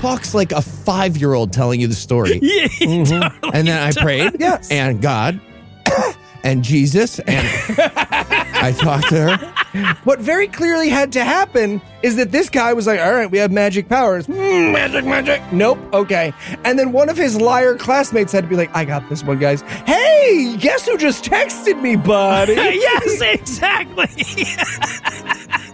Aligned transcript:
Talks 0.00 0.34
like 0.34 0.52
a 0.52 0.62
five 0.62 1.16
year 1.16 1.34
old 1.34 1.52
telling 1.52 1.80
you 1.80 1.86
the 1.86 1.94
story. 1.94 2.40
Yeah, 2.50 2.66
he 2.68 3.04
totally 3.04 3.50
and 3.52 3.68
then 3.68 3.82
I 3.82 3.92
prayed, 3.92 4.36
Yes. 4.38 4.70
and 4.70 5.00
God, 5.00 5.40
and 6.44 6.62
Jesus, 6.64 7.18
and 7.20 7.46
I 8.62 8.72
talked 8.78 9.08
to 9.10 9.36
her. 9.36 9.54
What 10.04 10.18
very 10.18 10.48
clearly 10.48 10.88
had 10.88 11.12
to 11.12 11.22
happen 11.24 11.80
is 12.02 12.16
that 12.16 12.32
this 12.32 12.50
guy 12.50 12.72
was 12.72 12.86
like, 12.86 12.98
all 13.00 13.12
right, 13.12 13.30
we 13.30 13.38
have 13.38 13.52
magic 13.52 13.88
powers. 13.88 14.26
Hmm, 14.26 14.34
magic, 14.72 15.04
magic. 15.04 15.40
Nope. 15.52 15.78
Okay. 15.92 16.32
And 16.64 16.76
then 16.78 16.90
one 16.92 17.08
of 17.08 17.16
his 17.16 17.40
liar 17.40 17.76
classmates 17.76 18.32
had 18.32 18.42
to 18.44 18.48
be 18.50 18.56
like, 18.56 18.74
I 18.74 18.84
got 18.84 19.08
this 19.08 19.22
one, 19.22 19.38
guys. 19.38 19.62
Hey, 19.86 20.56
guess 20.58 20.86
who 20.86 20.98
just 20.98 21.24
texted 21.24 21.80
me, 21.80 21.94
buddy? 21.96 22.54
yes, 22.54 23.20
exactly. 23.20 24.08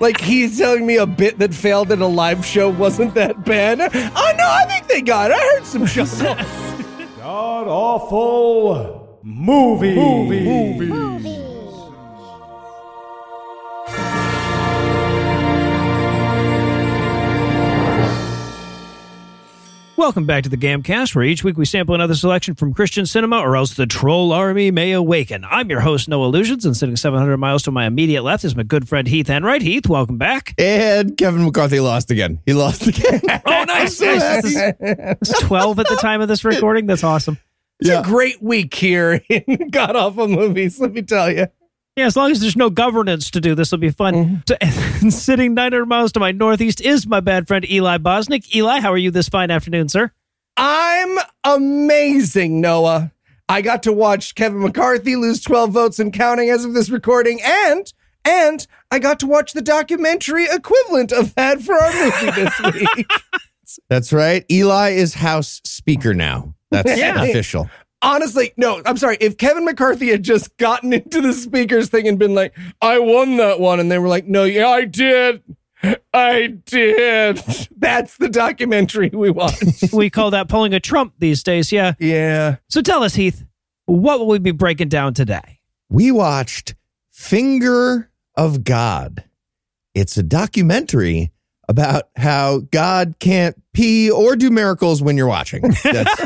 Like 0.01 0.21
he's 0.21 0.59
telling 0.59 0.87
me 0.87 0.97
a 0.97 1.07
bit 1.07 1.39
that 1.39 1.55
failed 1.55 1.93
at 1.93 2.01
a 2.01 2.07
live 2.07 2.45
show 2.45 2.69
wasn't 2.71 3.15
that 3.15 3.45
bad. 3.45 3.81
Oh, 3.81 4.35
no, 4.37 4.45
I 4.49 4.65
think 4.69 4.87
they 4.89 5.03
got 5.03 5.31
it. 5.31 5.35
I 5.35 5.41
heard 5.55 5.65
some 5.65 5.87
chuckles. 5.87 6.21
God 7.19 7.67
awful 7.69 9.21
movie. 9.23 9.95
Movie. 9.95 11.36
Welcome 19.97 20.27
back 20.27 20.43
to 20.43 20.51
the 20.51 20.59
Gamcast, 20.59 21.15
where 21.15 21.25
each 21.25 21.43
week 21.43 21.57
we 21.57 21.65
sample 21.65 21.95
another 21.95 22.15
selection 22.15 22.55
from 22.55 22.75
Christian 22.75 23.07
cinema, 23.07 23.39
or 23.41 23.57
else 23.57 23.73
the 23.75 23.87
troll 23.87 24.31
army 24.31 24.71
may 24.71 24.93
awaken. 24.93 25.43
I'm 25.51 25.71
your 25.71 25.81
host, 25.81 26.07
Noah 26.07 26.27
Lugeons, 26.27 26.67
and 26.67 26.77
sitting 26.77 26.97
700 26.97 27.39
miles 27.39 27.63
to 27.63 27.71
my 27.71 27.87
immediate 27.87 28.23
left 28.23 28.45
is 28.45 28.55
my 28.55 28.63
good 28.63 28.87
friend 28.89 29.09
Heath 29.09 29.31
Enright. 29.31 29.63
Heath, 29.63 29.89
welcome 29.89 30.19
back. 30.19 30.55
And 30.59 31.17
Kevin 31.17 31.45
McCarthy 31.47 31.81
lost 31.81 32.11
again. 32.11 32.41
He 32.45 32.53
lost 32.53 32.87
again. 32.87 33.21
Oh, 33.47 33.65
nice. 33.65 33.99
nice. 34.01 34.43
This 34.43 34.45
is- 34.45 34.57
It's 34.81 35.41
12 35.41 35.79
at 35.81 35.89
the 35.89 35.97
time 35.97 36.21
of 36.21 36.29
this 36.29 36.45
recording. 36.45 36.87
That's 36.87 37.05
awesome. 37.05 37.39
It's 37.81 37.89
a 37.89 38.03
great 38.03 38.43
week 38.43 38.75
here 38.75 39.23
in 39.31 39.69
God 39.71 39.97
Awful 39.97 40.29
Movies, 40.29 40.79
let 40.79 40.93
me 40.93 41.03
tell 41.03 41.31
you. 41.33 41.47
Yeah, 41.97 42.05
as 42.07 42.15
long 42.17 42.31
as 42.31 42.41
there's 42.41 42.57
no 42.57 42.69
governance 42.69 43.31
to 43.31 43.41
do, 43.41 43.55
this 43.55 43.71
will 43.71 43.79
be 43.79 43.91
fun. 43.91 44.15
Mm-hmm. 44.15 44.37
So- 44.47 44.57
and 45.03 45.13
sitting 45.15 45.55
900 45.55 45.87
miles 45.87 46.13
to 46.13 46.21
my 46.21 46.31
northeast 46.33 46.81
is 46.81 47.07
my 47.07 47.21
bad 47.21 47.49
friend 47.49 47.69
Eli 47.71 47.97
Bosnick. 47.99 48.55
Eli, 48.55 48.81
how 48.81 48.93
are 48.93 48.99
you 48.99 49.11
this 49.11 49.29
fine 49.31 49.51
afternoon, 49.51 49.89
sir? 49.89 50.11
I'm 50.59 51.19
amazing, 51.45 52.61
Noah. 52.61 53.13
I 53.49 53.63
got 53.63 53.83
to 53.85 53.93
watch 53.93 54.35
Kevin 54.35 54.61
McCarthy 54.61 55.17
lose 55.17 55.41
12 55.41 55.71
votes 55.71 55.99
and 55.99 56.13
counting 56.13 56.51
as 56.51 56.65
of 56.65 56.75
this 56.75 56.91
recording, 56.91 57.41
and 57.43 57.93
and 58.25 58.67
I 58.91 58.99
got 58.99 59.21
to 59.21 59.27
watch 59.27 59.53
the 59.53 59.63
documentary 59.63 60.47
equivalent 60.47 61.13
of 61.13 61.35
that 61.37 61.61
for 61.63 61.75
our 61.75 61.93
movie 61.93 62.31
this 62.33 62.61
week. 62.97 63.11
That's 63.89 64.13
right. 64.13 64.45
Eli 64.51 64.91
is 64.91 65.15
House 65.15 65.61
Speaker 65.65 66.13
now. 66.13 66.55
That's 66.73 66.99
Yeah. 66.99 67.23
official. 67.23 67.71
Honestly, 68.07 68.53
no, 68.57 68.81
I'm 68.87 68.97
sorry. 68.97 69.19
If 69.21 69.37
Kevin 69.37 69.65
McCarthy 69.65 70.11
had 70.11 70.23
just 70.23 70.57
gotten 70.59 70.93
into 70.93 71.21
the 71.21 71.33
speakers 71.33 71.89
thing 71.89 72.07
and 72.07 72.19
been 72.19 72.35
like, 72.35 72.57
I 72.81 72.99
won 73.01 73.37
that 73.39 73.59
one, 73.59 73.81
and 73.81 73.91
they 73.91 73.99
were 73.99 74.09
like, 74.09 74.27
No, 74.27 74.45
yeah, 74.45 74.69
I 74.69 74.85
did. 74.85 75.43
I 76.15 76.55
did. 76.65 77.37
That's 77.77 78.17
the 78.17 78.29
documentary 78.29 79.11
we 79.13 79.31
want. 79.31 79.55
we 79.93 80.09
call 80.11 80.31
that 80.31 80.49
pulling 80.49 80.73
a 80.73 80.81
Trump 80.81 81.15
these 81.19 81.43
days. 81.43 81.71
Yeah. 81.71 81.95
yeah. 81.99 82.57
So 82.69 82.81
tell 82.81 83.03
us, 83.03 83.15
Heath, 83.15 83.45
what 83.85 84.19
will 84.19 84.29
we 84.29 84.39
be 84.39 84.53
breaking 84.53 84.89
down 84.89 85.15
today? 85.15 85.61
We 85.89 86.11
watched 86.11 86.75
Finger 87.11 88.11
of 88.35 88.65
God. 88.65 89.25
It's 89.95 90.17
a 90.17 90.23
documentary 90.23 91.33
about 91.69 92.09
how 92.17 92.61
God 92.71 93.17
can't 93.19 93.61
pee 93.73 94.11
or 94.11 94.37
do 94.37 94.51
miracles 94.51 95.03
when 95.03 95.17
you're 95.17 95.27
watching. 95.27 95.63
That's 95.85 96.17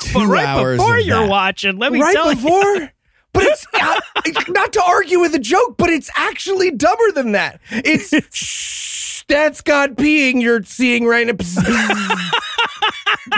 two 0.00 0.14
but 0.14 0.26
right 0.26 0.46
hours 0.46 0.78
before 0.78 0.98
of 0.98 1.04
you're 1.04 1.22
that. 1.22 1.30
watching, 1.30 1.78
let 1.78 1.92
me 1.92 2.00
right 2.00 2.14
tell 2.14 2.32
you. 2.32 2.36
before. 2.36 2.90
But 3.34 3.46
it's 3.46 3.66
not, 3.72 4.04
not 4.50 4.72
to 4.74 4.82
argue 4.84 5.18
with 5.18 5.34
a 5.34 5.40
joke, 5.40 5.76
but 5.76 5.90
it's 5.90 6.08
actually 6.14 6.70
dumber 6.70 7.10
than 7.16 7.32
that. 7.32 7.60
It's 7.68 8.14
shh, 8.32 9.24
that's 9.26 9.60
God 9.60 9.96
peeing 9.96 10.40
you're 10.40 10.62
seeing 10.62 11.04
right 11.04 11.26
now. 11.26 11.32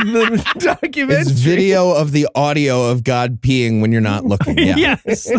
the 0.04 0.54
documentary. 0.58 1.22
It's 1.22 1.30
video 1.30 1.92
of 1.92 2.12
the 2.12 2.28
audio 2.34 2.90
of 2.90 3.04
God 3.04 3.40
peeing 3.40 3.80
when 3.80 3.90
you're 3.90 4.02
not 4.02 4.26
looking. 4.26 4.58
Yeah. 4.58 4.76
yes. 4.76 5.32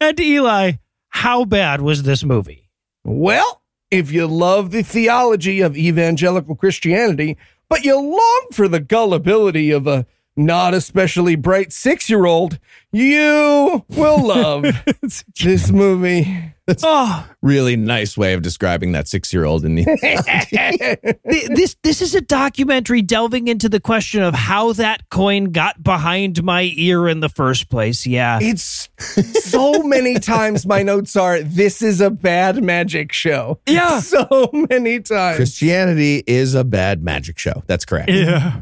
and 0.00 0.20
Eli, 0.20 0.74
how 1.08 1.44
bad 1.44 1.80
was 1.80 2.04
this 2.04 2.22
movie? 2.22 2.70
Well, 3.02 3.62
if 3.90 4.12
you 4.12 4.26
love 4.26 4.70
the 4.70 4.82
theology 4.82 5.60
of 5.60 5.76
evangelical 5.76 6.54
Christianity, 6.54 7.36
but 7.68 7.84
you 7.84 7.98
long 7.98 8.46
for 8.52 8.68
the 8.68 8.80
gullibility 8.80 9.70
of 9.70 9.86
a 9.86 10.06
not 10.38 10.72
especially 10.72 11.34
bright 11.36 11.72
six 11.72 12.08
year 12.08 12.24
old, 12.24 12.58
you 12.92 13.84
will 13.88 14.26
love 14.26 14.64
this 15.42 15.70
movie. 15.70 16.54
Oh, 16.82 17.26
Really 17.40 17.76
nice 17.76 18.16
way 18.16 18.34
of 18.34 18.42
describing 18.42 18.92
that 18.92 19.08
six 19.08 19.32
year 19.32 19.44
old 19.44 19.64
in 19.64 19.74
the. 19.74 19.84
this 21.54 21.76
this 21.82 22.02
is 22.02 22.14
a 22.14 22.20
documentary 22.20 23.00
delving 23.00 23.48
into 23.48 23.68
the 23.68 23.80
question 23.80 24.22
of 24.22 24.34
how 24.34 24.74
that 24.74 25.08
coin 25.08 25.44
got 25.46 25.82
behind 25.82 26.42
my 26.42 26.70
ear 26.76 27.08
in 27.08 27.20
the 27.20 27.28
first 27.30 27.70
place. 27.70 28.06
Yeah. 28.06 28.38
It's 28.42 28.88
so 28.98 29.82
many 29.82 30.14
times 30.18 30.66
my 30.66 30.82
notes 30.82 31.16
are 31.16 31.40
this 31.40 31.80
is 31.80 32.00
a 32.02 32.10
bad 32.10 32.62
magic 32.62 33.12
show. 33.12 33.60
Yeah. 33.66 34.00
So 34.00 34.50
many 34.52 35.00
times. 35.00 35.36
Christianity 35.36 36.22
is 36.26 36.54
a 36.54 36.64
bad 36.64 37.02
magic 37.02 37.38
show. 37.38 37.62
That's 37.66 37.84
correct. 37.84 38.10
Yeah. 38.10 38.60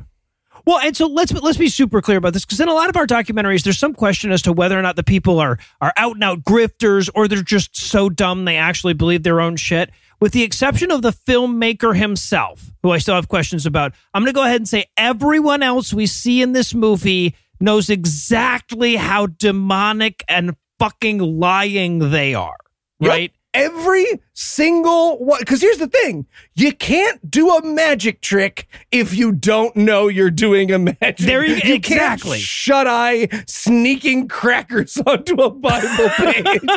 Well, 0.67 0.81
and 0.81 0.97
so 0.97 1.07
let's 1.07 1.33
let's 1.33 1.59
be 1.59 1.69
super 1.69 2.03
clear 2.03 2.19
about 2.19 2.33
this 2.33 2.45
because 2.45 2.61
in 2.61 2.69
a 2.69 2.75
lot 2.75 2.89
of 2.89 2.97
our 2.97 3.07
documentaries, 3.07 3.63
there's 3.63 3.79
some 3.79 3.95
question 3.95 4.33
as 4.33 4.43
to 4.43 4.53
whether 4.53 4.77
or 4.77 4.83
not 4.83 4.97
the 4.97 5.05
people 5.05 5.39
are 5.39 5.59
are 5.81 5.93
out 5.97 6.17
and 6.17 6.25
out 6.25 6.43
grifters 6.43 7.09
or 7.15 7.29
they're 7.29 7.43
just 7.43 7.77
so 7.77 8.11
dumb 8.11 8.45
they 8.45 8.57
actually 8.57 8.93
believe 8.93 9.23
their 9.23 9.41
own 9.41 9.57
shit. 9.57 9.91
With 10.19 10.33
the 10.33 10.43
exception 10.43 10.91
of 10.91 11.03
the 11.03 11.13
filmmaker 11.13 11.97
himself, 11.97 12.73
who 12.83 12.91
I 12.91 12.99
still 12.99 13.15
have 13.15 13.29
questions 13.29 13.67
about, 13.67 13.93
I'm 14.13 14.23
going 14.23 14.33
to 14.33 14.37
go 14.37 14.45
ahead 14.45 14.57
and 14.57 14.69
say 14.69 14.87
everyone 14.97 15.63
else 15.63 15.93
we 15.93 16.07
see 16.07 16.43
in 16.43 16.53
this 16.53 16.75
movie 16.75 17.37
knows 17.61 17.91
exactly 17.91 18.97
how 18.97 19.27
demonic 19.27 20.25
and 20.27 20.57
fucking 20.79 21.19
lying 21.19 22.11
they 22.11 22.35
are. 22.35 22.57
Yep. 23.01 23.31
Right? 23.57 23.65
Every 23.65 24.07
single 24.35 25.19
one. 25.25 25.41
Because 25.41 25.61
here's 25.61 25.79
the 25.79 25.89
thing 25.89 26.27
you 26.55 26.73
can't 26.73 27.31
do 27.31 27.51
a 27.51 27.65
magic 27.65 28.21
trick 28.21 28.69
if 28.91 29.15
you 29.15 29.33
don't 29.33 29.75
know 29.77 30.09
you're 30.09 30.31
doing 30.31 30.71
a 30.73 30.79
magic 30.79 31.17
There 31.19 31.45
you- 31.45 31.61
you 31.65 31.75
exactly. 31.75 32.39
Can't 32.39 32.43
shut 32.43 32.87
eye 32.87 33.29
sneaking 33.47 34.29
crackers 34.29 34.97
onto 35.07 35.35
a 35.37 35.51
Bible 35.51 36.09
page. 36.17 36.61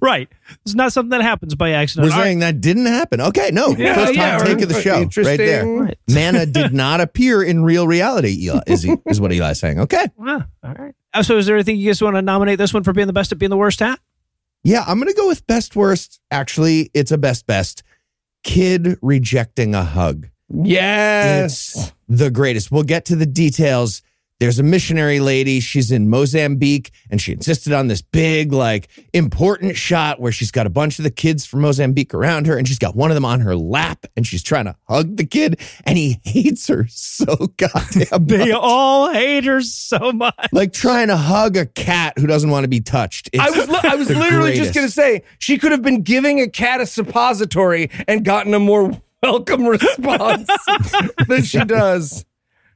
Right. 0.00 0.28
It's 0.64 0.74
not 0.74 0.92
something 0.92 1.10
that 1.10 1.22
happens 1.22 1.54
by 1.54 1.70
accident. 1.70 2.08
We're 2.08 2.12
All 2.12 2.18
right. 2.18 2.24
saying 2.24 2.38
that 2.40 2.60
didn't 2.60 2.86
happen. 2.86 3.20
Okay, 3.20 3.50
no. 3.52 3.68
Yeah, 3.68 3.94
First 3.94 4.14
yeah, 4.16 4.36
time 4.38 4.46
take 4.48 4.60
of 4.62 4.68
the 4.68 4.74
right. 4.74 4.82
show. 5.12 5.22
Right 5.22 5.36
there. 5.36 5.64
Right. 5.66 5.98
Manna 6.08 6.46
did 6.46 6.74
not 6.74 7.00
appear 7.00 7.44
in 7.44 7.62
real 7.62 7.86
reality, 7.86 8.36
Eli, 8.46 8.60
is, 8.66 8.82
he, 8.82 8.96
is 9.06 9.20
what 9.20 9.30
Eli's 9.32 9.60
saying. 9.60 9.78
Okay. 9.78 10.04
Ah, 10.20 10.46
all 10.64 10.74
right. 10.74 10.94
Uh, 11.14 11.22
So, 11.22 11.36
is 11.38 11.46
there 11.46 11.54
anything 11.54 11.76
you 11.76 11.86
guys 11.86 12.02
want 12.02 12.16
to 12.16 12.22
nominate 12.22 12.58
this 12.58 12.74
one 12.74 12.82
for 12.82 12.92
being 12.92 13.06
the 13.06 13.12
best 13.12 13.30
at 13.30 13.38
being 13.38 13.50
the 13.50 13.56
worst 13.56 13.80
at? 13.80 14.00
Yeah, 14.64 14.84
I'm 14.86 14.98
going 14.98 15.08
to 15.12 15.14
go 15.16 15.28
with 15.28 15.46
best 15.46 15.76
worst. 15.76 16.20
Actually, 16.30 16.90
it's 16.94 17.12
a 17.12 17.18
best 17.18 17.46
best. 17.46 17.82
Kid 18.44 18.98
rejecting 19.02 19.74
a 19.74 19.84
hug. 19.84 20.28
yes. 20.50 21.74
It's 21.76 21.92
the 22.08 22.30
greatest. 22.30 22.70
We'll 22.70 22.82
get 22.82 23.04
to 23.06 23.16
the 23.16 23.26
details. 23.26 24.02
There's 24.40 24.58
a 24.58 24.62
missionary 24.62 25.18
lady. 25.18 25.58
She's 25.58 25.90
in 25.90 26.08
Mozambique 26.08 26.92
and 27.10 27.20
she 27.20 27.32
insisted 27.32 27.72
on 27.72 27.88
this 27.88 28.00
big, 28.02 28.52
like, 28.52 28.88
important 29.12 29.76
shot 29.76 30.20
where 30.20 30.30
she's 30.30 30.50
got 30.52 30.64
a 30.66 30.70
bunch 30.70 30.98
of 30.98 31.02
the 31.02 31.10
kids 31.10 31.44
from 31.44 31.60
Mozambique 31.62 32.14
around 32.14 32.46
her 32.46 32.56
and 32.56 32.68
she's 32.68 32.78
got 32.78 32.94
one 32.94 33.10
of 33.10 33.16
them 33.16 33.24
on 33.24 33.40
her 33.40 33.56
lap 33.56 34.06
and 34.16 34.26
she's 34.26 34.42
trying 34.42 34.66
to 34.66 34.76
hug 34.88 35.16
the 35.16 35.26
kid 35.26 35.60
and 35.84 35.98
he 35.98 36.20
hates 36.24 36.68
her 36.68 36.86
so 36.88 37.34
goddamn 37.56 38.26
They 38.26 38.38
much. 38.38 38.50
all 38.52 39.12
hate 39.12 39.44
her 39.44 39.60
so 39.60 40.12
much. 40.12 40.34
like 40.52 40.72
trying 40.72 41.08
to 41.08 41.16
hug 41.16 41.56
a 41.56 41.66
cat 41.66 42.16
who 42.16 42.26
doesn't 42.28 42.50
want 42.50 42.62
to 42.64 42.68
be 42.68 42.80
touched. 42.80 43.28
It's 43.32 43.42
I 43.42 43.50
was 43.50 43.68
li- 43.68 43.80
I 43.82 43.94
was 43.96 44.08
literally 44.08 44.50
greatest. 44.52 44.62
just 44.62 44.74
gonna 44.74 44.88
say 44.88 45.24
she 45.40 45.58
could 45.58 45.72
have 45.72 45.82
been 45.82 46.02
giving 46.02 46.40
a 46.40 46.48
cat 46.48 46.80
a 46.80 46.86
suppository 46.86 47.90
and 48.06 48.24
gotten 48.24 48.54
a 48.54 48.60
more 48.60 48.92
welcome 49.22 49.66
response 49.66 50.48
than 51.26 51.42
she 51.42 51.58
does 51.64 52.24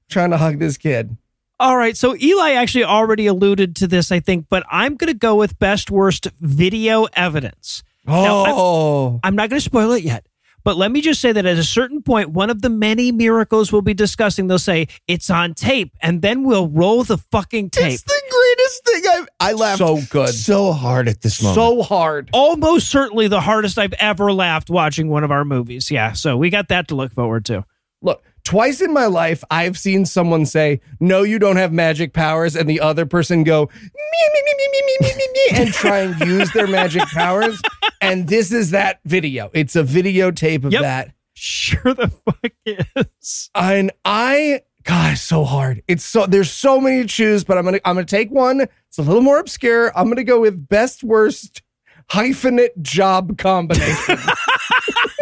trying 0.08 0.30
to 0.30 0.36
hug 0.36 0.58
this 0.58 0.76
kid. 0.76 1.16
All 1.62 1.76
right. 1.76 1.96
So 1.96 2.16
Eli 2.20 2.52
actually 2.54 2.84
already 2.84 3.26
alluded 3.26 3.76
to 3.76 3.86
this, 3.86 4.10
I 4.10 4.18
think, 4.18 4.46
but 4.50 4.64
I'm 4.70 4.96
going 4.96 5.12
to 5.12 5.18
go 5.18 5.36
with 5.36 5.58
best 5.60 5.90
worst 5.92 6.26
video 6.40 7.04
evidence. 7.14 7.84
Now, 8.06 8.44
I'm- 8.44 8.54
Oh, 8.58 9.20
I'm 9.22 9.36
not 9.36 9.48
going 9.48 9.60
to 9.60 9.64
spoil 9.64 9.92
it 9.92 10.02
yet, 10.02 10.26
but 10.64 10.76
let 10.76 10.90
me 10.90 11.00
just 11.00 11.20
say 11.20 11.30
that 11.30 11.46
at 11.46 11.56
a 11.58 11.62
certain 11.62 12.02
point, 12.02 12.30
one 12.30 12.50
of 12.50 12.62
the 12.62 12.68
many 12.68 13.12
miracles 13.12 13.70
we'll 13.70 13.80
be 13.80 13.94
discussing, 13.94 14.48
they'll 14.48 14.58
say 14.58 14.88
it's 15.06 15.30
on 15.30 15.54
tape, 15.54 15.92
and 16.00 16.20
then 16.20 16.42
we'll 16.42 16.66
roll 16.68 17.04
the 17.04 17.18
fucking 17.18 17.70
tape. 17.70 17.92
It's 17.94 18.02
the 18.02 18.22
greatest 18.28 18.84
thing 18.84 19.02
I've 19.12 19.28
I 19.38 19.52
laughed 19.52 19.78
so 19.78 20.00
good, 20.10 20.30
so 20.30 20.72
hard 20.72 21.06
at 21.08 21.20
this 21.20 21.40
moment. 21.40 21.54
so 21.54 21.82
hard. 21.82 22.28
Almost 22.32 22.88
certainly 22.88 23.28
the 23.28 23.40
hardest 23.40 23.78
I've 23.78 23.92
ever 23.94 24.32
laughed 24.32 24.68
watching 24.68 25.08
one 25.08 25.22
of 25.22 25.30
our 25.30 25.44
movies. 25.44 25.92
Yeah. 25.92 26.12
So 26.14 26.36
we 26.36 26.50
got 26.50 26.68
that 26.68 26.88
to 26.88 26.96
look 26.96 27.12
forward 27.12 27.44
to. 27.46 27.64
Look, 28.04 28.24
twice 28.44 28.80
in 28.80 28.92
my 28.92 29.06
life, 29.06 29.42
I've 29.50 29.78
seen 29.78 30.04
someone 30.06 30.46
say, 30.46 30.80
"No, 31.00 31.22
you 31.22 31.38
don't 31.38 31.56
have 31.56 31.72
magic 31.72 32.12
powers," 32.12 32.56
and 32.56 32.68
the 32.68 32.80
other 32.80 33.06
person 33.06 33.44
go, 33.44 33.68
"Me, 33.72 34.28
me, 34.34 34.42
me, 34.44 34.54
me, 34.56 34.68
me, 34.72 34.82
me, 34.86 34.96
me, 35.00 35.16
me, 35.16 35.28
me," 35.32 35.62
and 35.64 35.72
try 35.74 35.98
and 36.00 36.20
use 36.20 36.50
their 36.52 36.66
magic 36.66 37.02
powers. 37.08 37.60
And 38.00 38.26
this 38.28 38.50
is 38.52 38.70
that 38.72 39.00
video. 39.04 39.50
It's 39.54 39.76
a 39.76 39.84
videotape 39.84 40.64
of 40.64 40.72
Yep. 40.72 40.82
that. 40.82 41.10
Sure 41.34 41.94
the 41.94 42.08
fuck 42.24 42.52
is. 42.66 43.50
And 43.54 43.90
I, 44.04 44.60
God, 44.84 45.12
it's 45.12 45.22
so 45.22 45.44
hard. 45.44 45.82
It's 45.88 46.04
so 46.04 46.26
there's 46.26 46.50
so 46.50 46.80
many 46.80 47.02
to 47.02 47.08
choose, 47.08 47.42
but 47.44 47.58
I'm 47.58 47.64
gonna 47.64 47.80
I'm 47.84 47.94
gonna 47.94 48.04
take 48.06 48.30
one. 48.30 48.62
It's 48.88 48.98
a 48.98 49.02
little 49.02 49.22
more 49.22 49.38
obscure. 49.38 49.92
I'm 49.96 50.08
gonna 50.08 50.24
go 50.24 50.40
with 50.40 50.68
best 50.68 51.02
worst 51.04 51.62
hyphenate 52.10 52.80
job 52.82 53.38
combination. 53.38 54.18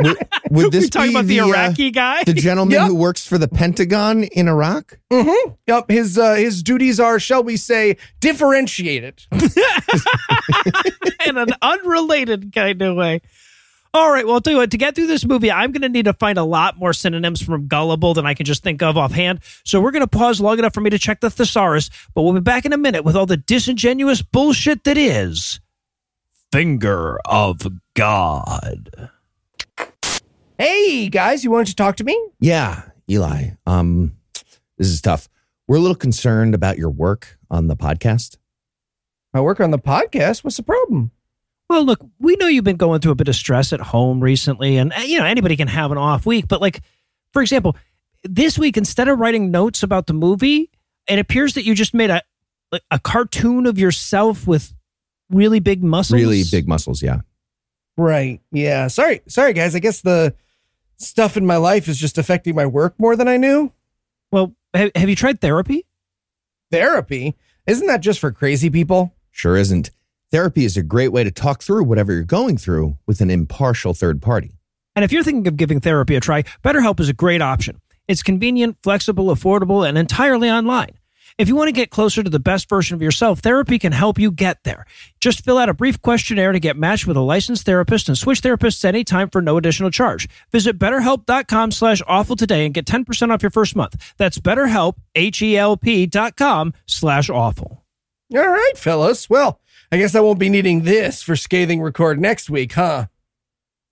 Would, 0.01 0.17
would 0.51 0.73
this 0.73 0.85
we 0.85 0.91
talking 0.91 1.11
about 1.13 1.27
the, 1.27 1.41
uh, 1.41 1.47
Iraqi 1.49 1.91
guy? 1.91 2.23
the 2.25 2.35
gentleman 2.35 2.73
Yep. 2.75 2.89
who 2.89 2.95
works 2.95 3.27
for 3.27 3.39
the 3.39 3.49
Pentagon 3.49 4.25
in 4.25 4.49
Iraq? 4.49 4.99
mm-hmm. 5.11 5.53
Yep. 5.67 5.91
His 5.91 6.19
uh, 6.19 6.35
his 6.35 6.63
duties 6.63 6.99
are, 7.01 7.19
shall 7.21 7.43
we 7.43 7.57
say, 7.57 7.97
differentiated. 8.21 9.25
in 11.27 11.37
an 11.37 11.51
unrelated 11.63 12.53
kind 12.55 12.81
of 12.83 12.97
way. 12.97 13.21
All 13.93 14.13
right, 14.13 14.25
well, 14.25 14.35
I'll 14.37 14.41
tell 14.41 14.53
you 14.53 14.59
what, 14.61 14.71
to 14.71 14.79
get 14.79 14.95
through 14.95 15.09
this 15.09 15.25
movie, 15.25 15.51
I'm 15.51 15.73
going 15.73 15.83
to 15.83 15.89
need 15.89 16.05
to 16.05 16.13
find 16.13 16.39
a 16.39 16.45
lot 16.45 16.79
more 16.79 16.93
synonyms 16.93 17.43
from 17.43 17.67
gullible 17.67 18.15
than 18.15 18.25
I 18.25 18.35
can 18.35 18.47
just 18.47 18.63
think 18.63 18.83
of 18.83 18.97
offhand. 18.97 19.41
So 19.65 19.81
we're 19.81 19.91
going 19.91 20.07
to 20.07 20.19
pause 20.19 20.41
long 20.41 20.61
enough 20.61 20.75
for 20.75 20.81
me 20.81 20.91
to 20.91 20.99
check 20.99 21.19
the 21.21 21.29
thesaurus, 21.29 21.91
but 22.15 22.23
we'll 22.23 22.35
be 22.35 22.41
back 22.41 22.65
in 22.65 22.73
a 22.73 22.77
minute 22.79 23.03
with 23.05 23.17
all 23.17 23.27
the 23.27 23.37
disingenuous 23.37 24.23
bullshit 24.23 24.85
that 24.85 24.97
is 24.97 25.59
Finger 26.53 27.19
of 27.25 27.67
God. 27.95 29.11
Hey 30.61 31.09
guys, 31.09 31.43
you 31.43 31.51
wanted 31.51 31.69
to 31.69 31.75
talk 31.75 31.97
to 31.97 32.05
me? 32.05 32.23
Yeah, 32.39 32.83
Eli. 33.11 33.53
Um, 33.67 34.13
this 34.77 34.89
is 34.89 35.01
tough. 35.01 35.27
We're 35.67 35.79
a 35.79 35.81
little 35.81 35.95
concerned 35.95 36.55
about 36.55 36.77
your 36.77 36.91
work 36.91 37.39
on 37.51 37.69
the 37.69 37.77
podcast. 37.77 38.37
I 39.33 39.41
work 39.41 39.59
on 39.59 39.71
the 39.71 39.79
podcast. 39.79 40.45
What's 40.45 40.59
the 40.59 40.63
problem? 40.63 41.13
Well, 41.71 41.83
look, 41.83 42.05
we 42.19 42.37
know 42.37 42.47
you've 42.47 42.65
been 42.65 42.77
going 42.77 43.01
through 43.01 43.13
a 43.13 43.15
bit 43.15 43.29
of 43.29 43.37
stress 43.37 43.73
at 43.73 43.81
home 43.81 44.21
recently, 44.21 44.77
and 44.77 44.93
uh, 44.93 45.01
you 45.01 45.19
know 45.19 45.25
anybody 45.25 45.57
can 45.57 45.67
have 45.67 45.93
an 45.93 45.97
off 45.97 46.27
week. 46.27 46.47
But 46.47 46.61
like, 46.61 46.83
for 47.33 47.41
example, 47.41 47.75
this 48.25 48.59
week 48.59 48.77
instead 48.77 49.09
of 49.09 49.19
writing 49.19 49.51
notes 49.51 49.83
about 49.83 50.09
the 50.09 50.13
movie, 50.13 50.69
it 51.09 51.19
appears 51.19 51.55
that 51.55 51.65
you 51.65 51.75
just 51.75 51.95
made 51.95 52.11
a 52.11 52.21
like 52.71 52.83
a 52.91 52.99
cartoon 52.99 53.65
of 53.65 53.79
yourself 53.79 54.47
with 54.47 54.75
really 55.31 55.59
big 55.59 55.83
muscles. 55.83 56.21
Really 56.21 56.43
big 56.51 56.69
muscles, 56.69 57.03
yeah. 57.03 57.23
Right. 57.97 58.43
Yeah. 58.53 58.89
Sorry. 58.89 59.23
Sorry, 59.27 59.55
guys. 59.55 59.75
I 59.75 59.79
guess 59.79 60.03
the 60.03 60.35
stuff 61.01 61.37
in 61.37 61.47
my 61.47 61.57
life 61.57 61.89
is 61.89 61.99
just 61.99 62.19
affecting 62.19 62.55
my 62.55 62.67
work 62.67 62.95
more 62.99 63.17
than 63.17 63.29
I 63.29 63.37
knew. 63.37 63.73
Well, 64.31 64.55
have, 64.75 64.91
have 64.95 65.09
you 65.09 65.17
tried 65.17 65.41
therapy? 65.41 65.87
Therapy 66.71 67.37
isn't 67.67 67.87
that 67.87 68.01
just 68.01 68.19
for 68.19 68.33
crazy 68.33 68.71
people? 68.71 69.15
Sure 69.31 69.57
isn't. 69.57 69.91
Therapy 70.33 70.65
is 70.65 70.77
a 70.77 70.83
great 70.83 71.13
way 71.13 71.25
to 71.25 71.31
talk 71.31 71.63
through 71.63 71.85
whatever 71.85 72.13
you're 72.13 72.23
going 72.23 72.57
through 72.57 72.97
with 73.07 73.21
an 73.21 73.31
impartial 73.31 73.95
third 73.95 74.23
party. 74.23 74.59
And 74.97 75.05
if 75.05 75.13
you're 75.13 75.23
thinking 75.23 75.47
of 75.47 75.57
giving 75.57 75.81
therapy 75.81 76.17
a 76.17 76.21
try, 76.21 76.43
BetterHelp 76.65 77.01
is 77.01 77.09
a 77.09 77.13
great 77.13 77.43
option. 77.43 77.81
It's 78.09 78.23
convenient, 78.23 78.77
flexible, 78.83 79.27
affordable, 79.27 79.89
and 79.89 79.97
entirely 79.97 80.51
online. 80.51 80.99
If 81.41 81.49
you 81.49 81.57
want 81.57 81.69
to 81.69 81.73
get 81.73 81.89
closer 81.89 82.23
to 82.23 82.29
the 82.29 82.39
best 82.39 82.69
version 82.69 82.95
of 82.95 83.01
yourself, 83.01 83.39
therapy 83.39 83.79
can 83.79 83.93
help 83.93 84.19
you 84.19 84.31
get 84.31 84.63
there. 84.63 84.85
Just 85.21 85.43
fill 85.43 85.57
out 85.57 85.71
a 85.71 85.73
brief 85.73 86.03
questionnaire 86.03 86.53
to 86.53 86.61
get 86.61 86.77
matched 86.77 87.07
with 87.07 87.17
a 87.17 87.23
licensed 87.23 87.65
therapist 87.65 88.11
and 88.11 88.19
switch 88.19 88.43
therapists 88.43 88.85
anytime 88.85 89.31
for 89.31 89.41
no 89.41 89.57
additional 89.57 89.91
charge. 89.91 90.29
Visit 90.53 90.79
betterhelp.com 90.79 91.71
slash 91.71 92.03
awful 92.07 92.37
today 92.37 92.67
and 92.67 92.75
get 92.75 92.85
10% 92.85 93.33
off 93.33 93.43
your 93.43 93.49
first 93.49 93.75
month. 93.75 94.13
That's 94.19 94.37
betterhelp, 94.37 94.97
H-E-L-P 95.15 96.09
dot 96.09 96.37
com 96.37 96.75
slash 96.85 97.31
awful. 97.31 97.87
All 98.37 98.47
right, 98.47 98.77
fellas. 98.77 99.31
Well, 99.31 99.63
I 99.91 99.97
guess 99.97 100.15
I 100.15 100.21
won't 100.21 100.39
be 100.39 100.51
needing 100.51 100.83
this 100.83 101.23
for 101.23 101.37
scathing 101.37 101.81
record 101.81 102.21
next 102.21 102.51
week, 102.51 102.75
huh? 102.75 103.07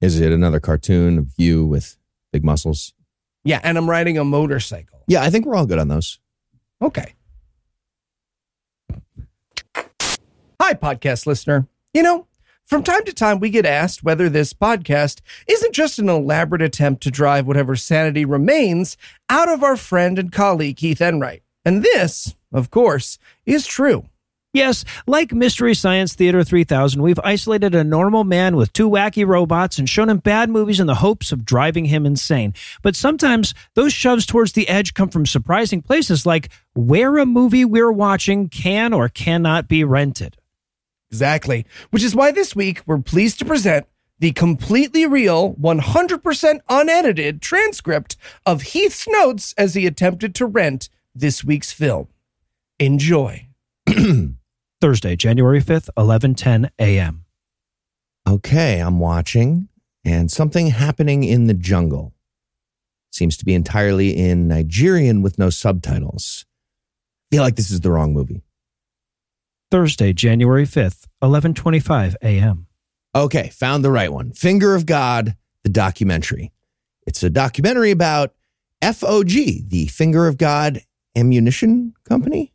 Is 0.02 0.20
it 0.20 0.32
another 0.32 0.60
cartoon 0.60 1.16
of 1.16 1.32
you 1.38 1.64
with 1.64 1.96
big 2.30 2.44
muscles? 2.44 2.92
Yeah, 3.42 3.60
and 3.64 3.78
I'm 3.78 3.88
riding 3.88 4.18
a 4.18 4.24
motorcycle. 4.24 5.02
Yeah, 5.06 5.22
I 5.22 5.30
think 5.30 5.46
we're 5.46 5.56
all 5.56 5.64
good 5.64 5.78
on 5.78 5.88
those. 5.88 6.18
Okay. 6.82 7.14
Hi, 10.69 10.75
podcast 10.75 11.25
listener. 11.25 11.67
You 11.94 12.03
know, 12.03 12.26
from 12.67 12.82
time 12.82 13.03
to 13.05 13.15
time, 13.15 13.41
we 13.41 13.49
get 13.49 13.65
asked 13.65 14.05
whether 14.05 14.29
this 14.29 14.53
podcast 14.53 15.23
isn't 15.47 15.75
just 15.75 15.99
an 15.99 16.11
elaborate 16.11 16.61
attempt 16.61 17.03
to 17.05 17.11
drive 17.11 17.47
whatever 17.47 17.75
sanity 17.75 18.26
remains 18.26 18.99
out 19.31 19.49
of 19.49 19.62
our 19.62 19.79
friend 19.79 20.19
and 20.19 20.31
colleague 20.31 20.79
Heath 20.79 21.00
Enright. 21.00 21.43
And 21.65 21.82
this, 21.82 22.35
of 22.53 22.70
course, 22.70 23.19
is 23.47 23.67
true. 23.67 24.11
Yes, 24.53 24.85
like 25.06 25.32
Mystery 25.32 25.75
Science 25.75 26.15
Theater 26.15 26.44
3000, 26.44 27.00
we've 27.00 27.20
isolated 27.25 27.75
a 27.75 27.82
normal 27.82 28.25
man 28.25 28.55
with 28.55 28.70
two 28.75 28.91
wacky 28.91 29.26
robots 29.26 29.79
and 29.79 29.88
shown 29.88 30.11
him 30.11 30.19
bad 30.19 30.50
movies 30.50 30.81
in 30.81 30.87
the 30.87 30.97
hopes 30.97 31.32
of 31.32 31.47
driving 31.47 31.87
him 31.87 32.05
insane. 32.05 32.53
But 32.82 32.94
sometimes 32.94 33.55
those 33.73 33.94
shoves 33.94 34.26
towards 34.26 34.53
the 34.53 34.69
edge 34.69 34.93
come 34.93 35.09
from 35.09 35.25
surprising 35.25 35.81
places 35.81 36.26
like 36.26 36.50
where 36.75 37.17
a 37.17 37.25
movie 37.25 37.65
we're 37.65 37.91
watching 37.91 38.50
can 38.50 38.93
or 38.93 39.09
cannot 39.09 39.67
be 39.67 39.82
rented. 39.82 40.38
Exactly. 41.10 41.66
Which 41.90 42.02
is 42.02 42.14
why 42.14 42.31
this 42.31 42.55
week 42.55 42.82
we're 42.87 42.99
pleased 42.99 43.38
to 43.38 43.44
present 43.44 43.87
the 44.19 44.32
completely 44.32 45.06
real, 45.06 45.55
100% 45.55 46.60
unedited 46.69 47.41
transcript 47.41 48.17
of 48.44 48.62
Heath's 48.62 49.06
notes 49.08 49.55
as 49.56 49.74
he 49.74 49.86
attempted 49.86 50.34
to 50.36 50.46
rent 50.46 50.88
this 51.15 51.44
week's 51.44 51.72
film. 51.72 52.08
Enjoy. 52.79 53.48
Thursday, 54.81 55.17
January 55.17 55.60
5th, 55.60 55.88
11:10 55.96 56.70
a.m. 56.79 57.24
Okay, 58.29 58.79
I'm 58.79 59.00
watching, 59.00 59.69
and 60.05 60.31
something 60.31 60.69
happening 60.69 61.24
in 61.24 61.46
the 61.46 61.55
jungle. 61.55 62.15
Seems 63.10 63.36
to 63.38 63.44
be 63.44 63.55
entirely 63.55 64.17
in 64.17 64.46
Nigerian 64.46 65.22
with 65.22 65.38
no 65.38 65.50
subtitles. 65.50 66.44
Feel 67.31 67.43
like 67.43 67.56
this 67.56 67.70
is 67.70 67.81
the 67.81 67.91
wrong 67.91 68.12
movie. 68.12 68.43
Thursday, 69.70 70.13
January 70.15 70.65
5th, 70.65 71.06
11:25 71.22 72.15
a.m. 72.22 72.67
Okay, 73.15 73.48
found 73.51 73.84
the 73.84 73.91
right 73.91 74.13
one. 74.13 74.32
Finger 74.32 74.75
of 74.75 74.87
God, 74.87 75.37
the 75.63 75.69
documentary. 75.70 76.53
It's 77.06 77.22
a 77.22 77.31
documentary 77.31 77.91
about 77.91 78.34
FOG, 78.82 79.29
the 79.69 79.89
Finger 79.91 80.27
of 80.27 80.39
God 80.39 80.81
Ammunition 81.17 81.94
Company. 82.08 82.55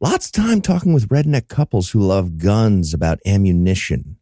Lots 0.00 0.26
of 0.26 0.32
time 0.32 0.60
talking 0.60 0.92
with 0.92 1.08
redneck 1.08 1.48
couples 1.48 1.90
who 1.90 2.00
love 2.00 2.38
guns 2.38 2.94
about 2.94 3.18
ammunition. 3.26 4.16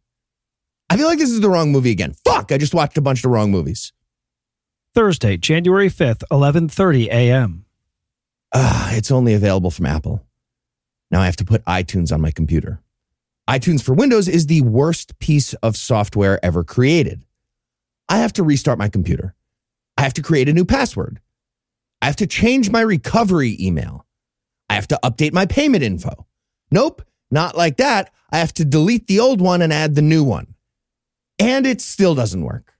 I 0.89 0.97
feel 0.97 1.07
like 1.07 1.19
this 1.19 1.31
is 1.31 1.41
the 1.41 1.49
wrong 1.49 1.71
movie 1.71 1.91
again. 1.91 2.13
Fuck, 2.25 2.51
I 2.51 2.57
just 2.57 2.73
watched 2.73 2.97
a 2.97 3.01
bunch 3.01 3.23
of 3.23 3.31
wrong 3.31 3.49
movies. 3.49 3.93
Thursday, 4.93 5.37
January 5.37 5.89
5th, 5.89 6.23
11:30 6.31 7.07
a.m. 7.07 7.65
Ah, 8.53 8.93
it's 8.93 9.09
only 9.11 9.33
available 9.33 9.71
from 9.71 9.85
Apple. 9.85 10.25
Now 11.11 11.21
I 11.21 11.25
have 11.25 11.35
to 11.37 11.45
put 11.45 11.65
iTunes 11.65 12.13
on 12.13 12.21
my 12.21 12.31
computer. 12.31 12.81
iTunes 13.49 13.81
for 13.81 13.93
Windows 13.93 14.27
is 14.27 14.45
the 14.45 14.61
worst 14.61 15.17
piece 15.19 15.53
of 15.55 15.75
software 15.75 16.43
ever 16.45 16.63
created. 16.63 17.23
I 18.07 18.17
have 18.17 18.33
to 18.33 18.43
restart 18.43 18.77
my 18.77 18.89
computer. 18.89 19.35
I 19.97 20.03
have 20.03 20.13
to 20.13 20.21
create 20.21 20.47
a 20.47 20.53
new 20.53 20.65
password. 20.65 21.19
I 22.01 22.05
have 22.05 22.15
to 22.17 22.27
change 22.27 22.69
my 22.69 22.81
recovery 22.81 23.57
email. 23.59 24.05
I 24.69 24.75
have 24.75 24.87
to 24.89 24.99
update 25.03 25.33
my 25.33 25.45
payment 25.45 25.83
info. 25.83 26.27
Nope, 26.71 27.01
not 27.31 27.57
like 27.57 27.77
that. 27.77 28.11
I 28.31 28.37
have 28.37 28.53
to 28.53 28.65
delete 28.65 29.07
the 29.07 29.19
old 29.19 29.41
one 29.41 29.61
and 29.61 29.73
add 29.73 29.95
the 29.95 30.01
new 30.01 30.23
one. 30.23 30.53
And 31.39 31.65
it 31.65 31.81
still 31.81 32.15
doesn't 32.15 32.43
work. 32.43 32.73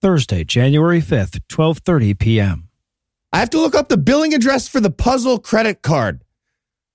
Thursday, 0.00 0.44
January 0.44 1.00
5th, 1.00 1.40
12:30 1.48 2.18
p.m. 2.18 2.68
I 3.32 3.38
have 3.38 3.50
to 3.50 3.60
look 3.60 3.74
up 3.74 3.88
the 3.88 3.96
billing 3.96 4.34
address 4.34 4.68
for 4.68 4.80
the 4.80 4.90
puzzle 4.90 5.38
credit 5.38 5.82
card. 5.82 6.23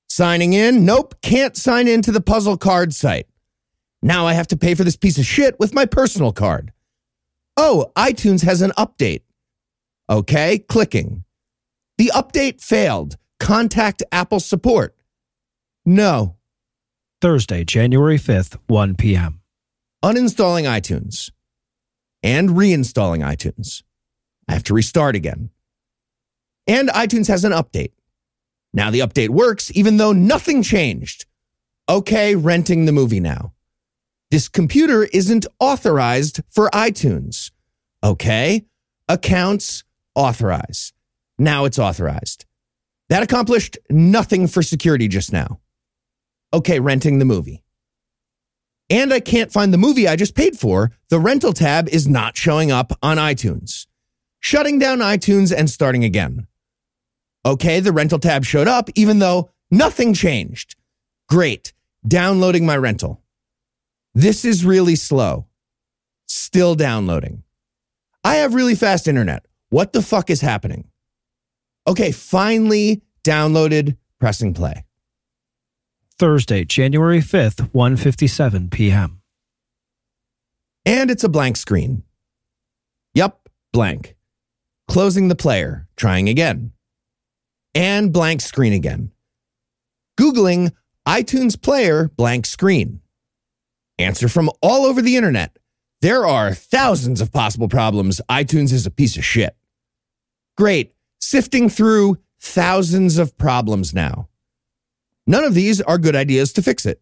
Signing 0.09 0.53
in, 0.53 0.85
nope, 0.85 1.15
can't 1.21 1.55
sign 1.55 1.87
into 1.87 2.11
the 2.11 2.21
puzzle 2.21 2.57
card 2.57 2.93
site. 2.93 3.27
Now 4.01 4.25
I 4.25 4.33
have 4.33 4.47
to 4.47 4.57
pay 4.57 4.75
for 4.75 4.83
this 4.83 4.95
piece 4.97 5.17
of 5.17 5.25
shit 5.25 5.59
with 5.59 5.73
my 5.73 5.85
personal 5.85 6.31
card. 6.31 6.71
Oh, 7.57 7.91
iTunes 7.95 8.43
has 8.43 8.61
an 8.61 8.71
update. 8.77 9.21
Okay, 10.09 10.59
clicking. 10.59 11.25
The 11.97 12.11
update 12.15 12.61
failed. 12.61 13.17
Contact 13.39 14.01
Apple 14.11 14.39
support. 14.39 14.95
No. 15.85 16.37
Thursday, 17.21 17.63
January 17.63 18.17
5th, 18.17 18.57
1 18.67 18.95
p.m. 18.95 19.41
Uninstalling 20.03 20.63
iTunes 20.63 21.31
and 22.23 22.51
reinstalling 22.51 23.23
iTunes. 23.23 23.83
I 24.47 24.53
have 24.53 24.63
to 24.63 24.73
restart 24.73 25.15
again. 25.15 25.49
And 26.67 26.89
iTunes 26.89 27.27
has 27.27 27.43
an 27.43 27.51
update. 27.51 27.91
Now 28.73 28.91
the 28.91 28.99
update 28.99 29.29
works 29.29 29.71
even 29.75 29.97
though 29.97 30.11
nothing 30.13 30.63
changed. 30.63 31.25
Okay, 31.87 32.35
renting 32.35 32.85
the 32.85 32.91
movie 32.91 33.19
now. 33.19 33.53
This 34.31 34.47
computer 34.47 35.05
isn't 35.05 35.47
authorized 35.59 36.41
for 36.49 36.69
iTunes. 36.69 37.51
Okay, 38.03 38.65
accounts 39.07 39.83
authorize. 40.13 40.93
Now 41.39 41.65
it's 41.65 41.79
authorized. 41.79 42.45
That 43.09 43.23
accomplished 43.23 43.77
nothing 43.89 44.47
for 44.47 44.61
security 44.61 45.07
just 45.07 45.33
now. 45.33 45.59
Okay, 46.53 46.79
renting 46.79 47.17
the 47.17 47.25
movie. 47.25 47.63
And 48.89 49.13
I 49.13 49.19
can't 49.19 49.51
find 49.51 49.73
the 49.73 49.77
movie 49.77 50.07
I 50.07 50.15
just 50.15 50.35
paid 50.35 50.57
for. 50.57 50.91
The 51.09 51.19
rental 51.19 51.53
tab 51.53 51.89
is 51.89 52.07
not 52.07 52.37
showing 52.37 52.71
up 52.71 52.91
on 53.01 53.17
iTunes. 53.17 53.87
Shutting 54.39 54.79
down 54.79 54.99
iTunes 54.99 55.55
and 55.55 55.69
starting 55.69 56.03
again. 56.03 56.47
Okay, 57.45 57.79
the 57.79 57.91
rental 57.91 58.19
tab 58.19 58.45
showed 58.45 58.67
up 58.67 58.89
even 58.95 59.19
though 59.19 59.51
nothing 59.71 60.13
changed. 60.13 60.75
Great. 61.29 61.73
Downloading 62.07 62.65
my 62.65 62.77
rental. 62.77 63.21
This 64.13 64.43
is 64.43 64.65
really 64.65 64.95
slow. 64.95 65.47
Still 66.27 66.75
downloading. 66.75 67.43
I 68.23 68.35
have 68.35 68.53
really 68.53 68.75
fast 68.75 69.07
internet. 69.07 69.45
What 69.69 69.93
the 69.93 70.01
fuck 70.01 70.29
is 70.29 70.41
happening? 70.41 70.89
Okay, 71.87 72.11
finally 72.11 73.01
downloaded, 73.23 73.97
pressing 74.19 74.53
play. 74.53 74.85
Thursday, 76.17 76.65
January 76.65 77.19
5th, 77.19 77.71
1:57 77.71 78.71
p.m. 78.71 79.21
And 80.85 81.09
it's 81.09 81.23
a 81.23 81.29
blank 81.29 81.55
screen. 81.55 82.03
Yup, 83.13 83.47
blank. 83.71 84.15
Closing 84.87 85.27
the 85.27 85.35
player, 85.35 85.87
trying 85.95 86.27
again. 86.27 86.73
And 87.75 88.11
blank 88.11 88.41
screen 88.41 88.73
again. 88.73 89.11
Googling 90.19 90.71
iTunes 91.07 91.59
Player 91.59 92.09
blank 92.09 92.45
screen. 92.45 93.01
Answer 93.97 94.27
from 94.29 94.49
all 94.61 94.85
over 94.85 95.01
the 95.01 95.15
internet. 95.15 95.57
There 96.01 96.25
are 96.25 96.53
thousands 96.53 97.19
of 97.19 97.31
possible 97.31 97.67
problems. 97.67 98.21
iTunes 98.29 98.71
is 98.71 98.85
a 98.85 98.91
piece 98.91 99.17
of 99.17 99.25
shit. 99.25 99.55
Great. 100.55 100.93
Sifting 101.19 101.69
through 101.69 102.17
thousands 102.39 103.17
of 103.17 103.37
problems 103.37 103.93
now. 103.93 104.29
None 105.27 105.43
of 105.43 105.53
these 105.53 105.81
are 105.81 105.97
good 105.97 106.15
ideas 106.15 106.53
to 106.53 106.61
fix 106.61 106.85
it. 106.85 107.01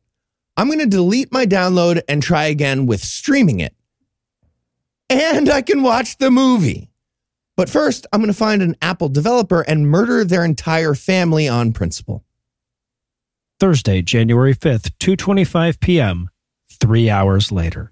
I'm 0.57 0.67
going 0.67 0.79
to 0.79 0.88
delete 0.88 1.31
my 1.31 1.45
download 1.45 2.01
and 2.09 2.21
try 2.21 2.45
again 2.45 2.88
with 2.88 3.01
streaming 3.01 3.59
it. 3.59 3.75
And 5.09 5.50
I 5.50 5.62
can 5.62 5.83
watch 5.83 6.17
the 6.17 6.31
movie. 6.31 6.89
But 7.57 7.69
first, 7.71 8.05
I'm 8.13 8.21
going 8.21 8.31
to 8.31 8.37
find 8.37 8.61
an 8.61 8.75
Apple 8.83 9.09
developer 9.09 9.61
and 9.61 9.89
murder 9.89 10.23
their 10.23 10.45
entire 10.45 10.93
family 10.93 11.49
on 11.49 11.73
principle. 11.73 12.23
Thursday, 13.59 14.03
January 14.03 14.53
5th, 14.53 14.91
2:25 14.99 15.79
p.m. 15.79 16.29
3 16.79 17.09
hours 17.09 17.51
later. 17.51 17.91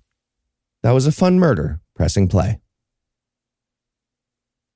That 0.84 0.92
was 0.92 1.08
a 1.08 1.12
fun 1.12 1.40
murder. 1.40 1.82
Pressing 1.96 2.28
play. 2.28 2.60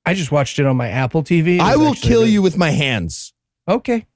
I 0.04 0.14
just 0.14 0.32
watched 0.32 0.58
it 0.58 0.66
on 0.66 0.76
my 0.76 0.88
Apple 0.88 1.22
TV. 1.22 1.60
I 1.60 1.76
will 1.76 1.94
kill 1.94 2.22
really- 2.22 2.32
you 2.32 2.42
with 2.42 2.56
my 2.56 2.70
hands. 2.70 3.32
Okay. 3.68 4.06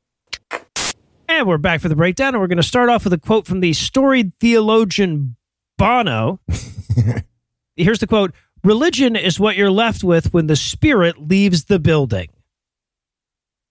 And 1.29 1.47
we're 1.47 1.59
back 1.59 1.81
for 1.81 1.89
the 1.89 1.97
breakdown, 1.97 2.35
and 2.35 2.41
we're 2.41 2.49
going 2.49 2.57
to 2.57 2.63
start 2.63 2.89
off 2.89 3.05
with 3.05 3.13
a 3.13 3.19
quote 3.19 3.47
from 3.47 3.61
the 3.61 3.73
storied 3.73 4.33
theologian 4.41 5.37
Bono. 5.79 6.41
Here's 7.77 7.99
the 8.01 8.07
quote 8.07 8.33
Religion 8.65 9.15
is 9.15 9.39
what 9.39 9.57
you're 9.57 9.71
left 9.71 10.03
with 10.03 10.33
when 10.33 10.47
the 10.47 10.57
spirit 10.57 11.29
leaves 11.29 11.65
the 11.65 11.79
building. 11.79 12.29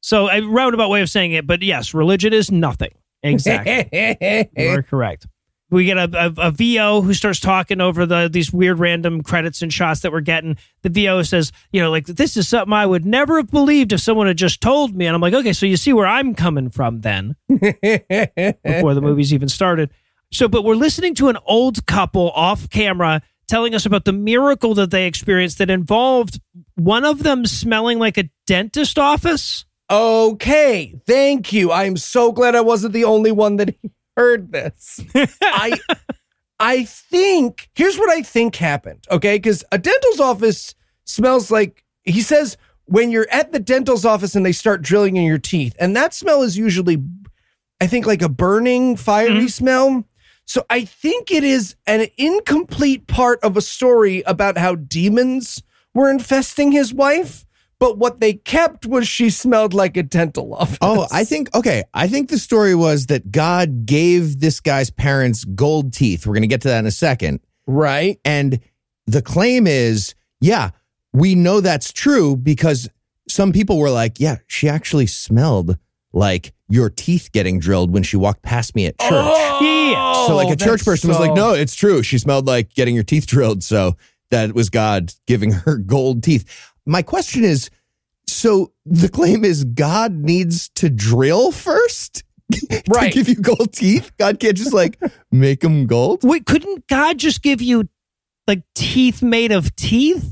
So, 0.01 0.29
a 0.29 0.41
roundabout 0.41 0.89
way 0.89 1.01
of 1.01 1.09
saying 1.09 1.31
it, 1.31 1.47
but 1.47 1.61
yes, 1.63 1.93
religion 1.93 2.31
is 2.33 2.51
nothing. 2.51 2.91
Exactly. 3.23 3.89
you 4.55 4.69
are 4.69 4.83
correct. 4.83 5.27
We 5.69 5.85
get 5.85 5.97
a, 5.97 6.09
a, 6.13 6.49
a 6.49 6.51
VO 6.51 7.01
who 7.01 7.15
starts 7.15 7.39
talking 7.39 7.81
over 7.81 8.05
the 8.05 8.29
these 8.31 8.53
weird 8.53 8.77
random 8.77 9.23
credits 9.23 9.63
and 9.63 9.73
shots 9.73 10.01
that 10.01 10.11
we're 10.11 10.21
getting. 10.21 10.57
The 10.83 10.89
VO 10.89 11.23
says, 11.23 11.51
you 11.71 11.81
know, 11.81 11.89
like 11.89 12.05
this 12.05 12.37
is 12.37 12.47
something 12.47 12.73
I 12.73 12.85
would 12.85 13.05
never 13.05 13.37
have 13.37 13.49
believed 13.49 13.91
if 13.91 14.01
someone 14.01 14.27
had 14.27 14.37
just 14.37 14.61
told 14.61 14.95
me. 14.95 15.07
And 15.07 15.15
I'm 15.15 15.21
like, 15.21 15.33
okay, 15.33 15.53
so 15.53 15.65
you 15.65 15.77
see 15.77 15.91
where 15.91 16.05
I'm 16.05 16.35
coming 16.35 16.69
from 16.69 17.01
then 17.01 17.35
before 17.47 18.93
the 18.93 19.01
movie's 19.01 19.33
even 19.33 19.49
started. 19.49 19.89
So, 20.31 20.47
but 20.47 20.63
we're 20.63 20.75
listening 20.75 21.15
to 21.15 21.29
an 21.29 21.37
old 21.45 21.85
couple 21.87 22.29
off 22.31 22.69
camera 22.69 23.23
telling 23.47 23.75
us 23.75 23.85
about 23.85 24.05
the 24.05 24.13
miracle 24.13 24.73
that 24.75 24.91
they 24.91 25.05
experienced 25.05 25.57
that 25.57 25.69
involved 25.69 26.39
one 26.75 27.05
of 27.05 27.23
them 27.23 27.45
smelling 27.45 27.99
like 27.99 28.17
a 28.17 28.29
dentist 28.47 28.97
office. 28.97 29.65
Okay, 29.89 30.95
thank 31.05 31.53
you. 31.53 31.71
I'm 31.71 31.97
so 31.97 32.31
glad 32.31 32.55
I 32.55 32.61
wasn't 32.61 32.93
the 32.93 33.03
only 33.03 33.31
one 33.31 33.57
that 33.57 33.75
heard 34.17 34.51
this. 34.51 35.01
I 35.41 35.79
I 36.59 36.85
think 36.85 37.69
here's 37.75 37.97
what 37.97 38.09
I 38.09 38.21
think 38.21 38.55
happened, 38.55 39.05
okay? 39.11 39.39
Cuz 39.39 39.63
a 39.71 39.77
dental's 39.77 40.19
office 40.19 40.73
smells 41.05 41.51
like 41.51 41.83
he 42.03 42.21
says 42.21 42.57
when 42.85 43.11
you're 43.11 43.27
at 43.29 43.51
the 43.51 43.59
dental's 43.59 44.05
office 44.05 44.35
and 44.35 44.45
they 44.45 44.51
start 44.51 44.81
drilling 44.81 45.17
in 45.17 45.23
your 45.23 45.37
teeth. 45.37 45.75
And 45.79 45.95
that 45.95 46.13
smell 46.13 46.41
is 46.41 46.57
usually 46.57 47.01
I 47.81 47.87
think 47.87 48.05
like 48.05 48.21
a 48.21 48.29
burning 48.29 48.95
fiery 48.95 49.31
mm-hmm. 49.31 49.47
smell. 49.47 50.05
So 50.45 50.65
I 50.69 50.85
think 50.85 51.31
it 51.31 51.43
is 51.43 51.75
an 51.87 52.07
incomplete 52.17 53.07
part 53.07 53.39
of 53.43 53.57
a 53.57 53.61
story 53.61 54.21
about 54.23 54.57
how 54.57 54.75
demons 54.75 55.63
were 55.93 56.09
infesting 56.09 56.71
his 56.71 56.93
wife. 56.93 57.45
But 57.79 57.97
what 57.97 58.21
they 58.21 58.33
kept 58.33 58.85
was 58.85 59.07
she 59.07 59.29
smelled 59.29 59.73
like 59.73 59.97
a 59.97 60.03
dental 60.03 60.53
office. 60.53 60.77
Oh, 60.81 61.05
I 61.11 61.25
think, 61.25 61.53
okay. 61.53 61.83
I 61.93 62.07
think 62.07 62.29
the 62.29 62.37
story 62.37 62.75
was 62.75 63.07
that 63.07 63.29
God 63.31 63.85
gave 63.85 64.39
this 64.39 64.61
guy's 64.61 64.89
parents 64.89 65.43
gold 65.43 65.91
teeth. 65.91 66.25
We're 66.25 66.33
going 66.33 66.43
to 66.43 66.47
get 66.47 66.61
to 66.61 66.69
that 66.69 66.79
in 66.79 66.85
a 66.85 66.91
second. 66.91 67.41
right. 67.67 68.19
And 68.23 68.59
the 69.05 69.21
claim 69.21 69.67
is, 69.67 70.15
yeah, 70.39 70.69
we 71.11 71.35
know 71.35 71.59
that's 71.59 71.91
true 71.91 72.37
because 72.37 72.87
some 73.27 73.51
people 73.51 73.77
were 73.77 73.89
like, 73.89 74.17
yeah, 74.19 74.37
she 74.47 74.69
actually 74.69 75.07
smelled 75.07 75.77
like 76.13 76.53
your 76.69 76.89
teeth 76.89 77.31
getting 77.33 77.59
drilled 77.59 77.91
when 77.91 78.03
she 78.03 78.15
walked 78.15 78.43
past 78.43 78.75
me 78.75 78.85
at 78.85 78.97
church. 78.99 79.09
Oh, 79.11 79.59
So 80.13 80.35
like 80.35 80.49
a 80.49 80.51
oh, 80.51 80.55
church 80.55 80.67
Oh, 80.67 80.69
that's 80.69 80.83
person 80.85 81.09
was 81.09 81.19
like, 81.19 81.33
no, 81.33 81.53
it's 81.53 81.75
true. 81.75 82.03
She 82.03 82.17
smelled 82.17 82.45
like 82.45 82.73
getting 82.73 82.95
your 82.95 83.03
teeth 83.03 83.25
drilled. 83.27 83.63
So 83.63 83.97
that 84.31 84.53
was 84.53 84.69
God 84.69 85.13
giving 85.27 85.51
her 85.51 85.77
gold 85.85 86.23
teeth. 86.23 86.73
My 86.85 87.01
question 87.01 87.43
is, 87.43 87.69
so 88.27 88.71
the 88.85 89.09
claim 89.09 89.43
is 89.45 89.63
God 89.63 90.13
needs 90.13 90.69
to 90.75 90.89
drill 90.89 91.51
first 91.51 92.23
Right. 92.89 93.11
to 93.11 93.17
give 93.17 93.29
you 93.29 93.35
gold 93.35 93.73
teeth? 93.73 94.11
God 94.17 94.39
can't 94.39 94.57
just 94.57 94.73
like 94.73 94.99
make 95.31 95.61
them 95.61 95.87
gold? 95.87 96.23
Wait, 96.23 96.45
couldn't 96.45 96.87
God 96.87 97.17
just 97.17 97.41
give 97.41 97.61
you 97.61 97.87
like 98.47 98.63
teeth 98.75 99.21
made 99.21 99.51
of 99.51 99.75
teeth? 99.75 100.31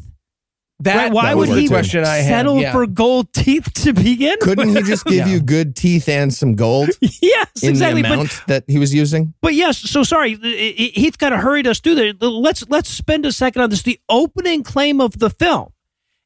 That, 0.84 0.96
Right, 0.96 1.12
why 1.14 1.26
that 1.30 1.38
would 1.38 1.50
he 1.50 1.68
question 1.68 2.04
I 2.06 2.18
had. 2.18 2.30
settle 2.30 2.60
yeah. 2.62 2.72
for 2.72 2.88
gold 2.88 3.32
teeth 3.34 3.72
to 3.84 3.94
begin? 3.94 4.36
Couldn't 4.42 4.70
he 4.76 4.82
just 4.84 5.06
give 5.06 5.28
Yeah. 5.28 5.28
you 5.28 5.40
good 5.42 5.76
teeth 5.76 6.10
and 6.10 6.34
some 6.34 6.56
gold 6.56 6.90
yes, 7.02 7.48
in 7.64 7.70
exactly. 7.70 8.02
the 8.02 8.08
But 8.08 8.14
amount 8.14 8.42
that 8.48 8.64
he 8.68 8.80
was 8.80 8.94
using? 8.94 9.34
But 9.42 9.54
yes, 9.54 9.78
so 9.78 10.04
sorry, 10.04 10.34
I- 10.42 10.48
I- 10.78 11.00
Heath 11.00 11.18
kind 11.18 11.34
of 11.34 11.40
hurried 11.42 11.68
us 11.68 11.80
through 11.80 11.96
there. 11.96 12.14
Let's 12.20 12.64
let's 12.70 12.90
spend 12.90 13.26
a 13.26 13.32
second 13.32 13.62
on 13.62 13.70
this. 13.70 13.84
The 13.84 14.00
opening 14.10 14.64
claim 14.64 15.00
of 15.02 15.20
the 15.20 15.30
film 15.30 15.70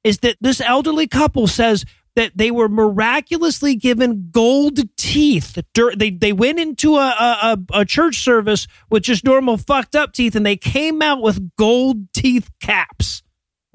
is 0.03 0.19
that 0.19 0.37
this 0.39 0.61
elderly 0.61 1.07
couple 1.07 1.47
says 1.47 1.83
that 2.15 2.31
they 2.37 2.49
were 2.49 2.69
miraculously 2.69 3.75
given 3.75 4.29
gold 4.31 4.79
teeth. 4.97 5.57
They 5.97 6.11
they 6.11 6.31
went 6.31 6.59
into 6.59 6.95
a 6.95 7.07
a, 7.09 7.57
a 7.73 7.79
a 7.81 7.85
church 7.85 8.23
service 8.23 8.67
with 8.89 9.03
just 9.03 9.23
normal 9.25 9.57
fucked 9.57 9.95
up 9.95 10.13
teeth, 10.13 10.35
and 10.35 10.45
they 10.45 10.55
came 10.57 11.01
out 11.01 11.21
with 11.21 11.55
gold 11.57 12.13
teeth 12.13 12.49
caps. 12.61 13.21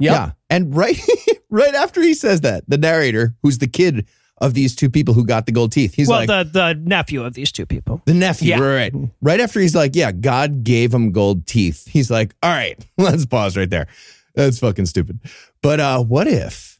Yep. 0.00 0.12
Yeah. 0.12 0.30
And 0.48 0.74
right 0.74 0.98
right 1.50 1.74
after 1.74 2.00
he 2.00 2.14
says 2.14 2.40
that, 2.42 2.64
the 2.68 2.78
narrator, 2.78 3.34
who's 3.42 3.58
the 3.58 3.68
kid 3.68 4.06
of 4.40 4.54
these 4.54 4.74
two 4.74 4.88
people 4.88 5.14
who 5.14 5.24
got 5.24 5.46
the 5.46 5.52
gold 5.52 5.70
teeth. 5.70 5.94
He's 5.94 6.08
well, 6.08 6.20
like, 6.20 6.28
the 6.28 6.50
the 6.50 6.74
nephew 6.82 7.22
of 7.24 7.34
these 7.34 7.52
two 7.52 7.66
people. 7.66 8.00
The 8.06 8.14
nephew, 8.14 8.50
Yeah. 8.50 8.60
right, 8.60 8.92
right. 8.94 9.10
Right 9.20 9.40
after 9.40 9.60
he's 9.60 9.74
like, 9.74 9.94
yeah, 9.94 10.12
God 10.12 10.64
gave 10.64 10.92
him 10.94 11.12
gold 11.12 11.46
teeth. 11.46 11.86
He's 11.86 12.10
like, 12.10 12.34
all 12.42 12.50
right, 12.50 12.82
let's 12.98 13.26
pause 13.26 13.56
right 13.56 13.68
there. 13.68 13.86
That's 14.34 14.58
fucking 14.58 14.86
stupid. 14.86 15.20
But 15.62 15.80
uh, 15.80 16.02
what 16.02 16.26
if? 16.26 16.78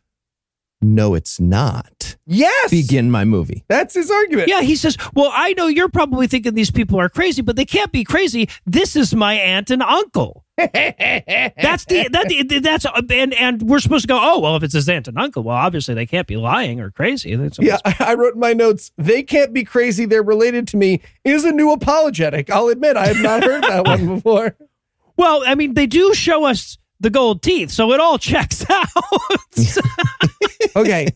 No, 0.82 1.14
it's 1.14 1.38
not. 1.38 2.16
Yes. 2.26 2.70
Begin 2.70 3.10
my 3.10 3.26
movie. 3.26 3.64
That's 3.68 3.92
his 3.94 4.10
argument. 4.10 4.48
Yeah, 4.48 4.62
he 4.62 4.76
says, 4.76 4.96
"Well, 5.12 5.30
I 5.34 5.52
know 5.52 5.66
you're 5.66 5.90
probably 5.90 6.26
thinking 6.26 6.54
these 6.54 6.70
people 6.70 6.98
are 6.98 7.10
crazy, 7.10 7.42
but 7.42 7.56
they 7.56 7.66
can't 7.66 7.92
be 7.92 8.02
crazy. 8.02 8.48
This 8.64 8.96
is 8.96 9.14
my 9.14 9.34
aunt 9.34 9.70
and 9.70 9.82
uncle." 9.82 10.46
that's 11.56 11.84
the 11.86 12.08
that 12.10 12.60
that's 12.62 12.86
and 13.10 13.34
and 13.34 13.62
we're 13.62 13.78
supposed 13.78 14.02
to 14.02 14.08
go. 14.08 14.18
Oh 14.20 14.38
well, 14.38 14.56
if 14.56 14.62
it's 14.62 14.74
his 14.74 14.88
aunt 14.88 15.08
and 15.08 15.18
uncle, 15.18 15.42
well, 15.42 15.56
obviously 15.56 15.94
they 15.94 16.06
can't 16.06 16.26
be 16.26 16.36
lying 16.36 16.80
or 16.80 16.90
crazy. 16.90 17.30
Yeah, 17.58 17.78
I 17.84 18.14
wrote 18.14 18.34
in 18.34 18.40
my 18.40 18.52
notes, 18.52 18.92
they 18.98 19.22
can't 19.22 19.52
be 19.52 19.64
crazy. 19.64 20.04
They're 20.04 20.22
related 20.22 20.66
to 20.68 20.76
me 20.76 21.00
is 21.24 21.44
a 21.44 21.52
new 21.52 21.70
apologetic. 21.72 22.50
I'll 22.50 22.68
admit, 22.68 22.96
I 22.96 23.06
have 23.08 23.20
not 23.20 23.44
heard 23.44 23.62
that 23.64 23.86
one 23.86 24.06
before. 24.14 24.56
Well, 25.16 25.42
I 25.46 25.54
mean, 25.54 25.74
they 25.74 25.86
do 25.86 26.14
show 26.14 26.44
us 26.44 26.78
the 27.00 27.10
gold 27.10 27.42
teeth, 27.42 27.70
so 27.70 27.92
it 27.92 28.00
all 28.00 28.18
checks 28.18 28.64
out. 28.70 28.86
Okay. 30.76 31.08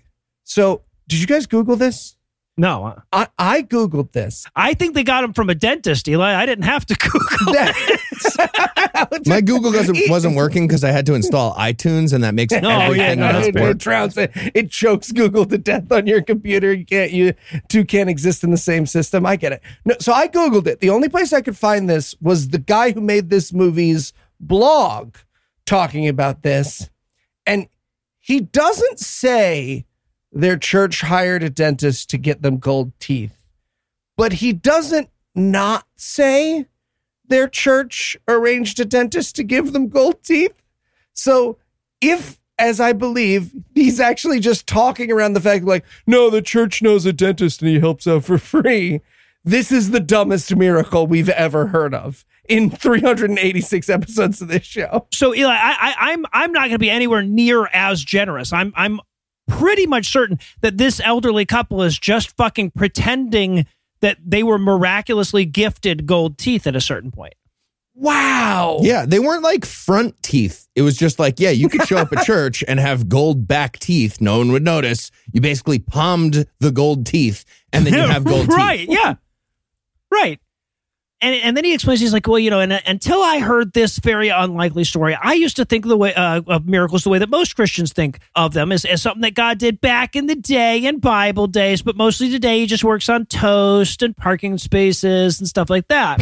So, 0.44 0.82
did 1.08 1.20
you 1.20 1.26
guys 1.26 1.46
Google 1.46 1.76
this? 1.76 2.16
No, 2.56 2.84
uh, 2.86 3.00
I, 3.12 3.26
I 3.38 3.62
Googled 3.62 4.12
this. 4.12 4.46
I 4.54 4.74
think 4.74 4.94
they 4.94 5.02
got 5.02 5.24
him 5.24 5.32
from 5.32 5.50
a 5.50 5.54
dentist, 5.54 6.06
Eli. 6.08 6.34
I 6.34 6.46
didn't 6.46 6.64
have 6.64 6.86
to 6.86 6.94
Google. 6.98 7.54
it. 7.56 9.26
My 9.26 9.40
Google 9.40 9.72
doesn't 9.72 9.98
wasn't 10.08 10.36
working 10.36 10.66
because 10.66 10.84
I 10.84 10.90
had 10.90 11.04
to 11.06 11.14
install 11.14 11.54
iTunes, 11.54 12.12
and 12.12 12.22
that 12.24 12.34
makes 12.34 12.52
Oh, 12.52 12.92
yeah, 12.92 13.14
no, 13.14 13.26
on 13.26 13.32
that's 13.34 13.48
it, 13.48 13.54
sport. 13.54 13.70
it 13.70 13.78
drowns 13.78 14.16
it. 14.16 14.30
It 14.54 14.70
chokes 14.70 15.10
Google 15.12 15.44
to 15.46 15.58
death 15.58 15.90
on 15.90 16.06
your 16.06 16.22
computer. 16.22 16.72
You 16.72 16.86
can't 16.86 17.10
you 17.10 17.34
two 17.68 17.84
can't 17.84 18.08
exist 18.08 18.44
in 18.44 18.50
the 18.50 18.56
same 18.56 18.86
system. 18.86 19.26
I 19.26 19.36
get 19.36 19.52
it. 19.52 19.60
No, 19.84 19.94
so 19.98 20.12
I 20.12 20.28
Googled 20.28 20.66
it. 20.66 20.80
The 20.80 20.90
only 20.90 21.08
place 21.08 21.32
I 21.32 21.40
could 21.40 21.56
find 21.56 21.90
this 21.90 22.14
was 22.20 22.48
the 22.48 22.58
guy 22.58 22.92
who 22.92 23.00
made 23.00 23.30
this 23.30 23.52
movie's 23.52 24.12
blog 24.40 25.16
talking 25.66 26.06
about 26.08 26.42
this. 26.42 26.88
And 27.46 27.68
he 28.20 28.40
doesn't 28.40 29.00
say 29.00 29.86
their 30.34 30.56
church 30.56 31.00
hired 31.00 31.42
a 31.42 31.48
dentist 31.48 32.10
to 32.10 32.18
get 32.18 32.42
them 32.42 32.58
gold 32.58 32.92
teeth, 32.98 33.46
but 34.16 34.34
he 34.34 34.52
doesn't 34.52 35.08
not 35.34 35.86
say 35.96 36.66
their 37.26 37.48
church 37.48 38.16
arranged 38.28 38.78
a 38.80 38.84
dentist 38.84 39.36
to 39.36 39.44
give 39.44 39.72
them 39.72 39.88
gold 39.88 40.22
teeth. 40.22 40.60
So 41.12 41.58
if, 42.00 42.40
as 42.58 42.80
I 42.80 42.92
believe, 42.92 43.52
he's 43.74 44.00
actually 44.00 44.40
just 44.40 44.66
talking 44.66 45.10
around 45.10 45.32
the 45.32 45.40
fact 45.40 45.64
like, 45.64 45.84
no, 46.06 46.28
the 46.28 46.42
church 46.42 46.82
knows 46.82 47.06
a 47.06 47.12
dentist 47.12 47.62
and 47.62 47.70
he 47.70 47.78
helps 47.78 48.06
out 48.06 48.24
for 48.24 48.36
free. 48.36 49.00
This 49.44 49.70
is 49.70 49.90
the 49.90 50.00
dumbest 50.00 50.54
miracle 50.56 51.06
we've 51.06 51.28
ever 51.28 51.68
heard 51.68 51.94
of 51.94 52.24
in 52.48 52.70
386 52.70 53.88
episodes 53.88 54.40
of 54.40 54.48
this 54.48 54.64
show. 54.64 55.06
So 55.12 55.34
Eli, 55.34 55.52
I, 55.52 55.76
I, 55.78 55.94
I'm 56.12 56.24
I'm 56.32 56.52
not 56.52 56.62
going 56.62 56.72
to 56.72 56.78
be 56.78 56.90
anywhere 56.90 57.22
near 57.22 57.66
as 57.66 58.02
generous. 58.02 58.52
I'm 58.52 58.72
I'm 58.74 59.00
pretty 59.48 59.86
much 59.86 60.08
certain 60.10 60.38
that 60.60 60.78
this 60.78 61.00
elderly 61.00 61.44
couple 61.44 61.82
is 61.82 61.98
just 61.98 62.36
fucking 62.36 62.70
pretending 62.70 63.66
that 64.00 64.18
they 64.24 64.42
were 64.42 64.58
miraculously 64.58 65.44
gifted 65.44 66.06
gold 66.06 66.38
teeth 66.38 66.66
at 66.66 66.76
a 66.76 66.80
certain 66.80 67.10
point. 67.10 67.34
Wow. 67.96 68.80
Yeah, 68.82 69.06
they 69.06 69.20
weren't 69.20 69.44
like 69.44 69.64
front 69.64 70.20
teeth. 70.22 70.68
It 70.74 70.82
was 70.82 70.96
just 70.96 71.18
like, 71.18 71.38
yeah, 71.38 71.50
you 71.50 71.68
could 71.68 71.86
show 71.86 71.98
up 71.98 72.12
at 72.12 72.24
church 72.26 72.64
and 72.66 72.80
have 72.80 73.08
gold 73.08 73.46
back 73.46 73.78
teeth. 73.78 74.20
No 74.20 74.38
one 74.38 74.50
would 74.52 74.64
notice. 74.64 75.10
You 75.32 75.40
basically 75.40 75.78
palmed 75.78 76.46
the 76.58 76.72
gold 76.72 77.06
teeth, 77.06 77.44
and 77.72 77.86
then 77.86 77.94
you 77.94 78.00
have 78.00 78.24
gold 78.24 78.48
right? 78.48 78.78
teeth. 78.80 78.88
Right. 78.88 78.98
Yeah, 79.00 79.14
right. 80.10 80.40
And 81.24 81.34
and 81.36 81.56
then 81.56 81.64
he 81.64 81.72
explains 81.72 82.00
he's 82.00 82.12
like, 82.12 82.28
well, 82.28 82.38
you 82.38 82.50
know, 82.50 82.60
and 82.60 82.74
uh, 82.74 82.80
until 82.86 83.22
I 83.22 83.38
heard 83.38 83.72
this 83.72 83.98
very 83.98 84.28
unlikely 84.28 84.84
story, 84.84 85.14
I 85.14 85.32
used 85.32 85.56
to 85.56 85.64
think 85.64 85.86
the 85.86 85.96
way 85.96 86.12
uh, 86.12 86.42
of 86.46 86.66
miracles 86.66 87.02
the 87.02 87.08
way 87.08 87.18
that 87.18 87.30
most 87.30 87.56
Christians 87.56 87.94
think 87.94 88.18
of 88.34 88.52
them 88.52 88.70
as, 88.70 88.84
as 88.84 89.00
something 89.00 89.22
that 89.22 89.32
God 89.32 89.56
did 89.56 89.80
back 89.80 90.16
in 90.16 90.26
the 90.26 90.34
day 90.34 90.84
in 90.84 90.98
Bible 90.98 91.46
days, 91.46 91.80
but 91.80 91.96
mostly 91.96 92.30
today 92.30 92.58
he 92.58 92.66
just 92.66 92.84
works 92.84 93.08
on 93.08 93.24
toast 93.24 94.02
and 94.02 94.14
parking 94.14 94.58
spaces 94.58 95.38
and 95.38 95.48
stuff 95.48 95.70
like 95.70 95.88
that. 95.88 96.18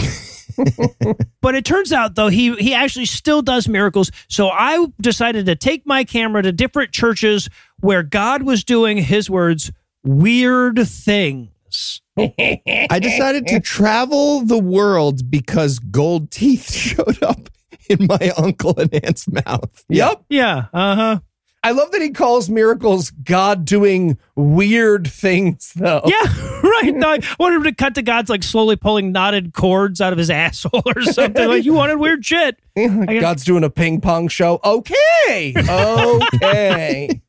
but 1.40 1.56
it 1.56 1.64
turns 1.64 1.92
out 1.92 2.14
though 2.14 2.28
he 2.28 2.54
he 2.54 2.72
actually 2.72 3.06
still 3.06 3.42
does 3.42 3.66
miracles. 3.66 4.12
So 4.28 4.50
I 4.50 4.86
decided 5.00 5.46
to 5.46 5.56
take 5.56 5.84
my 5.84 6.04
camera 6.04 6.42
to 6.44 6.52
different 6.52 6.92
churches 6.92 7.48
where 7.80 8.04
God 8.04 8.44
was 8.44 8.62
doing 8.62 8.98
his 8.98 9.28
words 9.28 9.72
weird 10.04 10.78
things. 10.86 12.01
I 12.18 12.98
decided 13.00 13.46
to 13.48 13.60
travel 13.60 14.42
the 14.42 14.58
world 14.58 15.30
because 15.30 15.78
gold 15.78 16.30
teeth 16.30 16.72
showed 16.74 17.22
up 17.22 17.48
in 17.88 18.06
my 18.06 18.32
uncle 18.36 18.78
and 18.78 18.92
aunt's 18.94 19.26
mouth. 19.28 19.84
Yep. 19.88 20.24
Yeah, 20.28 20.66
uh-huh. 20.72 21.20
I 21.64 21.70
love 21.70 21.92
that 21.92 22.02
he 22.02 22.10
calls 22.10 22.50
miracles 22.50 23.10
God 23.10 23.64
doing 23.64 24.18
weird 24.34 25.06
things, 25.06 25.72
though. 25.76 26.02
Yeah, 26.04 26.60
right. 26.62 26.92
No, 26.92 27.10
I 27.10 27.20
wanted 27.38 27.56
him 27.56 27.62
to 27.64 27.72
cut 27.72 27.94
to 27.94 28.02
God's 28.02 28.28
like 28.28 28.42
slowly 28.42 28.74
pulling 28.74 29.12
knotted 29.12 29.52
cords 29.52 30.00
out 30.00 30.12
of 30.12 30.18
his 30.18 30.28
asshole 30.30 30.82
or 30.84 31.02
something. 31.02 31.48
like 31.48 31.64
you 31.64 31.72
wanted 31.72 31.98
weird 31.98 32.24
shit. 32.26 32.58
God's 32.76 33.44
doing 33.44 33.62
a 33.62 33.70
ping 33.70 34.00
pong 34.00 34.26
show. 34.26 34.58
Okay. 34.64 35.54
Okay. 35.56 37.20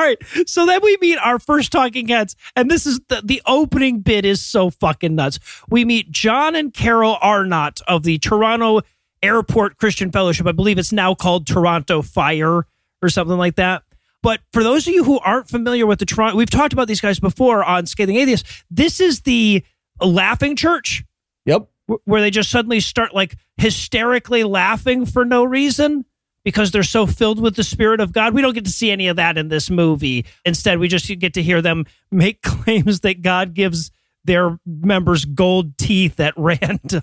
All 0.00 0.06
right. 0.06 0.48
So 0.48 0.64
then 0.64 0.80
we 0.82 0.96
meet 1.02 1.18
our 1.18 1.38
first 1.38 1.70
talking 1.70 2.08
heads, 2.08 2.34
and 2.56 2.70
this 2.70 2.86
is 2.86 3.00
the, 3.08 3.20
the 3.22 3.42
opening 3.44 4.00
bit 4.00 4.24
is 4.24 4.40
so 4.40 4.70
fucking 4.70 5.14
nuts. 5.14 5.38
We 5.68 5.84
meet 5.84 6.10
John 6.10 6.54
and 6.56 6.72
Carol 6.72 7.18
Arnott 7.20 7.82
of 7.86 8.04
the 8.04 8.16
Toronto 8.16 8.80
Airport 9.22 9.76
Christian 9.76 10.10
Fellowship. 10.10 10.46
I 10.46 10.52
believe 10.52 10.78
it's 10.78 10.90
now 10.90 11.14
called 11.14 11.46
Toronto 11.46 12.00
Fire 12.00 12.64
or 13.02 13.08
something 13.10 13.36
like 13.36 13.56
that. 13.56 13.82
But 14.22 14.40
for 14.54 14.62
those 14.62 14.88
of 14.88 14.94
you 14.94 15.04
who 15.04 15.18
aren't 15.18 15.50
familiar 15.50 15.84
with 15.84 15.98
the 15.98 16.06
Toronto, 16.06 16.34
we've 16.38 16.48
talked 16.48 16.72
about 16.72 16.88
these 16.88 17.02
guys 17.02 17.20
before 17.20 17.62
on 17.62 17.84
Scathing 17.84 18.16
Atheist. 18.16 18.46
This 18.70 19.00
is 19.00 19.20
the 19.20 19.62
laughing 20.00 20.56
church 20.56 21.04
yep. 21.44 21.68
where 22.06 22.22
they 22.22 22.30
just 22.30 22.50
suddenly 22.50 22.80
start 22.80 23.14
like 23.14 23.36
hysterically 23.58 24.44
laughing 24.44 25.04
for 25.04 25.26
no 25.26 25.44
reason 25.44 26.06
because 26.44 26.70
they're 26.70 26.82
so 26.82 27.06
filled 27.06 27.40
with 27.40 27.56
the 27.56 27.64
spirit 27.64 28.00
of 28.00 28.12
God. 28.12 28.34
We 28.34 28.42
don't 28.42 28.54
get 28.54 28.64
to 28.64 28.70
see 28.70 28.90
any 28.90 29.08
of 29.08 29.16
that 29.16 29.36
in 29.36 29.48
this 29.48 29.70
movie. 29.70 30.26
Instead, 30.44 30.78
we 30.78 30.88
just 30.88 31.06
get 31.18 31.34
to 31.34 31.42
hear 31.42 31.62
them 31.62 31.86
make 32.10 32.42
claims 32.42 33.00
that 33.00 33.22
God 33.22 33.54
gives 33.54 33.90
their 34.24 34.58
members 34.66 35.24
gold 35.24 35.76
teeth 35.78 36.20
at 36.20 36.34
random. 36.36 37.02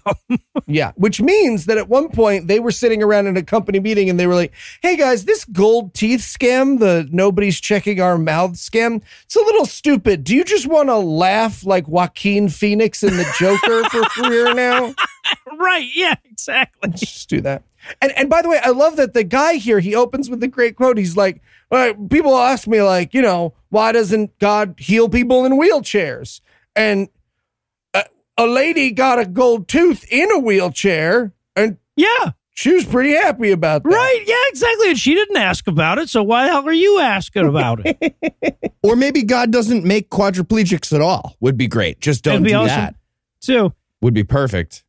Yeah. 0.65 0.91
Which 0.95 1.21
means 1.21 1.65
that 1.65 1.77
at 1.77 1.89
one 1.89 2.09
point 2.09 2.47
they 2.47 2.59
were 2.59 2.71
sitting 2.71 3.01
around 3.01 3.27
in 3.27 3.37
a 3.37 3.43
company 3.43 3.79
meeting 3.79 4.09
and 4.09 4.19
they 4.19 4.27
were 4.27 4.35
like, 4.35 4.53
hey 4.81 4.97
guys, 4.97 5.25
this 5.25 5.45
gold 5.45 5.93
teeth 5.93 6.21
scam, 6.21 6.79
the 6.79 7.07
nobody's 7.11 7.59
checking 7.59 8.01
our 8.01 8.17
mouth 8.17 8.53
scam, 8.53 9.01
it's 9.25 9.35
a 9.35 9.41
little 9.41 9.65
stupid. 9.65 10.23
Do 10.23 10.35
you 10.35 10.43
just 10.43 10.67
want 10.67 10.89
to 10.89 10.97
laugh 10.97 11.65
like 11.65 11.87
Joaquin 11.87 12.49
Phoenix 12.49 13.03
in 13.03 13.17
the 13.17 13.27
Joker 13.39 13.83
for 13.89 14.01
career 14.09 14.53
now? 14.53 14.93
right. 15.57 15.87
Yeah, 15.95 16.15
exactly. 16.25 16.89
Let's 16.89 17.01
just 17.01 17.29
do 17.29 17.41
that. 17.41 17.63
And 18.01 18.11
and 18.13 18.29
by 18.29 18.41
the 18.41 18.49
way, 18.49 18.59
I 18.61 18.69
love 18.71 18.97
that 18.97 19.13
the 19.13 19.23
guy 19.23 19.53
here, 19.53 19.79
he 19.79 19.95
opens 19.95 20.29
with 20.29 20.43
a 20.43 20.47
great 20.47 20.75
quote. 20.75 20.97
He's 20.97 21.15
like, 21.15 21.41
right, 21.71 22.09
people 22.09 22.35
ask 22.35 22.67
me, 22.67 22.81
like, 22.81 23.13
you 23.13 23.21
know, 23.21 23.53
why 23.69 23.91
doesn't 23.91 24.37
God 24.39 24.75
heal 24.77 25.09
people 25.09 25.45
in 25.45 25.53
wheelchairs? 25.53 26.41
And 26.77 27.09
a, 27.93 28.05
a 28.37 28.45
lady 28.47 28.91
got 28.91 29.19
a 29.19 29.25
gold 29.25 29.67
tooth 29.67 30.05
in 30.11 30.31
a 30.31 30.39
wheelchair, 30.39 31.33
and 31.55 31.77
Yeah. 31.95 32.31
she 32.53 32.73
was 32.73 32.85
pretty 32.85 33.13
happy 33.13 33.51
about 33.51 33.83
that. 33.83 33.89
Right. 33.89 34.23
Yeah, 34.25 34.35
exactly. 34.49 34.89
And 34.91 34.99
she 34.99 35.13
didn't 35.15 35.37
ask 35.37 35.67
about 35.67 35.97
it. 35.97 36.07
So 36.09 36.21
why 36.23 36.45
the 36.45 36.51
hell 36.51 36.67
are 36.67 36.71
you 36.71 36.99
asking 36.99 37.47
about 37.47 37.81
it? 37.85 38.15
Or 38.83 38.95
maybe 38.95 39.23
God 39.23 39.51
doesn't 39.51 39.83
make 39.83 40.09
quadriplegics 40.09 40.93
at 40.93 41.01
all. 41.01 41.35
Would 41.41 41.57
be 41.57 41.67
great. 41.67 41.99
Just 41.99 42.23
don't 42.23 42.35
That'd 42.35 42.45
be 42.45 42.49
do 42.51 42.57
awesome. 42.57 42.67
that. 42.77 42.95
Too. 43.41 43.73
Would 44.01 44.13
be 44.13 44.23
perfect. 44.23 44.85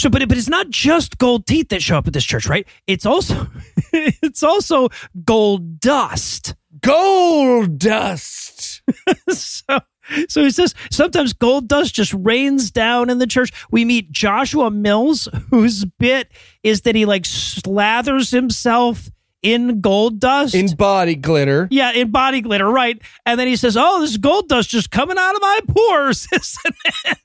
So, 0.00 0.08
but 0.10 0.26
but 0.28 0.36
it's 0.36 0.48
not 0.48 0.70
just 0.70 1.18
gold 1.18 1.46
teeth 1.46 1.68
that 1.68 1.80
show 1.80 1.96
up 1.98 2.08
at 2.08 2.12
this 2.12 2.24
church, 2.24 2.48
right? 2.48 2.66
It's 2.88 3.06
also 3.06 3.46
it's 3.92 4.42
also 4.42 4.88
gold 5.24 5.78
dust. 5.78 6.56
Gold 6.80 7.78
dust. 7.78 8.82
so 9.28 9.78
so 10.28 10.42
he 10.42 10.50
says 10.50 10.74
sometimes 10.90 11.32
gold 11.32 11.68
dust 11.68 11.94
just 11.94 12.14
rains 12.14 12.70
down 12.70 13.10
in 13.10 13.18
the 13.18 13.26
church. 13.26 13.50
We 13.70 13.84
meet 13.84 14.10
Joshua 14.10 14.70
Mills, 14.70 15.28
whose 15.50 15.84
bit 15.84 16.30
is 16.62 16.82
that 16.82 16.94
he 16.94 17.04
like 17.04 17.22
slathers 17.22 18.30
himself 18.30 19.10
in 19.42 19.80
gold 19.80 20.20
dust. 20.20 20.54
In 20.54 20.74
body 20.74 21.14
glitter. 21.14 21.68
yeah, 21.70 21.92
in 21.92 22.10
body 22.10 22.40
glitter, 22.40 22.68
right? 22.68 23.00
And 23.26 23.38
then 23.38 23.46
he 23.46 23.56
says, 23.56 23.76
"Oh, 23.76 24.00
this 24.00 24.16
gold 24.16 24.48
dust 24.48 24.70
just 24.70 24.90
coming 24.90 25.18
out 25.18 25.34
of 25.34 25.42
my 25.42 25.60
pores, 25.68 26.26
isn't 26.32 26.76
it?" 27.04 27.18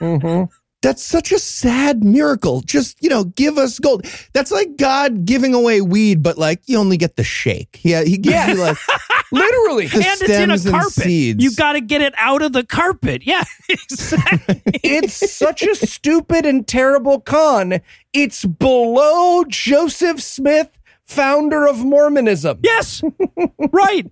Mm-hmm. 0.00 0.44
That's 0.82 1.02
such 1.04 1.30
a 1.30 1.38
sad 1.38 2.02
miracle. 2.02 2.60
Just, 2.62 3.00
you 3.00 3.08
know, 3.08 3.22
give 3.22 3.56
us 3.56 3.78
gold. 3.78 4.04
That's 4.32 4.50
like 4.50 4.76
God 4.76 5.24
giving 5.24 5.54
away 5.54 5.80
weed, 5.80 6.24
but 6.24 6.38
like 6.38 6.60
you 6.66 6.76
only 6.76 6.96
get 6.96 7.14
the 7.14 7.22
shake. 7.22 7.78
Yeah, 7.84 8.02
he 8.02 8.18
gives 8.18 8.48
you 8.48 8.54
like 8.56 8.76
Literally. 9.32 9.86
The 9.86 9.96
and 9.96 10.22
it's 10.22 10.30
in 10.30 10.50
a 10.50 10.70
carpet. 10.70 10.92
seeds. 10.92 11.42
You 11.42 11.54
got 11.56 11.72
to 11.72 11.80
get 11.80 12.00
it 12.02 12.14
out 12.16 12.42
of 12.42 12.52
the 12.52 12.64
carpet. 12.64 13.22
Yeah, 13.32 13.44
exactly. 13.68 14.62
it's 14.82 15.32
such 15.32 15.62
a 15.62 15.74
stupid 15.74 16.44
and 16.44 16.66
terrible 16.66 17.20
con. 17.20 17.80
It's 18.12 18.44
below 18.44 19.44
Joseph 19.48 20.20
Smith, 20.20 20.68
founder 21.06 21.66
of 21.66 21.84
Mormonism. 21.84 22.58
yes, 22.62 23.02
right. 23.72 24.10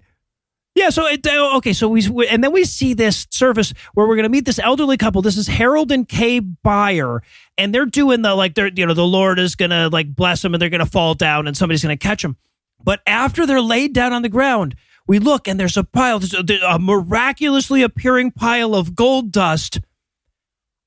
Yeah. 0.75 0.91
So 0.91 1.07
it, 1.07 1.27
uh, 1.27 1.57
okay. 1.59 1.73
So 1.73 1.89
we 1.89 2.03
and 2.29 2.43
then 2.43 2.53
we 2.53 2.65
see 2.65 2.95
this 2.95 3.27
service 3.31 3.75
where 3.95 4.07
we're 4.07 4.15
going 4.17 4.25
to 4.25 4.31
meet 4.31 4.45
this 4.47 4.59
elderly 4.59 4.97
couple. 4.97 5.21
This 5.21 5.37
is 5.37 5.47
Harold 5.49 5.91
and 5.93 6.09
Kay 6.09 6.41
Byer, 6.41 7.21
and 7.59 7.75
they're 7.75 7.87
doing 7.87 8.23
the 8.23 8.35
like 8.35 8.55
they're 8.55 8.69
you 8.69 8.87
know 8.87 8.95
the 8.95 9.05
Lord 9.05 9.39
is 9.39 9.55
going 9.57 9.71
to 9.73 9.89
like 9.89 10.15
bless 10.15 10.41
them 10.43 10.55
and 10.55 10.63
they're 10.63 10.71
going 10.71 10.85
to 10.85 10.87
fall 10.91 11.15
down 11.15 11.47
and 11.47 11.57
somebody's 11.57 11.83
going 11.83 11.97
to 11.97 12.03
catch 12.03 12.23
them. 12.23 12.37
But 12.83 13.01
after 13.07 13.45
they're 13.47 13.61
laid 13.61 13.93
down 13.93 14.13
on 14.13 14.23
the 14.23 14.29
ground, 14.31 14.75
we 15.07 15.19
look 15.19 15.49
and 15.49 15.59
there's 15.59 15.77
a 15.77 15.85
pile, 15.85 16.19
there's 16.19 16.35
a, 16.35 16.43
there's 16.43 16.63
a 16.63 16.79
miraculously 16.79 17.83
appearing 17.83 18.31
pile 18.31 18.75
of 18.75 18.95
gold 18.95 19.33
dust 19.33 19.81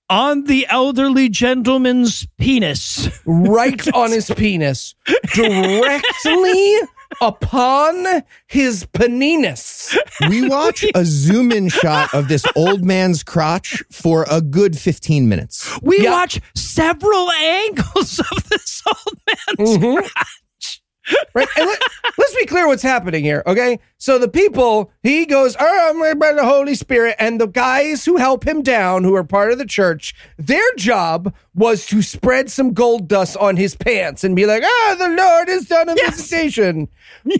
on 0.10 0.44
the 0.46 0.68
elderly 0.70 1.30
gentleman's 1.30 2.28
penis. 2.38 3.10
right 3.26 3.94
on 3.94 4.12
his 4.12 4.30
penis, 4.36 4.96
directly 5.34 6.76
upon 7.22 8.06
his 8.48 8.86
penis. 8.94 9.98
we 10.30 10.48
watch 10.48 10.86
a 10.96 11.06
zoom 11.06 11.52
in 11.52 11.70
shot 11.70 12.14
of 12.14 12.28
this 12.28 12.44
old 12.56 12.84
man's 12.84 13.24
crotch 13.24 13.82
for 13.92 14.26
a 14.30 14.42
good 14.42 14.78
15 14.78 15.28
minutes. 15.30 15.80
We 15.82 16.02
Yeah. 16.04 16.12
watch 16.12 16.40
several 16.56 17.32
angles 17.40 18.20
of 18.20 18.50
this 18.50 18.82
old 18.88 19.18
man's 19.28 19.78
Mhm. 19.78 20.10
Right. 21.34 21.48
And 21.58 21.66
let, 21.68 21.82
us 21.82 22.36
be 22.40 22.46
clear 22.46 22.66
what's 22.68 22.84
happening 22.84 23.24
here. 23.24 23.44
Okay. 23.46 23.80
So 23.98 24.18
the 24.18 24.30
people, 24.30 24.92
he 25.02 25.26
goes, 25.26 25.56
oh, 25.60 25.90
I'm 25.90 26.00
led 26.00 26.18
by 26.20 26.32
the 26.32 26.46
Holy 26.46 26.76
Spirit. 26.76 27.16
And 27.20 27.42
the 27.42 27.48
guys 27.48 28.06
who 28.06 28.18
help 28.18 28.46
him 28.48 28.62
down, 28.62 29.04
who 29.04 29.14
are 29.16 29.24
part 29.24 29.52
of 29.52 29.58
the 29.58 29.66
church, 29.66 30.14
their 30.38 30.64
job 30.78 31.34
was 31.56 31.86
to 31.88 32.02
spread 32.02 32.50
some 32.50 32.74
gold 32.74 33.08
dust 33.08 33.36
on 33.38 33.58
his 33.58 33.76
pants 33.76 34.24
and 34.24 34.36
be 34.36 34.46
like, 34.46 34.64
ah, 34.64 34.96
the 34.98 35.10
Lord 35.10 35.50
has 35.50 35.66
done 35.66 35.90
a 35.90 35.96
Yes. 35.96 36.16
visitation. 36.16 36.88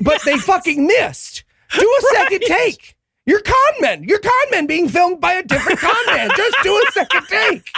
But 0.02 0.22
they 0.26 0.38
fucking 0.38 0.86
missed. 0.86 1.44
Do 1.78 1.98
a 2.00 2.16
second 2.16 2.44
Right. 2.50 2.60
take. 2.60 2.96
You're 3.26 3.40
con 3.42 3.74
men. 3.80 4.04
You're 4.04 4.20
con 4.20 4.32
men 4.52 4.68
being 4.68 4.90
filmed 4.90 5.22
by 5.22 5.34
a 5.34 5.44
different 5.44 5.80
con 5.80 5.96
man. 6.08 6.30
Just 6.36 6.58
do 6.64 6.76
a 6.88 6.92
second 6.92 7.26
take. 7.28 7.70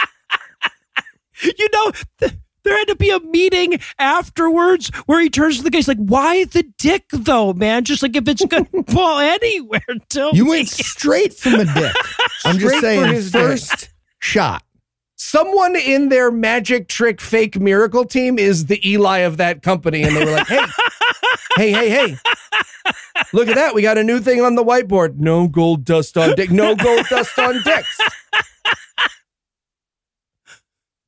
You 1.42 1.68
know, 1.72 1.92
th- 2.18 2.32
there 2.66 2.76
had 2.76 2.88
to 2.88 2.96
be 2.96 3.10
a 3.10 3.20
meeting 3.20 3.80
afterwards 3.98 4.88
where 5.06 5.20
he 5.20 5.30
turns 5.30 5.56
to 5.58 5.62
the 5.62 5.70
guy. 5.70 5.78
He's 5.78 5.88
like, 5.88 5.98
"Why 5.98 6.44
the 6.44 6.64
dick, 6.78 7.04
though, 7.12 7.52
man? 7.54 7.84
Just 7.84 8.02
like 8.02 8.16
if 8.16 8.28
it's 8.28 8.44
gonna 8.44 8.66
fall 8.88 9.18
anywhere, 9.18 9.80
tell 10.08 10.34
You 10.34 10.44
me." 10.44 10.50
went 10.50 10.68
straight 10.68 11.32
from 11.34 11.54
a 11.54 11.64
dick. 11.64 11.94
I'm 12.44 12.58
just 12.58 12.80
saying, 12.80 13.12
his 13.12 13.30
dick. 13.32 13.40
first 13.40 13.88
shot. 14.20 14.62
someone 15.16 15.76
in 15.76 16.08
their 16.10 16.30
magic 16.30 16.88
trick 16.88 17.20
fake 17.20 17.58
miracle 17.58 18.04
team 18.04 18.38
is 18.38 18.66
the 18.66 18.86
Eli 18.88 19.18
of 19.18 19.36
that 19.38 19.62
company. 19.62 20.02
And 20.02 20.14
they 20.16 20.24
were 20.24 20.32
like, 20.32 20.46
hey, 20.46 20.64
hey, 21.56 21.72
hey, 21.72 21.88
hey. 21.90 22.16
Look 23.32 23.48
at 23.48 23.54
that. 23.56 23.74
We 23.74 23.82
got 23.82 23.98
a 23.98 24.04
new 24.04 24.20
thing 24.20 24.40
on 24.42 24.54
the 24.56 24.64
whiteboard. 24.64 25.16
No 25.16 25.48
gold 25.48 25.84
dust 25.84 26.16
on 26.18 26.34
dick. 26.36 26.50
No 26.50 26.74
gold 26.76 27.06
dust 27.08 27.38
on 27.38 27.62
dicks. 27.62 27.98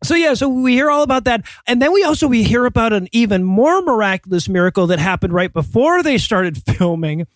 So 0.09 0.14
yeah, 0.14 0.33
so 0.33 0.49
we 0.49 0.73
hear 0.73 0.90
all 0.90 1.03
about 1.03 1.25
that, 1.25 1.44
and 1.66 1.83
then 1.83 1.92
we 1.92 2.03
also 2.03 2.29
we 2.29 2.42
hear 2.42 2.64
about 2.64 2.94
an 2.94 3.09
even 3.12 3.44
more 3.44 3.83
miraculous 3.83 4.49
miracle 4.49 4.87
that 4.87 4.99
happened 4.99 5.35
right 5.35 5.53
before 5.53 6.03
they 6.03 6.16
started 6.16 6.62
filming. 6.79 7.27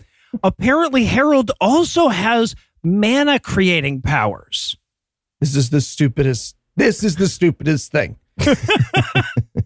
Apparently, 0.42 1.04
Harold 1.04 1.50
also 1.60 2.08
has 2.08 2.54
manna 2.82 3.38
creating 3.38 4.00
powers. 4.00 4.74
This 5.38 5.54
is 5.54 5.68
the 5.68 5.82
stupidest. 5.82 6.56
This 6.74 7.04
is 7.04 7.16
the 7.16 7.28
stupidest 7.28 7.92
thing. 7.92 8.16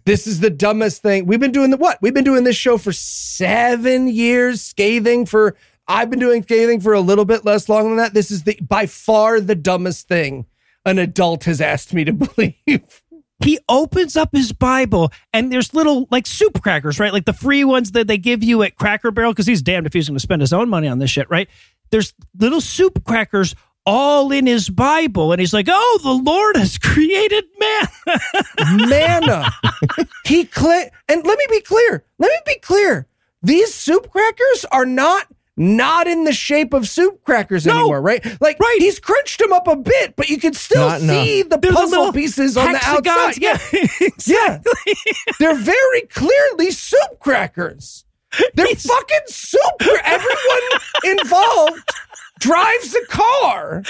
this 0.05 0.27
is 0.27 0.41
the 0.41 0.51
dumbest 0.51 1.01
thing. 1.01 1.27
We've 1.27 1.39
been 1.39 1.53
doing 1.53 1.71
the 1.71 1.77
what? 1.77 1.99
We've 2.03 2.13
been 2.13 2.25
doing 2.25 2.43
this 2.43 2.57
show 2.57 2.77
for 2.77 2.91
seven 2.91 4.09
years, 4.09 4.63
scathing 4.63 5.27
for. 5.27 5.55
I've 5.87 6.11
been 6.11 6.19
doing 6.19 6.43
scathing 6.43 6.81
for 6.81 6.93
a 6.93 7.01
little 7.01 7.25
bit 7.25 7.45
less 7.45 7.69
long 7.69 7.85
than 7.85 7.99
that. 7.99 8.15
This 8.15 8.33
is 8.33 8.43
the 8.43 8.59
by 8.61 8.87
far 8.87 9.41
the 9.41 9.55
dumbest 9.55 10.09
thing 10.09 10.47
an 10.87 10.99
adult 10.99 11.45
has 11.45 11.61
asked 11.61 11.93
me 11.93 12.05
to 12.05 12.13
believe. 12.13 13.03
he 13.45 13.59
opens 13.69 14.17
up 14.17 14.31
his 14.33 14.53
Bible 14.53 15.13
and 15.35 15.53
there's 15.53 15.75
little 15.75 16.07
like 16.11 16.27
soup 16.27 16.63
crackers, 16.63 16.99
right? 16.99 17.13
Like 17.13 17.27
the 17.27 17.35
free 17.35 17.65
ones 17.65 17.93
that 17.93 18.07
they 18.07 18.17
give 18.17 18.43
you 18.43 18.63
at 18.63 18.77
Cracker 18.77 19.11
Barrel 19.11 19.33
because 19.33 19.47
he's 19.47 19.61
damned 19.61 19.87
if 19.87 19.93
he's 19.93 20.09
going 20.09 20.17
to 20.17 20.21
spend 20.21 20.41
his 20.41 20.55
own 20.55 20.71
money 20.71 20.89
on 20.89 20.99
this 21.01 21.11
shit, 21.11 21.29
right? 21.29 21.49
There's 21.91 22.15
little 22.39 22.63
soup 22.63 23.05
crackers 23.05 23.55
all 23.85 24.33
in 24.33 24.47
his 24.47 24.69
Bible, 24.69 25.31
and 25.31 25.39
he's 25.39 25.53
like, 25.53 25.69
"Oh, 25.71 26.01
the 26.03 26.11
Lord 26.11 26.57
has 26.57 26.77
created 26.83 27.45
man." 27.61 28.89
Manna. 28.89 29.53
he 30.25 30.45
clear 30.45 30.91
and 31.09 31.25
let 31.25 31.39
me 31.39 31.47
be 31.51 31.61
clear. 31.61 32.05
Let 32.19 32.31
me 32.31 32.55
be 32.55 32.59
clear. 32.61 33.07
These 33.43 33.73
soup 33.75 34.11
crackers 34.11 34.65
are 34.73 34.87
not 34.87 35.29
not 35.57 36.07
in 36.07 36.25
the 36.25 36.33
shape 36.33 36.75
of 36.75 36.87
soup 36.89 37.23
crackers 37.25 37.65
No. 37.67 37.79
anymore, 37.79 38.03
right? 38.03 38.25
Like 38.41 38.59
Right. 38.61 38.77
he's 38.79 38.99
crunched 39.01 39.39
them 39.39 39.53
up 39.53 39.67
a 39.67 39.77
bit, 39.77 40.15
but 40.17 40.29
you 40.29 40.39
can 40.39 40.53
still 40.53 40.89
Not 40.89 41.01
see 41.01 41.43
the 41.43 41.57
They're 41.59 41.73
puzzle 41.73 42.13
pieces 42.13 42.57
on 42.57 42.73
the 42.73 42.81
outside. 42.85 43.39
Yeah. 43.39 43.59
Yeah, 43.73 44.09
Yeah. 44.27 44.59
They're 45.39 45.55
very 45.57 46.03
clearly 46.03 46.71
soup 46.71 47.19
crackers. 47.21 48.05
They're 48.55 48.67
He's- 48.67 48.85
fucking 48.87 49.21
soup. 49.29 49.83
Everyone 50.05 50.81
involved 51.05 51.91
drives 52.39 52.95
a 52.95 53.07
car. 53.07 53.83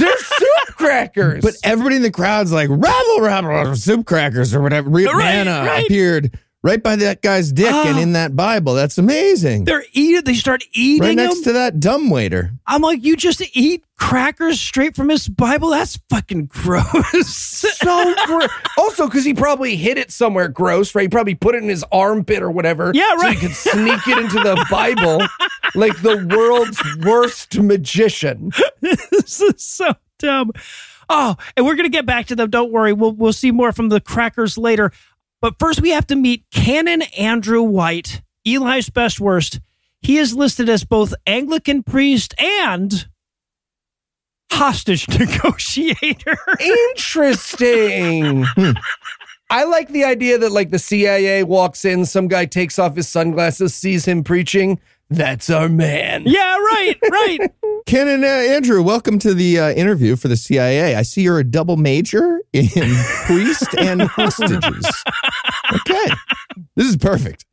They're 0.00 0.16
soup 0.18 0.74
crackers. 0.76 1.42
But 1.44 1.54
everybody 1.62 1.96
in 1.96 2.02
the 2.02 2.10
crowd's 2.10 2.50
like, 2.52 2.68
rabble, 2.68 3.20
rabble, 3.20 3.76
soup 3.76 4.06
crackers 4.06 4.52
or 4.54 4.60
whatever. 4.60 4.90
Right, 4.90 5.06
manna 5.14 5.64
right. 5.68 5.84
appeared 5.84 6.36
right 6.62 6.82
by 6.82 6.96
that 6.96 7.22
guy's 7.22 7.52
dick 7.52 7.66
and 7.72 7.96
Ah. 7.98 8.00
in 8.00 8.12
that 8.12 8.36
Bible. 8.36 8.74
That's 8.74 8.98
amazing. 8.98 9.64
They're 9.64 9.84
eating. 9.92 10.22
They 10.24 10.34
start 10.34 10.64
eating 10.72 11.06
Right 11.08 11.16
next 11.16 11.36
them. 11.36 11.44
to 11.44 11.52
that 11.54 11.80
dumb 11.80 12.10
waiter. 12.10 12.52
I'm 12.66 12.82
like, 12.82 13.02
you 13.04 13.16
just 13.16 13.42
eat 13.52 13.84
crackers 13.96 14.60
straight 14.60 14.94
from 14.96 15.08
his 15.08 15.28
Bible? 15.28 15.70
That's 15.70 15.98
fucking 16.10 16.46
gross. 16.46 17.28
so 17.28 18.14
gross. 18.26 18.48
Also, 18.78 19.06
because 19.06 19.24
he 19.24 19.34
probably 19.34 19.76
hid 19.76 19.98
it 19.98 20.10
somewhere 20.12 20.48
gross, 20.48 20.94
right? 20.94 21.02
He 21.02 21.08
probably 21.08 21.34
put 21.34 21.54
it 21.54 21.62
in 21.62 21.68
his 21.68 21.84
armpit 21.92 22.42
or 22.42 22.50
whatever. 22.50 22.92
Yeah, 22.94 23.12
right. 23.14 23.18
So 23.36 23.40
he 23.40 23.46
could 23.48 23.56
sneak 23.56 24.08
it 24.08 24.18
into 24.18 24.36
the 24.40 24.64
Bible 24.70 25.20
like 25.74 26.00
the 26.02 26.26
world's 26.36 26.80
worst 27.04 27.58
magician. 27.58 28.52
this 28.80 29.40
is 29.40 29.62
so 29.62 29.94
dumb. 30.18 30.52
Oh, 31.08 31.36
and 31.56 31.66
we're 31.66 31.74
gonna 31.74 31.88
get 31.90 32.06
back 32.06 32.26
to 32.26 32.36
them. 32.36 32.48
Don't 32.48 32.72
worry. 32.72 32.92
We'll 32.92 33.12
we'll 33.12 33.32
see 33.34 33.50
more 33.50 33.72
from 33.72 33.88
the 33.90 34.00
crackers 34.00 34.56
later. 34.56 34.92
But 35.42 35.58
first, 35.58 35.82
we 35.82 35.90
have 35.90 36.06
to 36.06 36.16
meet 36.16 36.44
Canon 36.52 37.02
Andrew 37.18 37.62
White, 37.62 38.22
Eli's 38.46 38.88
best 38.88 39.20
worst. 39.20 39.60
He 40.00 40.16
is 40.16 40.34
listed 40.34 40.68
as 40.68 40.84
both 40.84 41.14
Anglican 41.26 41.82
priest 41.82 42.32
and 42.40 43.08
hostage 44.52 45.08
negotiator. 45.18 46.38
Interesting. 46.60 48.46
Hmm. 48.54 48.72
I 49.50 49.64
like 49.64 49.88
the 49.90 50.04
idea 50.04 50.38
that 50.38 50.50
like 50.50 50.70
the 50.70 50.78
CIA 50.78 51.42
walks 51.42 51.84
in, 51.84 52.06
some 52.06 52.26
guy 52.26 52.46
takes 52.46 52.78
off 52.78 52.96
his 52.96 53.06
sunglasses, 53.06 53.74
sees 53.74 54.06
him 54.06 54.24
preaching. 54.24 54.80
That's 55.12 55.50
our 55.50 55.68
man. 55.68 56.22
yeah, 56.24 56.56
right, 56.56 56.96
right. 57.10 57.38
Ken 57.86 58.08
and 58.08 58.24
uh, 58.24 58.28
Andrew, 58.28 58.82
welcome 58.82 59.18
to 59.18 59.34
the 59.34 59.58
uh, 59.58 59.70
interview 59.72 60.16
for 60.16 60.28
the 60.28 60.36
CIA. 60.36 60.94
I 60.94 61.02
see 61.02 61.20
you're 61.22 61.38
a 61.38 61.44
double 61.44 61.76
major 61.76 62.40
in 62.54 62.68
priest 63.26 63.74
and 63.76 64.02
hostages. 64.02 65.04
Okay. 65.74 66.14
This 66.76 66.86
is 66.86 66.96
perfect. 66.96 67.44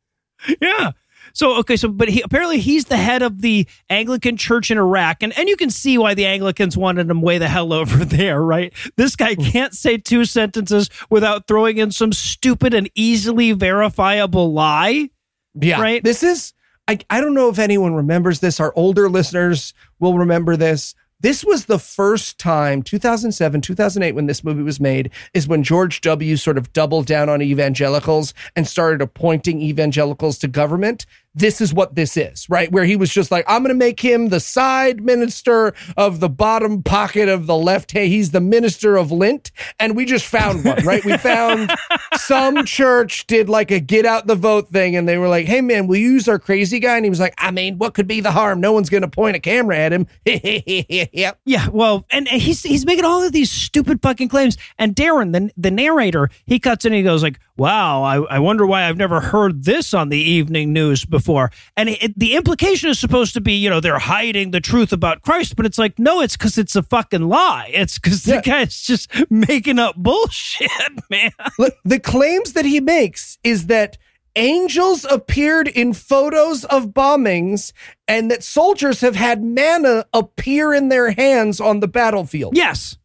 Yeah. 0.62 0.92
So 1.34 1.58
okay, 1.58 1.76
so 1.76 1.90
but 1.90 2.10
he 2.10 2.22
apparently 2.22 2.60
he's 2.60 2.86
the 2.86 2.98
head 2.98 3.22
of 3.22 3.42
the 3.42 3.68
Anglican 3.90 4.38
Church 4.38 4.72
in 4.72 4.78
Iraq, 4.78 5.22
and 5.22 5.38
and 5.38 5.50
you 5.50 5.58
can 5.58 5.70
see 5.70 5.98
why 5.98 6.14
the 6.14 6.26
Anglicans 6.26 6.78
wanted 6.78 7.10
him 7.10 7.22
way 7.22 7.38
the 7.38 7.48
hell 7.50 7.74
over 7.74 8.06
there, 8.06 8.42
right? 8.42 8.74
This 8.96 9.16
guy 9.16 9.36
can't 9.36 9.74
say 9.74 9.98
two 9.98 10.26
sentences 10.26 10.90
without 11.10 11.46
throwing 11.48 11.78
in 11.78 11.92
some 11.92 12.14
stupid 12.14 12.74
and 12.74 12.90
easily 12.96 13.52
verifiable 13.52 14.54
lie. 14.54 15.10
Yeah. 15.56 15.82
Right? 15.82 16.04
This 16.04 16.24
is, 16.24 16.54
I, 16.90 16.98
I 17.08 17.22
don't 17.22 17.36
know 17.36 17.50
if 17.50 17.60
anyone 17.60 17.94
remembers 17.94 18.40
this. 18.40 18.60
Our 18.60 18.74
older 18.76 19.10
listeners 19.10 19.76
will 20.00 20.18
remember 20.18 20.58
this. 20.58 20.96
This 21.20 21.46
was 21.46 21.66
the 21.66 21.78
first 21.78 22.40
time, 22.40 22.82
2007, 22.82 23.62
2008, 23.62 24.14
when 24.14 24.26
this 24.26 24.44
movie 24.44 24.64
was 24.64 24.80
made, 24.80 25.12
is 25.36 25.48
when 25.48 25.62
George 25.62 26.02
W. 26.02 26.36
sort 26.36 26.58
of 26.58 26.74
doubled 26.74 27.06
down 27.06 27.30
on 27.30 27.44
evangelicals 27.44 28.34
and 28.56 28.68
started 28.68 29.04
appointing 29.04 29.62
evangelicals 29.62 30.40
to 30.40 30.48
government. 30.48 31.06
This 31.36 31.62
is 31.62 31.74
what 31.74 31.96
this 31.96 32.18
is, 32.18 32.50
right? 32.50 32.72
Where 32.72 32.86
he 32.86 32.96
was 32.96 33.14
just 33.14 33.32
like, 33.32 33.46
I'm 33.48 33.62
going 33.62 33.74
to 33.74 33.78
make 33.78 34.00
him 34.00 34.30
the 34.30 34.40
side 34.40 35.02
minister 35.02 35.74
of 35.96 36.20
the 36.20 36.30
bottom 36.30 36.82
pocket 36.82 37.30
of 37.30 37.46
the 37.46 37.56
left 37.56 37.92
hand. 37.92 38.08
He's 38.08 38.32
the 38.32 38.42
minister 38.42 38.98
of 38.98 39.12
lint. 39.12 39.52
And 39.80 39.96
we 39.96 40.06
just 40.06 40.26
found 40.26 40.66
one, 40.66 40.84
right? 40.84 41.04
We 41.06 41.18
found 41.18 41.72
some 42.16 42.66
church 42.66 43.28
did 43.28 43.48
like 43.48 43.72
a 43.72 43.80
get 43.80 44.06
out 44.06 44.28
the 44.28 44.36
vote 44.36 44.70
thing 44.70 44.96
and 44.96 45.08
they 45.08 45.18
were 45.18 45.28
like, 45.28 45.46
hey 45.46 45.62
man, 45.62 45.88
will 45.88 45.98
you 45.98 46.12
use 46.12 46.28
our 46.28 46.40
crazy 46.40 46.80
guy? 46.80 46.96
And 46.96 47.06
he 47.06 47.10
was 47.10 47.20
like, 47.20 47.36
I 47.38 47.52
mean, 47.52 47.78
what 47.78 47.94
could 47.94 48.08
be 48.08 48.22
the 48.22 48.32
harm? 48.32 48.60
No 48.60 48.74
one's 48.74 48.90
going 48.90 49.04
to 49.04 49.08
point 49.08 49.36
a 49.36 49.40
camera 49.40 49.78
at 49.78 49.94
him. 49.94 50.08
yep. 50.26 51.40
Yeah, 51.46 51.68
well, 51.70 52.06
and, 52.10 52.28
and 52.28 52.42
he's 52.42 52.64
he's 52.64 52.86
making 52.86 53.06
all 53.06 53.22
of 53.22 53.32
these 53.32 53.52
stupid 53.52 54.02
fucking 54.02 54.30
claims. 54.30 54.58
And 54.78 54.96
Darren, 54.96 55.32
the 55.34 55.52
the 55.58 55.72
narrator, 55.72 56.30
he 56.46 56.60
cuts 56.60 56.86
in 56.86 56.94
and 56.94 56.98
he 56.98 57.04
goes 57.04 57.22
like, 57.22 57.40
"Wow, 57.60 58.04
I, 58.04 58.22
I 58.36 58.40
wonder 58.40 58.66
why 58.66 58.88
I've 58.88 58.98
never 58.98 59.20
heard 59.20 59.66
this 59.66 59.94
on 59.94 60.10
the 60.10 60.18
evening 60.18 60.74
news 60.74 61.06
before." 61.06 61.52
And 61.78 61.90
it, 61.90 62.18
the 62.18 62.36
implication 62.36 62.90
is 62.90 62.98
supposed 63.00 63.34
to 63.34 63.42
be, 63.42 63.54
you 63.54 63.70
know, 63.70 63.80
they're 63.80 64.00
hiding 64.00 64.52
the 64.52 64.62
truth 64.62 64.92
about 64.94 65.22
Christ, 65.22 65.56
but 65.56 65.66
it's 65.66 65.78
like, 65.78 66.00
no, 66.00 66.22
it's 66.22 66.36
because 66.38 66.58
it's 66.58 66.76
a 66.76 66.84
fucking 66.84 67.28
lie. 67.28 67.70
It's 67.74 68.00
because 68.00 68.26
Yeah. 68.26 68.38
the 68.38 68.42
guy's 68.42 68.82
just 68.82 69.12
making 69.30 69.78
up 69.80 69.96
bullshit, 69.96 70.70
man. 71.10 71.32
Look, 71.60 71.76
the 71.84 72.00
claims 72.00 72.54
that 72.54 72.66
he 72.66 72.80
makes 72.80 73.38
is 73.44 73.68
that 73.68 73.98
angels 74.36 75.06
appeared 75.06 75.68
in 75.68 75.92
photos 75.92 76.64
of 76.66 76.88
bombings 76.94 77.74
and 78.08 78.30
that 78.32 78.44
soldiers 78.44 79.02
have 79.02 79.16
had 79.16 79.44
manna 79.44 80.06
appear 80.14 80.72
in 80.74 80.90
their 80.90 81.12
hands 81.12 81.60
on 81.60 81.80
the 81.80 81.88
battlefield. 81.88 82.56
Yes, 82.56 82.96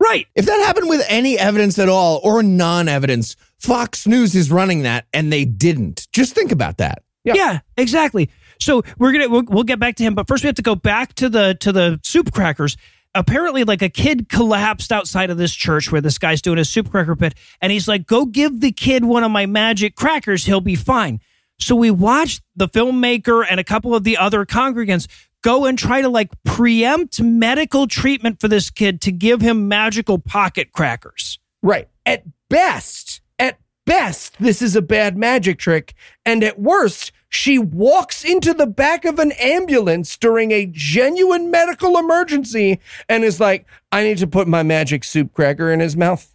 right. 0.00 0.26
If 0.34 0.46
that 0.46 0.64
happened 0.66 0.88
with 0.88 1.04
any 1.08 1.38
evidence 1.38 1.78
at 1.78 1.88
all 1.88 2.20
or 2.22 2.42
non 2.42 2.88
evidence, 2.88 3.36
Fox 3.58 4.06
News 4.06 4.34
is 4.34 4.50
running 4.50 4.82
that 4.82 5.06
and 5.12 5.32
they 5.32 5.44
didn't. 5.44 6.08
Just 6.12 6.34
think 6.34 6.52
about 6.52 6.78
that. 6.78 7.02
Yeah. 7.24 7.34
Yeah. 7.34 7.60
exactly. 7.76 8.30
So 8.60 8.82
we're 8.98 9.12
gonna 9.12 9.28
we'll, 9.28 9.44
we'll 9.48 9.64
get 9.64 9.78
back 9.78 9.96
to 9.96 10.02
him, 10.04 10.14
but 10.14 10.26
first 10.26 10.42
we 10.42 10.48
have 10.48 10.56
to 10.56 10.62
go 10.62 10.74
back 10.74 11.14
to 11.14 11.28
the 11.28 11.54
to 11.60 11.72
the 11.72 12.00
soup 12.02 12.32
crackers. 12.32 12.76
Apparently, 13.14 13.64
like 13.64 13.82
a 13.82 13.88
kid 13.88 14.28
collapsed 14.28 14.92
outside 14.92 15.30
of 15.30 15.38
this 15.38 15.54
church 15.54 15.90
where 15.90 16.00
this 16.00 16.18
guy's 16.18 16.42
doing 16.42 16.58
a 16.58 16.64
soup 16.64 16.90
cracker 16.90 17.16
pit, 17.16 17.34
and 17.60 17.72
he's 17.72 17.88
like, 17.88 18.06
"Go 18.06 18.26
give 18.26 18.60
the 18.60 18.70
kid 18.70 19.04
one 19.04 19.24
of 19.24 19.30
my 19.30 19.46
magic 19.46 19.96
crackers; 19.96 20.44
he'll 20.44 20.60
be 20.60 20.74
fine." 20.74 21.20
So 21.58 21.74
we 21.74 21.90
watched 21.90 22.42
the 22.54 22.68
filmmaker 22.68 23.44
and 23.48 23.58
a 23.58 23.64
couple 23.64 23.94
of 23.94 24.04
the 24.04 24.16
other 24.16 24.44
congregants 24.44 25.08
go 25.42 25.66
and 25.66 25.78
try 25.78 26.02
to 26.02 26.08
like 26.08 26.30
preempt 26.44 27.20
medical 27.20 27.86
treatment 27.86 28.40
for 28.40 28.48
this 28.48 28.70
kid 28.70 29.00
to 29.02 29.12
give 29.12 29.40
him 29.40 29.68
magical 29.68 30.18
pocket 30.18 30.72
crackers. 30.72 31.38
Right. 31.62 31.88
At 32.06 32.24
best, 32.48 33.20
at 33.38 33.58
best, 33.86 34.38
this 34.38 34.62
is 34.62 34.76
a 34.76 34.82
bad 34.82 35.16
magic 35.16 35.58
trick. 35.58 35.94
And 36.24 36.42
at 36.42 36.58
worst, 36.58 37.12
she 37.28 37.58
walks 37.58 38.24
into 38.24 38.54
the 38.54 38.66
back 38.66 39.04
of 39.04 39.18
an 39.18 39.32
ambulance 39.32 40.16
during 40.16 40.50
a 40.50 40.66
genuine 40.70 41.50
medical 41.50 41.98
emergency 41.98 42.80
and 43.08 43.22
is 43.22 43.38
like, 43.38 43.66
I 43.92 44.02
need 44.02 44.18
to 44.18 44.26
put 44.26 44.48
my 44.48 44.62
magic 44.62 45.04
soup 45.04 45.32
cracker 45.34 45.70
in 45.70 45.80
his 45.80 45.96
mouth. 45.96 46.34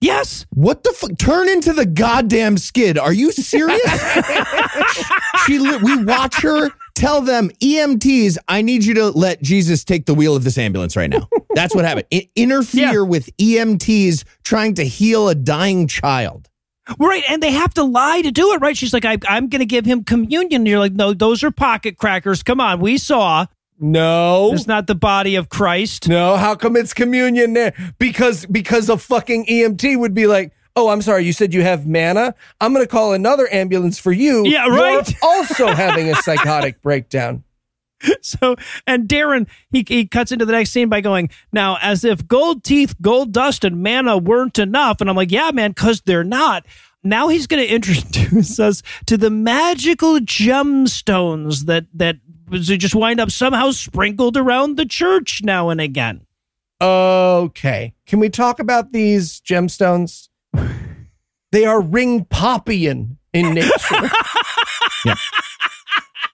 Yes, 0.00 0.46
What 0.50 0.84
the 0.84 0.92
fuck? 0.92 1.18
Turn 1.18 1.48
into 1.48 1.72
the 1.72 1.84
goddamn 1.84 2.56
skid. 2.56 2.96
Are 2.98 3.12
you 3.12 3.32
serious? 3.32 3.80
she, 5.44 5.58
li- 5.58 5.78
we 5.82 6.04
watch 6.04 6.40
her 6.42 6.70
tell 6.98 7.20
them 7.22 7.50
EMTs, 7.62 8.36
I 8.48 8.60
need 8.62 8.84
you 8.84 8.94
to 8.94 9.06
let 9.10 9.40
Jesus 9.42 9.84
take 9.84 10.06
the 10.06 10.14
wheel 10.14 10.34
of 10.36 10.44
this 10.44 10.58
ambulance 10.58 10.96
right 10.96 11.08
now. 11.08 11.28
That's 11.54 11.74
what 11.74 11.84
happened. 11.84 12.06
I- 12.12 12.28
interfere 12.36 12.92
Yeah. 12.92 13.00
with 13.02 13.34
EMTs 13.38 14.24
trying 14.44 14.74
to 14.74 14.84
heal 14.84 15.28
a 15.28 15.34
dying 15.34 15.86
child. 15.86 16.48
Right, 16.98 17.22
and 17.28 17.42
they 17.42 17.50
have 17.52 17.74
to 17.74 17.82
lie 17.84 18.22
to 18.22 18.30
do 18.30 18.52
it, 18.54 18.60
right? 18.62 18.74
She's 18.76 18.94
like, 18.94 19.04
I, 19.04 19.18
I'm 19.28 19.48
going 19.48 19.60
to 19.60 19.66
give 19.66 19.84
him 19.84 20.04
communion. 20.04 20.62
And 20.62 20.66
you're 20.66 20.78
like, 20.78 20.94
no, 20.94 21.12
those 21.12 21.44
are 21.44 21.50
pocket 21.50 21.98
crackers. 21.98 22.42
Come 22.42 22.60
on, 22.62 22.80
we 22.80 22.96
saw. 22.96 23.44
No. 23.78 24.52
It's 24.54 24.66
not 24.66 24.86
the 24.86 24.94
body 24.94 25.36
of 25.36 25.50
Christ. 25.50 26.08
No, 26.08 26.36
how 26.36 26.54
come 26.54 26.76
it's 26.76 26.94
communion 26.94 27.52
there? 27.52 27.74
Because 27.98 28.44
because 28.46 28.88
a 28.88 28.96
fucking 28.96 29.46
EMT 29.46 29.98
would 29.98 30.14
be 30.14 30.26
like, 30.26 30.52
"Oh, 30.78 30.88
I'm 30.88 31.02
sorry, 31.02 31.24
you 31.24 31.32
said 31.32 31.52
you 31.52 31.62
have 31.62 31.86
manna. 31.86 32.34
I'm 32.60 32.72
going 32.72 32.84
to 32.84 32.90
call 32.90 33.12
another 33.12 33.52
ambulance 33.52 33.98
for 33.98 34.12
you. 34.12 34.46
Yeah, 34.46 34.66
You're 34.66 34.76
right. 34.76 35.14
also 35.22 35.68
having 35.68 36.08
a 36.08 36.14
psychotic 36.16 36.80
breakdown." 36.82 37.44
So, 38.22 38.54
and 38.86 39.08
Darren, 39.08 39.48
he, 39.70 39.84
he 39.86 40.06
cuts 40.06 40.30
into 40.30 40.44
the 40.44 40.52
next 40.52 40.70
scene 40.70 40.88
by 40.88 41.00
going, 41.00 41.30
now, 41.52 41.78
as 41.82 42.04
if 42.04 42.28
gold 42.28 42.62
teeth, 42.62 42.94
gold 43.00 43.32
dust, 43.32 43.64
and 43.64 43.82
manna 43.82 44.16
weren't 44.16 44.58
enough. 44.58 45.00
And 45.00 45.10
I'm 45.10 45.16
like, 45.16 45.32
yeah, 45.32 45.50
man, 45.52 45.72
because 45.72 46.02
they're 46.02 46.22
not. 46.22 46.64
Now 47.02 47.28
he's 47.28 47.46
going 47.46 47.62
to 47.66 47.74
introduce 47.74 48.60
us 48.60 48.82
to 49.06 49.16
the 49.16 49.30
magical 49.30 50.18
gemstones 50.18 51.66
that 51.66 51.86
that 51.94 52.16
just 52.50 52.94
wind 52.94 53.20
up 53.20 53.30
somehow 53.30 53.70
sprinkled 53.72 54.36
around 54.36 54.76
the 54.76 54.86
church 54.86 55.40
now 55.42 55.68
and 55.68 55.80
again. 55.80 56.24
Okay. 56.80 57.94
Can 58.06 58.20
we 58.20 58.30
talk 58.30 58.58
about 58.60 58.92
these 58.92 59.40
gemstones? 59.40 60.27
They 61.52 61.64
are 61.64 61.80
ring 61.80 62.24
poppyan 62.26 63.16
in 63.32 63.54
nature. 63.54 64.10
Yeah. 65.04 65.14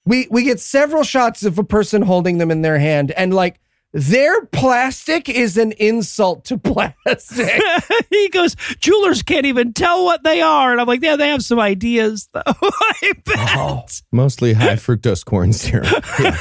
We 0.06 0.26
we 0.30 0.42
get 0.42 0.58
several 0.58 1.02
shots 1.02 1.44
of 1.44 1.58
a 1.58 1.64
person 1.64 2.00
holding 2.00 2.38
them 2.38 2.50
in 2.50 2.62
their 2.62 2.78
hand 2.78 3.10
and 3.10 3.34
like 3.34 3.60
their 3.94 4.46
plastic 4.46 5.28
is 5.28 5.56
an 5.56 5.72
insult 5.72 6.44
to 6.46 6.58
plastic. 7.04 7.62
he 8.10 8.28
goes, 8.30 8.56
jewelers 8.80 9.22
can't 9.22 9.46
even 9.46 9.72
tell 9.72 10.04
what 10.04 10.24
they 10.24 10.40
are. 10.40 10.72
And 10.72 10.80
I'm 10.80 10.86
like, 10.88 11.02
yeah, 11.02 11.16
they 11.16 11.28
have 11.28 11.44
some 11.44 11.60
ideas, 11.60 12.28
though. 12.32 12.42
I 12.46 13.12
bet. 13.24 13.36
Oh, 13.56 13.84
mostly 14.10 14.52
high 14.54 14.74
fructose 14.74 15.24
corn 15.24 15.52
syrup. 15.52 16.04
Yeah. 16.18 16.36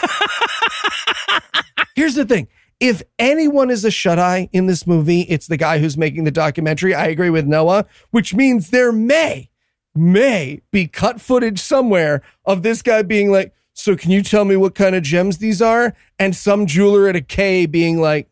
Here's 1.96 2.16
the 2.16 2.26
thing. 2.26 2.48
If 2.84 3.02
anyone 3.18 3.70
is 3.70 3.86
a 3.86 3.92
shut 3.92 4.20
eye 4.20 4.50
in 4.52 4.66
this 4.66 4.86
movie, 4.86 5.22
it's 5.22 5.48
the 5.48 5.56
guy 5.56 5.80
who's 5.80 5.98
making 5.98 6.26
the 6.26 6.32
documentary. 6.32 6.94
I 6.94 7.08
agree 7.08 7.30
with 7.30 7.48
Noah, 7.48 7.86
which 8.12 8.34
means 8.34 8.72
there 8.72 8.92
may, 8.92 9.50
may 9.96 10.62
be 10.70 10.88
cut 10.88 11.22
footage 11.22 11.60
somewhere 11.62 12.22
of 12.44 12.62
this 12.62 12.82
guy 12.82 13.02
being 13.02 13.32
like, 13.32 13.54
So 13.72 13.96
can 13.96 14.12
you 14.12 14.22
tell 14.22 14.44
me 14.44 14.58
what 14.58 14.76
kind 14.76 14.96
of 14.96 15.04
gems 15.04 15.38
these 15.38 15.62
are? 15.62 15.96
And 16.20 16.36
some 16.36 16.66
jeweler 16.66 17.08
at 17.08 17.16
a 17.16 17.22
K 17.22 17.66
being 17.68 18.02
like, 18.02 18.30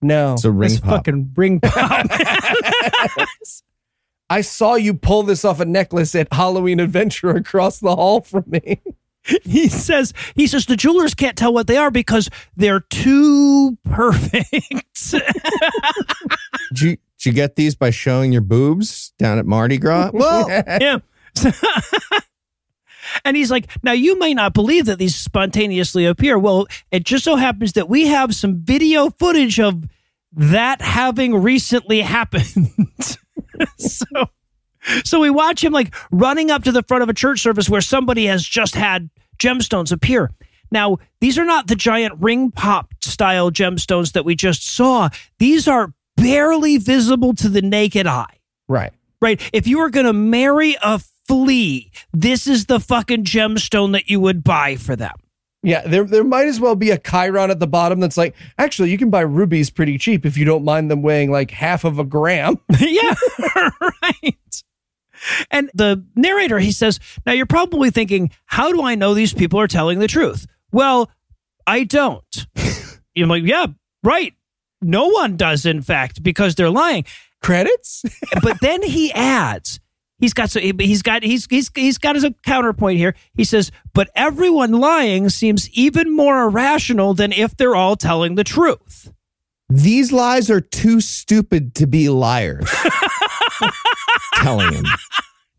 No. 0.00 0.34
It's 0.34 0.44
a 0.44 0.52
ring 0.52 0.70
This 0.70 0.78
pop. 0.78 0.90
fucking 1.04 1.32
ring 1.34 1.58
pop. 1.60 2.06
I 4.30 4.40
saw 4.42 4.76
you 4.76 4.94
pull 4.94 5.24
this 5.24 5.44
off 5.44 5.58
a 5.58 5.64
necklace 5.64 6.14
at 6.14 6.32
Halloween 6.32 6.78
Adventure 6.78 7.30
across 7.30 7.80
the 7.80 7.96
hall 7.96 8.20
from 8.20 8.44
me. 8.46 8.80
he 9.42 9.68
says 9.68 10.12
he 10.34 10.46
says 10.46 10.66
the 10.66 10.76
jewelers 10.76 11.14
can't 11.14 11.36
tell 11.36 11.52
what 11.52 11.66
they 11.66 11.76
are 11.76 11.90
because 11.90 12.28
they're 12.56 12.80
too 12.80 13.76
perfect. 13.84 15.12
Did 16.70 16.80
you, 16.80 16.96
did 16.96 17.26
you 17.26 17.32
get 17.32 17.56
these 17.56 17.74
by 17.74 17.90
showing 17.90 18.32
your 18.32 18.42
boobs 18.42 19.12
down 19.18 19.38
at 19.38 19.46
Mardi 19.46 19.78
Gras? 19.78 20.10
Well, 20.14 20.48
yeah. 20.48 20.98
and 23.24 23.36
he's 23.36 23.50
like, 23.50 23.70
now 23.82 23.92
you 23.92 24.18
may 24.18 24.34
not 24.34 24.54
believe 24.54 24.86
that 24.86 24.98
these 24.98 25.14
spontaneously 25.14 26.04
appear. 26.04 26.38
Well, 26.38 26.66
it 26.90 27.04
just 27.04 27.24
so 27.24 27.36
happens 27.36 27.74
that 27.74 27.88
we 27.88 28.06
have 28.08 28.34
some 28.34 28.60
video 28.62 29.10
footage 29.10 29.60
of 29.60 29.84
that 30.32 30.80
having 30.80 31.36
recently 31.36 32.00
happened. 32.00 32.70
so 33.78 34.06
so 35.04 35.20
we 35.20 35.30
watch 35.30 35.62
him 35.62 35.72
like 35.72 35.94
running 36.10 36.50
up 36.50 36.64
to 36.64 36.72
the 36.72 36.82
front 36.82 37.02
of 37.02 37.08
a 37.08 37.14
church 37.14 37.40
service 37.40 37.68
where 37.68 37.80
somebody 37.80 38.26
has 38.26 38.44
just 38.44 38.74
had 38.74 39.10
gemstones 39.38 39.92
appear. 39.92 40.30
Now, 40.70 40.98
these 41.20 41.38
are 41.38 41.44
not 41.44 41.66
the 41.68 41.76
giant 41.76 42.14
ring 42.20 42.50
pop 42.50 42.92
style 43.00 43.50
gemstones 43.50 44.12
that 44.12 44.24
we 44.24 44.34
just 44.34 44.66
saw. 44.68 45.08
These 45.38 45.68
are 45.68 45.92
barely 46.16 46.78
visible 46.78 47.34
to 47.34 47.48
the 47.48 47.62
naked 47.62 48.06
eye 48.06 48.38
Right. 48.68 48.92
right? 49.20 49.40
If 49.52 49.66
you 49.66 49.78
were 49.78 49.90
going 49.90 50.06
to 50.06 50.12
marry 50.12 50.76
a 50.82 51.00
flea, 51.28 51.90
this 52.12 52.46
is 52.46 52.66
the 52.66 52.80
fucking 52.80 53.24
gemstone 53.24 53.92
that 53.92 54.08
you 54.08 54.20
would 54.20 54.42
buy 54.44 54.76
for 54.76 54.94
them. 54.96 55.14
Yeah, 55.62 55.80
there 55.86 56.04
there 56.04 56.24
might 56.24 56.46
as 56.46 56.60
well 56.60 56.74
be 56.76 56.90
a 56.90 56.98
chyron 56.98 57.48
at 57.48 57.58
the 57.58 57.66
bottom 57.66 57.98
that's 57.98 58.18
like, 58.18 58.34
actually, 58.58 58.90
you 58.90 58.98
can 58.98 59.08
buy 59.08 59.22
rubies 59.22 59.70
pretty 59.70 59.96
cheap 59.96 60.26
if 60.26 60.36
you 60.36 60.44
don't 60.44 60.62
mind 60.62 60.90
them 60.90 61.00
weighing 61.00 61.30
like 61.30 61.50
half 61.50 61.84
of 61.84 61.98
a 61.98 62.04
gram. 62.04 62.58
yeah, 62.78 63.14
right. 63.80 64.36
And 65.50 65.70
the 65.74 66.04
narrator, 66.14 66.58
he 66.58 66.72
says, 66.72 67.00
Now 67.26 67.32
you're 67.32 67.46
probably 67.46 67.90
thinking, 67.90 68.30
how 68.46 68.72
do 68.72 68.82
I 68.82 68.94
know 68.94 69.14
these 69.14 69.34
people 69.34 69.60
are 69.60 69.68
telling 69.68 69.98
the 69.98 70.08
truth? 70.08 70.46
Well, 70.72 71.10
I 71.66 71.84
don't. 71.84 72.46
You're 73.14 73.28
like, 73.28 73.44
yeah, 73.44 73.66
right. 74.02 74.34
No 74.82 75.08
one 75.08 75.36
does, 75.36 75.64
in 75.64 75.82
fact, 75.82 76.22
because 76.22 76.56
they're 76.56 76.70
lying. 76.70 77.04
Credits? 77.40 78.04
but 78.42 78.60
then 78.60 78.82
he 78.82 79.12
adds 79.12 79.80
he's 80.18 80.32
got 80.32 80.50
so 80.50 80.60
he's 80.60 81.02
got 81.02 81.22
he's 81.22 81.46
he's 81.50 81.70
he's 81.74 81.98
got 81.98 82.14
his 82.14 82.26
counterpoint 82.44 82.96
here 82.96 83.14
he 83.34 83.44
says 83.44 83.70
but 83.92 84.08
everyone 84.14 84.72
lying 84.72 85.28
seems 85.28 85.68
even 85.70 86.14
more 86.14 86.44
irrational 86.44 87.12
than 87.12 87.32
if 87.32 87.54
they're 87.56 87.74
all 87.74 87.96
telling 87.96 88.36
the 88.36 88.44
truth 88.44 89.12
these 89.68 90.12
lies 90.12 90.50
are 90.50 90.60
too 90.60 91.00
stupid 91.00 91.74
to 91.76 91.86
be 91.86 92.08
liars. 92.08 92.68
Telling 94.36 94.72
him. 94.72 94.84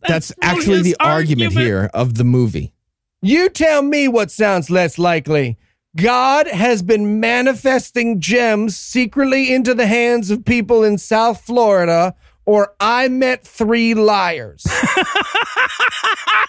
That's 0.08 0.31
really 0.41 0.58
actually 0.58 0.81
the 0.84 0.95
argument, 0.99 1.47
argument. 1.47 1.65
here 1.65 1.89
of 1.93 2.15
the 2.15 2.23
movie. 2.23 2.73
You 3.21 3.49
tell 3.49 3.81
me 3.81 4.08
what 4.08 4.29
sounds 4.31 4.69
less 4.69 4.97
likely. 4.99 5.58
God 5.95 6.47
has 6.47 6.84
been 6.84 7.19
manifesting 7.19 8.19
gems 8.19 8.75
secretly 8.77 9.53
into 9.53 9.73
the 9.73 9.88
hands 9.88 10.29
of 10.29 10.43
people 10.45 10.84
in 10.84 10.97
South 10.97 11.41
Florida, 11.41 12.13
or 12.45 12.73
I 12.79 13.08
met 13.08 13.45
three 13.45 13.93
liars. 13.93 14.65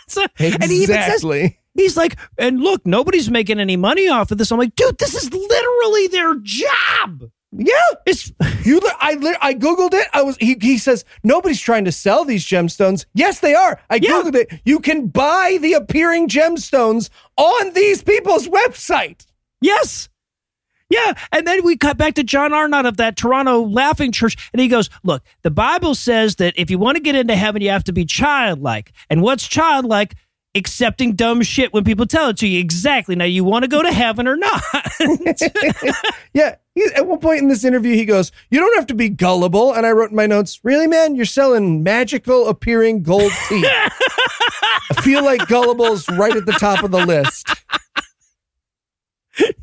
So- 0.08 0.26
And 0.38 0.64
he 0.64 0.82
even 0.84 0.94
says, 0.94 1.22
he's 1.74 1.96
like, 1.96 2.16
and 2.38 2.60
look, 2.60 2.86
nobody's 2.86 3.30
making 3.30 3.58
any 3.60 3.76
money 3.76 4.08
off 4.08 4.30
of 4.30 4.38
this. 4.38 4.50
I'm 4.50 4.58
like, 4.58 4.74
dude, 4.74 4.98
this 4.98 5.14
is 5.14 5.32
literally 5.32 6.06
their 6.08 6.34
job. 6.42 7.24
Yeah. 7.58 7.74
It's 8.06 8.32
You, 8.64 8.80
I, 9.00 9.36
I 9.40 9.54
googled 9.54 9.94
it. 9.94 10.08
I 10.12 10.22
was. 10.22 10.36
He, 10.38 10.56
he 10.60 10.78
says 10.78 11.04
nobody's 11.24 11.60
trying 11.60 11.84
to 11.86 11.92
sell 11.92 12.24
these 12.24 12.44
gemstones. 12.44 13.06
Yes, 13.14 13.40
they 13.40 13.54
are. 13.54 13.80
I 13.88 13.96
Yeah. 13.96 14.10
googled 14.10 14.34
it. 14.34 14.60
You 14.64 14.80
can 14.80 15.06
buy 15.08 15.58
the 15.60 15.72
appearing 15.74 16.28
gemstones 16.28 17.08
on 17.36 17.72
these 17.72 18.02
people's 18.02 18.48
website. 18.48 19.26
Yes. 19.60 20.08
Yeah. 20.88 21.14
And 21.32 21.46
then 21.46 21.64
we 21.64 21.76
cut 21.76 21.96
back 21.96 22.14
to 22.14 22.22
John 22.22 22.52
Arnott 22.52 22.86
of 22.86 22.96
that 22.98 23.16
Toronto 23.16 23.62
Laughing 23.66 24.12
Church. 24.12 24.36
And 24.52 24.60
he 24.60 24.68
goes, 24.68 24.88
Look, 25.02 25.22
the 25.42 25.50
Bible 25.50 25.94
says 25.94 26.36
that 26.36 26.54
if 26.56 26.70
you 26.70 26.78
want 26.78 26.96
to 26.96 27.02
get 27.02 27.16
into 27.16 27.34
heaven, 27.34 27.62
you 27.62 27.70
have 27.70 27.84
to 27.84 27.92
be 27.92 28.04
childlike. 28.04 28.92
And 29.10 29.22
what's 29.22 29.48
childlike? 29.48 30.14
Accepting 30.56 31.12
dumb 31.12 31.42
shit 31.42 31.72
when 31.72 31.84
people 31.84 32.06
tell 32.06 32.30
it 32.30 32.38
to 32.38 32.48
you. 32.48 32.58
Exactly. 32.58 33.14
Now, 33.14 33.26
you 33.26 33.44
want 33.44 33.64
to 33.64 33.68
go 33.68 33.82
to 33.82 33.92
heaven 33.92 34.26
or 34.26 34.36
not? 34.36 34.62
Yeah. 36.32 36.56
At 36.94 37.06
one 37.06 37.20
point 37.20 37.40
in 37.40 37.48
this 37.48 37.64
interview, 37.64 37.94
he 37.94 38.04
goes, 38.04 38.30
"You 38.50 38.60
don't 38.60 38.76
have 38.76 38.86
to 38.88 38.94
be 38.94 39.08
gullible." 39.08 39.72
And 39.72 39.86
I 39.86 39.92
wrote 39.92 40.10
in 40.10 40.16
my 40.16 40.26
notes, 40.26 40.60
"Really, 40.62 40.86
man? 40.86 41.14
You're 41.14 41.24
selling 41.24 41.82
magical 41.82 42.48
appearing 42.48 43.02
gold 43.02 43.32
teeth." 43.48 43.64
I 43.64 45.00
feel 45.00 45.24
like 45.24 45.40
gullible's 45.48 46.06
right 46.10 46.36
at 46.36 46.44
the 46.44 46.52
top 46.52 46.84
of 46.84 46.90
the 46.90 47.06
list. 47.06 47.48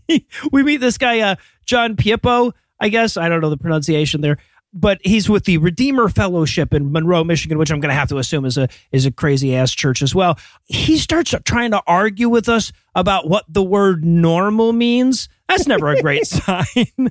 we 0.52 0.64
meet 0.64 0.78
this 0.78 0.98
guy, 0.98 1.20
uh, 1.20 1.36
John 1.66 1.96
Piippo, 1.96 2.54
I 2.80 2.90
guess. 2.90 3.18
I 3.18 3.30
don't 3.30 3.42
know 3.42 3.52
the 3.52 3.58
pronunciation 3.58 4.22
there. 4.22 4.40
But 4.76 5.00
he's 5.04 5.30
with 5.30 5.46
the 5.46 5.60
Redeemer 5.60 6.10
Fellowship 6.10 6.74
in 6.74 6.92
Monroe, 6.92 7.24
Michigan, 7.24 7.60
which 7.60 7.70
I'm 7.72 7.80
going 7.80 7.90
to 7.92 7.96
have 7.96 8.10
to 8.10 8.18
assume 8.18 8.44
is 8.44 8.58
a 8.58 8.68
is 8.92 9.06
a 9.06 9.12
crazy 9.12 9.56
ass 9.56 9.72
church 9.72 10.02
as 10.02 10.16
well. 10.16 10.40
He 10.66 10.98
starts 10.98 11.34
trying 11.46 11.72
to 11.72 11.82
argue 11.86 12.28
with 12.28 12.50
us 12.50 12.72
about 12.96 13.30
what 13.30 13.46
the 13.48 13.62
word 13.62 14.04
normal 14.04 14.74
means. 14.74 15.30
That's 15.48 15.68
never 15.68 15.90
a 15.90 16.02
great 16.02 16.26
sign. 16.28 16.66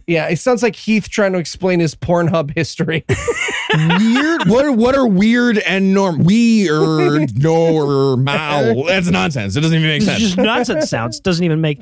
Yeah, 0.09 0.29
it 0.29 0.41
sounds 0.41 0.65
like 0.65 0.75
Heath 0.75 1.09
trying 1.09 1.35
to 1.35 1.39
explain 1.39 1.79
his 1.79 1.95
Pornhub 1.95 2.53
history. 2.57 3.05
Weird. 3.75 4.49
what 4.49 4.65
are 4.65 4.73
what 4.73 4.95
are 4.97 5.07
weird 5.07 5.59
and 5.59 5.95
norm? 5.95 6.25
Weird 6.25 7.39
normal. 7.43 8.17
That's 8.87 9.09
nonsense. 9.09 9.55
It 9.55 9.61
doesn't 9.61 9.77
even 9.79 9.89
make 9.89 9.97
It's 9.99 10.07
sense. 10.07 10.19
just 10.21 10.37
nonsense 10.37 10.91
sounds. 10.91 11.21
Doesn't 11.21 11.45
even 11.45 11.61
make 11.61 11.81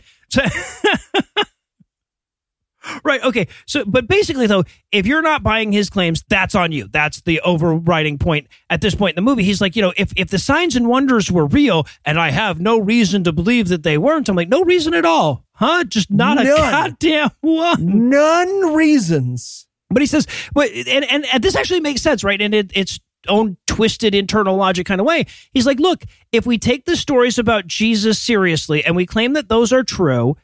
Right. 3.05 3.23
Okay. 3.23 3.49
So, 3.67 3.85
but 3.85 4.09
basically, 4.09 4.47
though, 4.47 4.65
if 4.93 5.07
you're 5.07 5.23
not 5.23 5.43
buying 5.43 5.73
his 5.73 5.91
claims, 5.91 6.25
that's 6.29 6.55
on 6.55 6.73
you. 6.73 6.89
That's 6.89 7.21
the 7.23 7.41
overriding 7.41 8.19
point 8.19 8.47
at 8.69 8.81
this 8.81 8.95
point 8.95 9.17
in 9.17 9.25
the 9.25 9.31
movie. 9.31 9.45
He's 9.45 9.61
like, 9.61 9.77
you 9.77 9.83
know, 9.83 9.93
if 9.97 10.13
if 10.17 10.29
the 10.31 10.39
signs 10.39 10.77
and 10.77 10.89
wonders 10.89 11.31
were 11.31 11.47
real, 11.47 11.87
and 12.05 12.19
I 12.19 12.31
have 12.31 12.59
no 12.61 12.79
reason 12.79 13.25
to 13.25 13.33
believe 13.33 13.69
that 13.69 13.83
they 13.83 13.99
weren't, 13.99 14.29
I'm 14.29 14.37
like, 14.37 14.49
no 14.49 14.63
reason 14.65 14.95
at 14.95 15.05
all, 15.05 15.45
huh? 15.53 15.85
Just 15.85 16.11
not 16.11 16.41
a 16.41 16.45
None. 16.45 16.57
goddamn 16.57 17.31
one. 17.41 18.09
None 18.09 18.75
reasons. 18.75 19.67
But 19.91 20.03
he 20.03 20.07
says, 20.07 20.27
but 20.55 20.71
and, 20.71 21.05
and 21.05 21.27
and 21.27 21.43
this 21.43 21.57
actually 21.57 21.81
makes 21.81 22.01
sense, 22.01 22.25
right? 22.25 22.41
And 22.41 22.55
it, 22.55 22.71
its 22.75 22.99
own 23.29 23.57
twisted 23.67 24.15
internal 24.15 24.57
logic 24.57 24.87
kind 24.87 25.01
of 25.01 25.07
way. 25.07 25.27
He's 25.53 25.67
like, 25.67 25.81
look, 25.81 26.05
if 26.33 26.47
we 26.47 26.59
take 26.59 26.87
the 26.87 26.97
stories 26.97 27.39
about 27.39 27.67
Jesus 27.67 28.19
seriously 28.19 28.85
and 28.85 28.97
we 28.97 29.07
claim 29.07 29.35
that 29.35 29.49
those 29.49 29.73
are 29.73 29.83
true, 29.83 30.37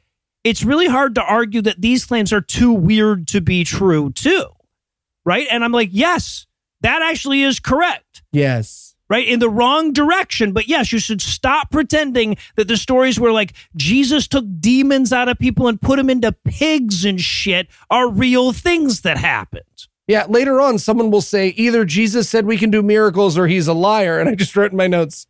it's 0.47 0.63
really 0.63 0.87
hard 0.87 1.17
to 1.17 1.23
argue 1.25 1.61
that 1.63 1.81
these 1.81 2.05
claims 2.05 2.33
are 2.33 2.41
too 2.41 2.73
weird 2.73 3.27
to 3.27 3.41
be 3.41 3.65
true 3.65 4.13
too, 4.13 4.47
right? 5.25 5.49
And 5.51 5.65
I'm 5.65 5.73
like, 5.73 5.89
yes, 5.91 6.47
that 6.83 7.03
actually 7.03 7.43
is 7.43 7.59
correct. 7.59 8.23
Yes. 8.31 8.95
Right 9.09 9.27
in 9.27 9.41
the 9.41 9.51
wrong 9.51 9.93
direction, 9.93 10.53
but 10.53 10.69
yes, 10.69 10.93
you 10.93 11.01
should 11.01 11.21
stop 11.21 11.73
pretending 11.73 12.37
that 12.55 12.69
the 12.69 12.77
stories 12.77 13.19
where 13.19 13.33
like 13.33 13.55
Jesus 13.75 14.29
took 14.29 14.45
demons 14.61 15.13
out 15.13 15.29
of 15.29 15.37
people 15.37 15.67
and 15.67 15.81
put 15.81 15.97
them 15.97 16.09
into 16.09 16.31
pigs 16.45 17.05
and 17.05 17.21
shit 17.21 17.67
are 17.91 18.09
real 18.09 18.53
things 18.53 19.01
that 19.01 19.19
happened. 19.19 19.65
Yeah, 20.07 20.27
later 20.29 20.61
on, 20.61 20.79
someone 20.79 21.11
will 21.11 21.23
say 21.23 21.49
either 21.49 21.85
Jesus 21.85 22.29
said 22.29 22.47
we 22.47 22.57
can 22.57 22.71
do 22.71 22.83
miracles 22.83 23.37
or 23.37 23.49
he's 23.49 23.67
a 23.67 23.75
liar. 23.75 24.21
And 24.21 24.29
I 24.29 24.37
just 24.37 24.55
wrote 24.55 24.71
in 24.71 24.77
my 24.77 24.87
notes, 24.87 25.27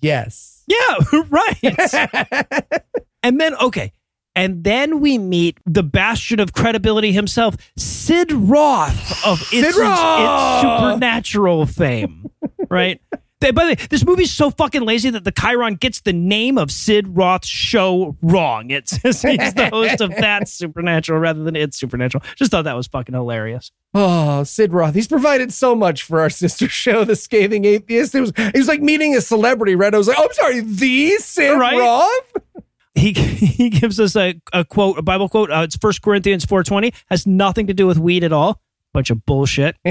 yes. 0.00 0.64
Yeah, 0.66 0.96
right. 1.30 2.82
and 3.22 3.40
then, 3.40 3.54
okay. 3.56 3.92
And 4.38 4.62
then 4.62 5.00
we 5.00 5.18
meet 5.18 5.58
the 5.66 5.82
bastion 5.82 6.38
of 6.38 6.52
credibility 6.52 7.10
himself, 7.10 7.56
Sid 7.76 8.30
Roth 8.30 9.26
of 9.26 9.40
its, 9.52 9.76
Roth! 9.76 10.62
its 10.62 10.62
supernatural 10.62 11.66
fame, 11.66 12.30
right? 12.70 13.00
By 13.40 13.50
the 13.50 13.60
way, 13.60 13.74
this 13.90 14.04
movie's 14.04 14.30
so 14.30 14.50
fucking 14.50 14.82
lazy 14.82 15.10
that 15.10 15.24
the 15.24 15.32
chyron 15.32 15.80
gets 15.80 16.02
the 16.02 16.12
name 16.12 16.56
of 16.56 16.70
Sid 16.70 17.16
Roth's 17.16 17.48
show 17.48 18.16
wrong. 18.22 18.70
It 18.70 18.88
says 18.88 19.22
he's 19.22 19.54
the 19.54 19.70
host 19.70 20.00
of 20.00 20.10
that 20.10 20.48
supernatural 20.48 21.18
rather 21.18 21.42
than 21.42 21.56
it's 21.56 21.76
supernatural. 21.76 22.22
Just 22.36 22.52
thought 22.52 22.62
that 22.62 22.76
was 22.76 22.86
fucking 22.86 23.16
hilarious. 23.16 23.72
Oh, 23.92 24.44
Sid 24.44 24.72
Roth. 24.72 24.94
He's 24.94 25.08
provided 25.08 25.52
so 25.52 25.74
much 25.74 26.04
for 26.04 26.20
our 26.20 26.30
sister 26.30 26.68
show, 26.68 27.02
The 27.02 27.16
Scathing 27.16 27.64
Atheist. 27.64 28.14
It 28.14 28.20
was, 28.20 28.32
it 28.36 28.56
was 28.56 28.68
like 28.68 28.82
meeting 28.82 29.16
a 29.16 29.20
celebrity, 29.20 29.74
right? 29.74 29.92
I 29.92 29.98
was 29.98 30.06
like, 30.06 30.16
oh, 30.16 30.26
I'm 30.26 30.32
sorry, 30.32 30.60
the 30.60 31.16
Sid 31.16 31.58
Right? 31.58 31.76
Roth? 31.76 32.64
He 32.98 33.12
he 33.12 33.70
gives 33.70 33.98
us 34.00 34.16
a, 34.16 34.40
a 34.52 34.64
quote, 34.64 34.98
a 34.98 35.02
Bible 35.02 35.28
quote. 35.28 35.50
Uh, 35.50 35.62
it's 35.62 35.76
First 35.76 36.02
Corinthians 36.02 36.44
four 36.44 36.62
twenty. 36.62 36.92
Has 37.08 37.26
nothing 37.26 37.66
to 37.68 37.74
do 37.74 37.86
with 37.86 37.98
weed 37.98 38.24
at 38.24 38.32
all. 38.32 38.60
Bunch 38.92 39.10
of 39.10 39.24
bullshit. 39.26 39.76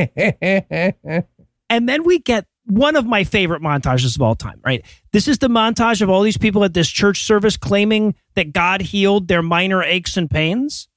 And 1.69 1.89
then 1.89 2.03
we 2.03 2.19
get 2.19 2.45
one 2.65 2.95
of 2.95 3.05
my 3.05 3.25
favorite 3.25 3.61
montages 3.61 4.15
of 4.15 4.21
all 4.21 4.35
time. 4.35 4.61
Right, 4.65 4.85
this 5.11 5.27
is 5.27 5.39
the 5.39 5.49
montage 5.49 6.01
of 6.01 6.09
all 6.09 6.21
these 6.21 6.37
people 6.37 6.63
at 6.63 6.73
this 6.73 6.87
church 6.89 7.23
service 7.23 7.57
claiming 7.57 8.15
that 8.35 8.53
God 8.53 8.81
healed 8.81 9.27
their 9.27 9.41
minor 9.41 9.83
aches 9.83 10.15
and 10.15 10.29
pains. 10.29 10.87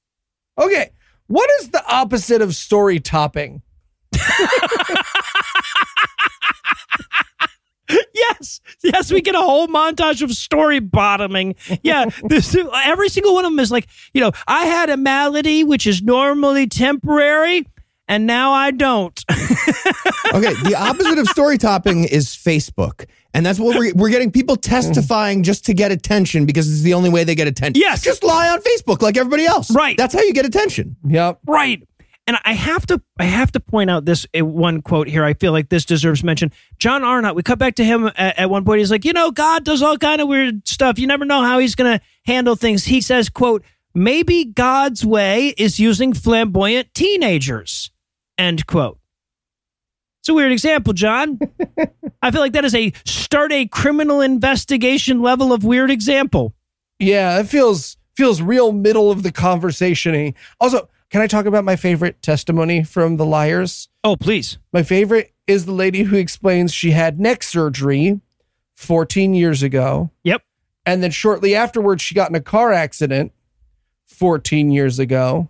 okay. 0.58 0.90
What 1.26 1.48
is 1.60 1.70
the 1.70 1.84
opposite 1.86 2.42
of 2.42 2.56
story 2.56 2.98
topping? 2.98 3.62
Yes, 8.14 8.60
yes, 8.82 9.12
we 9.12 9.22
get 9.22 9.34
a 9.34 9.40
whole 9.40 9.66
montage 9.66 10.22
of 10.22 10.30
story 10.32 10.78
bottoming. 10.78 11.56
Yeah, 11.82 12.06
this 12.24 12.56
every 12.84 13.08
single 13.08 13.34
one 13.34 13.44
of 13.44 13.50
them 13.50 13.58
is 13.58 13.70
like, 13.70 13.86
you 14.14 14.20
know, 14.20 14.30
I 14.46 14.66
had 14.66 14.88
a 14.90 14.96
malady 14.96 15.64
which 15.64 15.86
is 15.86 16.02
normally 16.02 16.66
temporary, 16.66 17.66
and 18.08 18.26
now 18.26 18.52
I 18.52 18.70
don't. 18.70 19.18
okay, 19.30 20.54
the 20.62 20.76
opposite 20.78 21.18
of 21.18 21.28
story 21.28 21.58
topping 21.58 22.04
is 22.04 22.28
Facebook. 22.28 23.06
And 23.32 23.46
that's 23.46 23.60
what 23.60 23.76
we're, 23.76 23.92
we're 23.94 24.10
getting 24.10 24.32
people 24.32 24.56
testifying 24.56 25.42
just 25.42 25.64
to 25.66 25.74
get 25.74 25.92
attention 25.92 26.46
because 26.46 26.70
it's 26.70 26.82
the 26.82 26.94
only 26.94 27.10
way 27.10 27.22
they 27.22 27.36
get 27.36 27.46
attention. 27.46 27.80
Yes. 27.80 28.02
Just 28.02 28.24
lie 28.24 28.48
on 28.48 28.60
Facebook 28.60 29.02
like 29.02 29.16
everybody 29.16 29.46
else. 29.46 29.70
Right. 29.70 29.96
That's 29.96 30.14
how 30.14 30.20
you 30.20 30.32
get 30.32 30.46
attention. 30.46 30.96
Yep. 31.06 31.40
Right. 31.46 31.86
And 32.26 32.38
I 32.44 32.52
have 32.52 32.86
to 32.86 33.02
I 33.18 33.24
have 33.24 33.50
to 33.52 33.60
point 33.60 33.90
out 33.90 34.04
this 34.04 34.26
uh, 34.38 34.44
one 34.44 34.82
quote 34.82 35.08
here. 35.08 35.24
I 35.24 35.34
feel 35.34 35.52
like 35.52 35.68
this 35.68 35.84
deserves 35.84 36.22
mention. 36.22 36.52
John 36.78 37.02
Arnott, 37.02 37.34
we 37.34 37.42
cut 37.42 37.58
back 37.58 37.74
to 37.76 37.84
him 37.84 38.06
at, 38.06 38.38
at 38.38 38.50
one 38.50 38.64
point. 38.64 38.78
He's 38.78 38.90
like, 38.90 39.04
you 39.04 39.12
know, 39.12 39.30
God 39.30 39.64
does 39.64 39.82
all 39.82 39.98
kind 39.98 40.20
of 40.20 40.28
weird 40.28 40.66
stuff. 40.68 40.98
You 40.98 41.06
never 41.06 41.24
know 41.24 41.42
how 41.42 41.58
he's 41.58 41.74
gonna 41.74 42.00
handle 42.24 42.54
things. 42.54 42.84
He 42.84 43.00
says, 43.00 43.28
quote, 43.28 43.64
maybe 43.94 44.44
God's 44.44 45.04
way 45.04 45.48
is 45.58 45.80
using 45.80 46.12
flamboyant 46.12 46.94
teenagers. 46.94 47.90
End 48.38 48.66
quote. 48.66 49.00
It's 50.20 50.28
a 50.28 50.34
weird 50.34 50.52
example, 50.52 50.92
John. 50.92 51.38
I 52.22 52.30
feel 52.30 52.42
like 52.42 52.52
that 52.52 52.64
is 52.64 52.74
a 52.74 52.92
start 53.06 53.52
a 53.52 53.66
criminal 53.66 54.20
investigation 54.20 55.22
level 55.22 55.52
of 55.52 55.64
weird 55.64 55.90
example. 55.90 56.54
Yeah, 56.98 57.40
it 57.40 57.48
feels 57.48 57.96
feels 58.16 58.42
real 58.42 58.72
middle 58.72 59.10
of 59.10 59.22
the 59.22 59.32
conversation. 59.32 60.34
Also, 60.60 60.88
can 61.10 61.20
I 61.20 61.26
talk 61.26 61.46
about 61.46 61.64
my 61.64 61.74
favorite 61.74 62.22
testimony 62.22 62.84
from 62.84 63.16
the 63.16 63.26
liars? 63.26 63.88
Oh, 64.04 64.16
please. 64.16 64.58
My 64.72 64.84
favorite 64.84 65.34
is 65.46 65.66
the 65.66 65.72
lady 65.72 66.04
who 66.04 66.16
explains 66.16 66.72
she 66.72 66.92
had 66.92 67.18
neck 67.18 67.42
surgery 67.42 68.20
14 68.76 69.34
years 69.34 69.62
ago. 69.62 70.10
Yep. 70.22 70.42
And 70.86 71.02
then 71.02 71.10
shortly 71.10 71.54
afterwards, 71.54 72.02
she 72.02 72.14
got 72.14 72.30
in 72.30 72.36
a 72.36 72.40
car 72.40 72.72
accident 72.72 73.32
14 74.06 74.70
years 74.70 75.00
ago. 75.00 75.48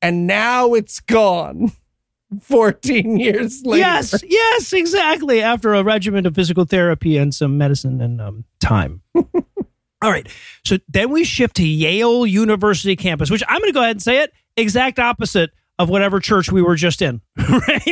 And 0.00 0.26
now 0.26 0.72
it's 0.72 1.00
gone 1.00 1.72
14 2.40 3.18
years 3.18 3.62
later. 3.64 3.80
Yes, 3.80 4.24
yes, 4.26 4.72
exactly. 4.72 5.42
After 5.42 5.74
a 5.74 5.84
regimen 5.84 6.24
of 6.24 6.34
physical 6.34 6.64
therapy 6.64 7.18
and 7.18 7.34
some 7.34 7.58
medicine 7.58 8.00
and 8.00 8.20
um, 8.22 8.44
time. 8.58 9.02
All 9.14 10.10
right. 10.10 10.26
So 10.64 10.78
then 10.88 11.10
we 11.10 11.24
shift 11.24 11.56
to 11.56 11.66
Yale 11.66 12.26
University 12.26 12.96
campus, 12.96 13.30
which 13.30 13.42
I'm 13.46 13.60
going 13.60 13.70
to 13.70 13.74
go 13.74 13.82
ahead 13.82 13.96
and 13.96 14.02
say 14.02 14.22
it 14.22 14.32
exact 14.56 14.98
opposite 14.98 15.50
of 15.78 15.88
whatever 15.88 16.20
church 16.20 16.52
we 16.52 16.62
were 16.62 16.76
just 16.76 17.02
in. 17.02 17.20
Right? 17.48 17.82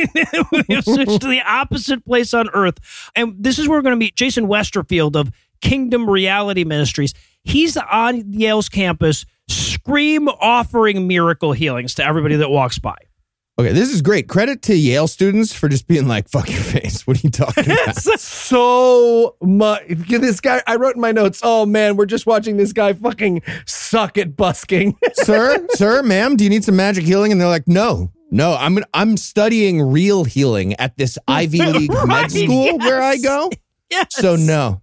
we 0.51 0.75
have 0.75 0.85
switched 0.85 1.21
to 1.21 1.27
the 1.27 1.41
opposite 1.45 2.05
place 2.05 2.33
on 2.33 2.49
earth. 2.53 2.77
And 3.15 3.35
this 3.37 3.59
is 3.59 3.67
where 3.67 3.77
we're 3.77 3.83
going 3.83 3.93
to 3.93 3.97
meet 3.99 4.15
Jason 4.15 4.47
Westerfield 4.47 5.15
of 5.15 5.31
Kingdom 5.61 6.09
Reality 6.09 6.63
Ministries. 6.63 7.13
He's 7.43 7.77
on 7.77 8.31
Yale's 8.33 8.69
campus, 8.69 9.25
scream 9.47 10.27
offering 10.27 11.07
miracle 11.07 11.51
healings 11.53 11.95
to 11.95 12.05
everybody 12.05 12.35
that 12.37 12.49
walks 12.49 12.79
by. 12.79 12.97
Okay, 13.61 13.73
this 13.73 13.93
is 13.93 14.01
great. 14.01 14.27
Credit 14.27 14.59
to 14.63 14.75
Yale 14.75 15.05
students 15.05 15.53
for 15.53 15.69
just 15.69 15.87
being 15.87 16.07
like, 16.07 16.27
fuck 16.27 16.49
your 16.49 16.59
face. 16.59 17.05
What 17.05 17.17
are 17.17 17.19
you 17.19 17.29
talking 17.29 17.65
about? 17.71 17.95
so 17.95 19.35
much. 19.39 19.83
This 19.87 20.41
guy, 20.41 20.63
I 20.65 20.77
wrote 20.77 20.95
in 20.95 21.01
my 21.01 21.11
notes, 21.11 21.41
oh 21.43 21.67
man, 21.67 21.95
we're 21.95 22.07
just 22.07 22.25
watching 22.25 22.57
this 22.57 22.73
guy 22.73 22.93
fucking 22.93 23.43
suck 23.67 24.17
at 24.17 24.35
busking. 24.35 24.97
sir, 25.13 25.63
sir, 25.75 26.01
ma'am, 26.01 26.37
do 26.37 26.43
you 26.43 26.49
need 26.49 26.63
some 26.63 26.75
magic 26.75 27.03
healing? 27.03 27.31
And 27.31 27.39
they're 27.39 27.47
like, 27.47 27.67
no, 27.67 28.11
no, 28.31 28.55
I'm 28.55 28.79
I'm 28.95 29.15
studying 29.15 29.79
real 29.79 30.23
healing 30.23 30.73
at 30.77 30.97
this 30.97 31.19
Ivy 31.27 31.61
League 31.61 31.93
Right, 31.93 32.07
med 32.07 32.31
school 32.31 32.65
yes. 32.65 32.79
where 32.79 32.99
I 32.99 33.17
go. 33.17 33.51
Yes. 33.91 34.07
So 34.09 34.37
no. 34.37 34.81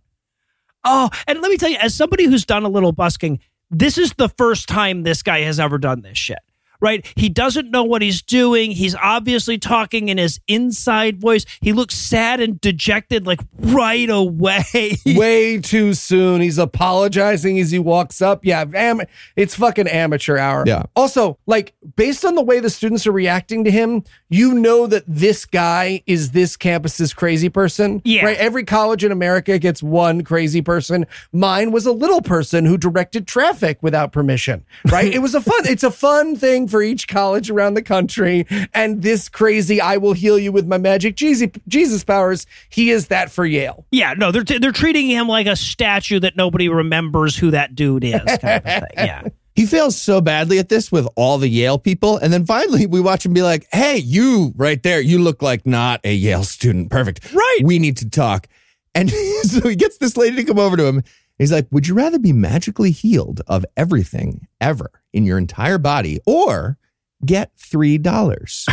Oh, 0.84 1.10
and 1.26 1.40
let 1.40 1.50
me 1.50 1.56
tell 1.56 1.68
you, 1.68 1.78
as 1.78 1.96
somebody 1.96 2.26
who's 2.26 2.46
done 2.46 2.62
a 2.62 2.68
little 2.68 2.92
busking, 2.92 3.40
this 3.72 3.98
is 3.98 4.12
the 4.18 4.28
first 4.28 4.68
time 4.68 5.02
this 5.02 5.24
guy 5.24 5.40
has 5.40 5.58
ever 5.58 5.78
done 5.78 6.02
this 6.02 6.16
shit. 6.16 6.38
Right? 6.80 7.06
He 7.16 7.28
doesn't 7.28 7.70
know 7.70 7.82
what 7.82 8.02
he's 8.02 8.22
doing. 8.22 8.70
He's 8.70 8.94
obviously 8.94 9.58
talking 9.58 10.08
in 10.08 10.18
his 10.18 10.40
inside 10.46 11.20
voice. 11.20 11.44
He 11.60 11.72
looks 11.72 11.94
sad 11.96 12.40
and 12.40 12.60
dejected, 12.60 13.26
like 13.26 13.40
right 13.58 14.08
away. 14.08 14.96
Way 15.06 15.58
too 15.58 15.94
soon. 15.94 16.40
He's 16.40 16.58
apologizing 16.58 17.58
as 17.58 17.70
he 17.70 17.78
walks 17.78 18.22
up. 18.22 18.44
Yeah, 18.44 18.64
am- 18.74 19.02
it's 19.34 19.54
fucking 19.56 19.88
amateur 19.88 20.38
hour. 20.38 20.64
Yeah. 20.66 20.84
Also, 20.94 21.38
like, 21.46 21.74
based 21.96 22.24
on 22.24 22.34
the 22.34 22.42
way 22.42 22.60
the 22.60 22.70
students 22.70 23.06
are 23.06 23.12
reacting 23.12 23.64
to 23.64 23.70
him, 23.70 24.04
you 24.28 24.54
know 24.54 24.86
that 24.86 25.04
this 25.06 25.44
guy 25.44 26.02
is 26.06 26.30
this 26.30 26.56
campus's 26.56 27.12
crazy 27.12 27.48
person. 27.48 28.02
Yeah. 28.04 28.24
Right? 28.24 28.36
Every 28.36 28.64
college 28.64 29.04
in 29.04 29.10
America 29.10 29.58
gets 29.58 29.82
one 29.82 30.22
crazy 30.22 30.62
person. 30.62 31.06
Mine 31.32 31.72
was 31.72 31.86
a 31.86 31.92
little 31.92 32.22
person 32.22 32.64
who 32.64 32.78
directed 32.78 33.26
traffic 33.26 33.82
without 33.82 34.12
permission. 34.12 34.64
Right? 34.90 35.12
it 35.14 35.20
was 35.20 35.34
a 35.34 35.40
fun, 35.40 35.66
it's 35.66 35.82
a 35.82 35.90
fun 35.90 36.36
thing 36.36 36.67
for 36.68 36.82
each 36.82 37.08
college 37.08 37.50
around 37.50 37.74
the 37.74 37.82
country. 37.82 38.46
And 38.72 39.02
this 39.02 39.28
crazy, 39.28 39.80
I 39.80 39.96
will 39.96 40.12
heal 40.12 40.38
you 40.38 40.52
with 40.52 40.66
my 40.66 40.78
magic 40.78 41.16
Jesus, 41.16 41.48
Jesus 41.66 42.04
powers, 42.04 42.46
he 42.68 42.90
is 42.90 43.08
that 43.08 43.30
for 43.30 43.44
Yale. 43.44 43.86
yeah, 43.90 44.14
no, 44.14 44.30
they're 44.30 44.44
they're 44.44 44.72
treating 44.72 45.08
him 45.08 45.28
like 45.28 45.46
a 45.46 45.56
statue 45.56 46.20
that 46.20 46.36
nobody 46.36 46.68
remembers 46.68 47.36
who 47.36 47.50
that 47.50 47.74
dude 47.74 48.04
is. 48.04 48.20
Kind 48.22 48.42
of 48.42 48.62
thing. 48.64 48.82
Yeah. 48.96 49.22
He 49.54 49.66
fails 49.66 50.00
so 50.00 50.20
badly 50.20 50.60
at 50.60 50.68
this 50.68 50.92
with 50.92 51.08
all 51.16 51.36
the 51.38 51.48
Yale 51.48 51.78
people. 51.78 52.16
And 52.18 52.32
then 52.32 52.46
finally 52.46 52.86
we 52.86 53.00
watch 53.00 53.26
him 53.26 53.32
be 53.32 53.42
like, 53.42 53.66
hey, 53.72 53.96
you 53.96 54.52
right 54.56 54.80
there, 54.84 55.00
you 55.00 55.18
look 55.18 55.42
like 55.42 55.66
not 55.66 56.00
a 56.04 56.14
Yale 56.14 56.44
student. 56.44 56.90
Perfect. 56.90 57.32
Right. 57.32 57.58
We 57.64 57.80
need 57.80 57.96
to 57.96 58.08
talk. 58.08 58.46
And 58.94 59.10
so 59.42 59.68
he 59.68 59.74
gets 59.74 59.98
this 59.98 60.16
lady 60.16 60.36
to 60.36 60.44
come 60.44 60.60
over 60.60 60.76
to 60.76 60.86
him. 60.86 61.02
He's 61.38 61.52
like, 61.52 61.68
would 61.70 61.86
you 61.86 61.94
rather 61.94 62.18
be 62.18 62.32
magically 62.32 62.90
healed 62.90 63.42
of 63.46 63.64
everything 63.76 64.48
ever 64.60 64.90
in 65.12 65.24
your 65.24 65.38
entire 65.38 65.78
body 65.78 66.18
or 66.26 66.78
get 67.24 67.56
$3? 67.56 68.46
She, 68.46 68.72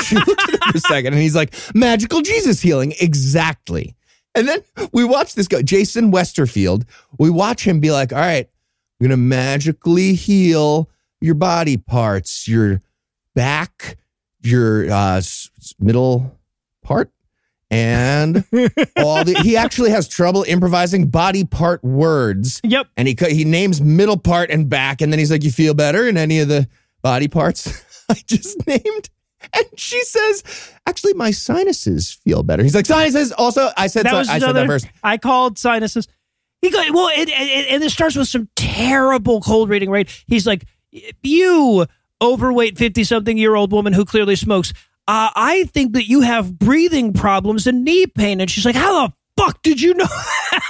she 0.04 0.16
looks 0.16 0.44
at 0.44 0.54
him 0.54 0.60
for 0.72 0.76
a 0.76 0.80
second 0.80 1.14
and 1.14 1.22
he's 1.22 1.36
like, 1.36 1.54
magical 1.74 2.22
Jesus 2.22 2.60
healing. 2.60 2.94
Exactly. 3.00 3.94
And 4.34 4.48
then 4.48 4.62
we 4.92 5.04
watch 5.04 5.34
this 5.34 5.48
guy, 5.48 5.62
Jason 5.62 6.12
Westerfield. 6.12 6.84
We 7.18 7.30
watch 7.30 7.66
him 7.66 7.80
be 7.80 7.90
like, 7.90 8.12
all 8.12 8.18
right, 8.18 8.48
I'm 9.00 9.06
going 9.06 9.10
to 9.10 9.16
magically 9.16 10.14
heal 10.14 10.90
your 11.20 11.34
body 11.34 11.76
parts, 11.76 12.46
your 12.46 12.80
back, 13.34 13.96
your 14.42 14.90
uh, 14.90 15.22
middle 15.78 16.38
part, 16.82 17.10
and 17.70 18.44
all 18.96 19.24
the. 19.24 19.40
He 19.42 19.56
actually 19.56 19.90
has 19.90 20.08
trouble 20.08 20.42
improvising 20.46 21.08
body 21.08 21.44
part 21.44 21.82
words, 21.84 22.60
Yep. 22.64 22.88
and 22.96 23.06
he 23.08 23.16
he 23.28 23.44
names 23.44 23.80
middle 23.80 24.16
part 24.16 24.50
and 24.50 24.68
back, 24.68 25.00
and 25.00 25.12
then 25.12 25.18
he's 25.18 25.30
like, 25.30 25.44
"You 25.44 25.50
feel 25.52 25.74
better 25.74 26.08
in 26.08 26.16
any 26.16 26.40
of 26.40 26.48
the 26.48 26.68
body 27.02 27.28
parts 27.28 27.82
I 28.08 28.14
just 28.26 28.66
named?" 28.66 29.10
And 29.54 29.64
she 29.76 30.02
says, 30.04 30.42
"Actually, 30.86 31.14
my 31.14 31.30
sinuses 31.30 32.12
feel 32.12 32.42
better." 32.42 32.62
He's 32.62 32.74
like, 32.74 32.86
"Sinuses." 32.86 33.32
Also, 33.32 33.70
I 33.76 33.86
said 33.86 34.04
That 34.06 34.10
si- 34.12 34.16
was 34.18 34.28
I 34.28 34.38
said 34.38 34.52
that 34.54 34.66
first. 34.66 34.86
I 35.02 35.16
called 35.16 35.58
sinuses. 35.58 36.08
He 36.62 36.70
got 36.70 36.90
well, 36.92 37.08
it, 37.08 37.28
it, 37.30 37.70
and 37.70 37.82
it 37.82 37.90
starts 37.90 38.16
with 38.16 38.28
some 38.28 38.48
terrible 38.56 39.40
cold 39.40 39.70
reading. 39.70 39.88
Right? 39.90 40.08
He's 40.26 40.46
like, 40.46 40.66
"You 41.22 41.86
overweight 42.20 42.76
fifty 42.76 43.02
something 43.04 43.38
year 43.38 43.54
old 43.54 43.72
woman 43.72 43.92
who 43.94 44.04
clearly 44.04 44.36
smokes. 44.36 44.72
Uh, 45.10 45.30
I 45.34 45.64
think 45.64 45.94
that 45.94 46.08
you 46.08 46.20
have 46.20 46.56
breathing 46.56 47.12
problems 47.12 47.66
and 47.66 47.84
knee 47.84 48.06
pain." 48.06 48.40
And 48.40 48.48
she's 48.48 48.64
like, 48.64 48.76
"How 48.76 49.08
the 49.08 49.12
fuck 49.36 49.60
did 49.62 49.80
you 49.80 49.94
know?" 49.94 50.06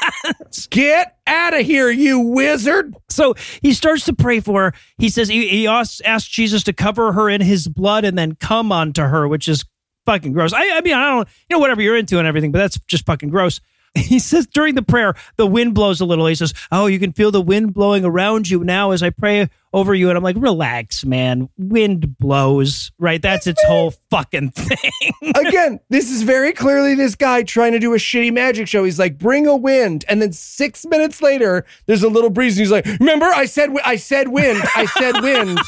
Get 0.71 1.19
out 1.27 1.53
of 1.53 1.67
here, 1.67 1.91
you 1.91 2.21
wizard. 2.21 2.95
So 3.11 3.35
he 3.61 3.75
starts 3.75 4.07
to 4.07 4.15
pray 4.15 4.41
for 4.41 4.63
her. 4.63 4.75
He 4.99 5.11
says 5.11 5.29
he, 5.29 5.47
he 5.49 5.67
asks, 5.67 6.01
asks 6.03 6.29
Jesus 6.29 6.63
to 6.65 6.73
cover 6.73 7.13
her 7.13 7.29
in 7.29 7.41
his 7.41 7.69
blood 7.69 8.05
and 8.05 8.17
then 8.17 8.35
come 8.35 8.73
onto 8.73 9.03
her, 9.03 9.29
which 9.29 9.47
is 9.47 9.65
fucking 10.07 10.33
gross. 10.33 10.53
I, 10.55 10.71
I 10.71 10.81
mean, 10.81 10.95
I 10.95 11.11
don't, 11.11 11.29
you 11.49 11.57
know, 11.57 11.61
whatever 11.61 11.83
you're 11.83 11.97
into 11.97 12.19
and 12.19 12.27
everything, 12.27 12.51
but 12.51 12.59
that's 12.61 12.79
just 12.87 13.05
fucking 13.07 13.29
gross. 13.29 13.61
He 14.11 14.19
says 14.19 14.47
during 14.47 14.75
the 14.75 14.83
prayer, 14.83 15.15
the 15.37 15.47
wind 15.47 15.75
blows 15.75 16.01
a 16.01 16.05
little. 16.05 16.27
He 16.27 16.35
says, 16.35 16.53
Oh, 16.73 16.87
you 16.87 16.99
can 16.99 17.13
feel 17.13 17.31
the 17.31 17.41
wind 17.41 17.75
blowing 17.75 18.05
around 18.05 18.49
you 18.49 18.65
now 18.65 18.91
as 18.91 19.03
I 19.03 19.11
pray 19.11 19.49
over 19.73 19.95
you. 19.95 20.09
And 20.09 20.17
I'm 20.17 20.25
like, 20.25 20.37
Relax, 20.39 21.05
man. 21.05 21.49
Wind 21.57 22.19
blows, 22.19 22.91
right? 22.99 23.21
That's 23.23 23.47
its 23.47 23.63
whole 23.65 23.95
fucking 24.11 24.51
thing. 24.57 25.33
Again, 25.35 25.81
this 25.91 26.11
is 26.11 26.23
very 26.23 26.53
clearly 26.53 26.95
this 26.95 27.15
guy 27.15 27.43
trying 27.43 27.73
to 27.73 27.79
do 27.79 27.95
a 27.95 27.99
shitty 27.99 28.33
magic 28.33 28.69
show. 28.69 28.85
He's 28.85 28.99
like, 28.99 29.19
bring 29.19 29.47
a 29.47 29.57
wind. 29.57 30.05
And 30.09 30.21
then 30.21 30.33
six 30.33 30.85
minutes 30.87 31.23
later, 31.23 31.65
there's 31.87 32.03
a 32.03 32.09
little 32.09 32.31
breeze. 32.31 32.57
And 32.57 32.63
he's 32.63 32.73
like, 32.73 32.87
remember, 32.99 33.27
I 33.27 33.45
said, 33.45 33.71
I 33.85 33.97
said 33.97 34.29
wind. 34.29 34.61
I 34.75 34.87
said 34.87 35.21
wind. 35.21 35.59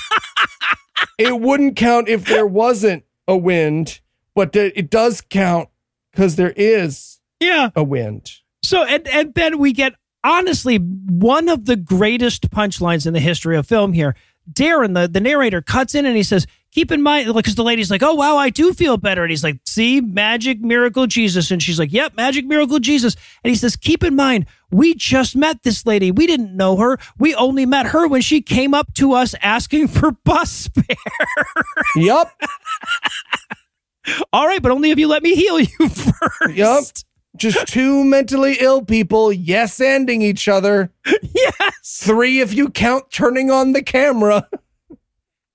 it 1.19 1.41
wouldn't 1.41 1.77
count 1.77 2.09
if 2.09 2.25
there 2.25 2.47
wasn't 2.47 3.05
a 3.29 3.37
wind, 3.37 4.01
but 4.35 4.55
it 4.55 4.91
does 4.91 5.21
count 5.21 5.69
because 6.11 6.37
there 6.37 6.53
is 6.57 7.21
yeah. 7.43 7.71
a 7.75 7.83
wind. 7.83 8.31
So 8.63 8.85
and 8.85 9.07
and 9.09 9.35
then 9.35 9.59
we 9.59 9.73
get 9.73 9.95
honestly 10.25 10.77
one 10.77 11.49
of 11.49 11.67
the 11.67 11.77
greatest 11.77 12.51
punchlines 12.51 13.07
in 13.07 13.13
the 13.13 13.21
history 13.21 13.57
of 13.57 13.67
film 13.67 13.93
here. 13.93 14.15
Darren, 14.51 14.95
the, 14.95 15.07
the 15.07 15.21
narrator, 15.21 15.63
cuts 15.63 15.95
in 15.95 16.05
and 16.05 16.17
he 16.17 16.23
says, 16.23 16.47
Keep 16.73 16.91
in 16.91 17.03
mind, 17.03 17.33
because 17.35 17.55
the 17.55 17.63
lady's 17.63 17.91
like, 17.91 18.03
Oh, 18.03 18.15
wow, 18.15 18.37
I 18.37 18.51
do 18.51 18.73
feel 18.73 18.97
better. 18.97 19.23
And 19.23 19.31
he's 19.31 19.45
like, 19.45 19.61
See, 19.67 20.01
magic 20.01 20.61
miracle 20.61 21.07
Jesus. 21.07 21.51
And 21.51 21.63
she's 21.63 21.79
like, 21.79 21.93
Yep, 21.93 22.17
magic 22.17 22.47
miracle 22.47 22.81
Jesus. 22.81 23.15
And 23.45 23.51
he 23.51 23.55
says, 23.55 23.77
Keep 23.77 24.03
in 24.03 24.17
mind, 24.17 24.47
we 24.71 24.95
just 24.95 25.37
met 25.37 25.63
this 25.63 25.87
lady. 25.87 26.11
We 26.11 26.27
didn't 26.27 26.57
know 26.57 26.77
her. 26.77 26.99
We 27.19 27.35
only 27.35 27.67
met 27.67 27.87
her 27.87 28.09
when 28.09 28.23
she 28.23 28.43
came 28.43 28.75
up 28.75 28.93
to 28.95 29.13
us 29.13 29.35
asking 29.43 29.89
for 29.89 30.13
bus 30.25 30.69
fare. 30.69 30.97
Yep. 31.97 32.33
All 34.33 34.47
right, 34.47 34.61
but 34.61 34.73
only 34.73 34.91
if 34.91 34.99
you 34.99 35.07
let 35.07 35.23
me 35.23 35.37
heal 35.37 35.61
you 35.61 35.89
first. 35.89 36.57
Yup. 36.57 36.85
Just 37.37 37.67
two 37.67 38.05
mentally 38.05 38.57
ill 38.61 38.85
people 38.85 39.33
yes 39.33 39.81
ending 39.81 40.23
each 40.23 40.49
other. 40.49 40.93
Yes. 41.35 42.01
Three 42.05 42.41
if 42.41 42.55
you 42.55 42.69
count 42.69 43.11
turning 43.11 43.51
on 43.51 43.73
the 43.73 43.83
camera. 43.83 44.49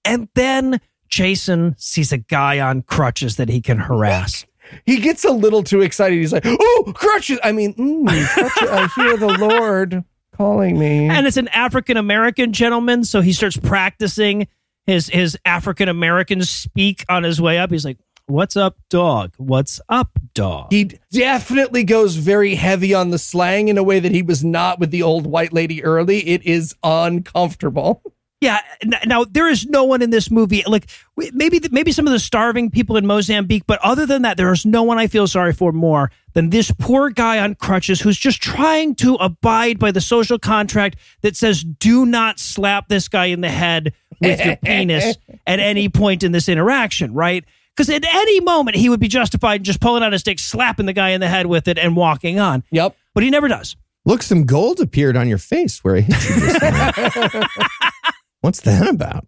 And 0.05 0.29
then 0.35 0.79
Jason 1.09 1.75
sees 1.77 2.13
a 2.13 2.17
guy 2.17 2.59
on 2.61 2.81
crutches 2.81 3.35
that 3.35 3.49
he 3.49 3.61
can 3.61 3.77
harass. 3.77 4.45
He 4.85 4.97
gets 4.97 5.23
a 5.23 5.31
little 5.31 5.63
too 5.63 5.81
excited. 5.81 6.17
He's 6.17 6.33
like, 6.33 6.43
"Oh, 6.45 6.91
crutches!" 6.93 7.39
I 7.41 7.53
mean, 7.53 7.73
mm, 7.75 8.27
crutches, 8.27 8.69
I 8.69 8.87
hear 8.95 9.15
the 9.15 9.37
Lord 9.37 10.03
calling 10.33 10.77
me. 10.77 11.07
And 11.07 11.25
it's 11.25 11.37
an 11.37 11.47
African 11.49 11.95
American 11.95 12.51
gentleman, 12.51 13.05
so 13.05 13.21
he 13.21 13.31
starts 13.31 13.55
practicing 13.55 14.47
his 14.85 15.07
his 15.07 15.37
African 15.45 15.87
American 15.87 16.43
speak 16.43 17.05
on 17.07 17.23
his 17.23 17.41
way 17.41 17.59
up. 17.59 17.71
He's 17.71 17.85
like, 17.85 17.97
"What's 18.27 18.55
up, 18.55 18.77
dog? 18.89 19.33
What's 19.37 19.81
up, 19.89 20.19
dog?" 20.33 20.67
he 20.71 20.99
definitely 21.11 21.83
goes 21.83 22.15
very 22.15 22.55
heavy 22.55 22.93
on 22.93 23.09
the 23.09 23.17
slang 23.17 23.67
in 23.69 23.77
a 23.77 23.83
way 23.83 23.99
that 23.99 24.11
he 24.11 24.21
was 24.21 24.43
not 24.43 24.79
with 24.79 24.91
the 24.91 25.01
old 25.01 25.25
white 25.25 25.53
lady 25.53 25.83
early. 25.83 26.19
It 26.27 26.45
is 26.45 26.75
uncomfortable. 26.83 28.01
Yeah. 28.39 28.59
Now 29.05 29.23
there 29.23 29.49
is 29.49 29.65
no 29.65 29.83
one 29.83 30.03
in 30.03 30.11
this 30.11 30.29
movie 30.29 30.63
like 30.67 30.87
maybe 31.33 31.59
maybe 31.71 31.91
some 31.91 32.05
of 32.05 32.13
the 32.13 32.19
starving 32.19 32.69
people 32.69 32.95
in 32.95 33.07
Mozambique, 33.07 33.63
but 33.65 33.79
other 33.81 34.05
than 34.05 34.21
that, 34.21 34.37
there 34.37 34.51
is 34.53 34.63
no 34.63 34.83
one 34.83 34.99
I 34.99 35.07
feel 35.07 35.25
sorry 35.25 35.53
for 35.53 35.71
more 35.71 36.11
than 36.33 36.51
this 36.51 36.71
poor 36.77 37.09
guy 37.09 37.39
on 37.39 37.55
crutches 37.55 37.99
who's 37.99 38.17
just 38.17 38.39
trying 38.39 38.93
to 38.97 39.15
abide 39.15 39.79
by 39.79 39.89
the 39.89 40.01
social 40.01 40.37
contract 40.37 40.97
that 41.21 41.35
says 41.35 41.63
do 41.63 42.05
not 42.05 42.37
slap 42.37 42.89
this 42.89 43.07
guy 43.07 43.25
in 43.25 43.41
the 43.41 43.49
head 43.49 43.93
with 44.21 44.45
your 44.45 44.55
penis 44.63 45.17
at 45.47 45.59
any 45.59 45.89
point 45.89 46.21
in 46.21 46.31
this 46.31 46.47
interaction, 46.47 47.15
right? 47.15 47.43
Because 47.77 47.91
at 47.91 48.03
any 48.03 48.39
moment 48.39 48.75
he 48.75 48.89
would 48.89 48.99
be 48.99 49.07
justified 49.07 49.61
in 49.61 49.63
just 49.63 49.79
pulling 49.79 50.01
out 50.01 50.11
his 50.11 50.23
dick, 50.23 50.39
slapping 50.39 50.87
the 50.87 50.93
guy 50.93 51.09
in 51.09 51.21
the 51.21 51.27
head 51.27 51.45
with 51.45 51.67
it, 51.67 51.77
and 51.77 51.95
walking 51.95 52.39
on. 52.39 52.63
Yep. 52.71 52.97
But 53.13 53.23
he 53.23 53.29
never 53.29 53.47
does. 53.47 53.75
Look, 54.03 54.23
some 54.23 54.45
gold 54.45 54.79
appeared 54.79 55.15
on 55.15 55.27
your 55.27 55.37
face 55.37 55.83
where 55.83 55.97
I 55.97 56.01
hit 56.01 56.29
you. 56.29 56.39
Just 56.39 56.61
now. 56.61 57.47
What's 58.41 58.61
that 58.61 58.87
about? 58.87 59.27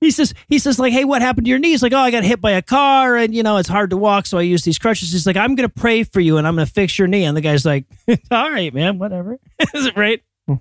he 0.00 0.10
says 0.10 0.32
he 0.48 0.58
says 0.58 0.78
like, 0.78 0.92
"Hey, 0.92 1.04
what 1.04 1.20
happened 1.20 1.44
to 1.44 1.50
your 1.50 1.58
knees? 1.58 1.82
Like, 1.82 1.92
"Oh, 1.92 1.98
I 1.98 2.10
got 2.10 2.24
hit 2.24 2.40
by 2.40 2.52
a 2.52 2.62
car, 2.62 3.16
and 3.16 3.34
you 3.34 3.42
know 3.42 3.58
it's 3.58 3.68
hard 3.68 3.90
to 3.90 3.96
walk, 3.96 4.26
so 4.26 4.38
I 4.38 4.42
use 4.42 4.62
these 4.62 4.78
crutches." 4.78 5.12
He's 5.12 5.26
like, 5.26 5.36
"I'm 5.36 5.54
gonna 5.54 5.68
pray 5.68 6.04
for 6.04 6.20
you, 6.20 6.38
and 6.38 6.46
I'm 6.46 6.54
gonna 6.54 6.66
fix 6.66 6.98
your 6.98 7.06
knee." 7.06 7.24
And 7.24 7.36
the 7.36 7.42
guy's 7.42 7.66
like, 7.66 7.84
"All 8.30 8.50
right, 8.50 8.72
man, 8.72 8.98
whatever." 8.98 9.38
Is 9.74 9.86
it 9.86 9.96
right? 9.96 10.22
Hmm. 10.46 10.54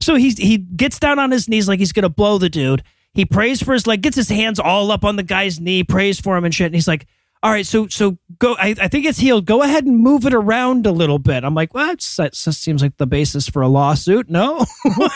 so 0.00 0.14
he 0.14 0.30
he 0.30 0.58
gets 0.58 0.98
down 0.98 1.18
on 1.18 1.30
his 1.30 1.48
knees 1.48 1.68
like 1.68 1.78
he's 1.78 1.92
gonna 1.92 2.10
blow 2.10 2.38
the 2.38 2.50
dude. 2.50 2.82
He 3.16 3.24
prays 3.24 3.60
for 3.62 3.72
his 3.72 3.86
leg, 3.88 4.02
gets 4.02 4.14
his 4.16 4.28
hands 4.28 4.60
all 4.60 4.92
up 4.92 5.04
on 5.04 5.16
the 5.16 5.24
guy's 5.24 5.58
knee, 5.58 5.82
prays 5.82 6.20
for 6.20 6.36
him 6.36 6.44
and 6.44 6.54
shit. 6.54 6.66
And 6.66 6.74
he's 6.74 6.86
like, 6.86 7.06
"All 7.42 7.50
right, 7.50 7.66
so 7.66 7.88
so 7.88 8.16
go. 8.38 8.54
I, 8.54 8.76
I 8.80 8.86
think 8.88 9.06
it's 9.06 9.18
healed. 9.18 9.46
Go 9.46 9.62
ahead 9.62 9.84
and 9.86 9.98
move 9.98 10.26
it 10.26 10.34
around 10.34 10.86
a 10.86 10.92
little 10.92 11.18
bit." 11.18 11.42
I'm 11.42 11.54
like, 11.54 11.74
"Well, 11.74 11.96
that 12.18 12.34
seems 12.34 12.82
like 12.82 12.96
the 12.98 13.06
basis 13.06 13.48
for 13.48 13.62
a 13.62 13.68
lawsuit." 13.68 14.28
No. 14.30 14.64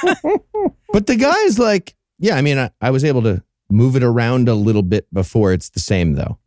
But 0.92 1.06
the 1.06 1.14
guy's 1.14 1.56
like, 1.56 1.94
yeah, 2.18 2.34
I 2.34 2.42
mean, 2.42 2.58
I, 2.58 2.70
I 2.80 2.90
was 2.90 3.04
able 3.04 3.22
to 3.22 3.44
move 3.70 3.94
it 3.94 4.02
around 4.02 4.48
a 4.48 4.54
little 4.54 4.82
bit 4.82 5.06
before 5.14 5.52
it's 5.52 5.70
the 5.70 5.78
same, 5.80 6.14
though. 6.14 6.38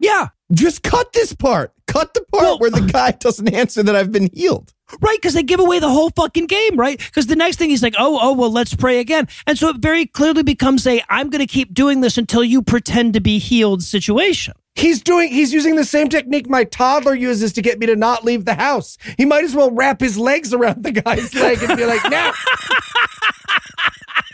yeah. 0.00 0.28
Just 0.50 0.82
cut 0.82 1.12
this 1.14 1.32
part. 1.32 1.72
Cut 1.86 2.12
the 2.12 2.20
part 2.32 2.42
Well- 2.42 2.58
where 2.58 2.70
the 2.70 2.80
guy 2.82 3.12
doesn't 3.12 3.54
answer 3.54 3.82
that 3.84 3.94
I've 3.96 4.10
been 4.12 4.28
healed. 4.34 4.74
Right, 5.00 5.16
because 5.16 5.34
they 5.34 5.42
give 5.42 5.60
away 5.60 5.78
the 5.78 5.88
whole 5.88 6.10
fucking 6.10 6.46
game, 6.46 6.76
right? 6.76 6.98
Because 6.98 7.26
the 7.26 7.36
next 7.36 7.56
thing 7.56 7.70
he's 7.70 7.82
like, 7.82 7.94
oh, 7.98 8.18
oh, 8.20 8.34
well, 8.34 8.50
let's 8.50 8.74
pray 8.74 8.98
again. 8.98 9.26
And 9.46 9.56
so 9.56 9.68
it 9.68 9.76
very 9.78 10.06
clearly 10.06 10.42
becomes 10.42 10.86
a, 10.86 11.02
I'm 11.08 11.30
going 11.30 11.40
to 11.40 11.46
keep 11.46 11.72
doing 11.72 12.00
this 12.00 12.18
until 12.18 12.44
you 12.44 12.62
pretend 12.62 13.14
to 13.14 13.20
be 13.20 13.38
healed 13.38 13.82
situation. 13.82 14.54
He's 14.74 15.02
doing 15.02 15.28
he's 15.28 15.52
using 15.52 15.76
the 15.76 15.84
same 15.84 16.08
technique 16.08 16.48
my 16.48 16.64
toddler 16.64 17.14
uses 17.14 17.52
to 17.54 17.62
get 17.62 17.78
me 17.78 17.86
to 17.86 17.96
not 17.96 18.24
leave 18.24 18.46
the 18.46 18.54
house. 18.54 18.96
He 19.18 19.26
might 19.26 19.44
as 19.44 19.54
well 19.54 19.70
wrap 19.70 20.00
his 20.00 20.16
legs 20.16 20.54
around 20.54 20.82
the 20.82 20.92
guy's 20.92 21.34
leg 21.34 21.62
and 21.62 21.76
be 21.76 21.84
like, 21.84 22.02
no. 22.10 22.32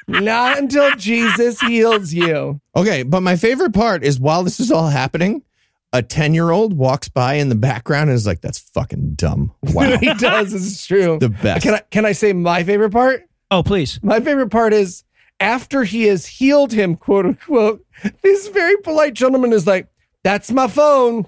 Not 0.06 0.58
until 0.58 0.94
Jesus 0.96 1.60
heals 1.60 2.12
you. 2.12 2.60
Okay, 2.74 3.02
but 3.02 3.20
my 3.22 3.36
favorite 3.36 3.74
part 3.74 4.02
is 4.04 4.18
while 4.18 4.42
this 4.42 4.58
is 4.58 4.70
all 4.70 4.88
happening, 4.88 5.42
a 5.92 6.02
10 6.02 6.34
year 6.34 6.50
old 6.50 6.76
walks 6.76 7.08
by 7.08 7.34
in 7.34 7.48
the 7.48 7.54
background 7.54 8.10
and 8.10 8.16
is 8.16 8.26
like, 8.26 8.40
that's 8.40 8.58
fucking 8.58 9.14
dumb. 9.14 9.52
Wow. 9.62 9.96
he 10.00 10.12
does, 10.14 10.52
this 10.52 10.62
is 10.62 10.86
true. 10.86 11.18
The 11.18 11.28
best. 11.28 11.62
Can 11.62 11.74
I 11.74 11.80
can 11.90 12.04
I 12.04 12.12
say 12.12 12.32
my 12.32 12.62
favorite 12.62 12.90
part? 12.90 13.28
Oh, 13.50 13.62
please. 13.62 13.98
My 14.02 14.20
favorite 14.20 14.50
part 14.50 14.72
is 14.72 15.04
after 15.40 15.84
he 15.84 16.04
has 16.04 16.26
healed 16.26 16.72
him, 16.72 16.96
quote 16.96 17.24
unquote, 17.24 17.84
this 18.22 18.48
very 18.48 18.76
polite 18.78 19.14
gentleman 19.14 19.52
is 19.52 19.66
like, 19.66 19.88
That's 20.24 20.50
my 20.50 20.68
phone. 20.68 21.26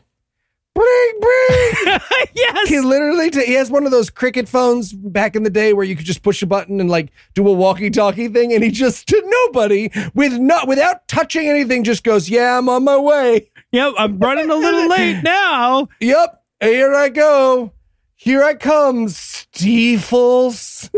Bring, 0.75 1.13
bring. 1.21 1.99
yes. 2.35 2.69
He 2.69 2.81
literally 2.81 3.31
t- 3.31 3.45
he 3.45 3.55
has 3.55 3.71
one 3.71 3.85
of 3.85 3.91
those 3.91 4.09
cricket 4.09 4.49
phones 4.49 4.93
back 4.93 5.35
in 5.35 5.43
the 5.43 5.51
day 5.51 5.73
where 5.73 5.85
you 5.85 5.97
could 5.97 6.07
just 6.07 6.23
push 6.23 6.43
a 6.43 6.47
button 6.47 6.81
and 6.81 6.89
like 6.89 7.11
do 7.35 7.47
a 7.49 7.53
walkie-talkie 7.53 8.29
thing, 8.29 8.53
and 8.53 8.63
he 8.63 8.71
just 8.71 9.09
to 9.09 9.21
nobody 9.47 9.91
with 10.15 10.39
not 10.39 10.69
without 10.69 11.09
touching 11.09 11.49
anything 11.49 11.83
just 11.83 12.05
goes, 12.05 12.31
"Yeah, 12.31 12.57
I'm 12.57 12.69
on 12.69 12.85
my 12.85 12.97
way. 12.97 13.51
Yep, 13.73 13.95
I'm 13.99 14.19
running 14.19 14.49
a 14.51 14.55
little 14.55 14.89
late 14.97 15.23
now. 15.23 15.89
Yep, 16.01 16.43
here 16.61 16.95
I 16.95 17.09
go. 17.09 17.73
Here 18.15 18.43
I 18.45 18.55
come, 18.55 19.09
Steefles." 19.09 20.89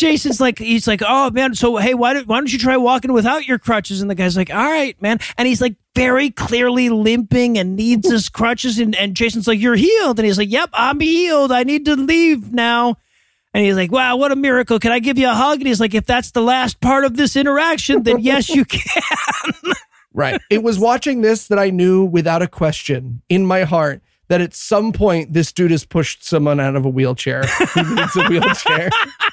Jason's 0.00 0.40
like, 0.40 0.58
he's 0.58 0.86
like, 0.86 1.02
oh 1.06 1.30
man, 1.30 1.54
so 1.54 1.76
hey, 1.76 1.92
why 1.92 2.14
don't 2.14 2.26
why 2.26 2.38
don't 2.38 2.50
you 2.50 2.58
try 2.58 2.78
walking 2.78 3.12
without 3.12 3.46
your 3.46 3.58
crutches? 3.58 4.00
And 4.00 4.10
the 4.10 4.14
guy's 4.14 4.34
like, 4.34 4.48
all 4.48 4.56
right, 4.56 5.00
man. 5.02 5.18
And 5.36 5.46
he's 5.46 5.60
like 5.60 5.76
very 5.94 6.30
clearly 6.30 6.88
limping 6.88 7.58
and 7.58 7.76
needs 7.76 8.10
his 8.10 8.30
crutches. 8.30 8.78
And, 8.78 8.96
and 8.96 9.14
Jason's 9.14 9.46
like, 9.46 9.60
you're 9.60 9.76
healed. 9.76 10.18
And 10.18 10.24
he's 10.24 10.38
like, 10.38 10.50
yep, 10.50 10.70
I'm 10.72 11.00
healed. 11.00 11.52
I 11.52 11.64
need 11.64 11.84
to 11.84 11.96
leave 11.96 12.50
now. 12.50 12.96
And 13.52 13.62
he's 13.62 13.76
like, 13.76 13.92
wow, 13.92 14.16
what 14.16 14.32
a 14.32 14.36
miracle. 14.36 14.78
Can 14.78 14.90
I 14.90 15.00
give 15.00 15.18
you 15.18 15.28
a 15.28 15.34
hug? 15.34 15.58
And 15.58 15.66
he's 15.66 15.80
like, 15.80 15.94
if 15.94 16.06
that's 16.06 16.30
the 16.30 16.40
last 16.40 16.80
part 16.80 17.04
of 17.04 17.18
this 17.18 17.36
interaction, 17.36 18.02
then 18.02 18.20
yes, 18.20 18.48
you 18.48 18.64
can. 18.64 18.82
Right. 20.12 20.40
it 20.50 20.64
was 20.64 20.76
watching 20.76 21.20
this 21.20 21.46
that 21.48 21.58
I 21.60 21.70
knew 21.70 22.04
without 22.04 22.42
a 22.42 22.48
question 22.48 23.22
in 23.28 23.46
my 23.46 23.62
heart 23.62 24.02
that 24.26 24.40
at 24.40 24.54
some 24.54 24.92
point 24.92 25.32
this 25.32 25.52
dude 25.52 25.70
has 25.70 25.84
pushed 25.84 26.24
someone 26.24 26.58
out 26.58 26.74
of 26.74 26.84
a 26.84 26.88
wheelchair. 26.88 27.44
He 27.74 27.82
needs 27.82 28.16
a 28.16 28.26
wheelchair. 28.28 28.90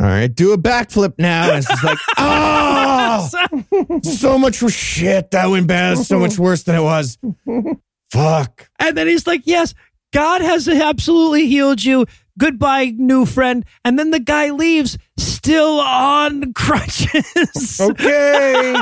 All 0.00 0.06
right, 0.06 0.34
do 0.34 0.54
a 0.54 0.58
backflip 0.58 1.14
now. 1.18 1.50
And 1.50 1.58
it's 1.58 1.68
just 1.68 1.84
like, 1.84 1.98
oh, 2.16 3.28
so 4.02 4.38
much 4.38 4.56
shit. 4.72 5.30
That 5.32 5.46
went 5.46 5.66
bad. 5.66 5.98
So 5.98 6.18
much 6.18 6.38
worse 6.38 6.62
than 6.62 6.74
it 6.74 6.82
was. 6.82 7.18
Fuck. 8.10 8.70
And 8.78 8.96
then 8.96 9.08
he's 9.08 9.26
like, 9.26 9.42
Yes, 9.44 9.74
God 10.12 10.40
has 10.40 10.68
absolutely 10.68 11.46
healed 11.48 11.84
you. 11.84 12.06
Goodbye, 12.38 12.94
new 12.96 13.26
friend. 13.26 13.64
And 13.84 13.98
then 13.98 14.10
the 14.10 14.20
guy 14.20 14.50
leaves 14.50 14.96
still 15.18 15.80
on 15.80 16.52
crutches. 16.54 17.78
Okay. 17.78 18.74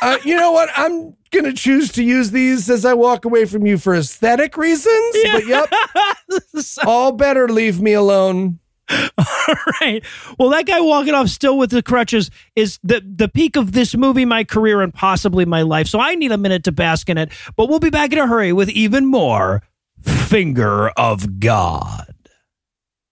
uh, 0.00 0.18
you 0.24 0.36
know 0.36 0.52
what? 0.52 0.68
I'm 0.76 1.16
going 1.32 1.44
to 1.44 1.52
choose 1.52 1.90
to 1.92 2.04
use 2.04 2.30
these 2.30 2.70
as 2.70 2.84
I 2.84 2.94
walk 2.94 3.24
away 3.24 3.46
from 3.46 3.66
you 3.66 3.78
for 3.78 3.96
aesthetic 3.96 4.56
reasons. 4.56 5.16
But 5.32 5.46
yep, 5.48 5.72
all 6.86 7.10
better 7.10 7.48
leave 7.48 7.80
me 7.80 7.94
alone. 7.94 8.60
right. 9.80 10.02
Well, 10.38 10.50
that 10.50 10.64
guy 10.66 10.80
walking 10.80 11.14
off 11.14 11.28
still 11.28 11.58
with 11.58 11.70
the 11.70 11.82
crutches 11.82 12.30
is 12.54 12.78
the 12.84 13.00
the 13.00 13.28
peak 13.28 13.56
of 13.56 13.72
this 13.72 13.96
movie, 13.96 14.24
my 14.24 14.44
career, 14.44 14.80
and 14.80 14.94
possibly 14.94 15.44
my 15.44 15.62
life. 15.62 15.88
So 15.88 15.98
I 15.98 16.14
need 16.14 16.32
a 16.32 16.38
minute 16.38 16.64
to 16.64 16.72
bask 16.72 17.08
in 17.08 17.18
it. 17.18 17.32
But 17.56 17.68
we'll 17.68 17.80
be 17.80 17.90
back 17.90 18.12
in 18.12 18.18
a 18.18 18.26
hurry 18.26 18.52
with 18.52 18.68
even 18.70 19.06
more 19.06 19.62
Finger 20.02 20.88
of 20.90 21.40
God. 21.40 22.14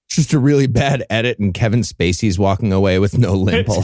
It's 0.07 0.17
just 0.17 0.33
a 0.33 0.39
really 0.39 0.67
bad 0.67 1.05
edit, 1.11 1.39
and 1.39 1.53
Kevin 1.53 1.81
Spacey's 1.81 2.39
walking 2.39 2.73
away 2.73 2.99
with 2.99 3.19
no 3.19 3.35
limp. 3.35 3.69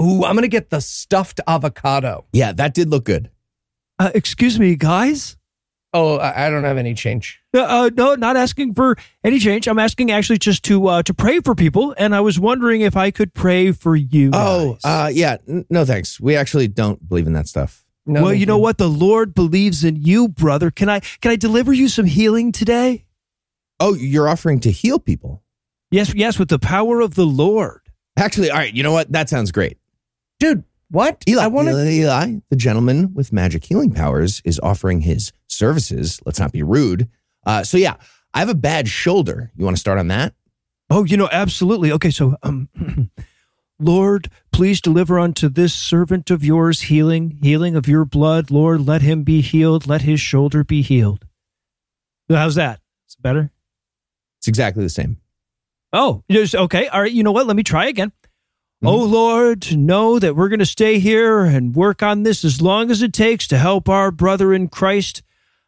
Ooh, 0.00 0.24
I'm 0.24 0.34
going 0.34 0.42
to 0.42 0.48
get 0.48 0.70
the 0.70 0.80
stuffed 0.80 1.40
avocado. 1.46 2.26
yeah, 2.32 2.52
that 2.52 2.74
did 2.74 2.88
look 2.90 3.04
good. 3.04 3.30
Uh, 3.98 4.10
excuse 4.14 4.58
me, 4.60 4.76
guys. 4.76 5.36
Oh, 5.92 6.16
I 6.18 6.46
I 6.46 6.50
don't 6.50 6.64
have 6.64 6.76
any 6.76 6.94
change. 6.94 7.40
Uh, 7.54 7.90
no, 7.96 8.14
not 8.16 8.36
asking 8.36 8.74
for 8.74 8.96
any 9.24 9.38
change. 9.38 9.66
I'm 9.66 9.78
asking 9.78 10.10
actually 10.10 10.38
just 10.38 10.62
to 10.64 10.86
uh, 10.88 11.02
to 11.04 11.14
pray 11.14 11.40
for 11.40 11.54
people, 11.54 11.94
and 11.96 12.14
I 12.14 12.20
was 12.20 12.38
wondering 12.38 12.82
if 12.82 12.96
I 12.96 13.10
could 13.10 13.32
pray 13.32 13.72
for 13.72 13.96
you. 13.96 14.30
Oh, 14.34 14.74
guys. 14.74 15.06
uh, 15.06 15.08
yeah. 15.12 15.36
No, 15.70 15.84
thanks. 15.84 16.20
We 16.20 16.36
actually 16.36 16.68
don't 16.68 17.08
believe 17.08 17.26
in 17.26 17.32
that 17.32 17.48
stuff. 17.48 17.84
No, 18.04 18.22
well, 18.22 18.34
you 18.34 18.46
know 18.46 18.58
what? 18.58 18.78
The 18.78 18.88
Lord 18.88 19.34
believes 19.34 19.84
in 19.84 19.96
you, 19.96 20.28
brother. 20.28 20.70
Can 20.70 20.88
I 20.88 21.00
can 21.00 21.30
I 21.30 21.36
deliver 21.36 21.72
you 21.72 21.88
some 21.88 22.06
healing 22.06 22.52
today? 22.52 23.06
Oh, 23.80 23.94
you're 23.94 24.28
offering 24.28 24.60
to 24.60 24.70
heal 24.70 24.98
people. 24.98 25.42
Yes, 25.90 26.14
yes, 26.14 26.38
with 26.38 26.48
the 26.48 26.58
power 26.58 27.00
of 27.00 27.14
the 27.14 27.26
Lord. 27.26 27.80
Actually, 28.18 28.50
all 28.50 28.58
right. 28.58 28.72
You 28.74 28.82
know 28.82 28.92
what? 28.92 29.10
That 29.12 29.28
sounds 29.28 29.50
great. 29.50 29.78
dude. 30.40 30.64
What? 30.90 31.22
Eli, 31.28 31.42
I 31.42 31.46
want 31.48 31.68
to. 31.68 31.88
Eli, 31.88 32.36
the 32.48 32.56
gentleman 32.56 33.12
with 33.14 33.32
magic 33.32 33.64
healing 33.64 33.92
powers, 33.92 34.40
is 34.44 34.60
offering 34.62 35.00
his 35.00 35.32
services. 35.48 36.20
Let's 36.24 36.38
not 36.38 36.52
be 36.52 36.62
rude. 36.62 37.08
Uh, 37.44 37.64
so 37.64 37.76
yeah, 37.76 37.96
I 38.34 38.40
have 38.40 38.48
a 38.48 38.54
bad 38.54 38.88
shoulder. 38.88 39.50
You 39.56 39.64
want 39.64 39.76
to 39.76 39.80
start 39.80 39.98
on 39.98 40.08
that? 40.08 40.34
Oh, 40.90 41.04
you 41.04 41.16
know, 41.16 41.28
absolutely. 41.32 41.90
Okay, 41.92 42.10
so 42.10 42.36
um 42.42 42.68
Lord, 43.78 44.30
please 44.52 44.80
deliver 44.80 45.18
unto 45.18 45.48
this 45.48 45.74
servant 45.74 46.30
of 46.30 46.42
yours 46.42 46.82
healing, 46.82 47.38
healing 47.42 47.76
of 47.76 47.86
your 47.88 48.04
blood. 48.04 48.50
Lord, 48.50 48.86
let 48.86 49.02
him 49.02 49.22
be 49.22 49.42
healed. 49.42 49.86
Let 49.86 50.02
his 50.02 50.20
shoulder 50.20 50.64
be 50.64 50.80
healed. 50.82 51.26
How's 52.28 52.54
that? 52.54 52.80
Is 53.08 53.16
it 53.18 53.22
better? 53.22 53.50
It's 54.38 54.48
exactly 54.48 54.82
the 54.82 54.88
same. 54.90 55.18
Oh, 55.92 56.22
okay. 56.30 56.88
All 56.88 57.02
right. 57.02 57.12
You 57.12 57.22
know 57.22 57.32
what? 57.32 57.46
Let 57.46 57.56
me 57.56 57.62
try 57.62 57.86
again. 57.86 58.12
Oh, 58.84 59.02
Lord, 59.02 59.76
know 59.76 60.18
that 60.18 60.36
we're 60.36 60.48
going 60.48 60.58
to 60.58 60.66
stay 60.66 60.98
here 60.98 61.40
and 61.40 61.74
work 61.74 62.02
on 62.02 62.22
this 62.22 62.44
as 62.44 62.60
long 62.60 62.90
as 62.90 63.02
it 63.02 63.12
takes 63.12 63.46
to 63.48 63.58
help 63.58 63.88
our 63.88 64.10
brother 64.10 64.52
in 64.52 64.68
Christ. 64.68 65.22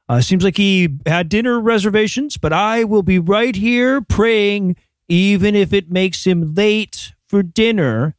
Uh, 0.08 0.20
seems 0.20 0.44
like 0.44 0.56
he 0.56 0.98
had 1.06 1.28
dinner 1.28 1.58
reservations, 1.58 2.36
but 2.36 2.52
I 2.52 2.84
will 2.84 3.02
be 3.02 3.18
right 3.18 3.56
here 3.56 4.00
praying, 4.02 4.76
even 5.08 5.54
if 5.54 5.72
it 5.72 5.90
makes 5.90 6.26
him 6.26 6.54
late 6.54 7.12
for 7.26 7.42
dinner, 7.42 8.14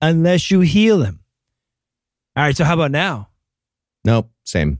unless 0.00 0.50
you 0.50 0.60
heal 0.60 1.02
him. 1.02 1.20
All 2.36 2.44
right. 2.44 2.56
So, 2.56 2.64
how 2.64 2.74
about 2.74 2.90
now? 2.90 3.28
Nope, 4.04 4.30
same. 4.44 4.78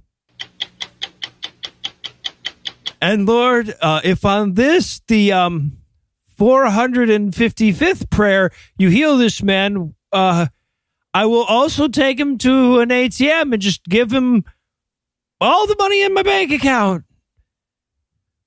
And 3.00 3.26
Lord, 3.26 3.74
uh, 3.80 4.00
if 4.02 4.24
on 4.24 4.54
this, 4.54 5.00
the 5.08 5.32
um, 5.32 5.78
455th 6.44 8.10
prayer, 8.10 8.50
you 8.76 8.90
heal 8.90 9.16
this 9.16 9.42
man, 9.42 9.94
uh, 10.12 10.44
I 11.14 11.24
will 11.24 11.44
also 11.44 11.88
take 11.88 12.20
him 12.20 12.36
to 12.36 12.80
an 12.80 12.90
ATM 12.90 13.54
and 13.54 13.62
just 13.62 13.82
give 13.84 14.12
him 14.12 14.44
all 15.40 15.66
the 15.66 15.76
money 15.78 16.02
in 16.02 16.12
my 16.12 16.22
bank 16.22 16.52
account. 16.52 17.04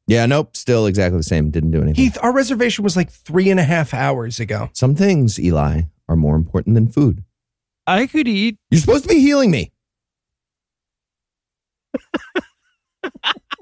Yeah, 0.05 0.27
nope, 0.27 0.55
still 0.55 0.85
exactly 0.85 1.17
the 1.17 1.23
same. 1.23 1.49
Didn't 1.49 1.71
do 1.71 1.81
anything. 1.81 1.95
Heath, 1.95 2.19
our 2.21 2.31
reservation 2.31 2.83
was 2.83 2.95
like 2.95 3.09
three 3.09 3.49
and 3.49 3.59
a 3.59 3.63
half 3.63 3.95
hours 3.95 4.39
ago. 4.39 4.69
Some 4.73 4.93
things, 4.93 5.39
Eli, 5.39 5.81
are 6.07 6.15
more 6.15 6.35
important 6.35 6.75
than 6.75 6.89
food. 6.89 7.23
I 7.87 8.05
could 8.05 8.27
eat. 8.27 8.59
You're 8.69 8.79
supposed 8.79 9.05
to 9.05 9.09
be 9.09 9.21
healing 9.21 9.49
me. 9.49 9.71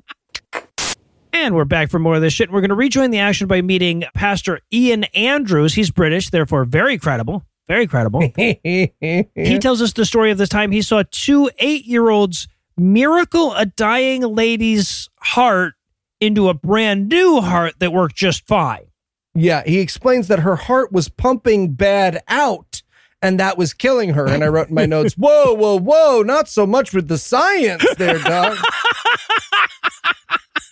And 1.36 1.54
we're 1.54 1.66
back 1.66 1.90
for 1.90 2.00
more 2.00 2.16
of 2.16 2.22
this 2.22 2.32
shit. 2.32 2.50
We're 2.50 2.62
going 2.62 2.70
to 2.70 2.76
rejoin 2.76 3.12
the 3.12 3.20
action 3.20 3.46
by 3.46 3.62
meeting 3.62 4.06
Pastor 4.14 4.62
Ian 4.72 5.04
Andrews. 5.14 5.74
He's 5.74 5.92
British, 5.92 6.30
therefore 6.30 6.64
very 6.64 6.98
credible. 6.98 7.44
Very 7.68 7.88
credible. 7.88 8.22
He 8.38 9.60
tells 9.60 9.82
us 9.82 9.92
the 9.92 10.06
story 10.06 10.32
of 10.32 10.38
the 10.38 10.48
time 10.48 10.72
he 10.72 10.82
saw 10.82 11.04
two 11.12 11.52
eight 11.60 11.84
year 11.84 12.10
olds 12.10 12.48
miracle 12.78 13.54
a 13.54 13.66
dying 13.66 14.22
lady's 14.22 15.10
heart 15.20 15.74
into 16.22 16.48
a 16.48 16.54
brand 16.54 17.10
new 17.10 17.42
heart 17.42 17.74
that 17.80 17.92
worked 17.92 18.16
just 18.16 18.48
fine. 18.48 18.86
Yeah, 19.34 19.62
he 19.66 19.80
explains 19.80 20.30
that 20.30 20.40
her 20.40 20.56
heart 20.56 20.94
was 20.94 21.10
pumping 21.10 21.74
bad 21.74 22.24
out 22.30 22.82
and 23.22 23.42
that 23.42 23.58
was 23.58 23.74
killing 23.74 24.14
her. 24.14 24.26
And 24.26 24.42
I 24.42 24.48
wrote 24.48 24.70
in 24.70 24.76
my 24.76 24.86
notes, 24.86 25.14
whoa, 25.18 25.54
whoa, 25.54 25.78
whoa, 25.78 26.22
not 26.22 26.48
so 26.48 26.66
much 26.66 26.94
with 26.94 27.10
the 27.10 27.18
science 27.18 27.86
there, 27.98 28.20
dog. 28.20 28.58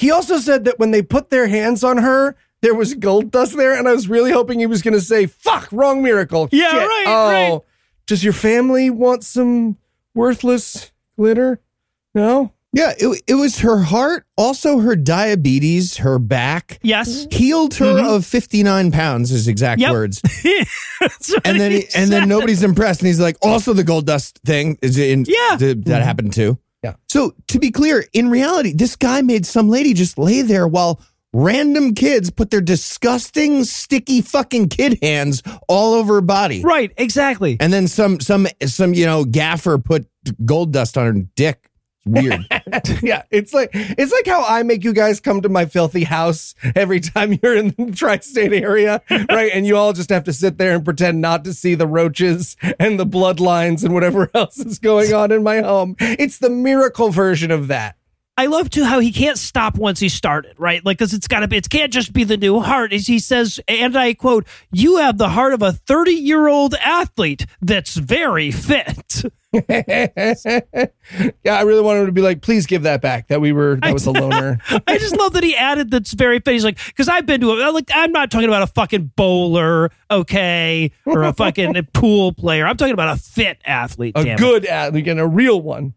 he 0.03 0.11
also 0.11 0.37
said 0.37 0.65
that 0.65 0.77
when 0.79 0.91
they 0.91 1.01
put 1.01 1.29
their 1.29 1.47
hands 1.47 1.83
on 1.83 1.97
her, 1.97 2.35
there 2.61 2.75
was 2.75 2.93
gold 2.93 3.31
dust 3.31 3.55
there. 3.57 3.73
And 3.77 3.87
I 3.87 3.93
was 3.93 4.07
really 4.09 4.31
hoping 4.31 4.59
he 4.59 4.65
was 4.67 4.81
going 4.81 4.93
to 4.93 5.01
say, 5.01 5.25
fuck, 5.25 5.67
wrong 5.71 6.01
miracle. 6.03 6.47
Yeah, 6.51 6.69
Shit. 6.71 6.87
right, 6.87 7.03
Oh, 7.07 7.29
right. 7.53 7.61
does 8.07 8.23
your 8.23 8.33
family 8.33 8.89
want 8.89 9.23
some 9.23 9.77
worthless 10.13 10.91
glitter? 11.17 11.59
No? 12.15 12.51
Yeah, 12.75 12.93
it, 12.97 13.21
it 13.27 13.35
was 13.35 13.59
her 13.59 13.83
heart, 13.83 14.25
also 14.35 14.79
her 14.79 14.95
diabetes, 14.95 15.97
her 15.97 16.17
back. 16.17 16.79
Yes. 16.81 17.27
Healed 17.31 17.75
her 17.75 17.85
Mm-hmm. 17.85 18.07
of 18.15 18.25
59 18.25 18.91
pounds, 18.91 19.29
his 19.29 19.47
exact 19.47 19.79
Yep. 19.81 19.91
words. 19.91 20.21
And 21.45 21.59
then 21.59 21.71
he 21.71 21.79
he, 21.81 21.87
and 21.95 22.09
then 22.11 22.29
nobody's 22.29 22.63
impressed. 22.63 23.01
And 23.01 23.07
he's 23.07 23.19
like, 23.19 23.35
also 23.41 23.73
the 23.73 23.83
gold 23.83 24.05
dust 24.05 24.39
thing 24.45 24.77
is 24.81 24.97
in 24.97 25.25
Yeah. 25.27 25.57
th- 25.57 25.77
that 25.85 26.01
happened 26.01 26.31
too. 26.33 26.57
Yeah. 26.83 26.95
So 27.07 27.33
to 27.47 27.59
be 27.59 27.71
clear, 27.71 28.05
in 28.13 28.29
reality, 28.29 28.73
this 28.73 28.95
guy 28.95 29.21
made 29.21 29.45
some 29.45 29.69
lady 29.69 29.93
just 29.93 30.17
lay 30.17 30.41
there 30.41 30.67
while 30.67 31.01
random 31.33 31.95
kids 31.95 32.29
put 32.29 32.51
their 32.51 32.61
disgusting, 32.61 33.63
sticky 33.63 34.21
fucking 34.21 34.69
kid 34.69 34.99
hands 35.01 35.41
all 35.67 35.93
over 35.93 36.15
her 36.15 36.21
body. 36.21 36.61
Right, 36.61 36.91
exactly. 36.97 37.57
And 37.59 37.73
then 37.73 37.87
some 37.87 38.19
some 38.19 38.47
some, 38.65 38.93
you 38.93 39.05
know, 39.05 39.25
gaffer 39.25 39.77
put 39.77 40.07
gold 40.45 40.71
dust 40.73 40.97
on 40.97 41.05
her 41.05 41.21
dick. 41.35 41.69
Weird. 42.05 42.45
yeah, 43.01 43.23
it's 43.31 43.53
like 43.53 43.69
it's 43.73 44.11
like 44.11 44.27
how 44.27 44.43
I 44.43 44.63
make 44.63 44.83
you 44.83 44.93
guys 44.93 45.21
come 45.21 45.41
to 45.41 45.49
my 45.49 45.65
filthy 45.65 46.03
house 46.03 46.53
every 46.75 46.99
time 46.99 47.39
you're 47.43 47.55
in 47.55 47.69
the 47.77 47.91
tri-state 47.95 48.51
area, 48.53 49.01
right? 49.09 49.51
And 49.53 49.65
you 49.65 49.77
all 49.77 49.93
just 49.93 50.09
have 50.09 50.25
to 50.25 50.33
sit 50.33 50.57
there 50.57 50.75
and 50.75 50.83
pretend 50.83 51.21
not 51.21 51.45
to 51.45 51.53
see 51.53 51.75
the 51.75 51.87
roaches 51.87 52.57
and 52.77 52.99
the 52.99 53.05
bloodlines 53.05 53.83
and 53.83 53.93
whatever 53.93 54.29
else 54.35 54.59
is 54.59 54.79
going 54.79 55.13
on 55.13 55.31
in 55.31 55.43
my 55.43 55.61
home. 55.61 55.95
It's 55.99 56.39
the 56.39 56.49
miracle 56.49 57.09
version 57.09 57.51
of 57.51 57.67
that. 57.69 57.95
I 58.35 58.47
love 58.47 58.69
too 58.69 58.83
how 58.83 58.99
he 58.99 59.11
can't 59.11 59.37
stop 59.37 59.77
once 59.77 59.99
he 59.99 60.09
started, 60.09 60.55
right? 60.57 60.83
Like, 60.83 60.97
because 60.97 61.13
it's 61.13 61.27
got 61.27 61.41
to 61.41 61.47
be, 61.47 61.57
it 61.57 61.69
can't 61.69 61.93
just 61.93 62.13
be 62.13 62.23
the 62.23 62.37
new 62.37 62.59
heart. 62.59 62.91
As 62.91 63.05
he 63.05 63.19
says, 63.19 63.59
and 63.67 63.95
I 63.95 64.15
quote, 64.15 64.47
"You 64.71 64.97
have 64.97 65.19
the 65.19 65.29
heart 65.29 65.53
of 65.53 65.61
a 65.61 65.71
thirty-year-old 65.71 66.73
athlete 66.75 67.45
that's 67.61 67.95
very 67.95 68.49
fit." 68.49 69.23
yeah, 69.69 70.07
I 71.45 71.61
really 71.61 71.81
wanted 71.81 72.07
to 72.07 72.11
be 72.11 72.23
like, 72.23 72.41
please 72.41 72.65
give 72.65 72.83
that 72.83 73.01
back. 73.01 73.27
That 73.27 73.39
we 73.39 73.51
were 73.51 73.75
that 73.83 73.93
was 73.93 74.07
a 74.07 74.11
loner. 74.11 74.57
I 74.87 74.97
just 74.97 75.15
love 75.15 75.33
that 75.33 75.43
he 75.43 75.55
added 75.55 75.91
that's 75.91 76.13
very 76.13 76.39
fit. 76.39 76.53
He's 76.53 76.63
like, 76.63 76.83
because 76.83 77.07
I've 77.07 77.27
been 77.27 77.39
to 77.41 77.51
a 77.51 77.69
like, 77.69 77.91
I'm 77.93 78.11
not 78.11 78.31
talking 78.31 78.47
about 78.47 78.63
a 78.63 78.67
fucking 78.67 79.11
bowler, 79.15 79.91
okay, 80.09 80.91
or 81.05 81.21
a 81.21 81.33
fucking 81.33 81.87
pool 81.93 82.33
player. 82.33 82.65
I'm 82.65 82.77
talking 82.77 82.95
about 82.95 83.15
a 83.15 83.21
fit 83.21 83.59
athlete. 83.63 84.13
A 84.17 84.23
damn 84.23 84.33
it. 84.33 84.39
good 84.39 84.65
athlete 84.65 85.07
and 85.07 85.19
a 85.19 85.27
real 85.27 85.61
one. 85.61 85.93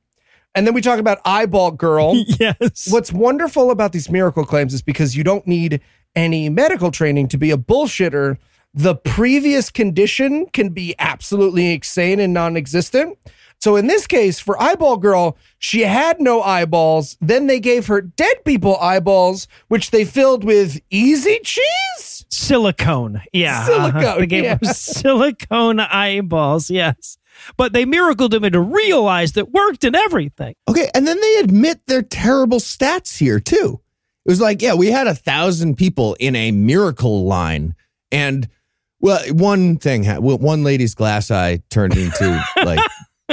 And 0.56 0.66
then 0.66 0.72
we 0.72 0.80
talk 0.80 0.98
about 0.98 1.20
eyeball 1.26 1.70
girl. 1.70 2.16
yes. 2.40 2.88
What's 2.90 3.12
wonderful 3.12 3.70
about 3.70 3.92
these 3.92 4.10
miracle 4.10 4.44
claims 4.44 4.72
is 4.72 4.80
because 4.80 5.14
you 5.14 5.22
don't 5.22 5.46
need 5.46 5.82
any 6.16 6.48
medical 6.48 6.90
training 6.90 7.28
to 7.28 7.36
be 7.36 7.50
a 7.50 7.58
bullshitter. 7.58 8.38
The 8.72 8.96
previous 8.96 9.68
condition 9.70 10.46
can 10.46 10.70
be 10.70 10.94
absolutely 10.98 11.74
insane 11.74 12.18
and 12.20 12.32
non 12.32 12.56
existent. 12.56 13.18
So 13.58 13.76
in 13.76 13.86
this 13.86 14.06
case, 14.06 14.38
for 14.38 14.60
Eyeball 14.60 14.96
Girl, 14.98 15.36
she 15.58 15.82
had 15.82 16.20
no 16.20 16.42
eyeballs. 16.42 17.16
Then 17.20 17.46
they 17.46 17.60
gave 17.60 17.86
her 17.86 18.00
dead 18.00 18.44
people 18.44 18.76
eyeballs, 18.78 19.48
which 19.68 19.90
they 19.90 20.04
filled 20.04 20.44
with 20.44 20.80
easy 20.90 21.38
cheese. 21.42 22.24
silicone. 22.30 23.22
Yeah. 23.32 23.64
Silicone, 23.64 24.04
uh-huh. 24.04 24.18
They 24.20 24.26
gave 24.26 24.44
yeah. 24.44 24.58
him 24.60 24.64
silicone 24.72 25.80
eyeballs. 25.80 26.70
Yes. 26.70 27.18
But 27.56 27.72
they 27.72 27.84
miracled 27.84 28.34
him 28.34 28.44
into 28.44 28.60
realize 28.60 29.32
that 29.32 29.52
worked 29.52 29.84
and 29.84 29.94
everything. 29.96 30.54
Okay, 30.68 30.90
and 30.94 31.06
then 31.06 31.20
they 31.20 31.36
admit 31.36 31.80
their 31.86 32.02
terrible 32.02 32.58
stats 32.58 33.18
here 33.18 33.40
too. 33.40 33.80
It 34.24 34.30
was 34.30 34.40
like, 34.40 34.60
yeah, 34.62 34.74
we 34.74 34.90
had 34.90 35.06
a 35.06 35.14
thousand 35.14 35.76
people 35.76 36.16
in 36.18 36.34
a 36.34 36.50
miracle 36.50 37.24
line, 37.24 37.74
and 38.10 38.48
well, 39.00 39.20
one 39.34 39.76
thing, 39.76 40.04
one 40.04 40.64
lady's 40.64 40.94
glass 40.94 41.30
eye 41.30 41.60
turned 41.70 41.96
into 41.96 42.44
like 42.64 42.80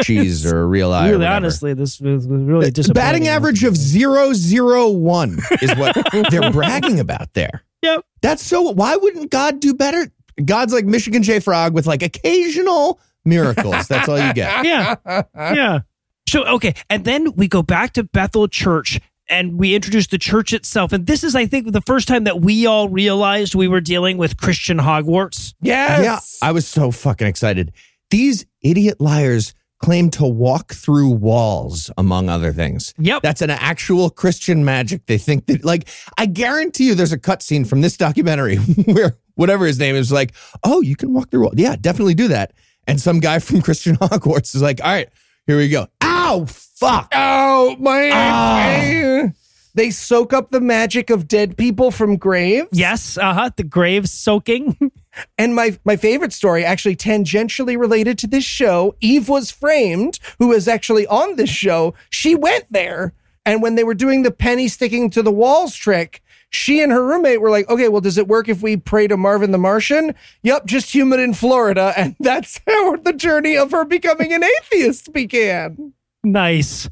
cheese 0.03 0.45
or 0.45 0.61
a 0.61 0.65
real 0.65 0.91
eye. 0.91 1.09
really, 1.09 1.25
honestly, 1.25 1.73
this 1.73 1.99
was 1.99 2.27
really 2.27 2.65
uh, 2.65 2.67
The 2.67 2.71
disappointing. 2.71 3.01
batting 3.01 3.27
average 3.27 3.63
of 3.63 3.75
zero 3.77 4.33
zero 4.33 4.89
one 4.89 5.39
is 5.61 5.73
what 5.75 5.95
they're 6.29 6.51
bragging 6.51 6.99
about 6.99 7.33
there. 7.33 7.63
Yep. 7.81 8.05
That's 8.21 8.43
so. 8.43 8.61
Why 8.71 8.95
wouldn't 8.95 9.31
God 9.31 9.59
do 9.59 9.73
better? 9.73 10.11
God's 10.45 10.73
like 10.73 10.85
Michigan 10.85 11.21
J 11.23 11.39
Frog 11.39 11.73
with 11.73 11.85
like 11.87 12.01
occasional 12.03 12.99
miracles. 13.25 13.87
That's 13.87 14.07
all 14.09 14.19
you 14.19 14.33
get. 14.33 14.53
Yeah. 14.65 14.95
yeah. 15.35 15.79
So, 16.27 16.43
okay. 16.45 16.73
And 16.89 17.05
then 17.05 17.33
we 17.35 17.47
go 17.47 17.61
back 17.61 17.93
to 17.93 18.03
Bethel 18.03 18.47
Church 18.47 18.99
and 19.29 19.57
we 19.57 19.75
introduce 19.75 20.07
the 20.07 20.17
church 20.17 20.53
itself. 20.53 20.93
And 20.93 21.05
this 21.05 21.23
is, 21.23 21.35
I 21.35 21.45
think, 21.45 21.71
the 21.71 21.81
first 21.81 22.07
time 22.07 22.23
that 22.25 22.41
we 22.41 22.65
all 22.65 22.89
realized 22.89 23.55
we 23.55 23.67
were 23.67 23.81
dealing 23.81 24.17
with 24.17 24.37
Christian 24.37 24.77
Hogwarts. 24.77 25.53
Yes. 25.61 26.03
Yeah, 26.03 26.47
I 26.47 26.51
was 26.51 26.67
so 26.67 26.91
fucking 26.91 27.27
excited. 27.27 27.71
These 28.09 28.45
idiot 28.61 29.01
liars 29.01 29.53
claim 29.79 30.09
to 30.09 30.25
walk 30.25 30.73
through 30.73 31.09
walls, 31.09 31.91
among 31.97 32.29
other 32.29 32.53
things. 32.53 32.93
Yep. 32.99 33.21
That's 33.21 33.41
an 33.41 33.49
actual 33.49 34.09
Christian 34.09 34.63
magic. 34.63 35.05
They 35.07 35.17
think 35.17 35.45
that, 35.47 35.65
like, 35.65 35.89
I 36.17 36.25
guarantee 36.25 36.87
you 36.87 36.95
there's 36.95 37.11
a 37.11 37.19
cutscene 37.19 37.67
from 37.67 37.81
this 37.81 37.97
documentary 37.97 38.57
where 38.85 39.17
whatever 39.35 39.65
his 39.65 39.79
name 39.79 39.95
is 39.95 40.11
like, 40.11 40.33
oh, 40.63 40.81
you 40.81 40.95
can 40.95 41.13
walk 41.13 41.31
through 41.31 41.43
walls. 41.43 41.55
Yeah, 41.57 41.75
definitely 41.75 42.13
do 42.13 42.29
that. 42.29 42.53
And 42.87 42.99
some 42.99 43.19
guy 43.19 43.39
from 43.39 43.61
Christian 43.63 43.95
Hogwarts 43.97 44.55
is 44.55 44.61
like, 44.61 44.81
all 44.83 44.91
right, 44.91 45.09
here 45.47 45.57
we 45.57 45.69
go. 45.69 45.87
Ow, 46.01 46.45
fuck. 46.47 47.11
Oh 47.13 47.75
my! 47.79 48.09
Ah. 48.13 49.29
They 49.75 49.89
soak 49.89 50.33
up 50.33 50.49
the 50.51 50.61
magic 50.61 51.09
of 51.09 51.27
dead 51.27 51.57
people 51.57 51.89
from 51.89 52.17
graves. 52.17 52.69
yes. 52.71 53.17
Uh 53.17 53.33
huh. 53.33 53.49
The 53.55 53.63
grave 53.63 54.07
soaking. 54.07 54.91
And 55.37 55.53
my 55.53 55.77
my 55.85 55.95
favorite 55.95 56.33
story, 56.33 56.65
actually 56.65 56.95
tangentially 56.95 57.77
related 57.77 58.17
to 58.17 58.25
this 58.27 58.43
show, 58.43 58.95
Eve 58.99 59.29
was 59.29 59.51
framed, 59.51 60.17
who 60.39 60.51
is 60.51 60.67
actually 60.67 61.05
on 61.05 61.35
this 61.35 61.51
show. 61.51 61.93
She 62.09 62.33
went 62.33 62.65
there, 62.71 63.13
and 63.45 63.61
when 63.61 63.75
they 63.75 63.83
were 63.83 63.93
doing 63.93 64.23
the 64.23 64.31
penny 64.31 64.67
sticking 64.67 65.11
to 65.11 65.21
the 65.21 65.31
walls 65.31 65.75
trick, 65.75 66.22
she 66.53 66.81
and 66.81 66.91
her 66.91 67.05
roommate 67.05 67.41
were 67.41 67.49
like, 67.49 67.69
"Okay, 67.69 67.89
well, 67.89 68.01
does 68.01 68.17
it 68.17 68.27
work 68.27 68.47
if 68.47 68.61
we 68.61 68.77
pray 68.77 69.07
to 69.07 69.17
Marvin 69.17 69.51
the 69.51 69.57
Martian?" 69.57 70.15
Yep, 70.43 70.65
just 70.65 70.93
humid 70.93 71.19
in 71.19 71.33
Florida, 71.33 71.93
and 71.97 72.15
that's 72.19 72.61
how 72.67 72.95
the 72.97 73.13
journey 73.13 73.57
of 73.57 73.71
her 73.71 73.85
becoming 73.85 74.31
an 74.33 74.43
atheist 74.43 75.11
began. 75.13 75.93
Nice. 76.23 76.89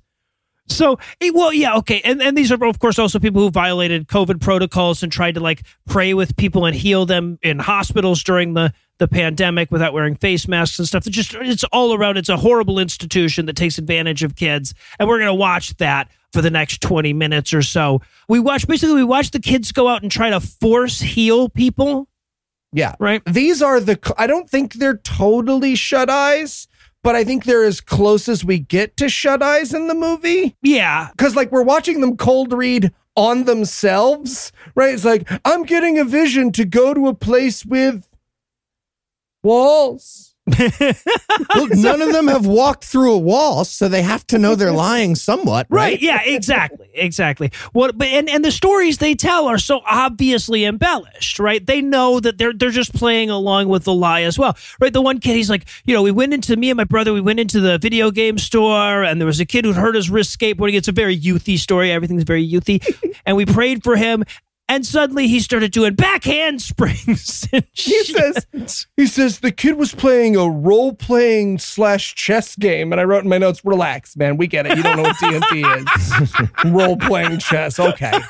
So, 0.67 0.99
eh, 1.19 1.31
well, 1.33 1.51
yeah, 1.51 1.75
okay. 1.77 2.01
And 2.03 2.21
and 2.21 2.37
these 2.37 2.51
are, 2.51 2.63
of 2.65 2.79
course, 2.79 2.97
also 2.97 3.19
people 3.19 3.41
who 3.41 3.49
violated 3.51 4.07
COVID 4.07 4.39
protocols 4.39 5.03
and 5.03 5.11
tried 5.11 5.35
to 5.35 5.41
like 5.41 5.63
pray 5.87 6.13
with 6.13 6.35
people 6.37 6.65
and 6.65 6.75
heal 6.75 7.05
them 7.05 7.37
in 7.41 7.59
hospitals 7.59 8.23
during 8.23 8.53
the 8.53 8.73
the 8.99 9.07
pandemic 9.07 9.71
without 9.71 9.93
wearing 9.93 10.15
face 10.15 10.47
masks 10.47 10.77
and 10.79 10.87
stuff. 10.87 11.07
It's 11.07 11.15
just 11.15 11.33
it's 11.33 11.63
all 11.65 11.93
around. 11.93 12.17
It's 12.17 12.29
a 12.29 12.37
horrible 12.37 12.79
institution 12.79 13.47
that 13.47 13.55
takes 13.55 13.77
advantage 13.79 14.23
of 14.23 14.35
kids, 14.35 14.73
and 14.99 15.09
we're 15.09 15.19
gonna 15.19 15.35
watch 15.35 15.75
that 15.77 16.09
for 16.31 16.41
the 16.41 16.51
next 16.51 16.81
twenty 16.81 17.11
minutes 17.11 17.53
or 17.53 17.63
so. 17.63 18.01
We 18.29 18.39
watch 18.39 18.65
basically 18.67 18.95
we 18.95 19.03
watch 19.03 19.31
the 19.31 19.39
kids 19.39 19.71
go 19.71 19.87
out 19.89 20.03
and 20.03 20.11
try 20.11 20.29
to 20.29 20.39
force 20.39 21.01
heal 21.01 21.49
people. 21.49 22.07
Yeah, 22.73 22.95
Right. 22.99 23.21
these 23.25 23.61
are 23.61 23.81
the 23.81 23.99
i 24.17 24.27
don't 24.27 24.49
think 24.49 24.75
they're 24.75 24.95
totally 24.99 25.75
shut 25.75 26.09
eyes 26.09 26.69
but 27.03 27.15
i 27.15 27.23
think 27.23 27.43
they're 27.43 27.63
as 27.63 27.81
close 27.81 28.27
as 28.29 28.43
we 28.45 28.59
get 28.59 28.97
to 28.97 29.09
shut 29.09 29.41
eyes 29.41 29.73
in 29.73 29.87
the 29.87 29.95
movie. 29.95 30.55
Yeah, 30.61 31.09
because 31.11 31.35
like 31.35 31.51
we're 31.51 31.63
watching 31.63 32.01
them 32.01 32.17
cold 32.17 32.53
read 32.53 32.91
on 33.15 33.43
themselves 33.43 34.51
right? 34.75 34.93
It's 34.93 35.05
like 35.05 35.29
i'm 35.45 35.63
getting 35.63 35.99
a 35.99 36.05
vision 36.05 36.51
to 36.53 36.65
go 36.65 36.93
to 36.93 37.07
a 37.07 37.13
place 37.13 37.65
with 37.65 38.07
walls 39.43 40.30
None 41.55 42.01
of 42.01 42.11
them 42.13 42.27
have 42.27 42.45
walked 42.45 42.83
through 42.83 43.13
a 43.13 43.17
wall, 43.17 43.65
so 43.65 43.87
they 43.87 44.01
have 44.01 44.25
to 44.27 44.37
know 44.37 44.55
they're 44.55 44.71
lying 44.71 45.15
somewhat, 45.15 45.67
right? 45.69 45.81
Right. 45.81 46.01
Yeah, 46.01 46.21
exactly. 46.23 46.89
Exactly. 46.93 47.51
What 47.73 47.97
but 47.97 48.07
and, 48.07 48.29
and 48.29 48.43
the 48.43 48.51
stories 48.51 48.97
they 48.97 49.15
tell 49.15 49.47
are 49.47 49.57
so 49.57 49.81
obviously 49.89 50.65
embellished, 50.65 51.39
right? 51.39 51.65
They 51.65 51.81
know 51.81 52.19
that 52.19 52.37
they're 52.37 52.53
they're 52.53 52.69
just 52.69 52.93
playing 52.93 53.29
along 53.29 53.69
with 53.69 53.83
the 53.83 53.93
lie 53.93 54.21
as 54.21 54.37
well. 54.37 54.57
Right. 54.79 54.93
The 54.93 55.01
one 55.01 55.19
kid, 55.19 55.35
he's 55.35 55.49
like, 55.49 55.67
you 55.85 55.93
know, 55.93 56.01
we 56.01 56.11
went 56.11 56.33
into 56.33 56.55
me 56.55 56.69
and 56.69 56.77
my 56.77 56.83
brother, 56.83 57.13
we 57.13 57.21
went 57.21 57.39
into 57.39 57.59
the 57.59 57.77
video 57.77 58.11
game 58.11 58.37
store 58.37 59.03
and 59.03 59.19
there 59.19 59.25
was 59.25 59.39
a 59.39 59.45
kid 59.45 59.65
who'd 59.65 59.75
hurt 59.75 59.95
his 59.95 60.09
wrist 60.09 60.37
skateboarding. 60.37 60.75
It's 60.75 60.87
a 60.87 60.93
very 60.93 61.17
youthy 61.17 61.57
story. 61.57 61.91
Everything's 61.91 62.23
very 62.23 62.47
youthy. 62.47 62.81
and 63.25 63.37
we 63.37 63.45
prayed 63.45 63.83
for 63.83 63.95
him. 63.95 64.23
And 64.71 64.85
suddenly 64.85 65.27
he 65.27 65.41
started 65.41 65.73
doing 65.73 65.95
backhand 65.95 66.61
springs. 66.61 67.45
He 67.73 68.03
says 68.05 68.87
he 68.95 69.05
says 69.05 69.39
the 69.39 69.51
kid 69.51 69.75
was 69.75 69.93
playing 69.93 70.37
a 70.37 70.49
role 70.49 70.93
playing 70.93 71.59
slash 71.59 72.15
chess 72.15 72.55
game, 72.55 72.93
and 72.93 73.01
I 73.01 73.03
wrote 73.03 73.23
in 73.23 73.29
my 73.29 73.37
notes, 73.37 73.65
"Relax, 73.65 74.15
man, 74.15 74.37
we 74.37 74.47
get 74.47 74.65
it. 74.65 74.77
You 74.77 74.83
don't 74.83 74.95
know 74.95 75.03
what 75.03 75.19
D&D 75.19 75.65
is. 75.65 76.33
role 76.71 76.95
playing 76.95 77.39
chess, 77.39 77.79
okay." 77.79 78.21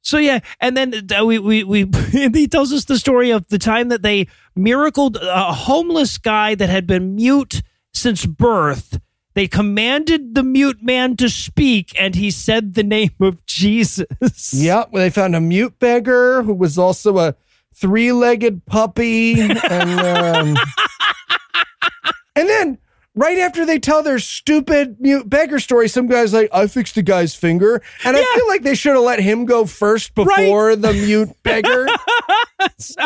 So 0.00 0.18
yeah, 0.18 0.40
and 0.60 0.76
then 0.76 1.06
uh, 1.16 1.24
we 1.24 1.38
we 1.38 1.62
we 1.62 1.84
he 2.10 2.48
tells 2.48 2.72
us 2.72 2.86
the 2.86 2.98
story 2.98 3.30
of 3.30 3.46
the 3.48 3.58
time 3.58 3.90
that 3.90 4.02
they 4.02 4.26
miracled 4.56 5.16
a 5.16 5.52
homeless 5.52 6.18
guy 6.18 6.56
that 6.56 6.68
had 6.68 6.86
been 6.86 7.14
mute 7.14 7.62
since 7.94 8.26
birth. 8.26 8.98
They 9.34 9.48
commanded 9.48 10.34
the 10.34 10.42
mute 10.42 10.82
man 10.82 11.16
to 11.16 11.28
speak, 11.30 11.92
and 11.98 12.14
he 12.14 12.30
said 12.30 12.74
the 12.74 12.82
name 12.82 13.14
of 13.20 13.44
Jesus. 13.46 14.06
Yep, 14.52 14.92
they 14.92 15.10
found 15.10 15.34
a 15.34 15.40
mute 15.40 15.78
beggar 15.78 16.42
who 16.42 16.52
was 16.52 16.78
also 16.78 17.18
a 17.18 17.34
three 17.74 18.12
legged 18.12 18.66
puppy, 18.66 19.40
and 19.40 19.58
um, 20.00 20.56
and 22.36 22.48
then. 22.48 22.78
Right 23.14 23.36
after 23.38 23.66
they 23.66 23.78
tell 23.78 24.02
their 24.02 24.18
stupid 24.18 24.96
mute 24.98 25.28
beggar 25.28 25.60
story, 25.60 25.86
some 25.88 26.06
guy's 26.06 26.32
like, 26.32 26.48
I 26.50 26.66
fixed 26.66 26.94
the 26.94 27.02
guy's 27.02 27.34
finger. 27.34 27.82
And 28.06 28.16
I 28.16 28.24
feel 28.34 28.48
like 28.48 28.62
they 28.62 28.74
should 28.74 28.94
have 28.94 29.04
let 29.04 29.20
him 29.20 29.44
go 29.44 29.66
first 29.66 30.14
before 30.14 30.76
the 30.76 30.94
mute 30.94 31.30
beggar. 31.42 31.86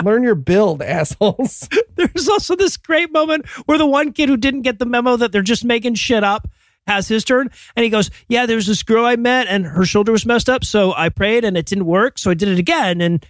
Learn 0.05 0.23
your 0.23 0.37
build, 0.37 0.81
assholes. 0.81 1.69
There's 1.97 2.29
also 2.29 2.55
this 2.55 2.77
great 2.77 3.13
moment 3.13 3.49
where 3.67 3.79
the 3.79 3.87
one 3.87 4.13
kid 4.13 4.29
who 4.29 4.37
didn't 4.37 4.63
get 4.63 4.79
the 4.79 4.87
memo 4.87 5.17
that 5.17 5.33
they're 5.33 5.43
just 5.43 5.65
making 5.65 5.95
shit 5.97 6.23
up 6.23 6.49
has 6.87 7.09
his 7.09 7.25
turn, 7.25 7.51
and 7.75 7.83
he 7.83 7.91
goes, 7.91 8.13
"Yeah, 8.29 8.47
there's 8.47 8.69
this 8.69 8.85
girl 8.85 9.05
I 9.05 9.17
met, 9.17 9.49
and 9.49 9.67
her 9.67 9.85
shoulder 9.85 10.13
was 10.13 10.25
messed 10.25 10.49
up, 10.49 10.65
so 10.65 10.93
I 10.95 11.09
prayed, 11.09 11.45
and 11.45 11.57
it 11.57 11.67
didn't 11.67 11.87
work, 11.87 12.17
so 12.17 12.31
I 12.31 12.35
did 12.35 12.49
it 12.49 12.59
again, 12.59 13.01
and." 13.01 13.27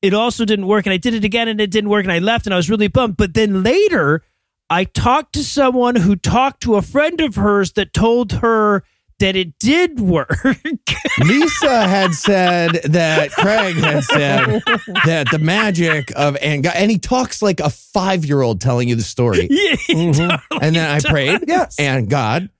It 0.00 0.12
also 0.12 0.44
didn't 0.44 0.66
work, 0.66 0.84
and 0.84 0.92
I 0.92 0.98
did 0.98 1.14
it 1.14 1.24
again, 1.24 1.48
and 1.48 1.58
it 1.62 1.70
didn't 1.70 1.88
work, 1.88 2.04
and 2.04 2.12
I 2.12 2.18
left, 2.18 2.46
and 2.46 2.52
I 2.52 2.58
was 2.58 2.68
really 2.68 2.88
bummed. 2.88 3.16
But 3.16 3.32
then 3.32 3.62
later, 3.62 4.22
I 4.70 4.84
talked 4.84 5.34
to 5.34 5.44
someone 5.44 5.96
who 5.96 6.16
talked 6.16 6.62
to 6.62 6.76
a 6.76 6.82
friend 6.82 7.20
of 7.20 7.36
hers 7.36 7.72
that 7.72 7.92
told 7.92 8.32
her 8.32 8.82
that 9.20 9.36
it 9.36 9.58
did 9.58 10.00
work. 10.00 10.44
Lisa 11.24 11.86
had 11.86 12.12
said 12.14 12.80
that 12.84 13.30
Craig 13.32 13.76
had 13.76 14.04
said 14.04 14.62
that 15.04 15.28
the 15.30 15.38
magic 15.38 16.12
of 16.16 16.36
and 16.42 16.64
God, 16.64 16.74
and 16.76 16.90
he 16.90 16.98
talks 16.98 17.40
like 17.40 17.60
a 17.60 17.70
five 17.70 18.24
year 18.24 18.42
old 18.42 18.60
telling 18.60 18.88
you 18.88 18.96
the 18.96 19.02
story. 19.02 19.46
yeah, 19.50 19.76
he 19.76 19.94
mm-hmm. 19.94 20.12
totally 20.12 20.60
And 20.60 20.76
then 20.76 20.90
I 20.90 21.00
prayed, 21.00 21.44
Yes. 21.46 21.76
and 21.78 22.08
God, 22.10 22.50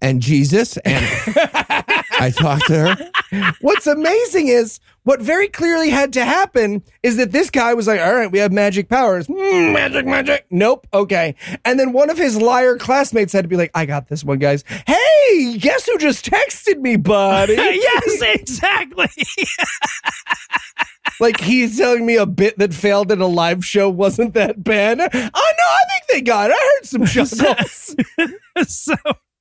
and 0.00 0.20
Jesus, 0.20 0.76
and 0.78 1.04
I 2.18 2.32
talked 2.36 2.66
to 2.68 2.94
her. 2.94 3.10
What's 3.60 3.86
amazing 3.86 4.48
is 4.48 4.80
what 5.04 5.20
very 5.20 5.48
clearly 5.48 5.90
had 5.90 6.12
to 6.14 6.24
happen 6.24 6.82
is 7.02 7.16
that 7.18 7.32
this 7.32 7.50
guy 7.50 7.74
was 7.74 7.86
like, 7.86 8.00
all 8.00 8.14
right, 8.14 8.30
we 8.30 8.38
have 8.38 8.52
magic 8.52 8.88
powers. 8.88 9.26
Mm, 9.26 9.72
magic, 9.72 10.06
magic. 10.06 10.46
Nope. 10.50 10.86
Okay. 10.92 11.34
And 11.64 11.78
then 11.78 11.92
one 11.92 12.10
of 12.10 12.16
his 12.16 12.40
liar 12.40 12.78
classmates 12.78 13.32
had 13.32 13.42
to 13.44 13.48
be 13.48 13.56
like, 13.56 13.70
I 13.74 13.86
got 13.86 14.08
this 14.08 14.24
one, 14.24 14.38
guys. 14.38 14.64
Hey, 14.86 15.58
guess 15.58 15.86
who 15.86 15.98
just 15.98 16.24
texted 16.24 16.80
me, 16.80 16.96
buddy? 16.96 17.52
yes, 17.56 18.22
exactly. 18.22 19.08
like 21.20 21.40
he's 21.40 21.76
telling 21.76 22.06
me 22.06 22.16
a 22.16 22.26
bit 22.26 22.58
that 22.58 22.72
failed 22.72 23.12
at 23.12 23.18
a 23.18 23.26
live 23.26 23.64
show 23.64 23.90
wasn't 23.90 24.34
that 24.34 24.64
bad. 24.64 25.00
Oh, 25.00 25.06
no, 25.12 25.18
I 25.18 25.80
think 25.90 26.04
they 26.10 26.20
got 26.22 26.50
it. 26.50 26.56
I 26.58 26.76
heard 26.76 26.86
some 26.86 27.04
chuckles. 27.06 27.96
so 28.66 28.94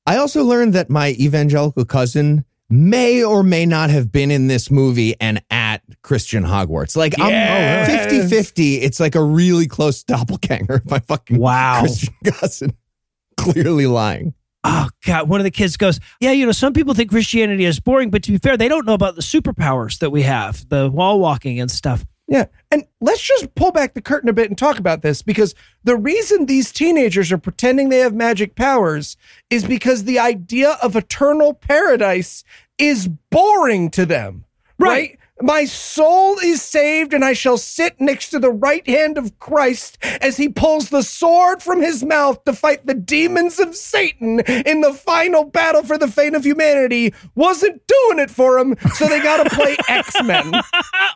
I 0.06 0.18
also 0.18 0.44
learned 0.44 0.74
that 0.74 0.90
my 0.90 1.12
evangelical 1.12 1.86
cousin 1.86 2.46
may 2.70 3.24
or 3.24 3.44
may 3.44 3.66
not 3.66 3.90
have 3.90 4.12
been 4.12 4.32
in 4.32 4.48
this 4.48 4.72
movie 4.72 5.16
and 5.22 5.42
at 5.52 5.82
Christian 6.02 6.44
Hogwarts. 6.44 6.96
Like 6.98 7.18
Yes. 7.18 7.90
I'm 7.90 8.10
50 8.10 8.28
50. 8.36 8.76
It's 8.82 9.00
like 9.00 9.16
a 9.16 9.24
really 9.24 9.68
close 9.68 10.04
doppelganger 10.04 10.76
of 10.76 10.90
my 10.90 11.00
fucking 11.00 11.38
Wow. 11.38 11.82
Christian 11.82 12.14
cousin. 12.26 12.74
Clearly 13.38 13.88
lying. 13.88 14.34
Oh 14.66 14.88
God! 15.06 15.28
One 15.28 15.42
of 15.42 15.44
the 15.44 15.52
kids 15.52 15.76
goes, 15.76 16.00
"Yeah, 16.22 16.32
you 16.32 16.46
know, 16.46 16.54
some 16.54 16.72
people 16.72 16.94
think 16.94 17.10
Christianity 17.10 17.66
is 17.66 17.82
boring, 17.82 18.10
but 18.10 18.24
to 18.24 18.32
be 18.32 18.38
fair, 18.38 18.56
they 18.56 18.70
don't 18.70 18.86
know 18.86 18.94
about 18.94 19.16
the 19.16 19.22
superpowers 19.22 20.00
that 20.00 20.10
we 20.10 20.22
have, 20.22 20.68
the 20.70 20.90
wall 20.90 21.20
walking 21.20 21.60
and 21.60 21.70
stuff." 21.70 22.06
Yeah. 22.28 22.46
And 22.72 22.86
let's 23.02 23.22
just 23.22 23.54
pull 23.56 23.72
back 23.72 23.94
the 23.94 24.02
curtain 24.02 24.30
a 24.30 24.34
bit 24.34 24.50
and 24.50 24.58
talk 24.58 24.80
about 24.80 25.02
this 25.02 25.22
because 25.22 25.54
the 25.84 25.98
reason 25.98 26.46
these 26.46 26.72
teenagers 26.72 27.32
are 27.32 27.38
pretending 27.38 27.90
they 27.90 28.00
have 28.00 28.14
magic 28.14 28.56
powers 28.56 29.18
is 29.50 29.66
because 29.66 30.06
the 30.06 30.20
idea 30.20 30.78
of 30.82 30.96
eternal 30.96 31.54
paradise 31.54 32.44
is 32.78 33.08
boring 33.30 33.90
to 33.92 34.06
them. 34.06 34.46
Right? 34.80 35.20
My 35.44 35.66
soul 35.66 36.38
is 36.40 36.62
saved, 36.62 37.14
and 37.14 37.26
I 37.26 37.34
shall 37.34 37.58
sit 37.58 38.00
next 38.00 38.30
to 38.30 38.40
the 38.40 38.50
right 38.50 38.88
hand 38.88 39.18
of 39.18 39.38
Christ 39.40 39.98
as 40.22 40.38
he 40.38 40.48
pulls 40.48 40.88
the 40.88 41.02
sword 41.04 41.62
from 41.62 41.82
his 41.82 42.02
mouth 42.02 42.42
to 42.46 42.54
fight 42.54 42.86
the 42.86 42.94
demons 42.94 43.60
of 43.60 43.76
Satan 43.76 44.40
in 44.40 44.80
the 44.80 44.94
final 44.94 45.44
battle 45.44 45.84
for 45.84 45.98
the 45.98 46.08
fate 46.08 46.34
of 46.34 46.46
humanity. 46.46 47.14
Wasn't 47.36 47.86
doing 47.86 48.20
it 48.20 48.32
for 48.32 48.58
him, 48.58 48.78
so 48.96 49.06
they 49.10 49.20
got 49.22 49.44
to 49.44 49.50
play 49.54 49.76
X 49.90 50.16
Men. 50.24 50.54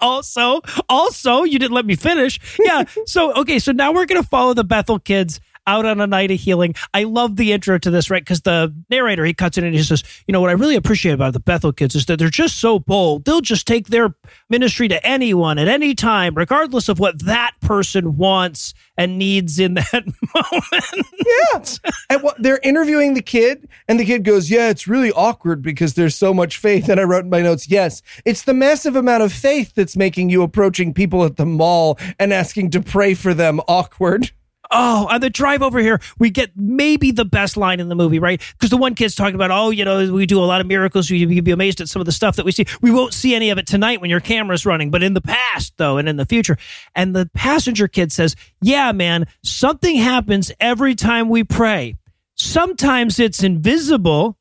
also, 0.01 0.59
also, 0.89 1.43
you 1.43 1.57
didn't 1.57 1.73
let 1.73 1.85
me 1.85 1.95
finish. 1.95 2.37
Yeah. 2.59 2.83
so 3.05 3.33
okay, 3.35 3.59
so 3.59 3.71
now 3.71 3.93
we're 3.93 4.05
gonna 4.05 4.23
follow 4.23 4.53
the 4.53 4.65
Bethel 4.65 4.99
kids 4.99 5.39
out 5.67 5.85
on 5.85 6.01
a 6.01 6.07
night 6.07 6.31
of 6.31 6.39
healing. 6.39 6.73
I 6.93 7.03
love 7.03 7.35
the 7.35 7.51
intro 7.51 7.77
to 7.77 7.91
this, 7.91 8.09
right? 8.09 8.23
Because 8.23 8.41
the 8.41 8.73
narrator 8.89 9.25
he 9.25 9.33
cuts 9.33 9.57
in 9.57 9.63
and 9.63 9.75
he 9.75 9.83
says, 9.83 10.03
"You 10.27 10.31
know 10.31 10.41
what 10.41 10.49
I 10.49 10.53
really 10.53 10.75
appreciate 10.75 11.11
about 11.11 11.33
the 11.33 11.39
Bethel 11.39 11.71
kids 11.73 11.95
is 11.95 12.05
that 12.05 12.17
they're 12.17 12.29
just 12.29 12.59
so 12.59 12.79
bold. 12.79 13.25
They'll 13.25 13.41
just 13.41 13.67
take 13.67 13.87
their 13.87 14.15
ministry 14.49 14.87
to 14.87 15.05
anyone 15.05 15.59
at 15.59 15.67
any 15.67 15.93
time, 15.93 16.33
regardless 16.35 16.89
of 16.89 16.99
what 16.99 17.23
that 17.25 17.51
person 17.61 18.17
wants 18.17 18.73
and 18.97 19.17
needs 19.17 19.59
in 19.59 19.73
that 19.75 20.05
moment." 20.33 21.07
Yeah. 21.25 21.63
And 22.09 22.23
what 22.23 22.41
they're 22.41 22.59
interviewing 22.63 23.13
the 23.13 23.21
kid, 23.21 23.67
and 23.87 23.99
the 23.99 24.05
kid 24.05 24.23
goes, 24.23 24.49
Yeah, 24.49 24.69
it's 24.69 24.87
really 24.87 25.11
awkward 25.11 25.61
because 25.61 25.93
there's 25.93 26.15
so 26.15 26.33
much 26.33 26.57
faith. 26.57 26.89
And 26.89 26.99
I 26.99 27.03
wrote 27.03 27.25
in 27.25 27.29
my 27.29 27.41
notes, 27.41 27.69
Yes, 27.69 28.01
it's 28.25 28.43
the 28.43 28.53
massive 28.53 28.95
amount 28.95 29.23
of 29.23 29.33
faith 29.33 29.73
that's 29.75 29.97
making 29.97 30.29
you 30.29 30.41
approaching 30.43 30.93
people 30.93 31.25
at 31.25 31.37
the 31.37 31.45
mall 31.45 31.99
and 32.19 32.33
asking 32.33 32.71
to 32.71 32.81
pray 32.81 33.13
for 33.13 33.33
them 33.33 33.59
awkward. 33.67 34.31
Oh, 34.71 35.07
on 35.09 35.21
the 35.21 35.29
drive 35.29 35.61
over 35.61 35.79
here, 35.79 35.99
we 36.19 36.29
get 36.29 36.51
maybe 36.55 37.11
the 37.11 37.23
best 37.25 37.55
line 37.57 37.79
in 37.79 37.89
the 37.89 37.95
movie, 37.95 38.19
right? 38.19 38.41
Because 38.53 38.69
the 38.69 38.77
one 38.77 38.95
kid's 38.95 39.15
talking 39.15 39.35
about, 39.35 39.49
oh, 39.51 39.69
you 39.69 39.85
know, 39.85 40.11
we 40.11 40.25
do 40.25 40.39
a 40.39 40.45
lot 40.45 40.59
of 40.61 40.67
miracles. 40.67 41.09
You- 41.09 41.27
You'd 41.29 41.43
be 41.45 41.51
amazed 41.51 41.79
at 41.81 41.89
some 41.89 41.99
of 42.01 42.05
the 42.05 42.11
stuff 42.11 42.35
that 42.35 42.45
we 42.45 42.51
see. 42.51 42.65
We 42.81 42.91
won't 42.91 43.13
see 43.13 43.33
any 43.35 43.49
of 43.49 43.57
it 43.57 43.67
tonight 43.67 44.01
when 44.01 44.09
your 44.09 44.19
camera's 44.19 44.65
running, 44.65 44.91
but 44.91 45.03
in 45.03 45.13
the 45.13 45.21
past, 45.21 45.73
though, 45.77 45.97
and 45.97 46.09
in 46.09 46.17
the 46.17 46.25
future. 46.25 46.57
And 46.95 47.15
the 47.15 47.29
passenger 47.33 47.87
kid 47.87 48.11
says, 48.11 48.35
yeah, 48.61 48.91
man, 48.91 49.27
something 49.43 49.95
happens 49.95 50.51
every 50.59 50.95
time 50.95 51.29
we 51.29 51.43
pray. 51.43 51.95
Sometimes 52.35 53.19
it's 53.19 53.43
invisible, 53.43 54.37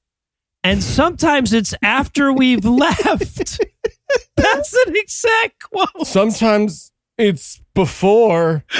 and 0.62 0.82
sometimes 0.82 1.52
it's 1.52 1.74
after 1.82 2.32
we've 2.32 2.64
left. 2.66 3.60
That's 4.36 4.72
an 4.86 4.96
exact 4.96 5.62
quote. 5.62 6.06
Sometimes 6.06 6.92
it's 7.18 7.60
before. 7.76 8.64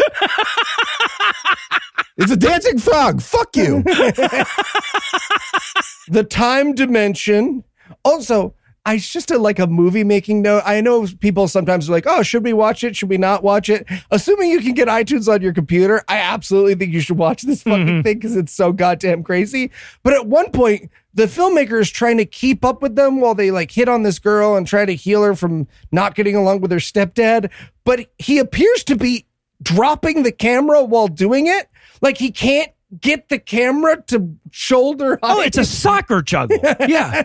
It's 2.18 2.32
a 2.32 2.36
dancing 2.36 2.78
frog. 2.78 3.20
Fuck 3.20 3.54
you. 3.56 3.82
the 6.08 6.24
time 6.24 6.74
dimension. 6.74 7.62
Also, 8.06 8.54
I 8.86 8.94
it's 8.94 9.08
just 9.08 9.32
a, 9.32 9.38
like 9.38 9.58
a 9.58 9.66
movie 9.66 10.04
making 10.04 10.42
note. 10.42 10.62
I 10.64 10.80
know 10.80 11.06
people 11.20 11.48
sometimes 11.48 11.88
are 11.88 11.92
like, 11.92 12.06
"Oh, 12.06 12.22
should 12.22 12.44
we 12.44 12.52
watch 12.52 12.84
it? 12.84 12.94
Should 12.94 13.08
we 13.08 13.18
not 13.18 13.42
watch 13.42 13.68
it?" 13.68 13.84
Assuming 14.12 14.50
you 14.50 14.60
can 14.60 14.74
get 14.74 14.86
iTunes 14.86 15.30
on 15.30 15.42
your 15.42 15.52
computer, 15.52 16.04
I 16.06 16.18
absolutely 16.18 16.76
think 16.76 16.92
you 16.92 17.00
should 17.00 17.18
watch 17.18 17.42
this 17.42 17.64
fucking 17.64 17.86
mm-hmm. 17.86 18.02
thing 18.02 18.18
because 18.18 18.36
it's 18.36 18.52
so 18.52 18.72
goddamn 18.72 19.24
crazy. 19.24 19.72
But 20.04 20.14
at 20.14 20.28
one 20.28 20.52
point, 20.52 20.90
the 21.14 21.24
filmmaker 21.24 21.80
is 21.80 21.90
trying 21.90 22.18
to 22.18 22.24
keep 22.24 22.64
up 22.64 22.80
with 22.80 22.94
them 22.94 23.20
while 23.20 23.34
they 23.34 23.50
like 23.50 23.72
hit 23.72 23.88
on 23.88 24.04
this 24.04 24.20
girl 24.20 24.54
and 24.54 24.66
try 24.66 24.84
to 24.84 24.94
heal 24.94 25.24
her 25.24 25.34
from 25.34 25.66
not 25.90 26.14
getting 26.14 26.36
along 26.36 26.60
with 26.60 26.70
her 26.70 26.78
stepdad. 26.78 27.50
But 27.84 28.06
he 28.18 28.38
appears 28.38 28.84
to 28.84 28.96
be 28.96 29.26
dropping 29.62 30.22
the 30.22 30.32
camera 30.32 30.84
while 30.84 31.08
doing 31.08 31.48
it. 31.48 31.68
Like 32.00 32.18
he 32.18 32.30
can't 32.30 32.70
get 33.00 33.30
the 33.30 33.38
camera 33.40 34.00
to 34.06 34.36
shoulder 34.52 35.18
Oh, 35.22 35.40
it's 35.40 35.58
a 35.58 35.64
soccer 35.64 36.22
juggle. 36.22 36.58
Yeah. 36.86 37.24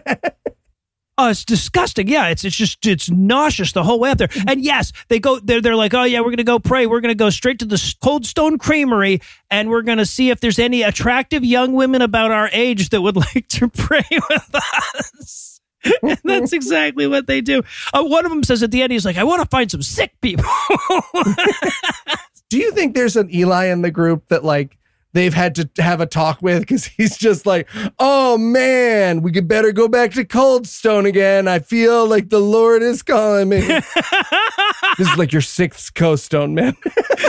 Oh, 1.23 1.29
it's 1.29 1.45
disgusting. 1.45 2.07
Yeah, 2.07 2.29
it's 2.29 2.43
it's 2.43 2.55
just 2.55 2.83
it's 2.87 3.07
nauseous 3.07 3.73
the 3.73 3.83
whole 3.83 3.99
way 3.99 4.09
up 4.09 4.17
there. 4.17 4.29
And 4.47 4.63
yes, 4.63 4.91
they 5.07 5.19
go 5.19 5.39
they're 5.39 5.61
they're 5.61 5.75
like, 5.75 5.93
oh 5.93 6.03
yeah, 6.03 6.21
we're 6.21 6.31
gonna 6.31 6.43
go 6.43 6.57
pray. 6.57 6.87
We're 6.87 6.99
gonna 6.99 7.13
go 7.13 7.29
straight 7.29 7.59
to 7.59 7.65
the 7.65 7.95
Cold 8.01 8.25
Stone 8.25 8.57
Creamery, 8.57 9.21
and 9.51 9.69
we're 9.69 9.83
gonna 9.83 10.07
see 10.07 10.31
if 10.31 10.39
there's 10.39 10.57
any 10.57 10.81
attractive 10.81 11.45
young 11.45 11.73
women 11.73 12.01
about 12.01 12.31
our 12.31 12.49
age 12.51 12.89
that 12.89 13.01
would 13.01 13.15
like 13.15 13.47
to 13.49 13.69
pray 13.69 14.01
with 14.09 14.55
us. 14.55 15.61
and 16.01 16.17
that's 16.23 16.53
exactly 16.53 17.05
what 17.05 17.27
they 17.27 17.39
do. 17.39 17.61
Uh, 17.93 18.03
one 18.03 18.25
of 18.25 18.31
them 18.31 18.43
says 18.43 18.63
at 18.63 18.71
the 18.71 18.81
end, 18.81 18.91
he's 18.91 19.05
like, 19.05 19.17
I 19.17 19.23
want 19.23 19.43
to 19.43 19.47
find 19.47 19.69
some 19.69 19.83
sick 19.83 20.19
people. 20.21 20.45
Do 22.49 22.57
you 22.57 22.71
think 22.71 22.95
there's 22.95 23.15
an 23.15 23.31
Eli 23.31 23.65
in 23.65 23.83
the 23.83 23.91
group 23.91 24.27
that 24.29 24.43
like 24.43 24.75
they've 25.13 25.33
had 25.33 25.55
to 25.55 25.69
have 25.81 26.01
a 26.01 26.05
talk 26.05 26.41
with 26.41 26.61
because 26.61 26.85
he's 26.85 27.17
just 27.17 27.45
like, 27.45 27.67
oh 27.99 28.37
man, 28.37 29.21
we 29.21 29.31
could 29.31 29.47
better 29.47 29.71
go 29.71 29.87
back 29.87 30.11
to 30.13 30.25
Coldstone 30.25 31.07
again. 31.07 31.47
I 31.47 31.59
feel 31.59 32.07
like 32.07 32.29
the 32.29 32.39
Lord 32.39 32.81
is 32.81 33.03
calling 33.03 33.49
me. 33.49 33.61
this 34.97 35.09
is 35.11 35.17
like 35.17 35.31
your 35.31 35.41
sixth 35.41 35.93
Coldstone, 35.93 36.53
man. 36.53 36.75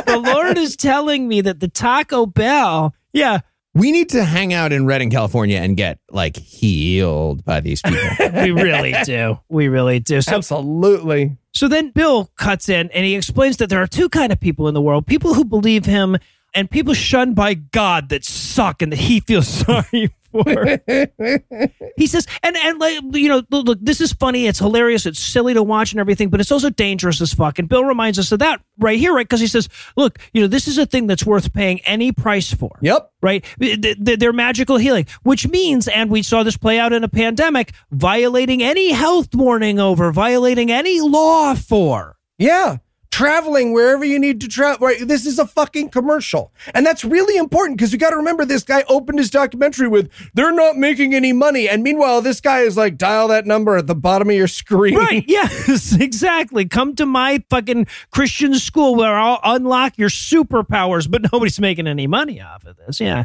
the 0.07 0.23
Lord 0.25 0.59
is 0.59 0.77
telling 0.77 1.29
me 1.29 1.41
that 1.41 1.61
the 1.61 1.69
Taco 1.69 2.27
Bell, 2.27 2.95
yeah, 3.13 3.41
We 3.75 3.91
need 3.91 4.11
to 4.11 4.25
hang 4.25 4.53
out 4.53 4.73
in 4.73 4.87
Redding, 4.87 5.11
California 5.11 5.59
and 5.59 5.77
get 5.77 5.99
like 6.11 6.37
healed 6.37 7.45
by 7.45 7.61
these 7.61 7.81
people. 7.83 8.03
we 8.35 8.51
really 8.51 8.95
do. 9.05 9.39
We 9.49 9.69
really 9.69 9.99
do. 9.99 10.21
So 10.21 10.37
Absolutely. 10.37 11.37
So 11.55 11.69
then 11.69 11.91
Bill 11.91 12.31
cuts 12.37 12.69
in 12.69 12.91
and 12.93 13.05
he 13.05 13.15
explains 13.15 13.59
that 13.59 13.69
there 13.69 13.83
are 13.83 13.87
two 13.87 14.09
kind 14.09 14.33
of 14.33 14.41
people 14.41 14.69
in 14.69 14.75
the 14.75 14.81
world: 14.81 15.07
people 15.07 15.35
who 15.35 15.45
believe 15.45 15.85
him 15.85 16.17
and 16.55 16.71
people 16.71 16.95
shunned 16.95 17.35
by 17.35 17.55
God 17.55 18.09
that 18.11 18.25
suck 18.25 18.83
and 18.83 18.93
that 18.93 18.99
he 18.99 19.21
feels 19.21 19.49
sorry 19.67 20.11
for. 20.31 20.79
he 21.97 22.07
says, 22.07 22.27
and 22.43 22.57
and 22.57 22.79
like 22.79 22.99
you 23.13 23.29
know, 23.29 23.43
look, 23.51 23.79
this 23.83 24.01
is 24.01 24.13
funny, 24.15 24.47
it's 24.47 24.59
hilarious, 24.59 25.05
it's 25.05 25.19
silly 25.19 25.53
to 25.55 25.63
watch 25.63 25.93
and 25.93 26.01
everything, 26.01 26.31
but 26.31 26.41
it's 26.41 26.51
also 26.51 26.71
dangerous 26.71 27.21
as 27.21 27.35
fuck. 27.35 27.59
And 27.59 27.69
Bill 27.69 27.85
reminds 27.85 28.19
us 28.19 28.33
of 28.33 28.39
that 28.39 28.63
right 28.79 28.99
here, 28.99 29.13
right? 29.15 29.27
Because 29.29 29.41
he 29.41 29.47
says, 29.47 29.69
look, 29.97 30.19
you 30.33 30.41
know, 30.41 30.47
this 30.47 30.69
is 30.69 30.79
a 30.79 30.87
thing 30.87 31.07
that's 31.07 31.27
worth 31.27 31.53
paying 31.53 31.81
any 31.81 32.13
price 32.13 32.53
for 32.53 32.79
Yep. 32.81 33.11
right? 33.21 33.45
Th- 33.61 33.79
th- 33.81 34.19
They're 34.19 34.33
magical 34.33 34.79
healing, 34.79 35.07
which 35.23 35.47
means, 35.49 35.87
and 35.87 36.11
we 36.11 36.23
saw 36.23 36.43
this 36.43 36.57
play 36.57 36.79
out 36.79 36.95
in 36.95 37.05
a 37.05 37.09
pandemic, 37.09 37.73
violating 37.91 38.63
any 38.63 38.93
health 38.93 39.35
warning 39.35 39.79
over, 39.79 40.13
violating 40.13 40.71
any 40.71 41.01
law 41.03 41.55
for. 41.55 42.17
Yeah. 42.39 42.79
Traveling 43.13 43.73
wherever 43.73 44.05
you 44.05 44.19
need 44.19 44.41
to 44.41 44.49
travel. 44.49 44.87
Right. 44.87 45.07
This 45.07 45.27
is 45.27 45.39
a 45.39 45.47
fucking 45.47 45.91
commercial. 45.91 46.53
And 46.75 46.85
that's 46.85 47.05
really 47.05 47.37
important 47.37 47.77
because 47.77 47.93
you 47.93 47.99
got 47.99 48.11
to 48.11 48.17
remember 48.17 48.45
this 48.45 48.65
guy 48.65 48.85
opened 48.89 49.19
his 49.19 49.29
documentary 49.31 49.87
with, 49.87 50.11
they're 50.35 50.51
not 50.51 50.77
making 50.79 51.15
any 51.15 51.33
money. 51.33 51.69
And 51.69 51.83
meanwhile, 51.83 52.23
this 52.23 52.41
guy 52.41 52.61
is 52.61 52.77
like, 52.77 52.97
dial 52.97 53.29
that 53.29 53.47
number 53.47 53.77
at 53.77 53.87
the 53.87 53.95
bottom 53.95 54.31
of 54.31 54.35
your 54.35 54.49
screen. 54.49 54.97
Right? 54.97 55.25
Yes, 55.33 55.95
exactly. 55.95 56.67
Come 56.67 56.95
to 56.97 57.07
my 57.07 57.45
fucking 57.49 57.87
Christian 58.11 58.55
school 58.55 58.97
where 58.97 59.15
I'll 59.15 59.41
unlock 59.45 59.97
your 59.99 60.09
superpowers, 60.09 61.09
but 61.11 61.31
nobody's 61.33 61.61
making 61.61 61.87
any 61.87 62.07
money 62.07 62.41
off 62.41 62.65
of 62.65 62.77
this. 62.77 62.99
Yeah. 62.99 63.25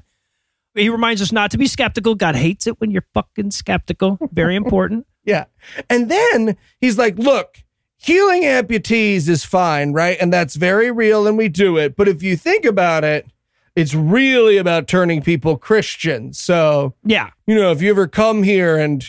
He 0.75 0.89
reminds 0.89 1.21
us 1.21 1.31
not 1.31 1.51
to 1.51 1.57
be 1.57 1.65
skeptical. 1.67 2.13
God 2.13 2.35
hates 2.35 2.67
it 2.67 2.79
when 2.79 2.91
you're 2.91 3.05
fucking 3.13 3.51
skeptical. 3.51 4.19
Very 4.31 4.55
important. 4.55 5.07
Yeah. 5.27 5.43
And 5.89 6.09
then 6.09 6.55
he's 6.79 6.97
like, 6.97 7.17
look, 7.17 7.57
healing 7.97 8.43
amputees 8.43 9.27
is 9.27 9.43
fine, 9.43 9.91
right? 9.93 10.17
And 10.19 10.31
that's 10.31 10.55
very 10.55 10.91
real 10.91 11.27
and 11.27 11.37
we 11.37 11.49
do 11.49 11.77
it. 11.77 11.95
But 11.95 12.07
if 12.07 12.21
you 12.23 12.37
think 12.37 12.65
about 12.65 13.03
it, 13.03 13.27
it's 13.75 13.93
really 13.93 14.57
about 14.57 14.87
turning 14.87 15.21
people 15.21 15.57
Christian. 15.57 16.33
So, 16.33 16.95
Yeah. 17.05 17.29
you 17.45 17.55
know, 17.55 17.71
if 17.71 17.81
you 17.81 17.89
ever 17.91 18.07
come 18.07 18.43
here 18.43 18.77
and 18.77 19.05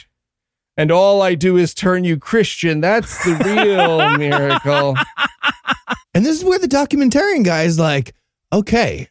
and 0.77 0.93
all 0.93 1.23
I 1.23 1.35
do 1.35 1.57
is 1.57 1.75
turn 1.75 2.05
you 2.05 2.17
Christian, 2.19 2.81
that's 2.81 3.25
the 3.25 3.35
real 3.45 4.17
miracle. 4.19 4.95
And 6.15 6.25
this 6.25 6.37
is 6.39 6.45
where 6.45 6.59
the 6.61 6.69
documentarian 6.69 7.45
guy 7.45 7.65
is 7.65 7.79
like, 7.81 8.15
okay, 8.53 9.09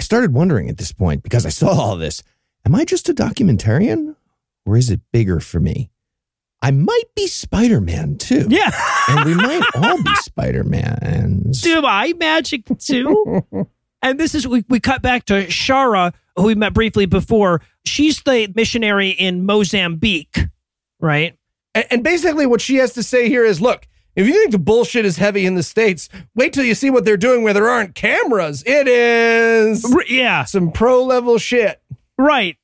I 0.00 0.02
started 0.02 0.32
wondering 0.34 0.68
at 0.68 0.76
this 0.78 0.90
point 0.92 1.22
because 1.22 1.46
I 1.46 1.50
saw 1.50 1.68
all 1.68 1.96
this. 1.96 2.22
Am 2.66 2.74
I 2.74 2.84
just 2.84 3.08
a 3.08 3.14
documentarian 3.14 4.16
or 4.66 4.76
is 4.76 4.90
it 4.90 5.00
bigger 5.12 5.38
for 5.38 5.60
me? 5.60 5.90
I 6.64 6.70
might 6.70 7.14
be 7.14 7.26
Spider 7.26 7.78
Man 7.82 8.16
too. 8.16 8.46
Yeah. 8.48 8.70
And 9.06 9.26
we 9.26 9.34
might 9.34 9.62
all 9.74 10.02
be 10.02 10.14
Spider 10.14 10.64
Mans. 10.64 11.60
do 11.60 11.82
I 11.84 12.14
magic 12.14 12.62
too? 12.78 13.46
and 14.02 14.18
this 14.18 14.34
is 14.34 14.48
we, 14.48 14.64
we 14.70 14.80
cut 14.80 15.02
back 15.02 15.26
to 15.26 15.46
Shara, 15.48 16.14
who 16.36 16.44
we 16.44 16.54
met 16.54 16.72
briefly 16.72 17.04
before. 17.04 17.60
She's 17.84 18.22
the 18.22 18.50
missionary 18.56 19.10
in 19.10 19.44
Mozambique, 19.44 20.38
right? 21.00 21.36
And, 21.74 21.84
and 21.90 22.02
basically, 22.02 22.46
what 22.46 22.62
she 22.62 22.76
has 22.76 22.94
to 22.94 23.02
say 23.02 23.28
here 23.28 23.44
is 23.44 23.60
look, 23.60 23.86
if 24.16 24.26
you 24.26 24.32
think 24.32 24.52
the 24.52 24.58
bullshit 24.58 25.04
is 25.04 25.18
heavy 25.18 25.44
in 25.44 25.54
the 25.54 25.62
States, 25.62 26.08
wait 26.34 26.54
till 26.54 26.64
you 26.64 26.74
see 26.74 26.88
what 26.88 27.04
they're 27.04 27.18
doing 27.18 27.42
where 27.42 27.52
there 27.52 27.68
aren't 27.68 27.94
cameras. 27.94 28.62
It 28.64 28.88
is 28.88 29.84
yeah, 30.08 30.44
some 30.44 30.72
pro 30.72 31.04
level 31.04 31.36
shit. 31.36 31.82
right. 32.16 32.56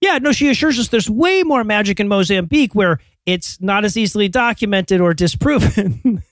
Yeah, 0.00 0.18
no, 0.18 0.32
she 0.32 0.48
assures 0.48 0.80
us 0.80 0.88
there's 0.88 1.08
way 1.08 1.44
more 1.44 1.62
magic 1.62 2.00
in 2.00 2.08
Mozambique 2.08 2.74
where 2.74 2.98
it's 3.26 3.60
not 3.60 3.84
as 3.84 3.96
easily 3.96 4.28
documented 4.28 5.00
or 5.00 5.14
disproven. 5.14 6.22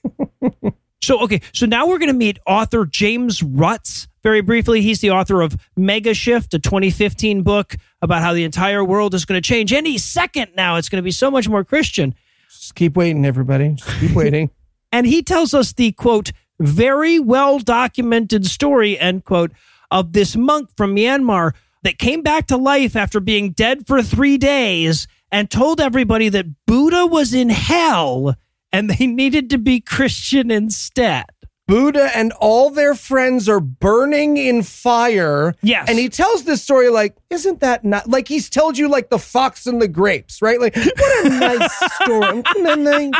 so, 1.03 1.19
okay, 1.21 1.41
so 1.53 1.65
now 1.65 1.87
we're 1.87 1.99
going 1.99 2.11
to 2.11 2.13
meet 2.13 2.39
author 2.45 2.85
James 2.85 3.41
Rutz 3.41 4.07
very 4.23 4.41
briefly. 4.41 4.81
He's 4.81 5.01
the 5.01 5.11
author 5.11 5.41
of 5.41 5.57
Megashift, 5.77 6.53
a 6.53 6.59
2015 6.59 7.43
book 7.43 7.75
about 8.01 8.21
how 8.21 8.33
the 8.33 8.43
entire 8.43 8.83
world 8.83 9.13
is 9.13 9.25
going 9.25 9.41
to 9.41 9.47
change 9.47 9.73
any 9.73 9.97
second 9.97 10.51
now. 10.55 10.75
It's 10.75 10.89
going 10.89 11.01
to 11.01 11.05
be 11.05 11.11
so 11.11 11.31
much 11.31 11.47
more 11.47 11.63
Christian. 11.63 12.13
Just 12.49 12.75
keep 12.75 12.97
waiting, 12.97 13.25
everybody. 13.25 13.73
Just 13.73 13.99
keep 13.99 14.11
waiting. 14.11 14.49
And 14.93 15.07
he 15.07 15.23
tells 15.23 15.53
us 15.53 15.71
the 15.71 15.93
quote, 15.93 16.33
very 16.59 17.17
well 17.17 17.59
documented 17.59 18.45
story, 18.45 18.99
end 18.99 19.23
quote, 19.23 19.53
of 19.89 20.11
this 20.11 20.35
monk 20.35 20.69
from 20.75 20.93
Myanmar 20.93 21.53
that 21.83 21.97
came 21.97 22.21
back 22.21 22.47
to 22.47 22.57
life 22.57 22.97
after 22.97 23.21
being 23.21 23.51
dead 23.51 23.87
for 23.87 24.01
three 24.01 24.37
days 24.37 25.07
and 25.31 25.49
told 25.49 25.79
everybody 25.79 26.29
that 26.29 26.45
Buddha 26.65 27.05
was 27.05 27.33
in 27.33 27.49
hell 27.49 28.35
and 28.71 28.89
they 28.89 29.07
needed 29.07 29.49
to 29.51 29.57
be 29.57 29.79
Christian 29.79 30.51
instead. 30.51 31.25
Buddha 31.67 32.09
and 32.13 32.33
all 32.33 32.69
their 32.69 32.93
friends 32.95 33.47
are 33.47 33.61
burning 33.61 34.35
in 34.35 34.61
fire. 34.61 35.53
Yes. 35.61 35.87
And 35.89 35.97
he 35.97 36.09
tells 36.09 36.43
this 36.43 36.61
story 36.61 36.89
like, 36.89 37.15
isn't 37.29 37.61
that 37.61 37.85
not 37.85 38.09
like 38.09 38.27
he's 38.27 38.49
told 38.49 38.77
you 38.77 38.89
like 38.89 39.09
the 39.09 39.19
fox 39.19 39.65
and 39.65 39.81
the 39.81 39.87
grapes, 39.87 40.41
right? 40.41 40.59
Like, 40.59 40.75
what 40.75 41.25
a 41.25 41.29
nice 41.29 41.93
story. 41.95 42.43
And 42.57 42.65
then 42.65 42.83
they- 42.83 43.11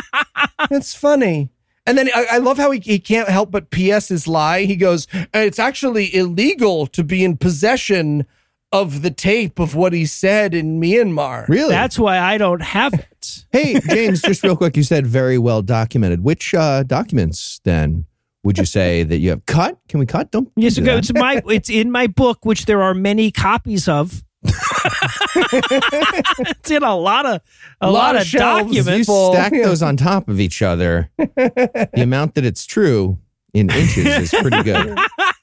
That's 0.70 0.94
funny. 0.94 1.50
And 1.88 1.98
then 1.98 2.10
I, 2.14 2.26
I 2.34 2.38
love 2.40 2.58
how 2.58 2.72
he, 2.72 2.80
he 2.80 3.00
can't 3.00 3.30
help 3.30 3.52
but 3.52 3.72
PS 3.72 4.10
his 4.10 4.28
lie. 4.28 4.64
He 4.66 4.76
goes, 4.76 5.08
it's 5.34 5.60
actually 5.60 6.14
illegal 6.14 6.88
to 6.88 7.04
be 7.04 7.24
in 7.24 7.38
possession 7.38 8.26
of 8.72 9.02
the 9.02 9.12
tape 9.12 9.60
of 9.60 9.76
what 9.76 9.92
he 9.94 10.06
said 10.06 10.54
in 10.54 10.80
Myanmar. 10.80 11.48
Really? 11.48 11.70
That's 11.72 12.00
why 12.00 12.18
I 12.20 12.38
don't 12.38 12.62
have 12.62 12.94
it. 12.94 13.46
hey, 13.52 13.80
James, 13.90 14.22
just 14.22 14.44
real 14.44 14.56
quick, 14.56 14.78
you 14.78 14.84
said 14.84 15.06
very 15.06 15.38
well 15.38 15.62
documented. 15.62 16.24
Which 16.24 16.54
uh, 16.54 16.84
documents 16.84 17.60
then 17.64 18.06
would 18.44 18.58
you 18.58 18.66
say 18.66 19.04
that 19.04 19.18
you 19.18 19.30
have 19.32 19.46
cut? 19.46 19.78
Can 19.90 20.00
we 20.00 20.06
cut? 20.06 20.32
Don't. 20.32 20.50
Yes, 20.56 20.76
do 20.76 20.84
it's 20.86 21.14
my 21.14 21.42
it's 21.48 21.70
in 21.70 21.92
my 21.92 22.08
book, 22.08 22.46
which 22.46 22.66
there 22.66 22.82
are 22.82 22.94
many 22.94 23.32
copies 23.32 23.88
of. 23.88 24.24
it's 25.44 26.72
in 26.72 26.82
a 26.84 26.96
lot 26.96 27.26
of 27.28 27.42
a 27.80 27.92
lot, 27.92 27.94
Lot 27.94 28.16
of 28.16 28.22
of 28.22 28.28
shelves. 28.28 28.74
you 28.76 28.82
documents. 28.82 29.08
full. 29.08 29.34
stack 29.34 29.52
those 29.52 29.84
on 29.84 29.98
top 29.98 30.28
of 30.30 30.40
each 30.40 30.62
other. 30.64 31.12
the 31.18 31.90
amount 31.96 32.34
that 32.36 32.46
it's 32.46 32.66
true 32.66 33.20
in 33.54 33.70
inches 33.70 34.06
is 34.06 34.30
pretty 34.42 34.64
good. 34.64 34.98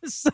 so, 0.04 0.30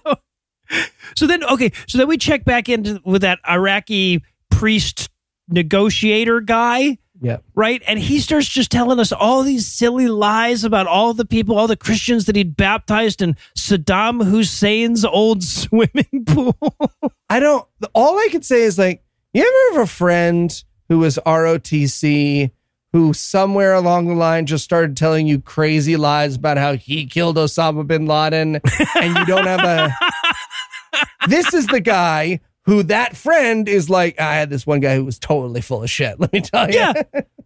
so 1.17 1.27
then 1.27 1.45
okay, 1.45 1.73
so 1.87 1.99
then 1.99 2.09
we 2.09 2.17
check 2.17 2.45
back 2.45 2.69
into 2.69 3.01
with 3.05 3.23
that 3.23 3.39
Iraqi 3.49 4.23
priest 4.51 5.09
negotiator 5.49 6.41
guy, 6.41 6.99
Yeah. 7.21 7.39
right? 7.55 7.83
And 7.87 7.99
he 7.99 8.19
starts 8.21 8.49
just 8.49 8.71
telling 8.71 8.99
us 8.99 9.13
all 9.13 9.43
these 9.43 9.67
silly 9.67 10.09
lies 10.09 10.65
about 10.65 10.87
all 10.87 11.13
the 11.15 11.25
people, 11.27 11.57
all 11.59 11.67
the 11.67 11.77
Christians 11.77 12.25
that 12.27 12.37
he'd 12.37 12.57
baptized 12.57 13.21
in 13.21 13.37
Saddam 13.57 14.25
Hussein's 14.31 15.05
old 15.05 15.43
swimming 15.45 16.25
pool. 16.27 16.57
I 17.29 17.41
don't. 17.41 17.67
All 17.95 18.19
I 18.19 18.29
could 18.31 18.45
say 18.45 18.63
is 18.63 18.79
like, 18.79 19.03
you 19.33 19.43
ever 19.43 19.79
have 19.79 19.89
a 19.89 19.91
friend 19.91 20.65
who 20.89 20.99
was 21.01 21.19
ROTC 21.27 22.51
who 22.93 23.13
somewhere 23.13 23.75
along 23.75 24.07
the 24.07 24.15
line 24.15 24.47
just 24.47 24.63
started 24.63 24.97
telling 24.97 25.27
you 25.27 25.41
crazy 25.41 25.97
lies 25.97 26.37
about 26.37 26.57
how 26.57 26.77
he 26.77 27.05
killed 27.07 27.37
Osama 27.37 27.85
bin 27.85 28.07
Laden, 28.07 28.61
and 29.01 29.17
you 29.19 29.25
don't 29.27 29.47
have 29.47 29.65
a. 29.65 29.93
this 31.29 31.53
is 31.55 31.67
the 31.67 31.81
guy 31.81 32.41
who 32.65 32.83
that 32.85 33.17
friend 33.17 33.69
is 33.69 33.91
like. 33.91 34.21
I 34.21 34.35
had 34.35 34.51
this 34.51 34.67
one 34.67 34.81
guy 34.81 34.97
who 34.97 35.05
was 35.05 35.19
totally 35.19 35.61
full 35.61 35.83
of 35.83 35.91
shit. 35.91 36.19
Let 36.21 36.33
me 36.33 36.41
tell 36.41 36.71
you. 36.71 36.79
Yeah. 36.79 37.03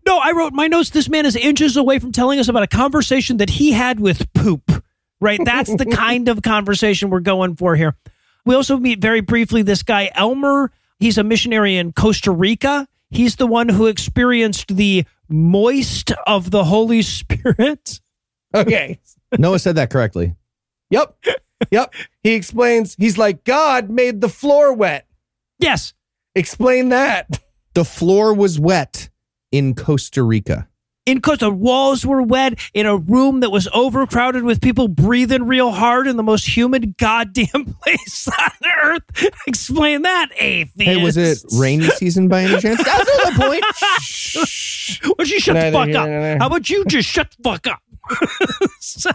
No, 0.06 0.18
I 0.18 0.32
wrote 0.32 0.52
my 0.52 0.66
notes. 0.66 0.90
This 0.90 1.08
man 1.08 1.26
is 1.26 1.36
inches 1.36 1.76
away 1.76 1.98
from 1.98 2.12
telling 2.12 2.38
us 2.38 2.48
about 2.48 2.62
a 2.62 2.68
conversation 2.68 3.38
that 3.38 3.50
he 3.50 3.72
had 3.72 4.00
with 4.00 4.32
poop. 4.32 4.84
Right? 5.20 5.40
That's 5.44 5.74
the 5.74 5.86
kind 5.92 6.28
of 6.28 6.42
conversation 6.42 7.10
we're 7.10 7.20
going 7.20 7.56
for 7.56 7.74
here. 7.74 7.96
We 8.46 8.54
also 8.54 8.78
meet 8.78 9.00
very 9.00 9.20
briefly 9.20 9.62
this 9.62 9.82
guy, 9.82 10.10
Elmer. 10.14 10.70
He's 11.00 11.18
a 11.18 11.24
missionary 11.24 11.76
in 11.76 11.92
Costa 11.92 12.30
Rica. 12.30 12.88
He's 13.10 13.36
the 13.36 13.46
one 13.46 13.68
who 13.68 13.86
experienced 13.86 14.74
the 14.74 15.04
moist 15.28 16.12
of 16.26 16.50
the 16.50 16.64
Holy 16.64 17.02
Spirit. 17.02 18.00
Okay. 18.54 18.98
Noah 19.36 19.58
said 19.58 19.76
that 19.76 19.90
correctly. 19.90 20.34
Yep. 20.90 21.16
Yep. 21.70 21.94
He 22.22 22.34
explains, 22.34 22.94
he's 22.98 23.18
like, 23.18 23.44
God 23.44 23.90
made 23.90 24.20
the 24.20 24.28
floor 24.28 24.72
wet. 24.72 25.06
Yes. 25.58 25.92
Explain 26.34 26.90
that. 26.90 27.40
The 27.74 27.84
floor 27.84 28.32
was 28.34 28.58
wet 28.60 29.08
in 29.50 29.74
Costa 29.74 30.22
Rica. 30.22 30.68
In 31.06 31.22
Costa, 31.22 31.46
the 31.46 31.50
walls 31.50 32.04
were 32.04 32.20
wet 32.22 32.58
in 32.74 32.84
a 32.84 32.96
room 32.96 33.40
that 33.40 33.50
was 33.50 33.66
overcrowded 33.72 34.44
with 34.44 34.60
people 34.60 34.88
breathing 34.88 35.44
real 35.44 35.70
hard 35.70 36.06
in 36.06 36.16
the 36.18 36.22
most 36.22 36.54
humid 36.54 36.98
goddamn 36.98 37.74
place 37.82 38.28
on 38.28 38.50
earth. 38.84 39.02
Explain 39.46 40.02
that, 40.02 40.28
atheist. 40.38 40.78
Hey, 40.78 41.02
was 41.02 41.16
it 41.16 41.38
rainy 41.58 41.88
season 41.88 42.28
by 42.28 42.42
any 42.42 42.60
chance? 42.60 42.84
That's 42.84 43.16
not 43.24 43.34
the 43.34 43.40
point. 43.40 45.14
Well, 45.18 45.26
you 45.26 45.40
shut 45.40 45.54
the 45.56 45.72
fuck 45.72 45.88
here 45.88 45.96
up. 45.98 46.08
nor. 46.08 46.38
How 46.40 46.46
about 46.46 46.68
you 46.68 46.84
just 46.84 47.08
shut 47.08 47.30
the 47.30 47.42
fuck 47.42 47.66
up? 47.66 47.80
so, 48.80 49.10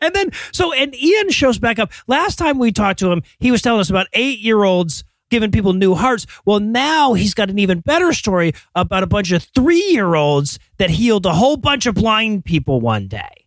and 0.00 0.14
then, 0.14 0.30
so, 0.52 0.72
and 0.72 0.94
Ian 0.94 1.30
shows 1.30 1.58
back 1.58 1.78
up. 1.78 1.92
Last 2.06 2.36
time 2.36 2.58
we 2.58 2.72
talked 2.72 2.98
to 3.00 3.10
him, 3.10 3.22
he 3.38 3.50
was 3.50 3.62
telling 3.62 3.80
us 3.80 3.90
about 3.90 4.06
eight 4.12 4.38
year 4.38 4.64
olds 4.64 5.04
giving 5.30 5.50
people 5.50 5.72
new 5.72 5.94
hearts. 5.94 6.26
Well, 6.44 6.60
now 6.60 7.14
he's 7.14 7.34
got 7.34 7.50
an 7.50 7.58
even 7.58 7.80
better 7.80 8.12
story 8.12 8.52
about 8.74 9.02
a 9.02 9.06
bunch 9.06 9.32
of 9.32 9.42
three 9.42 9.90
year 9.90 10.14
olds 10.14 10.58
that 10.78 10.90
healed 10.90 11.26
a 11.26 11.34
whole 11.34 11.56
bunch 11.56 11.86
of 11.86 11.94
blind 11.94 12.44
people 12.44 12.80
one 12.80 13.08
day. 13.08 13.46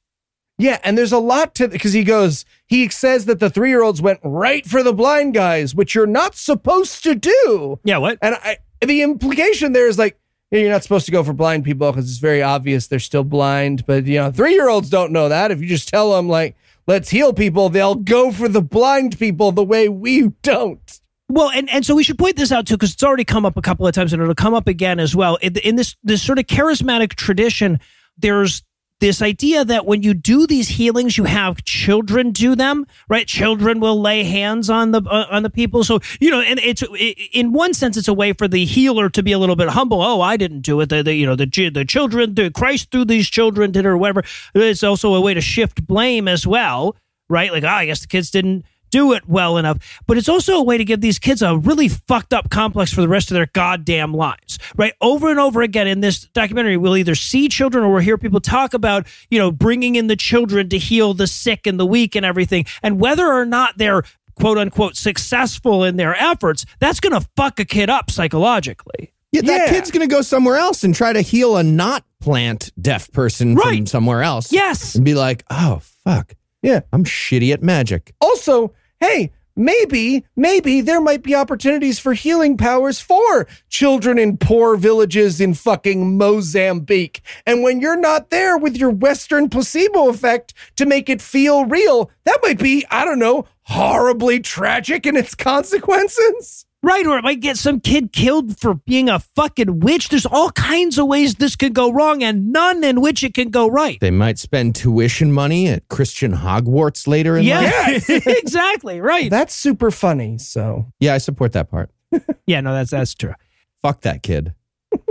Yeah, 0.59 0.79
and 0.83 0.97
there's 0.97 1.11
a 1.11 1.19
lot 1.19 1.53
to 1.55 1.67
because 1.67 1.93
he 1.93 2.03
goes, 2.03 2.43
he 2.65 2.89
says 2.89 3.25
that 3.25 3.39
the 3.39 3.49
three 3.49 3.69
year 3.69 3.83
olds 3.83 4.01
went 4.01 4.19
right 4.23 4.65
for 4.65 4.81
the 4.81 4.93
blind 4.93 5.33
guys, 5.35 5.75
which 5.75 5.93
you're 5.93 6.07
not 6.07 6.35
supposed 6.35 7.03
to 7.03 7.15
do. 7.15 7.79
Yeah, 7.83 7.99
what? 7.99 8.17
And 8.21 8.35
I, 8.35 8.57
the 8.83 9.01
implication 9.01 9.73
there 9.73 9.87
is 9.87 9.99
like, 9.99 10.19
you're 10.51 10.69
not 10.69 10.83
supposed 10.83 11.05
to 11.07 11.11
go 11.11 11.23
for 11.23 11.33
blind 11.33 11.65
people 11.65 11.91
because 11.91 12.09
it's 12.09 12.19
very 12.19 12.41
obvious 12.41 12.87
they're 12.87 12.99
still 12.99 13.23
blind. 13.23 13.85
But, 13.85 14.05
you 14.05 14.17
know, 14.17 14.31
three 14.31 14.53
year 14.53 14.69
olds 14.69 14.89
don't 14.89 15.11
know 15.11 15.29
that. 15.29 15.51
If 15.51 15.61
you 15.61 15.67
just 15.67 15.89
tell 15.89 16.13
them, 16.13 16.29
like, 16.29 16.55
let's 16.87 17.09
heal 17.09 17.33
people, 17.33 17.69
they'll 17.69 17.95
go 17.95 18.31
for 18.31 18.47
the 18.47 18.61
blind 18.61 19.19
people 19.19 19.51
the 19.51 19.63
way 19.63 19.89
we 19.89 20.29
don't. 20.43 21.01
Well, 21.29 21.49
and, 21.49 21.69
and 21.69 21.85
so 21.85 21.93
we 21.93 22.03
should 22.03 22.17
point 22.17 22.37
this 22.37 22.53
out 22.53 22.67
too, 22.67 22.75
because 22.75 22.93
it's 22.93 23.03
already 23.03 23.25
come 23.25 23.45
up 23.45 23.57
a 23.57 23.61
couple 23.61 23.85
of 23.85 23.93
times, 23.93 24.13
and 24.13 24.21
it'll 24.21 24.33
come 24.33 24.53
up 24.53 24.67
again 24.67 24.99
as 24.99 25.13
well. 25.13 25.35
In, 25.41 25.57
in 25.57 25.75
this 25.75 25.97
this 26.01 26.21
sort 26.21 26.39
of 26.39 26.45
charismatic 26.45 27.15
tradition, 27.15 27.81
there's 28.17 28.63
this 28.99 29.21
idea 29.21 29.63
that 29.63 29.85
when 29.85 30.01
you 30.01 30.13
do 30.13 30.47
these 30.47 30.69
healings, 30.69 31.17
you 31.17 31.25
have 31.25 31.63
children 31.63 32.31
do 32.31 32.55
them, 32.55 32.85
right? 33.07 33.27
Children 33.27 33.79
will 33.79 33.99
lay 34.01 34.23
hands 34.23 34.69
on 34.69 34.91
the 34.91 35.01
uh, 35.01 35.27
on 35.29 35.43
the 35.43 35.49
people. 35.49 35.83
So 35.83 35.99
you 36.19 36.31
know, 36.31 36.41
and 36.41 36.59
it's 36.59 36.83
in 37.31 37.53
one 37.53 37.73
sense, 37.73 37.97
it's 37.97 38.07
a 38.07 38.13
way 38.13 38.33
for 38.33 38.47
the 38.47 38.65
healer 38.65 39.09
to 39.09 39.23
be 39.23 39.31
a 39.31 39.39
little 39.39 39.55
bit 39.55 39.69
humble. 39.69 40.01
Oh, 40.01 40.21
I 40.21 40.37
didn't 40.37 40.61
do 40.61 40.79
it. 40.81 40.89
The, 40.89 41.03
the 41.03 41.13
you 41.13 41.25
know 41.25 41.35
the 41.35 41.45
the 41.69 41.85
children, 41.85 42.35
the 42.35 42.49
Christ 42.49 42.91
through 42.91 43.05
these 43.05 43.29
children 43.29 43.71
did 43.71 43.85
it 43.85 43.89
or 43.89 43.97
whatever. 43.97 44.23
It's 44.55 44.83
also 44.83 45.13
a 45.13 45.21
way 45.21 45.33
to 45.33 45.41
shift 45.41 45.85
blame 45.85 46.27
as 46.27 46.47
well, 46.47 46.95
right? 47.29 47.51
Like, 47.51 47.63
oh, 47.63 47.67
I 47.67 47.85
guess 47.85 48.01
the 48.01 48.07
kids 48.07 48.31
didn't 48.31 48.65
do 48.89 49.13
it 49.13 49.27
well 49.27 49.57
enough. 49.57 50.01
But 50.07 50.17
it's 50.17 50.29
also 50.29 50.55
a 50.55 50.63
way 50.63 50.77
to 50.77 50.85
give 50.85 51.01
these 51.01 51.19
kids 51.19 51.41
a 51.41 51.57
really 51.57 51.87
fucked 51.87 52.33
up 52.33 52.49
complex 52.49 52.91
for 52.93 53.01
the 53.01 53.07
rest 53.07 53.29
of 53.31 53.35
their 53.35 53.47
goddamn 53.47 54.13
lives, 54.13 54.57
right? 54.75 54.93
Over 55.01 55.29
and 55.29 55.39
over 55.39 55.61
again 55.61 55.87
in 55.87 56.01
this 56.01 56.25
documentary, 56.27 56.77
we'll 56.77 56.97
either 56.97 57.15
see 57.15 57.47
children 57.49 57.83
or 57.83 57.91
we'll 57.93 58.01
hear 58.01 58.17
people 58.17 58.39
talk 58.39 58.73
about, 58.73 59.07
you 59.29 59.39
know, 59.39 59.51
bringing 59.51 59.95
in 59.95 60.07
the 60.07 60.15
children 60.15 60.69
to 60.69 60.77
heal 60.77 61.13
the 61.13 61.27
sick 61.27 61.67
and 61.67 61.79
the 61.79 61.85
weak 61.85 62.15
and 62.15 62.25
everything. 62.25 62.65
And 62.83 62.99
whether 62.99 63.25
or 63.27 63.45
not 63.45 63.77
they're 63.77 64.03
quote 64.35 64.57
unquote 64.57 64.95
successful 64.95 65.83
in 65.83 65.97
their 65.97 66.15
efforts, 66.15 66.65
that's 66.79 66.99
going 66.99 67.19
to 67.19 67.27
fuck 67.35 67.59
a 67.59 67.65
kid 67.65 67.89
up 67.89 68.11
psychologically. 68.11 69.13
Yeah, 69.31 69.41
that 69.41 69.65
Yeah. 69.67 69.69
kid's 69.73 69.91
going 69.91 70.07
to 70.07 70.13
go 70.15 70.21
somewhere 70.21 70.55
else 70.57 70.83
and 70.83 70.95
try 70.95 71.11
to 71.11 71.21
heal 71.21 71.57
a 71.57 71.63
not 71.63 72.05
plant 72.21 72.71
deaf 72.81 73.11
person 73.11 73.57
from 73.57 73.85
somewhere 73.85 74.23
else. 74.23 74.51
Yes. 74.53 74.95
And 74.95 75.03
be 75.03 75.15
like, 75.15 75.43
oh, 75.49 75.81
fuck. 76.05 76.33
Yeah. 76.61 76.81
I'm 76.91 77.03
shitty 77.03 77.53
at 77.53 77.63
magic. 77.63 78.13
Also, 78.21 78.73
hey, 78.99 79.31
maybe, 79.55 80.23
maybe 80.35 80.81
there 80.81 81.01
might 81.01 81.23
be 81.23 81.33
opportunities 81.35 81.97
for 81.99 82.13
healing 82.13 82.57
powers 82.57 82.99
for 83.01 83.47
children 83.69 84.19
in 84.19 84.37
poor 84.37 84.77
villages 84.77 85.41
in 85.41 85.53
fucking 85.55 86.17
Mozambique. 86.17 87.21
And 87.45 87.63
when 87.63 87.81
you're 87.81 87.99
not 87.99 88.29
there 88.29 88.57
with 88.57 88.77
your 88.77 88.91
Western 88.91 89.49
placebo 89.49 90.09
effect 90.09 90.53
to 90.75 90.85
make 90.85 91.09
it 91.09 91.21
feel 91.21 91.65
real, 91.65 92.11
that 92.25 92.39
might 92.43 92.59
be, 92.59 92.85
I 92.91 93.03
don't 93.03 93.19
know, 93.19 93.45
horribly 93.63 94.39
tragic 94.39 95.05
in 95.05 95.17
its 95.17 95.33
consequences. 95.33 96.66
Right, 96.83 97.05
or 97.07 97.17
it 97.17 97.23
might 97.23 97.39
get 97.39 97.57
some 97.57 97.79
kid 97.79 98.13
killed 98.13 98.59
for 98.59 98.75
being 98.75 99.09
a 99.09 99.17
fucking 99.19 99.79
witch. 99.79 100.09
There's 100.09 100.27
all 100.27 100.51
kinds 100.51 100.99
of 100.99 101.07
ways 101.07 101.35
this 101.35 101.55
could 101.55 101.73
go 101.73 101.91
wrong, 101.91 102.21
and 102.23 102.51
none 102.53 102.83
in 102.83 103.01
which 103.01 103.23
it 103.23 103.33
can 103.33 103.49
go 103.49 103.67
right. 103.67 103.99
They 103.99 104.11
might 104.11 104.37
spend 104.37 104.75
tuition 104.75 105.31
money 105.31 105.67
at 105.67 105.87
Christian 105.89 106.33
Hogwarts 106.33 107.07
later 107.07 107.35
in 107.35 107.45
Yeah, 107.45 107.61
life. 107.61 108.07
exactly. 108.09 109.01
Right. 109.01 109.29
That's 109.29 109.55
super 109.55 109.89
funny. 109.89 110.37
So, 110.37 110.85
Yeah, 110.99 111.15
I 111.15 111.17
support 111.17 111.53
that 111.53 111.69
part. 111.71 111.89
yeah, 112.45 112.61
no, 112.61 112.73
that's 112.73 112.91
that's 112.91 113.15
true. 113.15 113.33
Fuck 113.81 114.01
that 114.01 114.21
kid. 114.23 114.53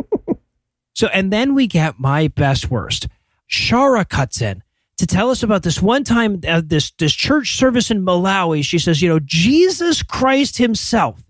So, 0.94 1.08
and 1.08 1.30
then 1.30 1.54
we 1.54 1.66
get 1.66 1.98
my 1.98 2.28
best 2.28 2.70
worst. 2.70 3.06
Shara 3.50 4.08
cuts 4.08 4.40
in 4.40 4.62
to 4.96 5.06
tell 5.06 5.28
us 5.30 5.42
about 5.42 5.62
this 5.62 5.82
one 5.82 6.04
time, 6.04 6.40
uh, 6.48 6.62
this 6.64 6.90
this 6.92 7.12
church 7.12 7.58
service 7.58 7.90
in 7.90 8.02
Malawi. 8.02 8.64
She 8.64 8.78
says, 8.78 9.02
you 9.02 9.08
know, 9.10 9.18
Jesus 9.22 10.02
Christ 10.02 10.56
Himself 10.56 11.22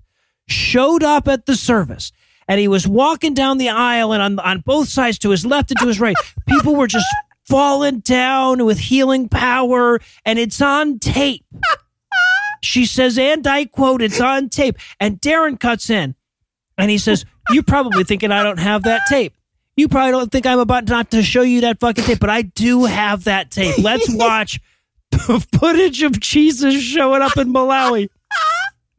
showed 0.48 1.02
up 1.02 1.28
at 1.28 1.46
the 1.46 1.56
service. 1.56 2.12
And 2.48 2.60
he 2.60 2.68
was 2.68 2.86
walking 2.86 3.34
down 3.34 3.58
the 3.58 3.70
aisle, 3.70 4.12
and 4.12 4.22
on, 4.22 4.38
on 4.38 4.60
both 4.60 4.88
sides, 4.88 5.18
to 5.20 5.30
his 5.30 5.44
left 5.44 5.72
and 5.72 5.80
to 5.80 5.86
his 5.86 5.98
right, 5.98 6.16
people 6.46 6.76
were 6.76 6.86
just 6.86 7.06
falling 7.44 8.00
down 8.00 8.64
with 8.64 8.78
healing 8.78 9.28
power, 9.28 10.00
and 10.24 10.38
it's 10.38 10.60
on 10.60 10.98
tape. 10.98 11.44
She 12.62 12.86
says, 12.86 13.18
and 13.18 13.46
I 13.46 13.64
quote, 13.66 14.02
it's 14.02 14.20
on 14.20 14.48
tape. 14.48 14.76
And 15.00 15.20
Darren 15.20 15.58
cuts 15.58 15.90
in 15.90 16.14
and 16.78 16.90
he 16.90 16.98
says, 16.98 17.24
You're 17.50 17.62
probably 17.62 18.04
thinking 18.04 18.32
I 18.32 18.42
don't 18.42 18.58
have 18.58 18.82
that 18.84 19.02
tape. 19.08 19.34
You 19.76 19.88
probably 19.88 20.12
don't 20.12 20.32
think 20.32 20.46
I'm 20.46 20.58
about 20.58 20.88
not 20.88 21.10
to 21.10 21.22
show 21.22 21.42
you 21.42 21.60
that 21.62 21.80
fucking 21.80 22.04
tape, 22.04 22.18
but 22.18 22.30
I 22.30 22.42
do 22.42 22.86
have 22.86 23.24
that 23.24 23.50
tape. 23.50 23.78
Let's 23.78 24.06
watch 24.14 24.60
footage 25.52 26.02
of 26.02 26.18
Jesus 26.18 26.82
showing 26.82 27.22
up 27.22 27.36
in 27.36 27.52
Malawi. 27.52 28.08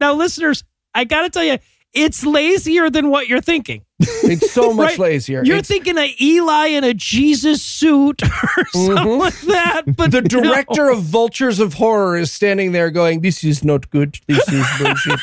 Now, 0.00 0.14
listeners, 0.14 0.62
I 0.98 1.04
got 1.04 1.22
to 1.22 1.30
tell 1.30 1.44
you, 1.44 1.58
it's 1.94 2.26
lazier 2.26 2.90
than 2.90 3.08
what 3.08 3.28
you're 3.28 3.40
thinking. 3.40 3.84
it's 4.00 4.50
so 4.52 4.72
much 4.74 4.90
Right. 4.90 4.98
lazier. 4.98 5.42
You're 5.44 5.58
It's- 5.58 5.68
thinking 5.68 5.96
of 5.96 6.08
Eli 6.20 6.66
in 6.68 6.82
a 6.84 6.92
Jesus 6.92 7.62
suit 7.62 8.20
or 8.22 8.26
mm-hmm. 8.28 8.86
something 8.96 9.18
like 9.18 9.40
that. 9.42 9.82
But 9.96 10.10
the 10.10 10.22
no. 10.22 10.28
director 10.28 10.88
of 10.90 11.02
Vultures 11.02 11.60
of 11.60 11.74
Horror 11.74 12.16
is 12.16 12.32
standing 12.32 12.72
there 12.72 12.90
going, 12.90 13.20
This 13.20 13.44
is 13.44 13.62
not 13.64 13.90
good. 13.90 14.18
This 14.26 14.46
is 14.48 14.66
bullshit. 14.80 15.20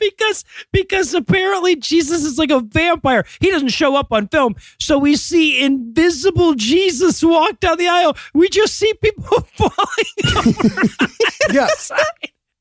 because 0.00 0.44
because 0.72 1.14
apparently 1.14 1.76
Jesus 1.76 2.24
is 2.24 2.36
like 2.36 2.50
a 2.50 2.60
vampire. 2.60 3.24
He 3.40 3.50
doesn't 3.50 3.68
show 3.68 3.96
up 3.96 4.12
on 4.12 4.28
film, 4.28 4.56
so 4.80 4.98
we 4.98 5.16
see 5.16 5.64
invisible 5.64 6.54
Jesus 6.54 7.22
walk 7.22 7.60
down 7.60 7.78
the 7.78 7.88
aisle. 7.88 8.16
We 8.34 8.48
just 8.48 8.74
see 8.74 8.92
people 8.94 9.40
falling 9.56 10.46
over. 10.46 11.12
yes. 11.52 11.90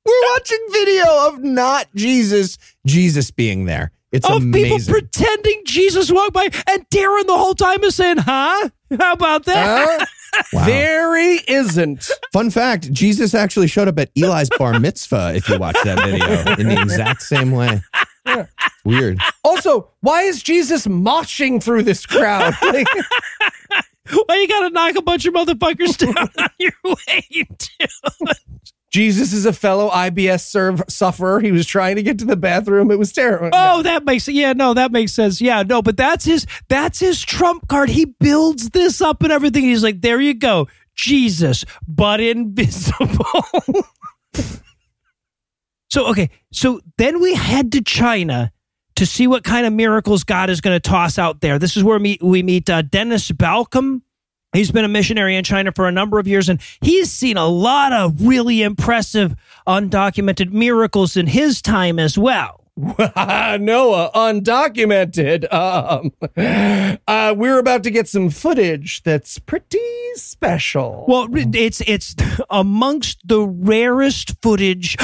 We're 0.05 0.31
watching 0.33 0.59
video 0.71 1.27
of 1.27 1.43
not 1.43 1.87
Jesus, 1.95 2.57
Jesus 2.85 3.31
being 3.31 3.65
there. 3.65 3.91
It's 4.11 4.29
of 4.29 4.43
people 4.51 4.77
pretending 4.87 5.63
Jesus 5.65 6.11
walked 6.11 6.33
by, 6.33 6.43
and 6.69 6.87
Darren 6.89 7.25
the 7.25 7.35
whole 7.35 7.55
time 7.55 7.83
is 7.83 7.95
saying, 7.95 8.17
"Huh? 8.17 8.69
How 8.99 9.13
about 9.13 9.45
that?" 9.45 9.99
Huh? 9.99 10.05
Wow. 10.51 10.65
There 10.65 11.15
he 11.15 11.41
isn't. 11.47 12.09
Fun 12.31 12.49
fact 12.49 12.91
Jesus 12.91 13.35
actually 13.35 13.67
showed 13.67 13.87
up 13.87 13.99
at 13.99 14.09
Eli's 14.17 14.49
bar 14.57 14.79
mitzvah 14.79 15.33
if 15.35 15.47
you 15.47 15.59
watch 15.59 15.77
that 15.83 15.99
video 15.99 16.55
in 16.55 16.69
the 16.69 16.81
exact 16.81 17.21
same 17.21 17.51
way. 17.51 17.81
It's 18.25 18.49
weird. 18.83 19.19
Also, 19.43 19.91
why 20.01 20.23
is 20.23 20.41
Jesus 20.41 20.87
moshing 20.87 21.61
through 21.61 21.83
this 21.83 22.07
crowd? 22.07 22.55
Like, 22.63 22.87
Why 24.27 24.35
you 24.37 24.47
gotta 24.47 24.71
knock 24.71 24.95
a 24.95 25.03
bunch 25.03 25.27
of 25.27 25.35
motherfuckers 25.35 25.97
down 25.99 26.29
on 26.39 26.49
your 26.57 26.73
way 26.83 27.47
to? 27.57 27.87
Jesus 28.93 29.33
is 29.33 29.47
a 29.47 29.53
fellow 29.53 29.89
IBS 29.89 30.41
serve 30.41 30.83
sufferer. 30.87 31.39
He 31.39 31.51
was 31.51 31.65
trying 31.65 31.95
to 31.95 32.03
get 32.03 32.19
to 32.19 32.25
the 32.25 32.35
bathroom. 32.35 32.91
It 32.91 32.99
was 32.99 33.11
terrible. 33.11 33.49
Oh, 33.51 33.81
that 33.81 34.05
makes 34.05 34.27
yeah, 34.27 34.53
no, 34.53 34.75
that 34.75 34.91
makes 34.91 35.11
sense. 35.11 35.41
Yeah, 35.41 35.63
no, 35.63 35.81
but 35.81 35.97
that's 35.97 36.25
his 36.25 36.45
that's 36.69 36.99
his 36.99 37.19
trump 37.19 37.67
card. 37.67 37.89
He 37.89 38.05
builds 38.05 38.69
this 38.69 39.01
up 39.01 39.23
and 39.23 39.31
everything. 39.31 39.63
He's 39.63 39.81
like, 39.81 40.01
there 40.01 40.21
you 40.21 40.35
go, 40.35 40.67
Jesus, 40.93 41.65
but 41.87 42.19
invisible. 42.19 43.25
so 45.89 46.05
okay, 46.09 46.29
so 46.51 46.79
then 46.99 47.19
we 47.19 47.33
head 47.33 47.71
to 47.71 47.81
China 47.81 48.51
to 48.95 49.07
see 49.07 49.25
what 49.25 49.43
kind 49.43 49.65
of 49.65 49.73
miracles 49.73 50.23
God 50.23 50.51
is 50.51 50.61
going 50.61 50.79
to 50.79 50.89
toss 50.89 51.17
out 51.17 51.41
there. 51.41 51.57
This 51.57 51.75
is 51.75 51.83
where 51.83 51.97
we, 51.97 52.19
we 52.21 52.43
meet 52.43 52.69
uh, 52.69 52.83
Dennis 52.83 53.31
Balcombe. 53.31 54.03
He's 54.53 54.71
been 54.71 54.85
a 54.85 54.89
missionary 54.89 55.35
in 55.35 55.43
China 55.43 55.71
for 55.71 55.87
a 55.87 55.91
number 55.91 56.19
of 56.19 56.27
years, 56.27 56.47
and 56.47 56.61
he's 56.81 57.11
seen 57.11 57.37
a 57.37 57.47
lot 57.47 57.91
of 57.91 58.25
really 58.25 58.61
impressive 58.61 59.35
undocumented 59.67 60.51
miracles 60.51 61.17
in 61.17 61.27
his 61.27 61.61
time 61.61 61.97
as 61.97 62.17
well. 62.17 62.63
Noah, 62.77 64.11
undocumented. 64.15 65.51
Um, 65.53 66.11
uh, 67.07 67.35
we're 67.37 67.59
about 67.59 67.83
to 67.83 67.91
get 67.91 68.07
some 68.07 68.29
footage 68.29 69.03
that's 69.03 69.37
pretty 69.37 69.79
special. 70.15 71.05
Well, 71.07 71.27
it's 71.31 71.81
it's 71.81 72.15
amongst 72.49 73.27
the 73.27 73.41
rarest 73.41 74.35
footage 74.41 74.97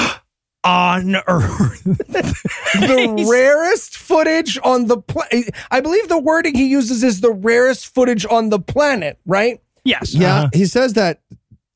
on 0.63 1.15
Earth. 1.27 1.83
the 1.83 3.27
rarest 3.31 3.97
footage 3.97 4.59
on 4.63 4.87
the 4.87 4.97
planet. 4.97 5.51
I 5.71 5.79
believe 5.81 6.07
the 6.09 6.19
wording 6.19 6.55
he 6.55 6.67
uses 6.67 7.03
is 7.03 7.21
the 7.21 7.31
rarest 7.31 7.93
footage 7.93 8.25
on 8.29 8.49
the 8.49 8.59
planet, 8.59 9.19
right? 9.25 9.59
yes. 9.85 10.13
Yeah, 10.13 10.35
Uh-huh. 10.35 10.49
he 10.53 10.65
says 10.65 10.93
that. 10.93 11.21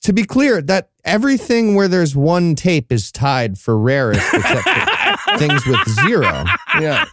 To 0.03 0.11
be 0.11 0.25
clear, 0.25 0.61
that 0.63 0.89
everything 1.05 1.75
where 1.75 1.88
there's 1.88 2.13
one 2.13 2.55
tape 2.55 2.91
is 2.91 3.09
tied 3.09 3.57
for 3.57 3.79
rarest, 3.79 4.19
except 4.34 4.67
for 4.67 5.38
things 5.38 5.65
with 5.65 5.79
zero. 6.05 6.43
Yeah. 6.77 7.05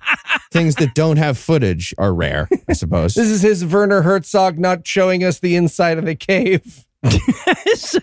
Things 0.51 0.75
that 0.75 0.93
don't 0.97 1.17
have 1.17 1.39
footage 1.39 1.95
are 1.99 2.13
rare, 2.13 2.49
I 2.69 2.73
suppose. 2.73 3.15
This 3.15 3.29
is 3.31 3.43
his 3.43 3.65
Werner 3.65 4.03
Herzog 4.03 4.59
not 4.59 4.85
showing 4.89 5.23
us 5.23 5.39
the 5.39 5.55
inside 5.55 5.99
of 5.99 6.05
the 6.05 6.17
cave. 6.17 6.85
so 7.77 8.01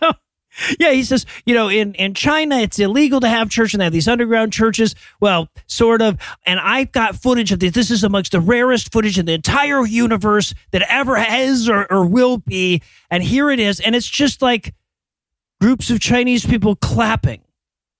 yeah 0.80 0.91
he 0.91 1.03
says 1.03 1.26
you 1.45 1.53
know 1.53 1.70
in 1.70 1.93
in 1.95 2.14
china 2.14 2.58
it's 2.58 2.80
illegal 2.80 3.20
to 3.20 3.28
have 3.28 3.49
church 3.49 3.74
and 3.74 3.82
they 3.82 3.86
have 3.86 3.93
these 3.93 4.08
underground 4.08 4.53
churches. 4.53 4.95
Well 5.20 5.49
sort 5.68 6.01
of. 6.01 6.18
And 6.45 6.60
i've 6.60 6.91
got 6.91 7.16
footage 7.16 7.51
of 7.51 7.60
this. 7.60 7.72
This 7.72 7.91
is 7.91 8.03
amongst 8.03 8.32
the 8.32 8.39
rarest 8.39 8.91
footage 8.91 9.20
in 9.20 9.26
the 9.26 9.34
entire 9.34 9.86
universe 9.86 10.53
that 10.72 10.84
ever 10.89 11.16
has 11.16 11.70
or, 11.70 11.91
or 11.91 12.05
will 12.05 12.38
be. 12.38 12.82
And 13.10 13.24
here 13.24 13.49
it 13.49 13.60
is. 13.60 13.80
And 13.80 13.95
it's 13.95 14.08
just 14.08 14.41
like 14.41 14.74
groups 15.62 15.89
of 15.89 15.99
chinese 15.99 16.45
people 16.45 16.76
clapping. 16.76 17.41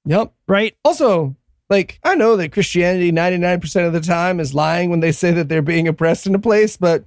Yep. 0.06 0.34
right? 0.48 0.76
Also, 0.86 1.36
like, 1.70 2.00
I 2.04 2.16
know 2.16 2.38
that 2.38 2.54
Christianity 2.54 3.12
99% 3.12 3.88
of 3.88 3.94
the 3.94 4.00
time 4.00 4.40
is 4.40 4.54
lying 4.54 4.90
when 4.90 5.02
they 5.02 5.12
say 5.12 5.32
that 5.32 5.50
they're 5.50 5.62
being 5.62 5.88
oppressed 5.88 6.26
in 6.26 6.34
a 6.34 6.40
place, 6.40 6.78
but 6.78 7.04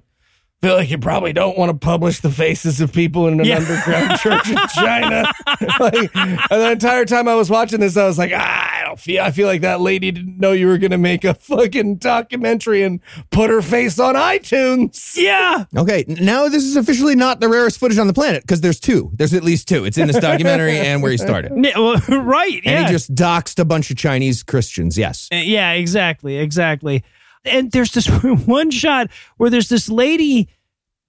feel 0.61 0.75
like 0.75 0.91
you 0.91 0.97
probably 0.99 1.33
don't 1.33 1.57
want 1.57 1.71
to 1.71 1.77
publish 1.77 2.19
the 2.19 2.29
faces 2.29 2.79
of 2.81 2.93
people 2.93 3.27
in 3.27 3.39
an 3.39 3.45
Yeah. 3.45 3.57
underground 3.57 4.19
church 4.19 4.47
in 4.49 4.57
China. 4.75 5.25
like, 5.79 6.13
the 6.13 6.69
entire 6.71 7.03
time 7.05 7.27
I 7.27 7.33
was 7.33 7.49
watching 7.49 7.79
this, 7.79 7.97
I 7.97 8.05
was 8.05 8.19
like, 8.19 8.31
ah, 8.35 8.71
I 8.81 8.85
don't 8.85 8.99
feel, 8.99 9.23
I 9.23 9.31
feel 9.31 9.47
like 9.47 9.61
that 9.61 9.81
lady 9.81 10.11
didn't 10.11 10.37
know 10.37 10.51
you 10.51 10.67
were 10.67 10.77
going 10.77 10.91
to 10.91 10.99
make 10.99 11.23
a 11.23 11.33
fucking 11.33 11.95
documentary 11.95 12.83
and 12.83 12.99
put 13.31 13.49
her 13.49 13.63
face 13.63 13.97
on 13.99 14.13
iTunes. 14.13 15.17
yeah 15.17 15.65
Okay, 15.75 16.05
now 16.07 16.47
this 16.47 16.63
is 16.63 16.75
officially 16.75 17.15
not 17.15 17.39
the 17.39 17.49
rarest 17.49 17.79
footage 17.79 17.97
on 17.97 18.05
the 18.05 18.13
planet 18.13 18.43
because 18.43 18.61
there's 18.61 18.79
two. 18.79 19.09
There's 19.15 19.33
at 19.33 19.43
least 19.43 19.67
two. 19.67 19.85
It's 19.85 19.97
in 19.97 20.07
this 20.07 20.19
documentary 20.19 20.77
and 20.77 21.01
where 21.01 21.11
he 21.11 21.17
started. 21.17 21.51
Yeah, 21.61 21.77
well, 21.79 21.95
right 22.23 22.55
And 22.65 22.65
yeah 22.65 22.85
he 22.87 22.91
just 22.91 23.13
doxed 23.15 23.59
a 23.59 23.65
bunch 23.65 23.89
of 23.91 23.97
Chinese 23.97 24.41
Christians. 24.43 24.97
Yes. 24.97 25.27
Uh, 25.31 25.37
Yeah, 25.37 25.71
exactly, 25.73 26.37
exactly. 26.37 27.03
And 27.45 27.71
there's 27.71 27.91
this 27.91 28.07
one 28.23 28.71
shot 28.71 29.09
where 29.37 29.49
there's 29.49 29.69
this 29.69 29.89
lady 29.89 30.49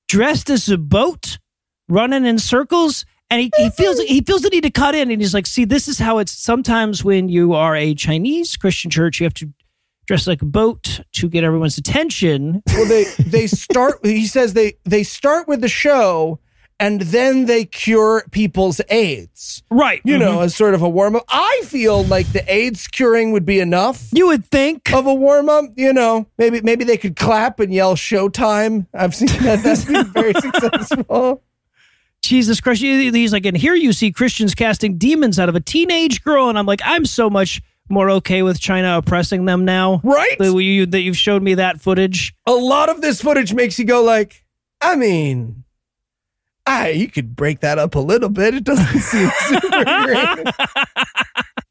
dressed 0.09 0.51
as 0.51 0.69
a 0.69 0.79
boat 0.79 1.39
running 1.89 2.25
in 2.25 2.39
circles. 2.39 3.05
And 3.31 3.41
he, 3.41 3.53
he 3.57 3.71
feels 3.71 3.99
he 4.01 4.21
feels 4.21 4.43
the 4.43 4.51
need 4.51 4.65
to 4.65 4.71
cut 4.71 4.95
in, 4.95 5.11
and 5.11 5.23
he's 5.23 5.33
like, 5.33 5.47
"See, 5.47 5.65
this 5.65 5.89
is 5.89 5.99
how 5.99 6.19
it's 6.19 6.33
sometimes 6.33 7.03
when 7.03 7.31
you 7.31 7.55
are 7.55 7.75
a 7.75 7.95
Chinese 7.95 8.59
Christian 8.59 8.91
church, 8.91 9.21
you 9.21 9.25
have 9.25 9.33
to 9.35 9.51
dress 10.07 10.27
like 10.27 10.43
a 10.43 10.47
boat 10.47 11.01
to 11.13 11.31
get 11.31 11.43
everyone's 11.43 11.79
attention." 11.79 12.63
Well, 12.67 12.85
they, 12.85 13.05
they 13.19 13.47
start, 13.47 14.05
he 14.05 14.27
says 14.27 14.53
they, 14.53 14.75
they 14.85 15.03
start 15.03 15.49
with 15.49 15.63
the 15.63 15.69
show 15.69 16.41
and 16.83 17.01
then 17.01 17.47
they 17.47 17.65
cure 17.65 18.25
people's 18.33 18.81
AIDS. 18.89 19.63
Right, 19.71 20.03
you 20.05 20.19
know, 20.19 20.33
mm-hmm. 20.33 20.43
as 20.43 20.57
sort 20.57 20.75
of 20.75 20.83
a 20.83 20.89
warm 20.89 21.15
up. 21.15 21.25
I 21.29 21.63
feel 21.65 22.03
like 22.03 22.33
the 22.33 22.45
AIDS 22.53 22.89
curing 22.89 23.31
would 23.31 23.47
be 23.47 23.61
enough 23.61 24.09
you 24.13 24.27
would 24.27 24.45
think. 24.47 24.93
of 24.93 25.07
a 25.07 25.15
warm 25.15 25.49
up. 25.49 25.67
You 25.77 25.93
know, 25.93 26.27
maybe 26.39 26.61
maybe 26.61 26.83
they 26.83 26.97
could 26.97 27.15
clap 27.15 27.61
and 27.61 27.73
yell 27.73 27.95
"Showtime." 27.95 28.89
I've 28.93 29.15
seen 29.15 29.29
that. 29.45 29.63
That's 29.63 29.85
been 29.85 30.07
very 30.07 30.35
successful. 30.35 31.45
Jesus 32.21 32.61
Christ. 32.61 32.83
He's 32.83 33.33
like, 33.33 33.47
and 33.47 33.57
here 33.57 33.75
you 33.75 33.93
see 33.93 34.11
Christians 34.11 34.55
casting 34.55 34.99
demons 34.99 35.39
out 35.39 35.49
of 35.49 35.55
a 35.55 35.61
teenage 35.61 36.25
girl. 36.25 36.49
And 36.49 36.59
I'm 36.59 36.67
like, 36.67 36.81
I'm 36.85 37.05
so 37.05 37.31
much 37.31 37.63
more 37.89 38.11
okay 38.11 38.43
with 38.43 38.61
China 38.61 38.99
oppressing 38.99 39.45
them 39.45 39.65
now. 39.65 40.01
Right? 40.03 40.39
That, 40.39 40.53
you, 40.53 40.87
that 40.87 41.01
you've 41.01 41.17
showed 41.17 41.43
me 41.43 41.55
that 41.55 41.81
footage. 41.81 42.35
A 42.47 42.53
lot 42.53 42.89
of 42.89 43.01
this 43.01 43.21
footage 43.21 43.55
makes 43.55 43.79
you 43.79 43.85
go 43.85 44.03
like, 44.03 44.45
I 44.81 44.97
mean. 44.97 45.62
I, 46.67 46.91
you 46.91 47.09
could 47.09 47.35
break 47.35 47.61
that 47.61 47.79
up 47.79 47.95
a 47.95 47.99
little 48.01 48.29
bit. 48.29 48.55
It 48.55 48.65
doesn't 48.65 48.87
seem 49.01 49.31
super 49.49 49.85
great. 49.85 50.49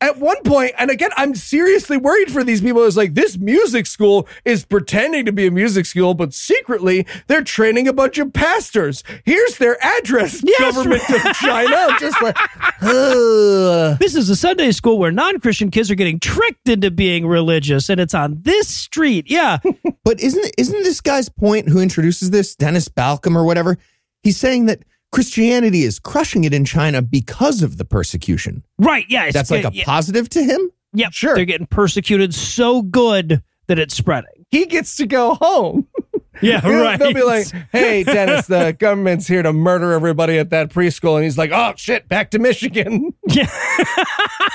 At 0.02 0.18
one 0.18 0.42
point, 0.44 0.72
and 0.80 0.90
again, 0.90 1.12
I'm 1.16 1.36
seriously 1.36 1.96
worried 1.96 2.32
for 2.32 2.44
these 2.44 2.60
people. 2.60 2.84
It's 2.86 2.98
like 2.98 3.14
this 3.14 3.38
music 3.38 3.86
school 3.86 4.28
is 4.44 4.66
pretending 4.66 5.26
to 5.28 5.32
be 5.32 5.46
a 5.46 5.52
music 5.52 5.86
school, 5.86 6.16
but 6.16 6.34
secretly 6.34 7.06
they're 7.28 7.44
training 7.44 7.88
a 7.88 7.94
bunch 7.94 8.18
of 8.18 8.34
pastors. 8.34 9.04
Here's 9.26 9.60
their 9.60 9.78
address, 9.86 10.42
Yes, 10.44 10.60
government 10.60 11.04
of 11.08 11.22
China. 11.36 11.76
I'm 11.76 12.00
just 12.00 12.20
like, 12.20 12.36
ugh. 12.82 13.98
This 14.00 14.16
is 14.16 14.28
a 14.30 14.36
Sunday 14.36 14.72
school 14.72 14.98
where 14.98 15.12
non 15.12 15.40
Christian 15.40 15.70
kids 15.70 15.92
are 15.92 15.96
getting 15.96 16.20
tricked 16.20 16.68
into 16.68 16.90
being 16.90 17.28
religious, 17.28 17.88
and 17.88 18.02
it's 18.02 18.16
on 18.16 18.40
this 18.42 18.68
street. 18.68 19.30
Yeah. 19.30 19.60
But 20.04 20.20
isn't 20.20 20.52
isn't 20.58 20.82
this 20.82 21.00
guy's 21.00 21.30
point 21.30 21.70
who 21.70 21.80
introduces 21.80 22.32
this, 22.32 22.56
Dennis 22.56 22.90
Balcombe 22.90 23.36
or 23.36 23.44
whatever? 23.46 23.78
He's 24.24 24.38
saying 24.38 24.68
that 24.68 24.84
Christianity 25.12 25.84
is 25.84 26.00
crushing 26.00 26.44
it 26.44 26.54
in 26.54 26.64
China 26.66 27.02
because 27.02 27.62
of 27.64 27.78
the 27.78 27.86
persecution. 27.86 28.64
right. 28.78 29.06
Yeah. 29.10 29.22
it's- 29.28 29.34
That's 29.34 29.52
like 29.52 29.66
a 29.66 29.72
yeah, 29.76 29.84
positive 29.86 30.30
to 30.30 30.44
him? 30.44 30.72
Yeah. 30.94 31.10
Sure. 31.12 31.36
They're 31.36 31.46
getting 31.46 31.68
persecuted 31.68 32.34
so 32.34 32.82
good 32.82 33.42
that 33.68 33.80
it's 33.80 33.96
spreading. 33.96 34.46
he 34.52 34.66
gets 34.66 34.96
to 34.98 35.08
go 35.08 35.36
home. 35.36 35.88
Yeah. 36.42 36.60
They'll- 36.62 36.98
They'll 36.98 37.14
be 37.14 37.24
like, 37.24 37.46
hey, 37.72 38.04
Dennis, 38.04 38.48
the 38.48 38.76
government's 38.80 39.28
here 39.28 39.44
to 39.44 39.54
murder 39.54 39.92
everybody 39.92 40.40
at 40.40 40.50
that 40.50 40.70
preschool. 40.70 41.16
And 41.16 41.24
he's 41.24 41.38
like, 41.38 41.52
oh, 41.54 41.74
shit, 41.76 42.08
back 42.08 42.32
to 42.32 42.40
Michigan. 42.40 43.14
yeah. 43.28 43.48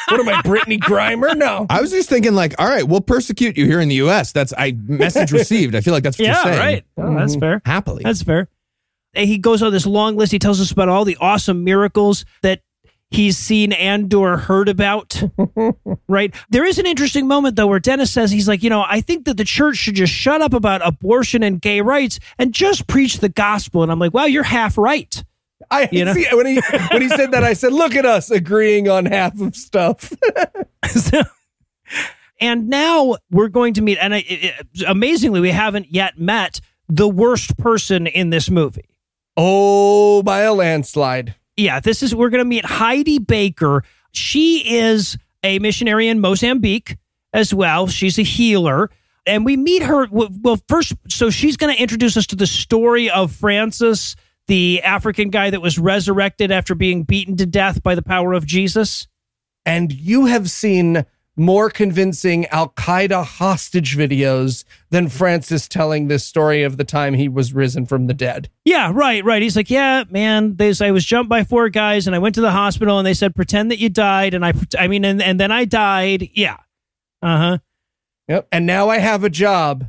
What 0.09 0.21
am 0.21 0.29
I, 0.29 0.43
Brittney 0.43 0.79
Griner? 0.79 1.37
No. 1.37 1.67
I 1.71 1.81
was 1.81 1.91
just 1.91 2.09
thinking, 2.09 2.35
like, 2.35 2.55
all 2.59 2.67
right, 2.69 2.83
we'll 2.83 3.01
persecute 3.03 3.57
you 3.57 3.67
here 3.67 3.79
in 3.81 3.89
the 3.89 3.97
U.S. 3.97 4.33
That's 4.33 4.53
I 4.57 4.73
message 4.73 5.33
received. 5.33 5.75
I 5.75 5.81
feel 5.81 5.93
like 5.95 6.03
that's 6.03 6.19
what 6.19 6.27
yeah. 6.27 6.35
you're 6.35 6.55
saying. 6.55 6.59
Right. 6.59 6.85
Oh, 6.97 7.15
that's 7.15 7.33
mm-hmm. 7.33 7.41
fair. 7.41 7.63
Happily. 7.65 8.03
That's 8.05 8.23
fair. 8.23 8.49
He 9.17 9.39
goes 9.39 9.63
on 9.63 9.73
this 9.73 9.87
long 9.87 10.17
list. 10.17 10.33
He 10.33 10.39
tells 10.39 10.61
us 10.61 10.71
about 10.71 10.89
all 10.89 11.05
the 11.05 11.17
awesome 11.21 11.65
miracles 11.65 12.25
that 12.43 12.61
he's 13.11 13.37
seen 13.39 13.73
and 13.73 14.13
or 14.13 14.37
heard 14.37 14.69
about. 14.69 15.23
right. 16.09 16.35
There 16.51 16.65
is 16.65 16.79
an 16.79 16.87
interesting 16.87 17.29
moment 17.29 17.57
though 17.57 17.69
where 17.69 17.79
Dennis 17.81 18.11
says 18.11 18.31
he's 18.31 18.49
like, 18.49 18.63
you 18.63 18.71
know, 18.71 18.85
I 18.87 19.01
think 19.01 19.27
that 19.27 19.37
the 19.37 19.45
church 19.45 19.77
should 19.77 19.95
just 19.95 20.13
shut 20.13 20.43
up 20.43 20.53
about 20.53 20.85
abortion 20.87 21.43
and 21.43 21.61
gay 21.61 21.81
rights 21.81 22.19
and 22.39 22.53
just 22.53 22.87
preach 22.89 23.19
the 23.19 23.29
gospel. 23.29 23.83
And 23.83 23.93
I'm 23.93 23.99
like, 24.01 24.13
wow, 24.13 24.25
you're 24.25 24.43
half 24.43 24.77
right. 24.77 25.23
I 25.71 25.89
You 25.91 26.05
know? 26.05 26.13
see 26.15 26.27
when 26.33 26.47
he 26.47 26.61
when 26.91 27.03
he 27.03 27.09
said 27.09 27.31
that, 27.33 27.43
I 27.45 27.53
said, 27.55 27.73
look 27.73 27.95
at 27.95 28.05
us 28.05 28.31
agreeing 28.31 28.89
on 28.89 29.07
half 29.07 29.41
of 29.41 29.55
stuff. 29.57 30.13
So- 30.89 31.23
and 32.41 32.69
now 32.69 33.17
we're 33.31 33.49
going 33.49 33.75
to 33.75 33.83
meet, 33.83 33.99
and 33.99 34.15
I, 34.15 34.19
it, 34.19 34.55
it- 34.75 34.85
amazingly, 34.87 35.41
we 35.41 35.51
haven't 35.51 35.93
yet 35.93 36.19
met 36.19 36.61
the 36.89 37.09
worst 37.09 37.57
person 37.57 38.07
in 38.07 38.31
this 38.31 38.51
movie. 38.51 38.85
Oh, 39.37 40.23
by 40.23 40.41
a 40.41 40.53
landslide. 40.53 41.35
Yeah, 41.57 41.81
this 41.81 42.03
is 42.03 42.15
we're 42.15 42.31
going 42.31 42.45
to 42.45 42.49
meet 42.49 42.65
Heidi 42.65 43.19
Baker. 43.19 43.83
She 44.13 44.79
is 44.79 45.17
a 45.43 45.59
missionary 45.59 46.09
in 46.09 46.21
Mozambique 46.21 46.97
as 47.33 47.55
well. 47.55 47.87
She's 47.87 48.19
a 48.19 48.23
healer. 48.23 48.91
And 49.27 49.45
we 49.45 49.57
meet 49.57 49.83
her. 49.83 50.07
Well, 50.11 50.61
first, 50.69 50.95
so 51.09 51.31
she's 51.31 51.57
going 51.57 51.75
to 51.75 51.83
introduce 51.83 52.17
us 52.17 52.27
to 52.29 52.37
the 52.37 52.47
story 52.47 53.11
of 53.11 53.33
Francis, 53.33 54.15
the 54.47 54.83
African 54.83 55.31
guy 55.31 55.51
that 55.51 55.61
was 55.61 55.79
resurrected 55.79 56.53
after 56.53 56.75
being 56.75 57.03
beaten 57.03 57.37
to 57.39 57.47
death 57.47 57.83
by 57.83 57.95
the 57.95 58.03
power 58.03 58.33
of 58.33 58.47
Jesus. 58.47 59.09
And 59.65 59.93
you 59.93 60.27
have 60.27 60.49
seen 60.51 61.05
more 61.37 61.69
convincing 61.69 62.47
Al 62.47 62.71
Qaeda 62.71 63.25
hostage 63.25 63.97
videos 63.97 64.65
than 64.91 65.09
Francis 65.09 65.69
telling 65.69 66.09
this 66.09 66.25
story 66.25 66.63
of 66.63 66.79
the 66.79 66.85
time 66.85 67.15
he 67.15 67.29
was 67.29 67.53
risen 67.53 67.85
from 67.87 68.07
the 68.07 68.15
dead. 68.15 68.49
Yeah, 68.65 68.91
right, 68.95 69.23
right. 69.25 69.43
He's 69.43 69.57
like, 69.57 69.71
yeah, 69.71 70.05
man. 70.09 70.57
They 70.57 70.73
I 70.81 70.91
was 70.91 71.05
jumped 71.05 71.29
by 71.29 71.45
four 71.45 71.69
guys, 71.69 72.07
and 72.07 72.17
I 72.17 72.19
went 72.19 72.35
to 72.37 72.41
the 72.41 72.51
hospital, 72.51 72.99
and 72.99 73.07
they 73.07 73.15
said, 73.15 73.35
pretend 73.35 73.71
that 73.71 73.79
you 73.79 73.89
died, 73.89 74.35
and 74.35 74.45
I, 74.45 74.55
I 74.79 74.89
mean, 74.89 75.05
and, 75.05 75.23
and 75.23 75.39
then 75.39 75.53
I 75.53 75.65
died. 75.67 76.31
Yeah, 76.35 76.57
uh 77.23 77.39
huh. 77.39 77.59
Yep. 78.29 78.49
And 78.51 78.67
now 78.67 78.89
I 78.89 78.99
have 78.99 79.23
a 79.23 79.31
job 79.31 79.87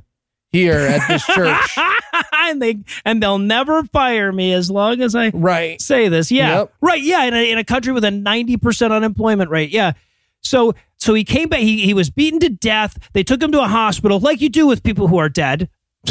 here 0.51 0.77
at 0.77 1.07
this 1.07 1.25
church. 1.33 1.77
and 2.33 2.61
they 2.61 2.79
and 3.05 3.21
they'll 3.21 3.39
never 3.39 3.83
fire 3.85 4.31
me 4.31 4.53
as 4.53 4.69
long 4.69 5.01
as 5.01 5.15
I 5.15 5.29
right. 5.29 5.81
say 5.81 6.07
this. 6.09 6.31
Yeah, 6.31 6.59
Yep. 6.59 6.73
right. 6.81 7.01
Yeah, 7.01 7.23
in 7.25 7.33
a, 7.33 7.51
in 7.51 7.57
a 7.57 7.63
country 7.63 7.93
with 7.93 8.03
a 8.03 8.11
ninety 8.11 8.57
percent 8.57 8.93
unemployment 8.93 9.49
rate. 9.49 9.71
Yeah. 9.71 9.93
So 10.41 10.75
so 10.97 11.13
he 11.13 11.23
came 11.23 11.49
back. 11.49 11.59
He 11.59 11.85
he 11.85 11.93
was 11.93 12.09
beaten 12.09 12.39
to 12.41 12.49
death. 12.49 12.97
They 13.13 13.23
took 13.23 13.41
him 13.41 13.51
to 13.51 13.61
a 13.61 13.67
hospital, 13.67 14.19
like 14.19 14.41
you 14.41 14.49
do 14.49 14.67
with 14.67 14.83
people 14.83 15.07
who 15.07 15.17
are 15.17 15.29
dead. 15.29 15.69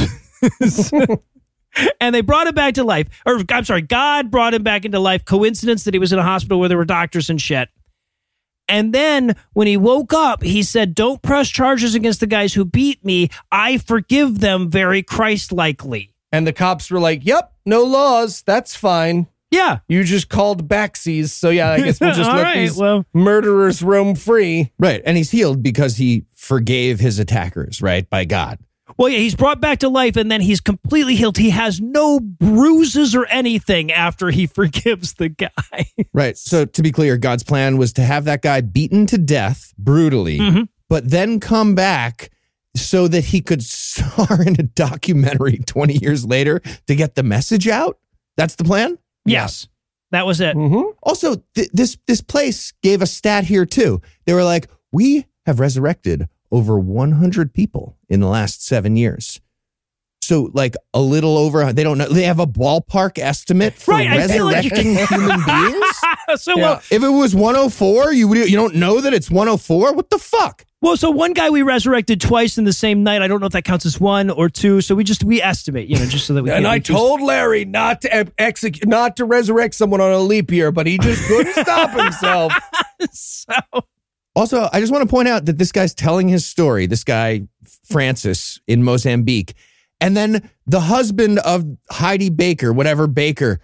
and 2.00 2.14
they 2.14 2.20
brought 2.20 2.46
him 2.46 2.54
back 2.54 2.74
to 2.74 2.84
life. 2.84 3.08
Or 3.26 3.40
I'm 3.50 3.64
sorry, 3.64 3.82
God 3.82 4.30
brought 4.30 4.54
him 4.54 4.62
back 4.62 4.84
into 4.84 4.98
life. 4.98 5.24
Coincidence 5.24 5.84
that 5.84 5.94
he 5.94 6.00
was 6.00 6.12
in 6.12 6.18
a 6.18 6.22
hospital 6.22 6.60
where 6.60 6.68
there 6.68 6.78
were 6.78 6.84
doctors 6.84 7.30
and 7.30 7.40
shit. 7.40 7.68
And 8.68 8.92
then 8.92 9.36
when 9.52 9.66
he 9.66 9.76
woke 9.76 10.12
up, 10.12 10.42
he 10.42 10.62
said, 10.62 10.94
Don't 10.94 11.22
press 11.22 11.48
charges 11.48 11.94
against 11.94 12.20
the 12.20 12.26
guys 12.26 12.54
who 12.54 12.64
beat 12.64 13.04
me. 13.04 13.28
I 13.52 13.78
forgive 13.78 14.40
them 14.40 14.70
very 14.70 15.02
Christ 15.02 15.52
likely. 15.52 16.12
And 16.32 16.46
the 16.46 16.52
cops 16.52 16.90
were 16.90 16.98
like, 16.98 17.24
"Yep, 17.24 17.52
no 17.64 17.84
laws. 17.84 18.42
That's 18.42 18.74
fine. 18.74 19.28
Yeah. 19.50 19.78
You 19.88 20.02
just 20.04 20.28
called 20.28 20.68
backsies, 20.68 21.28
so 21.28 21.50
yeah, 21.50 21.70
I 21.70 21.80
guess 21.80 22.00
we'll 22.00 22.14
just 22.14 22.30
let 22.32 22.42
right, 22.42 22.56
these 22.56 22.76
well. 22.76 23.04
murderers 23.14 23.82
roam 23.82 24.14
free." 24.14 24.72
Right. 24.78 25.02
And 25.04 25.16
he's 25.16 25.30
healed 25.30 25.62
because 25.62 25.96
he 25.96 26.24
forgave 26.34 27.00
his 27.00 27.18
attackers, 27.18 27.80
right? 27.80 28.08
By 28.08 28.24
God. 28.24 28.58
Well, 28.98 29.08
yeah, 29.08 29.18
he's 29.18 29.34
brought 29.34 29.60
back 29.60 29.80
to 29.80 29.88
life 29.88 30.16
and 30.16 30.30
then 30.30 30.40
he's 30.40 30.60
completely 30.60 31.16
healed. 31.16 31.36
He 31.36 31.50
has 31.50 31.80
no 31.80 32.20
bruises 32.20 33.14
or 33.14 33.26
anything 33.26 33.92
after 33.92 34.30
he 34.30 34.46
forgives 34.46 35.14
the 35.14 35.28
guy. 35.28 35.90
Right. 36.12 36.36
So 36.38 36.64
to 36.64 36.82
be 36.82 36.92
clear, 36.92 37.16
God's 37.16 37.42
plan 37.42 37.76
was 37.76 37.92
to 37.94 38.02
have 38.02 38.24
that 38.24 38.42
guy 38.42 38.60
beaten 38.60 39.06
to 39.06 39.18
death 39.18 39.74
brutally, 39.76 40.38
mm-hmm. 40.38 40.62
but 40.88 41.10
then 41.10 41.40
come 41.40 41.74
back 41.74 42.30
so 42.74 43.08
that 43.08 43.26
he 43.26 43.40
could 43.40 43.62
star 43.62 44.42
in 44.46 44.54
a 44.58 44.62
documentary 44.64 45.58
20 45.58 45.98
years 45.98 46.24
later 46.24 46.60
to 46.86 46.94
get 46.94 47.16
the 47.16 47.22
message 47.22 47.68
out. 47.68 47.98
That's 48.36 48.54
the 48.54 48.64
plan. 48.64 48.98
Yes. 49.26 49.68
That 50.12 50.26
was 50.26 50.40
it. 50.40 50.56
Mm-hmm. 50.56 50.90
Also, 51.02 51.42
th- 51.54 51.70
this 51.72 51.98
this 52.06 52.20
place 52.20 52.72
gave 52.82 53.02
a 53.02 53.06
stat 53.06 53.44
here 53.44 53.66
too. 53.66 54.00
They 54.24 54.34
were 54.34 54.44
like, 54.44 54.68
"We 54.92 55.26
have 55.46 55.60
resurrected 55.60 56.28
over 56.50 56.78
100 56.78 57.52
people 57.52 57.96
in 58.08 58.20
the 58.20 58.28
last 58.28 58.64
7 58.64 58.96
years." 58.96 59.40
So, 60.22 60.50
like 60.54 60.74
a 60.92 61.00
little 61.00 61.38
over 61.38 61.72
they 61.72 61.84
don't 61.84 61.98
know. 61.98 62.08
They 62.08 62.24
have 62.24 62.40
a 62.40 62.46
ballpark 62.46 63.16
estimate 63.18 63.74
for 63.74 63.92
Right, 63.92 64.08
I 64.08 64.26
feel 64.26 64.44
like 64.44 64.64
you 64.64 64.70
resurrecting 64.70 65.06
human 65.06 65.44
beings. 65.46 66.42
so 66.42 66.56
well, 66.56 66.82
If 66.90 67.04
it 67.04 67.08
was 67.08 67.32
104, 67.34 68.12
you 68.12 68.26
would 68.26 68.38
you 68.50 68.56
don't 68.56 68.74
know 68.74 69.00
that 69.00 69.14
it's 69.14 69.30
104? 69.30 69.94
What 69.94 70.10
the 70.10 70.18
fuck? 70.18 70.64
well, 70.82 70.96
so 70.96 71.10
one 71.10 71.32
guy 71.32 71.48
we 71.50 71.62
resurrected 71.62 72.20
twice 72.20 72.58
in 72.58 72.64
the 72.64 72.72
same 72.72 73.02
night. 73.04 73.22
I 73.22 73.28
don't 73.28 73.38
know 73.40 73.46
if 73.46 73.52
that 73.52 73.64
counts 73.64 73.86
as 73.86 74.00
one 74.00 74.28
or 74.30 74.48
two. 74.48 74.80
So 74.80 74.94
we 74.96 75.04
just 75.04 75.22
we 75.22 75.40
estimate, 75.40 75.88
you 75.88 75.96
know, 75.96 76.06
just 76.06 76.26
so 76.26 76.34
that 76.34 76.42
we. 76.42 76.50
And 76.50 76.64
can't 76.64 76.66
I 76.66 76.78
be 76.78 76.80
confused. 76.84 76.98
told 76.98 77.20
Larry 77.22 77.64
not 77.64 78.00
to 78.02 78.26
execute, 78.38 78.86
not 78.88 79.16
to 79.18 79.24
resurrect 79.24 79.74
someone 79.76 80.00
on 80.00 80.10
a 80.12 80.18
leap 80.18 80.50
year, 80.50 80.72
but 80.72 80.86
he 80.88 80.98
just 80.98 81.24
couldn't 81.28 81.54
stop 81.54 81.90
himself. 81.90 82.52
so 83.12 83.52
Also, 84.34 84.68
I 84.72 84.80
just 84.80 84.92
want 84.92 85.02
to 85.02 85.08
point 85.08 85.28
out 85.28 85.44
that 85.46 85.56
this 85.58 85.70
guy's 85.72 85.94
telling 85.94 86.28
his 86.28 86.44
story, 86.46 86.86
this 86.86 87.04
guy, 87.04 87.42
Francis 87.84 88.60
in 88.66 88.82
Mozambique. 88.82 89.54
And 90.00 90.16
then 90.16 90.50
the 90.66 90.80
husband 90.80 91.38
of 91.40 91.64
Heidi 91.90 92.28
Baker, 92.30 92.72
whatever 92.72 93.06
Baker, 93.06 93.60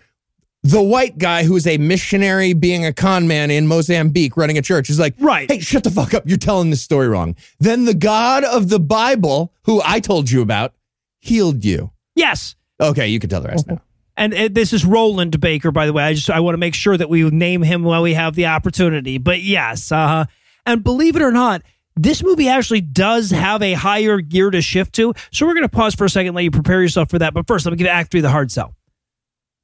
the 0.62 0.82
white 0.82 1.18
guy 1.18 1.42
who's 1.44 1.66
a 1.66 1.76
missionary 1.78 2.52
being 2.52 2.86
a 2.86 2.92
con 2.92 3.26
man 3.26 3.50
in 3.50 3.66
Mozambique 3.66 4.36
running 4.36 4.56
a 4.56 4.62
church 4.62 4.88
is 4.88 4.98
like, 4.98 5.14
Right. 5.18 5.50
hey, 5.50 5.58
shut 5.60 5.84
the 5.84 5.90
fuck 5.90 6.14
up. 6.14 6.22
You're 6.26 6.38
telling 6.38 6.70
this 6.70 6.82
story 6.82 7.08
wrong. 7.08 7.34
Then 7.58 7.84
the 7.84 7.94
God 7.94 8.44
of 8.44 8.68
the 8.68 8.78
Bible, 8.80 9.52
who 9.64 9.82
I 9.84 9.98
told 10.00 10.30
you 10.30 10.40
about, 10.40 10.74
healed 11.18 11.64
you. 11.64 11.90
yes. 12.14 12.54
Okay, 12.80 13.06
you 13.08 13.20
can 13.20 13.30
tell 13.30 13.40
the 13.40 13.48
rest 13.48 13.66
now. 13.68 13.80
And 14.14 14.34
uh, 14.34 14.48
this 14.52 14.74
is 14.74 14.84
Rolland 14.84 15.40
Baker, 15.40 15.70
by 15.70 15.86
the 15.86 15.92
way. 15.94 16.02
I 16.04 16.12
just 16.12 16.28
I 16.28 16.40
want 16.40 16.52
to 16.52 16.58
make 16.58 16.74
sure 16.74 16.96
that 16.98 17.08
we 17.08 17.22
name 17.30 17.62
him 17.62 17.82
while 17.82 18.02
we 18.02 18.12
have 18.12 18.34
the 18.34 18.44
opportunity. 18.46 19.16
But 19.16 19.40
yes, 19.40 19.90
uh, 19.90 20.26
and 20.66 20.84
believe 20.84 21.16
it 21.16 21.22
or 21.22 21.32
not, 21.32 21.62
this 21.96 22.22
movie 22.22 22.48
actually 22.48 22.80
does 22.80 23.30
have 23.30 23.62
a 23.62 23.74
higher 23.74 24.20
gear 24.20 24.50
to 24.50 24.60
shift 24.62 24.94
to. 24.94 25.14
So 25.32 25.46
we're 25.46 25.54
going 25.54 25.68
to 25.68 25.68
pause 25.68 25.94
for 25.94 26.04
a 26.04 26.10
second, 26.10 26.34
let 26.34 26.44
you 26.44 26.50
prepare 26.50 26.80
yourself 26.80 27.10
for 27.10 27.18
that. 27.18 27.34
But 27.34 27.46
first, 27.46 27.66
let 27.66 27.72
me 27.72 27.78
give 27.78 27.86
Act 27.86 28.10
Three 28.10 28.20
the 28.20 28.30
hard 28.30 28.50
sell. 28.50 28.74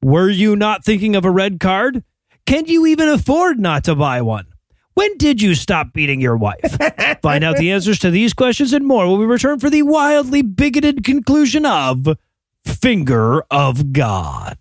Were 0.01 0.29
you 0.29 0.55
not 0.55 0.85
thinking 0.85 1.15
of 1.15 1.25
a 1.25 1.31
red 1.31 1.59
card? 1.59 2.03
Can 2.45 2.65
you 2.65 2.85
even 2.85 3.09
afford 3.09 3.59
not 3.59 3.83
to 3.85 3.95
buy 3.95 4.21
one? 4.21 4.45
When 4.93 5.17
did 5.17 5.41
you 5.41 5.55
stop 5.55 5.93
beating 5.93 6.19
your 6.19 6.35
wife? 6.35 6.77
Find 7.21 7.43
out 7.43 7.57
the 7.57 7.71
answers 7.71 7.99
to 7.99 8.11
these 8.11 8.33
questions 8.33 8.73
and 8.73 8.85
more 8.85 9.09
when 9.09 9.19
we 9.19 9.25
return 9.25 9.59
for 9.59 9.69
the 9.69 9.83
wildly 9.83 10.41
bigoted 10.41 11.03
conclusion 11.03 11.65
of 11.65 12.17
Finger 12.65 13.43
of 13.49 13.93
God. 13.93 14.57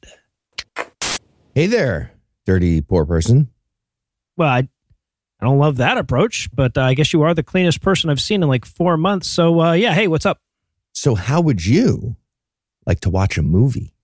Hey 1.54 1.66
there, 1.66 2.12
dirty 2.46 2.80
poor 2.80 3.04
person. 3.04 3.48
Well, 4.36 4.48
I, 4.48 4.68
I 5.40 5.44
don't 5.44 5.58
love 5.58 5.76
that 5.76 5.98
approach, 5.98 6.48
but 6.52 6.76
uh, 6.76 6.82
I 6.82 6.94
guess 6.94 7.12
you 7.12 7.22
are 7.22 7.32
the 7.32 7.42
cleanest 7.42 7.80
person 7.80 8.10
I've 8.10 8.20
seen 8.20 8.42
in 8.42 8.48
like 8.48 8.64
four 8.64 8.96
months. 8.96 9.28
So, 9.28 9.60
uh, 9.60 9.72
yeah, 9.72 9.94
hey, 9.94 10.08
what's 10.08 10.26
up? 10.26 10.40
So, 10.92 11.14
how 11.14 11.40
would 11.40 11.64
you 11.64 12.16
like 12.86 13.00
to 13.00 13.10
watch 13.10 13.38
a 13.38 13.42
movie? 13.42 13.94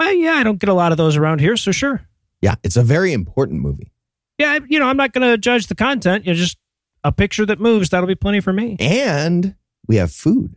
Uh, 0.00 0.08
yeah, 0.08 0.32
I 0.32 0.42
don't 0.42 0.58
get 0.58 0.70
a 0.70 0.74
lot 0.74 0.90
of 0.90 0.98
those 0.98 1.16
around 1.16 1.40
here, 1.40 1.56
so 1.56 1.72
sure. 1.72 2.02
Yeah, 2.40 2.54
it's 2.62 2.76
a 2.76 2.82
very 2.82 3.12
important 3.12 3.60
movie. 3.60 3.92
Yeah, 4.38 4.58
you 4.66 4.78
know, 4.78 4.86
I'm 4.86 4.96
not 4.96 5.12
going 5.12 5.30
to 5.30 5.36
judge 5.36 5.66
the 5.66 5.74
content. 5.74 6.24
You 6.24 6.32
know, 6.32 6.38
just 6.38 6.56
a 7.04 7.12
picture 7.12 7.44
that 7.46 7.60
moves. 7.60 7.90
That'll 7.90 8.06
be 8.06 8.14
plenty 8.14 8.40
for 8.40 8.52
me. 8.52 8.76
And 8.80 9.54
we 9.86 9.96
have 9.96 10.10
food. 10.10 10.54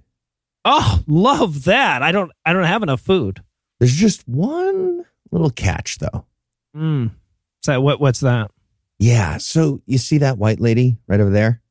Oh, 0.63 1.03
love 1.07 1.65
that. 1.65 2.01
I 2.01 2.11
don't. 2.11 2.31
I 2.45 2.53
don't 2.53 2.63
have 2.63 2.81
enough 2.81 3.01
food. 3.01 3.43
There's 3.79 3.95
just 3.95 4.27
one 4.27 5.05
little 5.31 5.51
catch, 5.51 5.99
though. 5.99 6.25
Mm. 6.75 7.11
So 7.63 7.81
what? 7.81 7.99
What's 7.99 8.21
that? 8.21 8.49
Yeah. 8.99 9.37
So, 9.37 9.81
you 9.85 9.97
see 9.97 10.19
that 10.19 10.37
white 10.37 10.59
lady 10.59 10.97
right 11.07 11.19
over 11.19 11.29
there? 11.29 11.61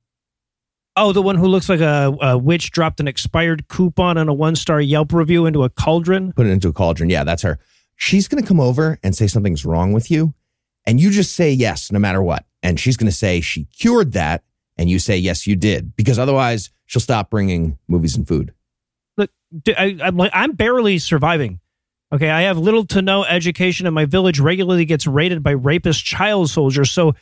Oh, 0.96 1.12
the 1.12 1.22
one 1.22 1.36
who 1.36 1.48
looks 1.48 1.68
like 1.68 1.80
a, 1.80 2.16
a 2.20 2.38
witch 2.38 2.70
dropped 2.70 3.00
an 3.00 3.08
expired 3.08 3.66
coupon 3.66 4.16
and 4.16 4.30
a 4.30 4.32
one 4.32 4.54
star 4.54 4.80
Yelp 4.80 5.12
review 5.12 5.44
into 5.44 5.64
a 5.64 5.68
cauldron. 5.68 6.32
Put 6.32 6.46
it 6.46 6.50
into 6.50 6.68
a 6.68 6.72
cauldron. 6.72 7.10
Yeah, 7.10 7.24
that's 7.24 7.42
her. 7.42 7.58
She's 7.96 8.28
going 8.28 8.42
to 8.42 8.46
come 8.46 8.60
over 8.60 8.98
and 9.02 9.14
say 9.14 9.26
something's 9.26 9.64
wrong 9.64 9.92
with 9.92 10.10
you. 10.10 10.34
And 10.86 11.00
you 11.00 11.10
just 11.10 11.34
say 11.34 11.50
yes, 11.50 11.90
no 11.90 11.98
matter 11.98 12.22
what. 12.22 12.44
And 12.62 12.78
she's 12.78 12.96
going 12.96 13.10
to 13.10 13.16
say 13.16 13.40
she 13.40 13.64
cured 13.64 14.12
that. 14.12 14.44
And 14.76 14.88
you 14.88 14.98
say, 14.98 15.16
yes, 15.16 15.46
you 15.46 15.56
did. 15.56 15.96
Because 15.96 16.18
otherwise, 16.18 16.70
she'll 16.86 17.00
stop 17.00 17.30
bringing 17.30 17.78
movies 17.88 18.16
and 18.16 18.26
food. 18.26 18.52
Look, 19.16 19.30
I, 19.68 19.96
am 20.00 20.16
like 20.16 20.32
I'm 20.34 20.52
barely 20.52 20.98
surviving. 20.98 21.60
Okay, 22.12 22.30
I 22.30 22.42
have 22.42 22.58
little 22.58 22.84
to 22.86 23.02
no 23.02 23.24
education, 23.24 23.86
and 23.86 23.94
my 23.94 24.04
village 24.04 24.38
regularly 24.38 24.84
gets 24.84 25.06
raided 25.06 25.42
by 25.42 25.50
rapist 25.52 26.04
child 26.04 26.48
soldiers. 26.50 26.90
So, 26.90 27.14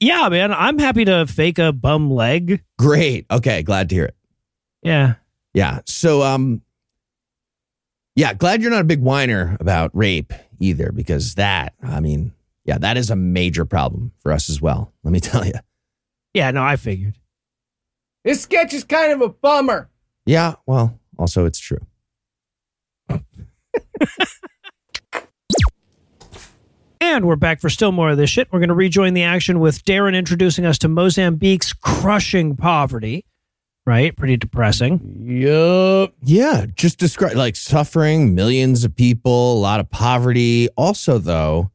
yeah, 0.00 0.28
man, 0.28 0.52
I'm 0.52 0.78
happy 0.78 1.04
to 1.06 1.26
fake 1.26 1.58
a 1.58 1.72
bum 1.72 2.10
leg. 2.10 2.62
Great. 2.78 3.26
Okay. 3.30 3.62
Glad 3.62 3.88
to 3.88 3.94
hear 3.94 4.04
it. 4.04 4.16
Yeah, 4.82 5.14
Yeah. 5.54 5.80
So, 5.86 6.22
um, 6.22 6.62
yeah, 8.14 8.34
glad 8.34 8.62
you're 8.62 8.70
not 8.70 8.80
a 8.80 8.84
big 8.84 9.00
whiner 9.00 9.56
about 9.60 9.90
rape 9.94 10.32
either, 10.60 10.92
because 10.92 11.34
that, 11.36 11.74
I 11.82 12.00
mean, 12.00 12.32
yeah, 12.64 12.78
that 12.78 12.96
is 12.96 13.10
a 13.10 13.16
major 13.16 13.64
problem 13.64 14.12
for 14.20 14.30
us 14.32 14.48
as 14.50 14.60
well. 14.60 14.92
Let 15.02 15.12
me 15.12 15.20
tell 15.20 15.44
you. 15.44 15.54
yeah. 16.34 16.50
No, 16.52 16.62
I 16.62 16.76
figured. 16.76 17.14
This 18.24 18.42
sketch 18.42 18.72
is 18.74 18.84
kind 18.84 19.12
of 19.12 19.20
a 19.20 19.28
bummer. 19.30 19.88
Yeah. 20.26 20.54
Well, 20.66 20.98
also, 21.18 21.44
it's 21.44 21.58
true. 21.58 21.80
And 27.00 27.26
we're 27.26 27.36
back 27.36 27.60
for 27.60 27.70
still 27.70 27.92
more 27.92 28.10
of 28.10 28.16
this 28.16 28.28
shit. 28.28 28.48
We're 28.52 28.58
going 28.58 28.68
to 28.68 28.74
rejoin 28.74 29.14
the 29.14 29.22
action 29.22 29.60
with 29.60 29.84
Darren 29.84 30.16
introducing 30.16 30.66
us 30.66 30.78
to 30.78 30.88
Mozambique's 30.88 31.72
crushing 31.72 32.56
poverty. 32.56 33.24
Right, 33.86 34.14
pretty 34.14 34.36
depressing. 34.36 35.16
Yup. 35.24 36.12
Yeah. 36.22 36.66
Just 36.74 36.98
describe 36.98 37.36
like 37.36 37.56
suffering, 37.56 38.34
millions 38.34 38.84
of 38.84 38.94
people, 38.94 39.54
a 39.54 39.60
lot 39.60 39.80
of 39.80 39.88
poverty. 39.90 40.68
Also, 40.76 41.18
though, 41.18 41.70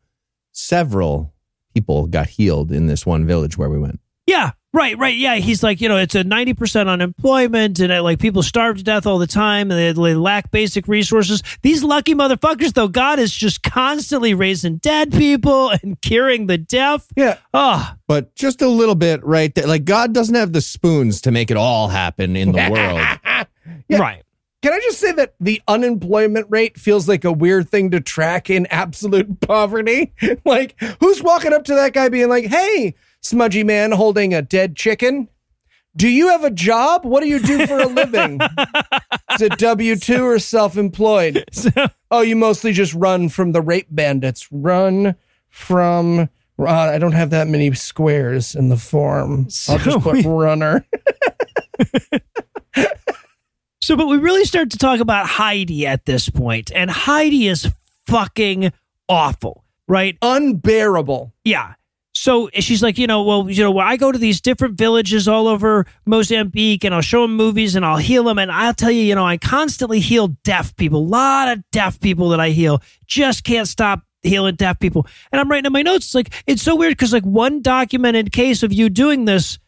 several 0.51 1.33
people 1.73 2.05
got 2.05 2.27
healed 2.27 2.71
in 2.71 2.85
this 2.87 3.05
one 3.05 3.25
village 3.25 3.57
where 3.57 3.69
we 3.69 3.79
went. 3.79 3.99
Yeah, 4.27 4.51
right, 4.73 4.97
right. 4.97 5.15
Yeah, 5.15 5.35
he's 5.35 5.63
like, 5.63 5.79
you 5.81 5.87
know, 5.89 5.97
it's 5.97 6.15
a 6.15 6.23
90% 6.23 6.87
unemployment 6.87 7.79
and 7.79 7.91
uh, 7.91 8.03
like 8.03 8.19
people 8.19 8.43
starve 8.43 8.77
to 8.77 8.83
death 8.83 9.05
all 9.05 9.19
the 9.19 9.27
time 9.27 9.71
and 9.71 9.79
they, 9.79 9.91
they 9.93 10.15
lack 10.15 10.51
basic 10.51 10.87
resources. 10.87 11.43
These 11.61 11.83
lucky 11.83 12.15
motherfuckers, 12.15 12.73
though, 12.73 12.87
God 12.87 13.19
is 13.19 13.31
just 13.31 13.63
constantly 13.63 14.33
raising 14.33 14.77
dead 14.77 15.11
people 15.11 15.69
and 15.83 15.99
curing 16.01 16.47
the 16.47 16.57
deaf. 16.57 17.07
Yeah. 17.15 17.37
Oh, 17.53 17.93
But 18.07 18.35
just 18.35 18.61
a 18.61 18.67
little 18.67 18.95
bit 18.95 19.23
right 19.23 19.53
there. 19.55 19.67
Like, 19.67 19.85
God 19.85 20.13
doesn't 20.13 20.35
have 20.35 20.53
the 20.53 20.61
spoons 20.61 21.21
to 21.21 21.31
make 21.31 21.51
it 21.51 21.57
all 21.57 21.87
happen 21.87 22.35
in 22.35 22.51
the 22.51 22.69
world. 22.69 23.47
Yeah. 23.87 23.99
right. 23.99 24.23
Can 24.61 24.71
I 24.73 24.79
just 24.79 24.99
say 24.99 25.11
that 25.13 25.35
the 25.41 25.61
unemployment 25.67 26.47
rate 26.49 26.77
feels 26.79 27.07
like 27.07 27.25
a 27.25 27.31
weird 27.33 27.69
thing 27.69 27.91
to 27.91 27.99
track 27.99 28.49
in 28.49 28.65
absolute 28.67 29.39
poverty? 29.41 30.13
like, 30.45 30.75
who's 31.01 31.21
walking 31.21 31.51
up 31.53 31.65
to 31.65 31.75
that 31.75 31.91
guy 31.93 32.07
being 32.09 32.29
like, 32.29 32.45
hey, 32.45 32.95
smudgy 33.23 33.63
man 33.63 33.91
holding 33.93 34.33
a 34.33 34.41
dead 34.43 34.75
chicken? 34.75 35.29
Do 35.95 36.07
you 36.07 36.29
have 36.29 36.43
a 36.43 36.49
job? 36.51 37.05
What 37.05 37.21
do 37.21 37.27
you 37.27 37.39
do 37.39 37.67
for 37.67 37.79
a 37.79 37.87
living? 37.87 38.39
Is 39.33 39.41
it 39.41 39.57
W 39.59 39.95
2 39.95 40.23
or 40.25 40.39
self 40.39 40.75
employed? 40.77 41.43
So, 41.51 41.69
Oh, 42.11 42.21
you 42.21 42.35
mostly 42.35 42.71
just 42.73 42.93
run 42.93 43.29
from 43.29 43.51
the 43.53 43.61
rape 43.61 43.87
bandits. 43.89 44.47
Run 44.51 45.15
from. 45.49 46.29
Uh, 46.59 46.65
I 46.67 46.99
don't 46.99 47.11
have 47.13 47.31
that 47.31 47.47
many 47.47 47.73
squares 47.73 48.53
in 48.55 48.69
the 48.69 48.77
form. 48.77 49.47
I'll 49.67 49.77
just 49.79 49.83
So 49.85 49.99
put 49.99 50.13
we- 50.15 50.25
runner. 50.25 50.85
so, 53.81 53.95
but 53.95 54.07
we 54.07 54.17
really 54.17 54.45
start 54.45 54.69
to 54.71 54.77
talk 54.77 54.99
about 54.99 55.25
Heidi 55.27 55.85
at 55.87 56.05
this 56.05 56.29
point, 56.29 56.71
and 56.73 56.89
Heidi 56.89 57.47
is 57.47 57.67
fucking 58.07 58.71
awful, 59.09 59.63
right? 59.87 60.17
Unbearable. 60.21 61.33
Yeah. 61.43 61.73
So 62.23 62.49
she's 62.53 62.81
like, 62.81 62.97
you 62.97 63.05
know, 63.05 63.21
well, 63.21 63.49
you 63.49 63.61
know, 63.61 63.71
well, 63.71 63.85
I 63.85 63.97
go 63.97 64.09
to 64.09 64.17
these 64.17 64.39
different 64.39 64.77
villages 64.77 65.27
all 65.27 65.45
over 65.45 65.85
Mozambique 66.05 66.85
and 66.85 66.95
I'll 66.95 67.01
show 67.01 67.23
them 67.23 67.35
movies 67.35 67.75
and 67.75 67.85
I'll 67.85 67.97
heal 67.97 68.23
them. 68.23 68.37
And 68.39 68.49
I'll 68.49 68.73
tell 68.73 68.91
you, 68.91 69.01
you 69.01 69.13
know, 69.13 69.25
I 69.25 69.35
constantly 69.37 69.99
heal 69.99 70.29
deaf 70.45 70.73
people, 70.77 70.99
a 71.01 71.03
lot 71.05 71.49
of 71.49 71.69
deaf 71.73 71.99
people 71.99 72.29
that 72.29 72.39
I 72.39 72.51
heal. 72.51 72.81
Just 73.05 73.43
can't 73.43 73.67
stop 73.67 74.03
healing 74.21 74.55
deaf 74.55 74.79
people. 74.79 75.05
And 75.33 75.41
I'm 75.41 75.51
writing 75.51 75.65
in 75.65 75.73
my 75.73 75.81
notes, 75.81 76.05
it's 76.05 76.15
like, 76.15 76.33
it's 76.47 76.61
so 76.61 76.77
weird 76.77 76.93
because 76.93 77.11
like 77.11 77.25
one 77.25 77.61
documented 77.61 78.31
case 78.31 78.63
of 78.63 78.71
you 78.71 78.87
doing 78.87 79.25
this, 79.25 79.59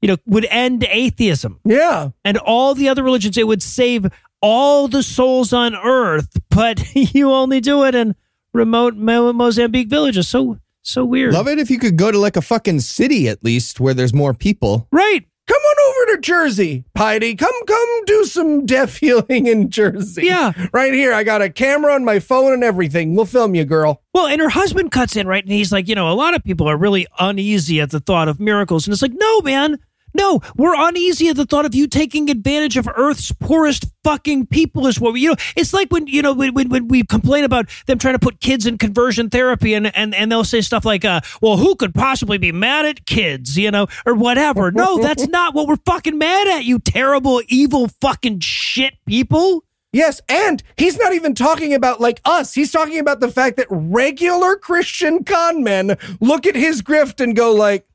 you 0.00 0.06
know, 0.06 0.16
would 0.24 0.44
end 0.50 0.86
atheism 0.88 1.58
Yeah. 1.64 2.10
and 2.24 2.38
all 2.38 2.76
the 2.76 2.88
other 2.90 3.02
religions. 3.02 3.36
It 3.36 3.48
would 3.48 3.60
save 3.60 4.06
all 4.40 4.86
the 4.86 5.02
souls 5.02 5.52
on 5.52 5.74
earth, 5.74 6.28
but 6.48 6.94
you 6.94 7.32
only 7.32 7.60
do 7.60 7.82
it 7.82 7.96
in 7.96 8.14
remote 8.52 8.94
Mo- 8.94 9.32
Mozambique 9.32 9.88
villages. 9.88 10.28
So, 10.28 10.60
so 10.84 11.04
weird. 11.04 11.32
Love 11.32 11.48
it 11.48 11.58
if 11.58 11.70
you 11.70 11.78
could 11.78 11.96
go 11.96 12.10
to 12.10 12.18
like 12.18 12.36
a 12.36 12.42
fucking 12.42 12.80
city 12.80 13.28
at 13.28 13.42
least 13.44 13.80
where 13.80 13.94
there's 13.94 14.14
more 14.14 14.34
people. 14.34 14.86
Right. 14.92 15.26
Come 15.46 15.60
on 15.60 15.88
over 15.88 16.16
to 16.16 16.22
Jersey, 16.22 16.84
Heidi. 16.96 17.34
Come, 17.34 17.52
come 17.66 18.04
do 18.06 18.24
some 18.24 18.64
deaf 18.64 18.96
healing 18.98 19.46
in 19.46 19.68
Jersey. 19.68 20.24
Yeah. 20.24 20.52
Right 20.72 20.94
here. 20.94 21.12
I 21.12 21.22
got 21.22 21.42
a 21.42 21.50
camera 21.50 21.92
on 21.94 22.04
my 22.04 22.18
phone 22.18 22.52
and 22.54 22.64
everything. 22.64 23.14
We'll 23.14 23.26
film 23.26 23.54
you, 23.54 23.66
girl. 23.66 24.02
Well, 24.14 24.26
and 24.26 24.40
her 24.40 24.48
husband 24.48 24.90
cuts 24.90 25.16
in, 25.16 25.26
right? 25.26 25.44
And 25.44 25.52
he's 25.52 25.70
like, 25.70 25.86
you 25.86 25.94
know, 25.94 26.10
a 26.10 26.14
lot 26.14 26.34
of 26.34 26.42
people 26.44 26.66
are 26.68 26.78
really 26.78 27.06
uneasy 27.18 27.80
at 27.80 27.90
the 27.90 28.00
thought 28.00 28.28
of 28.28 28.40
miracles. 28.40 28.86
And 28.86 28.92
it's 28.92 29.02
like, 29.02 29.12
no, 29.14 29.40
man. 29.42 29.78
No, 30.14 30.40
we're 30.56 30.74
uneasy 30.76 31.28
at 31.28 31.36
the 31.36 31.44
thought 31.44 31.66
of 31.66 31.74
you 31.74 31.88
taking 31.88 32.30
advantage 32.30 32.76
of 32.76 32.88
Earth's 32.96 33.32
poorest 33.32 33.86
fucking 34.04 34.46
people 34.46 34.86
is 34.86 35.00
what 35.00 35.12
we, 35.12 35.20
you 35.20 35.30
know, 35.30 35.36
it's 35.56 35.74
like 35.74 35.90
when, 35.90 36.06
you 36.06 36.22
know, 36.22 36.32
when, 36.32 36.54
when, 36.54 36.68
when 36.68 36.86
we 36.86 37.02
complain 37.02 37.42
about 37.42 37.68
them 37.86 37.98
trying 37.98 38.14
to 38.14 38.20
put 38.20 38.40
kids 38.40 38.64
in 38.64 38.78
conversion 38.78 39.28
therapy 39.28 39.74
and, 39.74 39.94
and, 39.96 40.14
and 40.14 40.30
they'll 40.30 40.44
say 40.44 40.60
stuff 40.60 40.84
like, 40.84 41.04
uh, 41.04 41.20
well, 41.42 41.56
who 41.56 41.74
could 41.74 41.94
possibly 41.94 42.38
be 42.38 42.52
mad 42.52 42.86
at 42.86 43.06
kids, 43.06 43.58
you 43.58 43.72
know, 43.72 43.88
or 44.06 44.14
whatever. 44.14 44.70
No, 44.70 44.98
that's 44.98 45.26
not 45.34 45.52
what 45.52 45.66
we're 45.66 45.76
fucking 45.84 46.16
mad 46.16 46.46
at, 46.46 46.64
you 46.64 46.78
terrible, 46.78 47.42
evil 47.48 47.88
fucking 48.00 48.38
shit 48.40 48.94
people. 49.06 49.64
Yes, 49.92 50.20
and 50.28 50.60
he's 50.76 50.98
not 50.98 51.12
even 51.12 51.36
talking 51.36 51.72
about 51.72 52.00
like 52.00 52.20
us. 52.24 52.52
He's 52.52 52.72
talking 52.72 52.98
about 52.98 53.20
the 53.20 53.30
fact 53.30 53.56
that 53.58 53.68
regular 53.70 54.56
Christian 54.56 55.22
con 55.22 55.62
men 55.62 55.96
look 56.20 56.46
at 56.46 56.56
his 56.56 56.82
grift 56.82 57.20
and 57.20 57.36
go 57.36 57.52
like, 57.52 57.86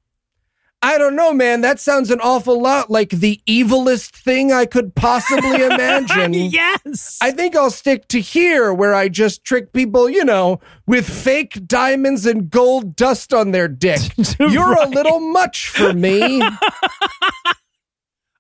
I 0.82 0.98
don't 0.98 1.16
know, 1.18 1.34
man. 1.34 1.60
That 1.60 1.80
sounds 1.80 2.10
an 2.10 2.22
awful 2.22 2.62
lot 2.62 2.90
like 2.90 3.10
the 3.10 3.42
evilest 3.46 4.12
thing 4.12 4.54
I 4.54 4.66
could 4.66 4.96
possibly 4.96 5.62
imagine. 5.64 6.34
yes. 6.34 7.18
I 7.22 7.32
think 7.32 7.56
I'll 7.56 7.70
stick 7.70 8.08
to 8.10 8.22
here 8.22 8.74
where 8.74 8.96
I 8.96 9.10
just 9.10 9.44
trick 9.44 9.74
people, 9.74 10.10
you 10.10 10.24
know, 10.24 10.62
with 10.88 11.10
fake 11.10 11.68
diamonds 11.68 12.26
and 12.26 12.50
gold 12.50 12.96
dust 12.96 13.34
on 13.34 13.52
their 13.52 13.68
dick. 13.68 14.00
You're 14.40 14.82
a 14.82 14.88
little 14.88 15.20
much 15.20 15.68
for 15.68 15.94
me. 15.94 16.42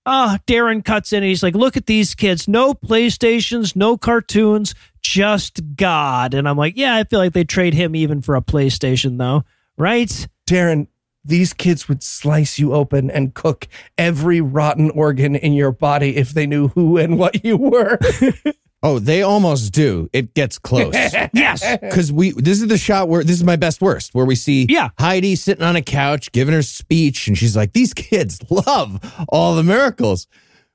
Ah, 0.05 0.39
Darren 0.47 0.83
cuts 0.83 1.13
in 1.13 1.17
and 1.17 1.27
he's 1.27 1.43
like, 1.43 1.53
look 1.53 1.77
at 1.77 1.85
these 1.85 2.15
kids. 2.15 2.47
No 2.47 2.73
PlayStations, 2.73 3.75
no 3.75 3.95
cartoons, 3.95 4.73
just 5.03 5.59
God. 5.75 6.33
And 6.33 6.49
I'm 6.49 6.57
like, 6.57 6.75
yeah, 6.77 6.95
I 6.95 7.03
feel 7.03 7.19
like 7.19 7.33
they 7.33 7.43
trade 7.43 7.75
him 7.75 7.95
even 7.95 8.21
for 8.21 8.35
a 8.35 8.41
PlayStation, 8.41 9.19
though. 9.19 9.43
Right? 9.77 10.27
Darren, 10.49 10.87
these 11.23 11.53
kids 11.53 11.87
would 11.87 12.01
slice 12.01 12.57
you 12.57 12.73
open 12.73 13.09
and 13.11 13.33
cook 13.33 13.67
every 13.97 14.41
rotten 14.41 14.89
organ 14.91 15.35
in 15.35 15.53
your 15.53 15.71
body 15.71 16.15
if 16.17 16.31
they 16.31 16.47
knew 16.47 16.69
who 16.69 16.97
and 16.97 17.19
what 17.19 17.43
you 17.43 17.57
were. 17.57 17.97
Oh, 18.81 18.97
they 18.97 19.23
almost 19.23 19.73
do. 19.73 20.09
It 20.13 20.33
gets 20.33 20.57
close. 20.57 20.95
Yes. 21.33 21.77
Because 21.77 22.11
we 22.11 22.31
this 22.31 22.61
is 22.61 22.67
the 22.67 22.77
shot 22.77 23.07
where 23.07 23.23
this 23.23 23.35
is 23.35 23.43
my 23.43 23.55
best 23.55 23.81
worst, 23.81 24.15
where 24.15 24.25
we 24.25 24.35
see 24.35 24.65
Yeah. 24.69 24.89
Heidi 24.97 25.35
sitting 25.35 25.63
on 25.63 25.75
a 25.75 25.81
couch 25.81 26.31
giving 26.31 26.53
her 26.53 26.61
speech, 26.61 27.27
and 27.27 27.37
she's 27.37 27.55
like, 27.55 27.73
These 27.73 27.93
kids 27.93 28.39
love 28.49 29.25
all 29.29 29.55
the 29.55 29.63
miracles. 29.63 30.27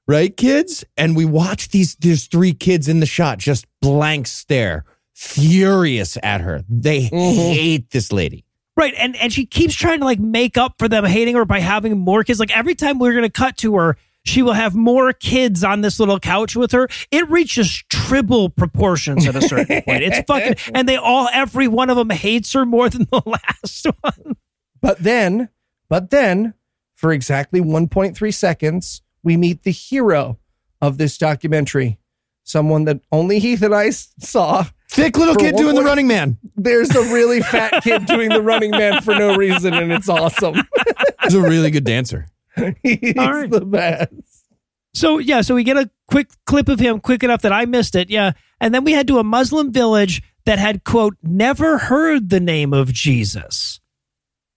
Right, 0.07 0.37
kids? 0.37 0.85
And 0.99 1.17
we 1.17 1.25
watch 1.25 1.71
these 1.71 1.97
there's 1.97 2.27
three 2.27 2.53
kids 2.53 2.89
in 2.89 3.01
the 3.01 3.07
shot 3.07 3.39
just 3.39 3.67
blank 3.81 4.27
stare, 4.27 4.85
furious 5.15 6.19
at 6.23 6.43
her. 6.43 6.63
They 6.69 7.09
mm-hmm. 7.09 7.53
hate 7.53 7.91
this 7.91 8.13
lady. 8.13 8.44
Right. 8.77 8.95
And 8.97 9.15
and 9.17 9.33
she 9.33 9.47
keeps 9.47 9.75
trying 9.75 10.01
to 10.01 10.05
like 10.05 10.19
make 10.19 10.57
up 10.59 10.75
for 10.79 10.89
them 10.89 11.05
hating 11.05 11.37
her 11.37 11.45
by 11.45 11.61
having 11.61 11.97
more 11.99 12.25
kids. 12.25 12.41
Like 12.41 12.57
every 12.57 12.75
time 12.75 12.99
we're 12.99 13.15
gonna 13.15 13.31
cut 13.31 13.57
to 13.59 13.77
her, 13.77 13.97
she 14.25 14.43
will 14.43 14.55
have 14.55 14.75
more 14.75 15.13
kids 15.13 15.63
on 15.63 15.83
this 15.83 16.01
little 16.01 16.19
couch 16.19 16.57
with 16.57 16.73
her. 16.73 16.89
It 17.11 17.29
reaches 17.31 17.85
triple 17.89 18.49
proportions 18.49 19.27
at 19.27 19.37
a 19.37 19.43
certain 19.43 19.83
point. 19.87 20.03
It's 20.03 20.21
fucking 20.27 20.57
and 20.75 20.89
they 20.89 20.97
all 20.97 21.29
every 21.33 21.69
one 21.69 21.89
of 21.91 21.97
them 21.97 22.11
hates 22.11 22.53
her 22.55 22.67
more 22.67 22.89
than 22.89 23.07
the 23.11 23.23
last 23.27 23.87
one. 24.01 24.37
But 24.81 25.03
then, 25.03 25.51
but 25.89 26.11
then, 26.11 26.55
for 26.95 27.13
exactly 27.13 27.61
1.3 27.61 28.35
seconds, 28.35 29.03
we 29.23 29.37
meet 29.37 29.63
the 29.63 29.71
hero 29.71 30.39
of 30.81 30.99
this 30.99 31.17
documentary. 31.17 31.99
Someone 32.45 32.85
that 32.85 33.01
only 33.11 33.39
Heath 33.39 33.63
and 33.63 33.75
I 33.75 33.91
saw. 33.91 34.65
Thick 34.91 35.17
little 35.17 35.35
For 35.35 35.41
kid 35.41 35.55
one 35.55 35.63
doing 35.63 35.75
the 35.75 35.83
running 35.83 36.07
man. 36.07 36.39
There's 36.57 36.95
a 36.95 37.01
really 37.13 37.41
fat 37.41 37.83
kid 37.83 38.07
doing 38.07 38.29
the 38.29 38.43
running 38.43 38.71
man 38.71 39.03
for 39.03 39.15
no 39.15 39.35
reason, 39.35 39.75
and 39.75 39.91
it's 39.93 40.09
awesome. 40.09 40.55
He's 41.25 41.35
a 41.35 41.41
really 41.41 41.71
good 41.71 41.85
dancer. 41.85 42.27
He's 42.83 43.15
All 43.19 43.33
right. 43.33 43.51
the 43.51 43.65
best. 43.65 44.13
So 44.93 45.19
yeah, 45.19 45.41
so 45.41 45.57
we 45.57 45.65
get 45.65 45.77
a 45.77 45.91
quick 46.07 46.29
clip 46.47 46.69
of 46.69 46.79
him, 46.79 47.01
quick 47.01 47.25
enough 47.25 47.43
that 47.43 47.53
I 47.53 47.65
missed 47.65 47.97
it. 47.97 48.09
Yeah, 48.11 48.33
and 48.61 48.73
then 48.73 48.85
we 48.85 48.93
head 48.93 49.09
to 49.09 49.19
a 49.19 49.25
Muslim 49.25 49.73
village 49.73 50.23
that 50.45 50.61
had 50.61 50.85
quote 50.85 51.17
never 51.23 51.79
heard 51.79 52.29
the 52.31 52.39
name 52.41 52.73
of 52.73 52.93
Jesus. 52.93 53.81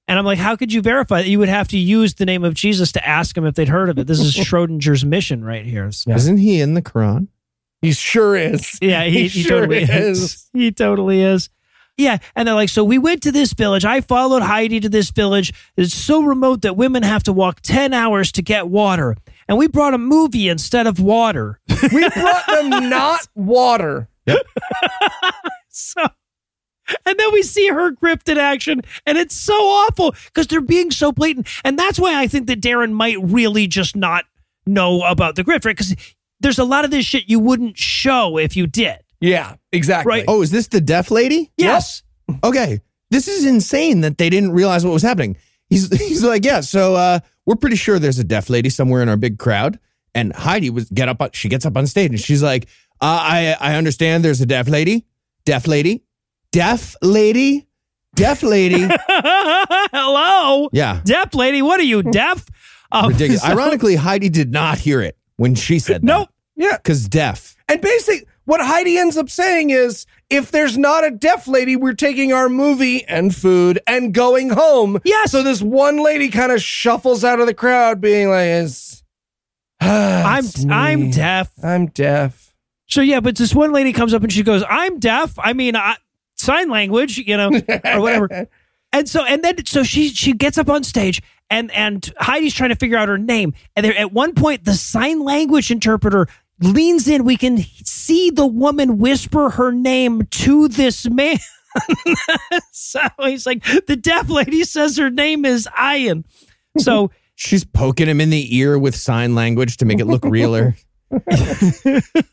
And 0.08 0.20
I'm 0.20 0.26
like, 0.26 0.38
how 0.38 0.56
could 0.56 0.72
you 0.72 0.82
verify 0.82 1.22
that? 1.24 1.28
You 1.28 1.40
would 1.40 1.50
have 1.50 1.68
to 1.70 1.78
use 1.78 2.14
the 2.14 2.26
name 2.26 2.44
of 2.44 2.54
Jesus 2.54 2.92
to 2.94 3.06
ask 3.06 3.36
him 3.36 3.46
if 3.46 3.56
they'd 3.56 3.68
heard 3.68 3.90
of 3.90 3.98
it. 3.98 4.06
This 4.08 4.20
is 4.20 4.34
Schrodinger's 4.36 5.04
mission 5.04 5.44
right 5.44 5.66
here. 5.66 5.92
So- 5.92 6.12
Isn't 6.12 6.38
he 6.38 6.62
in 6.62 6.76
the 6.76 6.82
Quran? 6.82 7.28
He 7.82 7.92
sure 7.94 8.36
is. 8.36 8.78
Yeah, 8.82 9.04
he, 9.04 9.28
he, 9.28 9.44
sure 9.44 9.62
totally 9.62 9.84
is. 9.84 10.50
He 10.54 10.72
totally 10.72 11.22
is. 11.22 11.50
Yeah, 11.98 12.20
and 12.36 12.48
they're 12.48 12.56
like, 12.56 12.70
so 12.70 12.84
we 12.84 13.00
went 13.00 13.24
to 13.24 13.32
this 13.32 13.54
village. 13.54 13.84
I 13.84 14.02
followed 14.02 14.44
Heidi 14.44 14.80
to 14.82 14.90
this 14.90 15.10
village. 15.10 15.52
It's 15.76 15.96
so 15.96 16.22
remote 16.22 16.62
that 16.62 16.78
women 16.78 17.02
have 17.02 17.24
to 17.24 17.34
walk 17.34 17.62
10 17.62 17.92
hours 17.92 18.32
to 18.34 18.44
get 18.44 18.68
water. 18.68 19.16
And 19.48 19.58
we 19.58 19.68
brought 19.68 19.96
a 19.96 19.98
movie 19.98 20.48
instead 20.48 20.86
of 20.86 21.00
water. 21.00 21.60
We 21.92 22.08
brought 22.10 22.46
them 22.48 22.70
not 22.90 23.28
water. 23.36 24.10
So, 25.78 26.02
and 27.06 27.20
then 27.20 27.32
we 27.32 27.44
see 27.44 27.68
her 27.68 27.92
gripped 27.92 28.28
in 28.30 28.38
action, 28.38 28.82
and 29.06 29.18
it's 29.18 29.36
so 29.36 29.54
awful 29.54 30.16
because 30.26 30.48
they're 30.48 30.60
being 30.60 30.90
so 30.90 31.12
blatant. 31.12 31.48
And 31.64 31.78
that's 31.78 32.00
why 32.00 32.20
I 32.20 32.28
think 32.28 32.48
that 32.48 32.62
Darren 32.62 32.94
might 32.94 33.18
really 33.22 33.68
just 33.68 33.96
not 33.96 34.26
know 34.66 35.04
about 35.04 35.36
the 35.36 35.44
grift, 35.44 35.66
right? 35.66 35.78
Because 35.78 35.96
there's 36.40 36.60
a 36.60 36.64
lot 36.64 36.86
of 36.86 36.92
this 36.92 37.06
shit 37.06 37.28
you 37.30 37.40
wouldn't 37.40 37.78
show 37.78 38.38
if 38.38 38.56
you 38.56 38.68
did. 38.68 38.98
Yeah, 39.20 39.56
exactly. 39.72 40.10
Right. 40.10 40.26
Oh, 40.28 40.42
is 40.42 40.52
this 40.52 40.68
the 40.68 40.80
deaf 40.82 41.10
lady? 41.12 41.52
Yes. 41.58 42.04
Okay. 42.44 42.80
This 43.10 43.28
is 43.28 43.46
insane 43.46 44.02
that 44.02 44.18
they 44.18 44.30
didn't 44.30 44.52
realize 44.52 44.86
what 44.86 44.92
was 44.94 45.02
happening. 45.02 45.38
He's 45.70 45.90
he's 46.08 46.24
like, 46.24 46.46
yeah, 46.46 46.62
so 46.62 46.96
uh, 46.96 47.20
we're 47.46 47.56
pretty 47.56 47.76
sure 47.78 48.00
there's 48.00 48.20
a 48.20 48.24
deaf 48.24 48.50
lady 48.50 48.70
somewhere 48.70 49.02
in 49.02 49.10
our 49.10 49.18
big 49.18 49.40
crowd. 49.40 49.80
And 50.14 50.34
Heidi 50.36 50.70
was 50.70 50.90
get 50.90 51.10
up. 51.10 51.22
on- 51.22 51.32
She 51.34 51.48
gets 51.50 51.66
up 51.66 51.78
on 51.78 51.88
stage 51.88 52.10
and 52.12 52.20
she's 52.20 52.44
like, 52.44 52.66
uh, 53.02 53.20
I 53.22 53.56
I 53.60 53.76
understand 53.76 54.24
there's 54.24 54.42
a 54.42 54.46
deaf 54.46 54.68
lady, 54.68 55.06
deaf 55.46 55.68
lady, 55.68 56.04
deaf 56.52 56.96
lady, 57.02 57.68
deaf 58.16 58.44
lady. 58.44 58.88
Hello. 59.92 60.70
Yeah, 60.72 61.02
Deaf 61.04 61.34
lady, 61.34 61.62
what 61.62 61.80
are 61.80 61.84
you, 61.84 62.04
deaf? 62.04 62.46
Um, 62.92 63.10
ridiculous. 63.12 63.42
so- 63.44 63.48
Ironically, 63.50 63.96
Heidi 63.96 64.30
did 64.30 64.52
not 64.52 64.78
hear 64.78 65.02
it 65.02 65.17
when 65.38 65.56
she 65.56 65.80
said 65.80 66.04
Nope. 66.04 66.30
Yeah. 66.56 66.78
because 66.78 67.08
deaf. 67.08 67.56
And 67.70 67.82
basically, 67.82 68.28
what 68.46 68.62
Heidi 68.62 68.98
ends 68.98 69.18
up 69.18 69.30
saying 69.30 69.70
is 69.72 70.06
if 70.30 70.52
there's 70.52 70.78
not 70.78 71.06
a 71.06 71.12
deaf 71.12 71.48
lady, 71.48 71.76
we're 71.76 71.94
taking 71.94 72.34
our 72.34 72.50
movie 72.50 73.04
and 73.06 73.36
food 73.36 73.80
and 73.88 74.14
going 74.14 74.50
home. 74.50 75.00
Yes. 75.04 75.32
So 75.32 75.44
this 75.44 75.62
one 75.62 75.98
lady 76.04 76.30
kind 76.30 76.52
of 76.52 76.62
shuffles 76.62 77.24
out 77.24 77.40
of 77.40 77.46
the 77.48 77.54
crowd, 77.54 78.02
being 78.02 78.30
like, 78.30 78.48
it's, 78.48 79.04
ah, 79.82 80.24
I'm 80.36 80.46
"It's 80.46 80.66
me. 80.66 80.74
I'm 80.74 81.12
deaf. 81.12 81.52
I'm 81.64 81.88
deaf. 81.88 82.54
So 82.88 83.02
yeah, 83.02 83.20
but 83.20 83.36
this 83.36 83.54
one 83.54 83.72
lady 83.74 83.92
comes 83.94 84.14
up 84.14 84.24
and 84.24 84.32
she 84.32 84.44
goes, 84.44 84.64
"I'm 84.68 84.98
deaf. 85.00 85.38
I 85.38 85.52
mean, 85.54 85.76
I, 85.76 85.98
sign 86.36 86.70
language, 86.70 87.18
you 87.18 87.36
know, 87.38 87.52
or 87.84 88.02
whatever." 88.02 88.48
And 88.98 89.08
so, 89.08 89.24
and 89.24 89.44
then, 89.44 89.64
so 89.66 89.84
she 89.84 90.10
she 90.10 90.34
gets 90.34 90.58
up 90.58 90.70
on 90.70 90.84
stage, 90.84 91.22
and 91.52 91.72
and 91.72 92.12
Heidi's 92.18 92.56
trying 92.56 92.70
to 92.70 92.76
figure 92.76 92.98
out 92.98 93.08
her 93.10 93.18
name, 93.18 93.54
and 93.76 93.86
there 93.86 93.96
at 93.96 94.12
one 94.12 94.34
point 94.34 94.66
the 94.66 94.74
sign 94.74 95.24
language 95.24 95.70
interpreter 95.70 96.28
leans 96.62 97.08
in. 97.08 97.24
We 97.24 97.38
can 97.38 97.60
see 97.84 98.32
the 98.32 98.48
woman 98.48 98.98
whisper 98.98 99.52
her 99.52 99.72
name 99.72 100.26
to 100.26 100.68
this 100.68 101.08
man. 101.08 101.38
so 102.72 103.02
he's 103.22 103.46
like, 103.46 103.64
the 103.86 103.96
deaf 103.96 104.30
lady 104.30 104.64
says 104.64 104.98
her 104.98 105.12
name 105.12 105.46
is 105.46 105.68
Ian. 105.80 106.26
So 106.80 107.12
She's 107.40 107.64
poking 107.64 108.08
him 108.08 108.20
in 108.20 108.32
the 108.32 108.58
ear 108.58 108.80
with 108.80 108.96
sign 108.96 109.36
language 109.36 109.78
to 109.78 109.86
make 109.86 110.00
it 110.00 110.06
look 110.06 110.26
realer. 110.26 110.76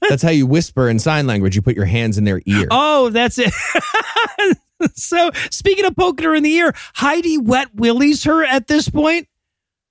That's 0.08 0.22
how 0.22 0.30
you 0.30 0.46
whisper 0.46 0.88
in 0.88 0.98
sign 0.98 1.26
language. 1.26 1.54
You 1.54 1.60
put 1.60 1.76
your 1.76 1.84
hands 1.84 2.16
in 2.16 2.24
their 2.24 2.40
ear. 2.46 2.68
Oh, 2.70 3.10
that's 3.10 3.38
it. 3.38 3.52
so 4.94 5.30
speaking 5.50 5.84
of 5.84 5.96
poking 5.96 6.26
her 6.26 6.34
in 6.34 6.42
the 6.42 6.54
ear, 6.54 6.72
Heidi 6.94 7.38
wet 7.38 7.74
willies 7.74 8.24
her 8.24 8.44
at 8.44 8.66
this 8.66 8.88
point. 8.88 9.28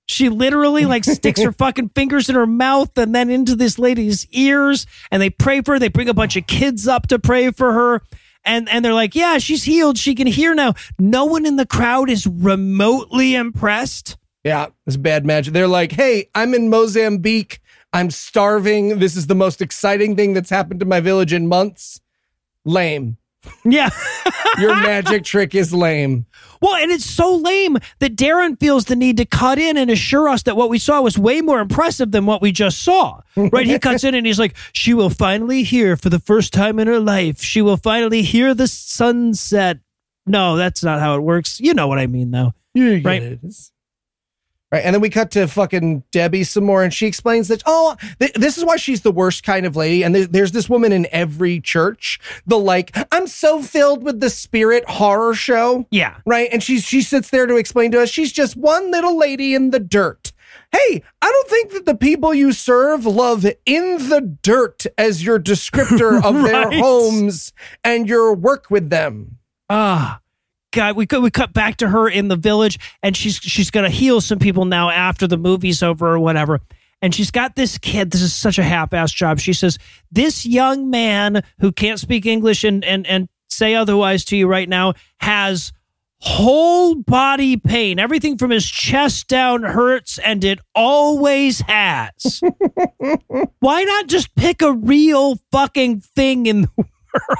She 0.06 0.28
literally 0.28 0.84
like 0.84 1.04
sticks 1.04 1.42
her 1.42 1.52
fucking 1.58 1.90
fingers 1.90 2.28
in 2.28 2.34
her 2.34 2.46
mouth 2.46 2.96
and 2.98 3.14
then 3.14 3.30
into 3.30 3.56
this 3.56 3.78
lady's 3.78 4.26
ears 4.30 4.86
and 5.10 5.20
they 5.22 5.30
pray 5.30 5.62
for 5.62 5.74
her. 5.74 5.78
They 5.78 5.88
bring 5.88 6.08
a 6.08 6.14
bunch 6.14 6.36
of 6.36 6.46
kids 6.46 6.86
up 6.86 7.06
to 7.08 7.18
pray 7.18 7.50
for 7.50 7.72
her. 7.72 8.02
And 8.44 8.68
and 8.68 8.84
they're 8.84 8.92
like, 8.92 9.14
yeah, 9.14 9.38
she's 9.38 9.64
healed. 9.64 9.96
She 9.96 10.14
can 10.14 10.26
hear 10.26 10.54
now. 10.54 10.74
No 10.98 11.24
one 11.24 11.46
in 11.46 11.56
the 11.56 11.64
crowd 11.64 12.10
is 12.10 12.26
remotely 12.26 13.34
impressed. 13.34 14.18
Yeah, 14.44 14.66
it's 14.86 14.98
bad 14.98 15.24
magic. 15.24 15.54
They're 15.54 15.66
like, 15.66 15.92
hey, 15.92 16.28
I'm 16.34 16.52
in 16.52 16.68
Mozambique. 16.68 17.60
I'm 17.94 18.10
starving. 18.10 18.98
This 18.98 19.16
is 19.16 19.28
the 19.28 19.34
most 19.34 19.62
exciting 19.62 20.16
thing 20.16 20.34
that's 20.34 20.50
happened 20.50 20.80
to 20.80 20.86
my 20.86 21.00
village 21.00 21.32
in 21.32 21.46
months. 21.46 22.02
Lame. 22.66 23.16
Yeah. 23.64 23.90
Your 24.58 24.74
magic 24.74 25.24
trick 25.24 25.54
is 25.54 25.72
lame. 25.72 26.26
Well, 26.60 26.74
and 26.76 26.90
it's 26.90 27.04
so 27.04 27.34
lame 27.36 27.76
that 27.98 28.16
Darren 28.16 28.58
feels 28.58 28.84
the 28.86 28.96
need 28.96 29.16
to 29.18 29.24
cut 29.24 29.58
in 29.58 29.76
and 29.76 29.90
assure 29.90 30.28
us 30.28 30.44
that 30.44 30.56
what 30.56 30.70
we 30.70 30.78
saw 30.78 31.00
was 31.00 31.18
way 31.18 31.40
more 31.40 31.60
impressive 31.60 32.10
than 32.12 32.24
what 32.26 32.40
we 32.40 32.52
just 32.52 32.82
saw. 32.82 33.20
Right? 33.36 33.66
He 33.66 33.78
cuts 33.78 34.04
in 34.04 34.14
and 34.14 34.26
he's 34.26 34.38
like, 34.38 34.56
She 34.72 34.94
will 34.94 35.10
finally 35.10 35.62
hear 35.62 35.96
for 35.96 36.08
the 36.08 36.20
first 36.20 36.52
time 36.52 36.78
in 36.78 36.86
her 36.86 37.00
life. 37.00 37.42
She 37.42 37.60
will 37.62 37.76
finally 37.76 38.22
hear 38.22 38.54
the 38.54 38.68
sunset. 38.68 39.78
No, 40.26 40.56
that's 40.56 40.82
not 40.82 41.00
how 41.00 41.16
it 41.16 41.20
works. 41.20 41.60
You 41.60 41.74
know 41.74 41.86
what 41.88 41.98
I 41.98 42.06
mean, 42.06 42.30
though. 42.30 42.52
You 42.72 43.00
Right. 43.04 43.22
it. 43.22 43.40
Right. 44.74 44.84
And 44.84 44.92
then 44.92 45.00
we 45.00 45.08
cut 45.08 45.30
to 45.32 45.46
fucking 45.46 46.02
Debbie 46.10 46.42
some 46.42 46.64
more, 46.64 46.82
and 46.82 46.92
she 46.92 47.06
explains 47.06 47.46
that, 47.46 47.62
oh, 47.64 47.94
th- 48.18 48.32
this 48.32 48.58
is 48.58 48.64
why 48.64 48.74
she's 48.74 49.02
the 49.02 49.12
worst 49.12 49.44
kind 49.44 49.66
of 49.66 49.76
lady. 49.76 50.02
And 50.02 50.12
there- 50.12 50.26
there's 50.26 50.50
this 50.50 50.68
woman 50.68 50.90
in 50.90 51.06
every 51.12 51.60
church, 51.60 52.18
the 52.44 52.58
like, 52.58 52.90
I'm 53.12 53.28
so 53.28 53.62
filled 53.62 54.02
with 54.02 54.18
the 54.18 54.30
spirit 54.30 54.82
horror 54.88 55.32
show. 55.34 55.86
Yeah. 55.92 56.16
Right. 56.26 56.48
And 56.52 56.60
she's 56.60 56.82
she 56.82 57.02
sits 57.02 57.30
there 57.30 57.46
to 57.46 57.54
explain 57.54 57.92
to 57.92 58.02
us 58.02 58.08
she's 58.10 58.32
just 58.32 58.56
one 58.56 58.90
little 58.90 59.16
lady 59.16 59.54
in 59.54 59.70
the 59.70 59.78
dirt. 59.78 60.32
Hey, 60.72 61.02
I 61.22 61.30
don't 61.30 61.48
think 61.48 61.70
that 61.74 61.86
the 61.86 61.94
people 61.94 62.34
you 62.34 62.50
serve 62.52 63.06
love 63.06 63.46
in 63.64 64.08
the 64.08 64.36
dirt 64.42 64.86
as 64.98 65.24
your 65.24 65.38
descriptor 65.38 66.20
of 66.20 66.42
their 66.42 66.68
homes 66.80 67.52
and 67.84 68.08
your 68.08 68.34
work 68.34 68.70
with 68.70 68.90
them. 68.90 69.38
Ah, 69.70 70.20
God, 70.74 70.96
we 70.96 71.06
could 71.06 71.22
we 71.22 71.30
cut 71.30 71.52
back 71.52 71.76
to 71.76 71.88
her 71.88 72.08
in 72.08 72.26
the 72.26 72.36
village, 72.36 72.78
and 73.02 73.16
she's 73.16 73.36
she's 73.36 73.70
gonna 73.70 73.88
heal 73.88 74.20
some 74.20 74.40
people 74.40 74.64
now 74.64 74.90
after 74.90 75.26
the 75.26 75.36
movie's 75.36 75.82
over 75.82 76.08
or 76.08 76.18
whatever. 76.18 76.60
And 77.00 77.14
she's 77.14 77.30
got 77.30 77.54
this 77.54 77.78
kid. 77.78 78.10
This 78.10 78.22
is 78.22 78.34
such 78.34 78.58
a 78.58 78.62
half-ass 78.62 79.12
job. 79.12 79.38
She 79.38 79.52
says 79.52 79.78
this 80.10 80.44
young 80.44 80.90
man 80.90 81.42
who 81.60 81.70
can't 81.70 82.00
speak 82.00 82.26
English 82.26 82.64
and 82.64 82.84
and 82.84 83.06
and 83.06 83.28
say 83.48 83.74
otherwise 83.74 84.24
to 84.26 84.36
you 84.36 84.48
right 84.48 84.68
now 84.68 84.94
has 85.20 85.72
whole 86.18 86.96
body 86.96 87.56
pain. 87.56 88.00
Everything 88.00 88.36
from 88.36 88.50
his 88.50 88.68
chest 88.68 89.28
down 89.28 89.62
hurts, 89.62 90.18
and 90.18 90.42
it 90.42 90.58
always 90.74 91.60
has. 91.60 92.40
Why 93.60 93.84
not 93.84 94.08
just 94.08 94.34
pick 94.34 94.60
a 94.60 94.72
real 94.72 95.38
fucking 95.52 96.00
thing 96.00 96.46
in 96.46 96.62
the 96.62 96.84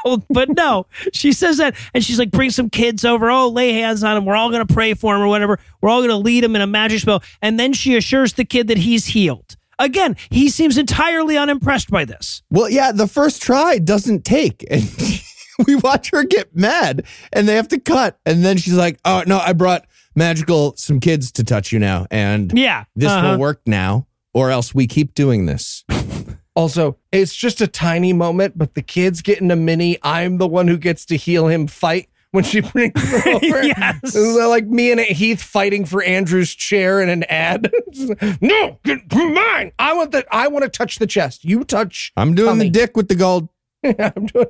world? 0.05 0.25
But 0.31 0.49
no, 0.57 0.87
she 1.13 1.33
says 1.33 1.59
that, 1.59 1.77
and 1.95 2.05
she's 2.05 2.19
like, 2.19 2.31
bring 2.31 2.51
some 2.51 2.69
kids 2.71 3.05
over. 3.05 3.31
Oh, 3.31 3.49
lay 3.49 3.73
hands 3.73 4.03
on 4.03 4.17
him. 4.17 4.25
We're 4.25 4.37
all 4.37 4.51
going 4.51 4.67
to 4.67 4.73
pray 4.75 4.95
for 4.95 5.15
him 5.15 5.23
or 5.23 5.29
whatever. 5.29 5.59
We're 5.81 5.91
all 5.91 6.01
going 6.01 6.11
to 6.11 6.17
lead 6.17 6.43
him 6.43 6.57
in 6.57 6.63
a 6.63 6.67
magic 6.67 7.01
spell. 7.01 7.23
And 7.41 7.59
then 7.59 7.73
she 7.73 7.97
assures 7.97 8.33
the 8.33 8.45
kid 8.45 8.69
that 8.69 8.79
he's 8.79 9.07
healed. 9.07 9.57
Again, 9.79 10.17
he 10.31 10.49
seems 10.49 10.79
entirely 10.79 11.37
unimpressed 11.37 11.91
by 11.91 12.05
this. 12.05 12.43
Well, 12.51 12.69
yeah, 12.69 12.93
the 12.93 13.07
first 13.07 13.43
try 13.43 13.79
doesn't 13.79 14.25
take. 14.25 14.65
And 15.57 15.69
we 15.69 15.77
watch 15.77 16.11
her 16.11 16.25
get 16.25 16.57
mad 16.57 17.05
and 17.33 17.47
they 17.47 17.55
have 17.55 17.69
to 17.69 17.79
cut. 17.79 18.19
And 18.27 18.45
then 18.45 18.57
she's 18.57 18.75
like, 18.75 18.99
oh, 19.05 19.23
no, 19.25 19.39
I 19.39 19.53
brought 19.53 19.87
magical 20.17 20.75
some 20.77 20.99
kids 20.99 21.31
to 21.33 21.45
touch 21.45 21.71
you 21.71 21.79
now. 21.79 22.09
And 22.11 22.53
Yeah. 22.59 22.85
this 22.97 23.09
uh-huh. 23.09 23.31
will 23.31 23.39
work 23.39 23.61
now, 23.65 24.09
or 24.33 24.51
else 24.51 24.75
we 24.75 24.89
keep 24.89 25.15
doing 25.15 25.47
this. 25.47 25.85
Also, 26.55 26.97
it's 27.11 27.35
just 27.35 27.61
a 27.61 27.67
tiny 27.67 28.13
moment, 28.13 28.57
but 28.57 28.75
the 28.75 28.83
kid's 28.83 29.23
getting 29.23 29.51
a 29.51 29.57
mini. 29.57 29.99
I'm 30.03 30.39
the 30.39 30.47
one 30.47 30.69
who 30.69 30.79
gets 30.79 31.05
to 31.07 31.17
heal 31.17 31.49
him 31.49 31.67
fight 31.67 32.09
when 32.31 32.45
she 32.45 32.61
brings 32.73 33.01
him 33.03 33.37
over. 33.37 33.63
Yes. 33.65 34.15
Uh, 34.15 34.49
like 34.49 34.67
me 34.67 34.93
and 34.93 35.01
Heath 35.01 35.43
fighting 35.43 35.85
for 35.85 36.03
Andrew's 36.03 36.55
chair 36.55 37.01
in 37.01 37.09
an 37.09 37.25
ad. 37.25 37.73
no, 38.41 38.79
get 38.85 39.01
mine. 39.13 39.73
I 39.79 39.95
want 39.95 40.13
the. 40.13 40.25
I 40.31 40.49
want 40.49 40.65
to 40.65 40.69
touch 40.69 40.99
the 40.99 41.07
chest. 41.07 41.45
You 41.45 41.65
touch. 41.65 42.13
I'm 42.17 42.35
doing 42.35 42.51
Tommy. 42.51 42.65
the 42.67 42.71
dick 42.71 42.97
with 42.97 43.09
the 43.09 43.15
gold. 43.15 43.49
I'm 43.83 44.27
doing. 44.27 44.47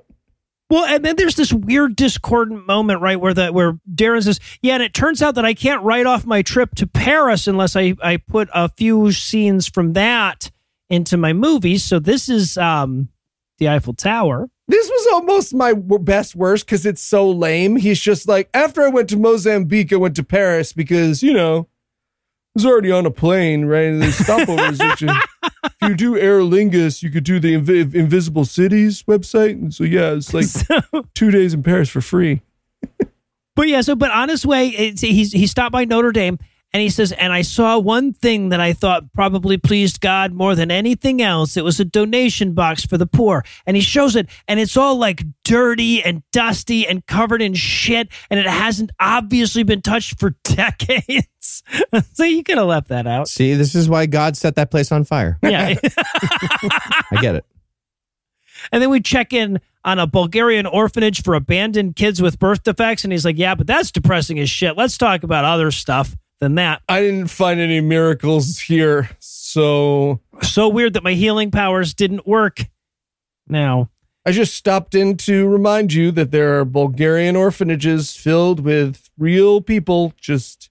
Well, 0.71 0.85
and 0.87 1.05
then 1.05 1.17
there's 1.17 1.37
this 1.37 1.53
weird 1.53 1.95
discordant 1.95 2.67
moment, 2.67 3.01
right, 3.01 3.21
where 3.21 3.35
the 3.35 3.53
where 3.53 3.79
Darren 3.95 4.25
says, 4.25 4.41
"Yeah," 4.63 4.75
and 4.75 4.83
it 4.83 4.95
turns 4.95 5.23
out 5.23 5.35
that 5.37 5.45
I 5.45 5.55
can't 5.55 5.83
write 5.83 6.07
off 6.07 6.27
my 6.27 6.43
trip 6.43 6.75
to 6.77 6.87
Paris 6.87 7.47
unless 7.47 7.77
I 7.77 7.95
I 8.03 8.17
put 8.17 8.49
a 8.53 8.69
few 8.71 9.13
scenes 9.13 9.69
from 9.69 9.93
that 9.93 10.51
into 10.91 11.17
my 11.17 11.33
movies. 11.33 11.85
So 11.85 11.99
this 11.99 12.29
is 12.29 12.57
um 12.59 13.09
the 13.59 13.69
Eiffel 13.69 13.95
Tower. 13.95 14.49
This 14.67 14.89
was 14.89 15.07
almost 15.13 15.55
my 15.55 15.75
best 15.75 16.35
worst 16.35 16.65
because 16.67 16.87
it's 16.87 17.03
so 17.03 17.31
lame. 17.31 17.77
He's 17.77 18.01
just 18.01 18.27
like, 18.27 18.49
after 18.55 18.83
I 18.83 18.89
went 18.89 19.11
to 19.11 19.19
Mozambique, 19.19 19.93
I 19.93 19.97
went 19.97 20.17
to 20.17 20.25
Paris 20.25 20.73
because, 20.73 21.23
you 21.23 21.35
know, 21.35 21.69
I 21.69 22.51
was 22.55 22.65
already 22.67 22.91
on 22.91 23.05
a 23.05 23.11
plane, 23.11 23.67
right? 23.67 23.85
And 23.89 24.01
there's 24.03 24.17
stopovers. 24.19 24.81
if 25.65 25.89
you 25.89 25.95
do 25.95 26.17
Aer 26.17 26.41
Lingus, 26.41 27.03
you 27.03 27.11
could 27.11 27.25
do 27.25 27.39
the 27.39 27.55
Invi- 27.55 27.95
Invisible 27.95 28.47
Cities 28.47 29.03
website. 29.03 29.51
And 29.53 29.75
so, 29.75 29.85
yeah, 29.85 30.13
it's 30.13 30.33
like 30.33 30.45
So, 30.47 30.81
two 31.15 31.31
days 31.31 31.53
in 31.53 31.63
Paris 31.63 31.91
for 31.91 32.01
free. 32.01 32.41
but 33.55 33.69
yeah, 33.69 33.83
so 33.83 33.95
but 33.95 34.11
on 34.13 34.31
his 34.31 34.47
way, 34.47 34.69
he's 34.69 35.33
he 35.33 35.47
stopped 35.47 35.73
by 35.73 35.85
Notre 35.85 36.13
Dame. 36.13 36.39
And 36.75 36.83
he 36.83 36.91
says, 36.91 37.13
and 37.13 37.33
I 37.33 37.43
saw 37.43 37.79
one 37.79 38.13
thing 38.13 38.49
that 38.49 38.61
I 38.61 38.73
thought 38.73 39.13
probably 39.13 39.57
pleased 39.57 40.01
God 40.01 40.33
more 40.33 40.57
than 40.57 40.73
anything 40.73 41.23
else. 41.23 41.57
It 41.57 41.63
was 41.63 41.79
a 41.79 41.85
donation 41.85 42.53
box 42.53 42.85
for 42.85 42.99
the 42.99 43.07
poor. 43.07 43.45
And 43.65 43.77
he 43.77 43.81
shows 43.81 44.17
it, 44.17 44.29
and 44.49 44.59
it's 44.59 44.77
all 44.77 44.97
like 44.97 45.23
dirty 45.45 46.03
and 46.03 46.25
dusty 46.33 46.85
and 46.85 47.07
covered 47.07 47.43
in 47.43 47.55
shit, 47.55 48.09
and 48.29 48.41
it 48.41 48.47
hasn't 48.47 48.91
obviously 48.99 49.63
been 49.63 49.83
touched 49.83 50.19
for 50.19 50.31
decades. 50.43 51.63
so 52.13 52.25
you 52.25 52.43
could 52.43 52.59
have 52.59 52.67
left 52.67 52.89
that 52.89 53.07
out. 53.07 53.29
See, 53.29 53.55
this 53.55 53.77
is 53.77 53.89
why 53.89 54.07
God 54.07 54.37
set 54.37 54.57
that 54.57 54.73
place 54.73 54.91
on 54.91 55.05
fire. 55.05 55.39
Yeah. 55.45 55.77
I 57.13 57.19
get 57.21 57.37
it. 57.37 57.45
and 58.73 58.83
then 58.83 58.91
we 58.91 59.01
check 59.01 59.33
in 59.33 59.61
on 59.85 60.01
a 60.01 60.09
Bulgarian 60.09 60.67
orphanage 60.67 61.23
for 61.23 61.35
abandoned 61.35 61.95
kids 61.95 62.21
with 62.21 62.41
birth 62.41 62.65
defects. 62.65 63.05
And 63.05 63.13
he's 63.13 63.25
like, 63.25 63.39
yeah, 63.39 63.55
but 63.55 63.69
that's 63.69 63.93
depressing 63.93 64.41
as 64.41 64.51
shit. 64.51 64.77
Let's 64.77 64.99
talk 64.99 65.23
about 65.23 65.45
other 65.45 65.71
stuff 65.71 66.17
than 66.45 66.57
that. 66.57 66.83
I 66.89 67.01
didn't 67.01 67.29
find 67.29 67.59
any 67.59 67.81
miracles 67.81 68.59
here. 68.59 69.09
So 69.19 70.21
so 70.43 70.69
weird 70.69 70.93
that 70.93 71.03
my 71.03 71.15
healing 71.15 71.51
powers 71.51 71.95
didn't 71.95 72.27
work. 72.27 72.61
Now, 73.49 73.91
I 74.27 74.33
just 74.33 74.55
stopped 74.55 74.95
in 74.95 75.17
to 75.19 75.49
remind 75.49 75.93
you 75.95 76.11
that 76.13 76.31
there 76.31 76.59
are 76.59 76.65
Bulgarian 76.67 77.35
orphanages 77.35 78.15
filled 78.15 78.61
with 78.61 79.09
real 79.19 79.63
people 79.63 80.13
just 80.21 80.71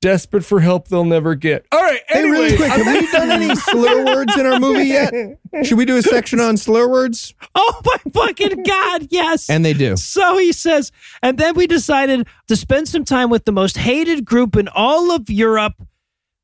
desperate 0.00 0.44
for 0.44 0.60
help 0.60 0.88
they'll 0.88 1.04
never 1.04 1.34
get. 1.34 1.66
All 1.72 1.80
right. 1.80 2.00
Hey, 2.08 2.22
really 2.28 2.56
quick, 2.56 2.70
have 2.70 2.86
we 2.86 3.10
done 3.12 3.30
any 3.30 3.54
slur 3.54 4.04
words 4.04 4.36
in 4.36 4.46
our 4.46 4.58
movie 4.58 4.84
yet? 4.88 5.12
Should 5.64 5.76
we 5.78 5.84
do 5.84 5.96
a 5.96 6.02
section 6.02 6.40
on 6.40 6.56
slur 6.56 6.88
words? 6.88 7.34
oh 7.54 7.80
my 7.84 8.10
fucking 8.12 8.62
god, 8.62 9.08
yes. 9.10 9.48
And 9.50 9.64
they 9.64 9.72
do. 9.74 9.96
so 9.96 10.38
he 10.38 10.52
says, 10.52 10.90
and 11.22 11.38
then 11.38 11.54
we 11.54 11.66
decided 11.66 12.26
to 12.48 12.56
spend 12.56 12.88
some 12.88 13.04
time 13.04 13.30
with 13.30 13.44
the 13.44 13.52
most 13.52 13.76
hated 13.76 14.24
group 14.24 14.56
in 14.56 14.68
all 14.68 15.12
of 15.12 15.28
Europe, 15.28 15.74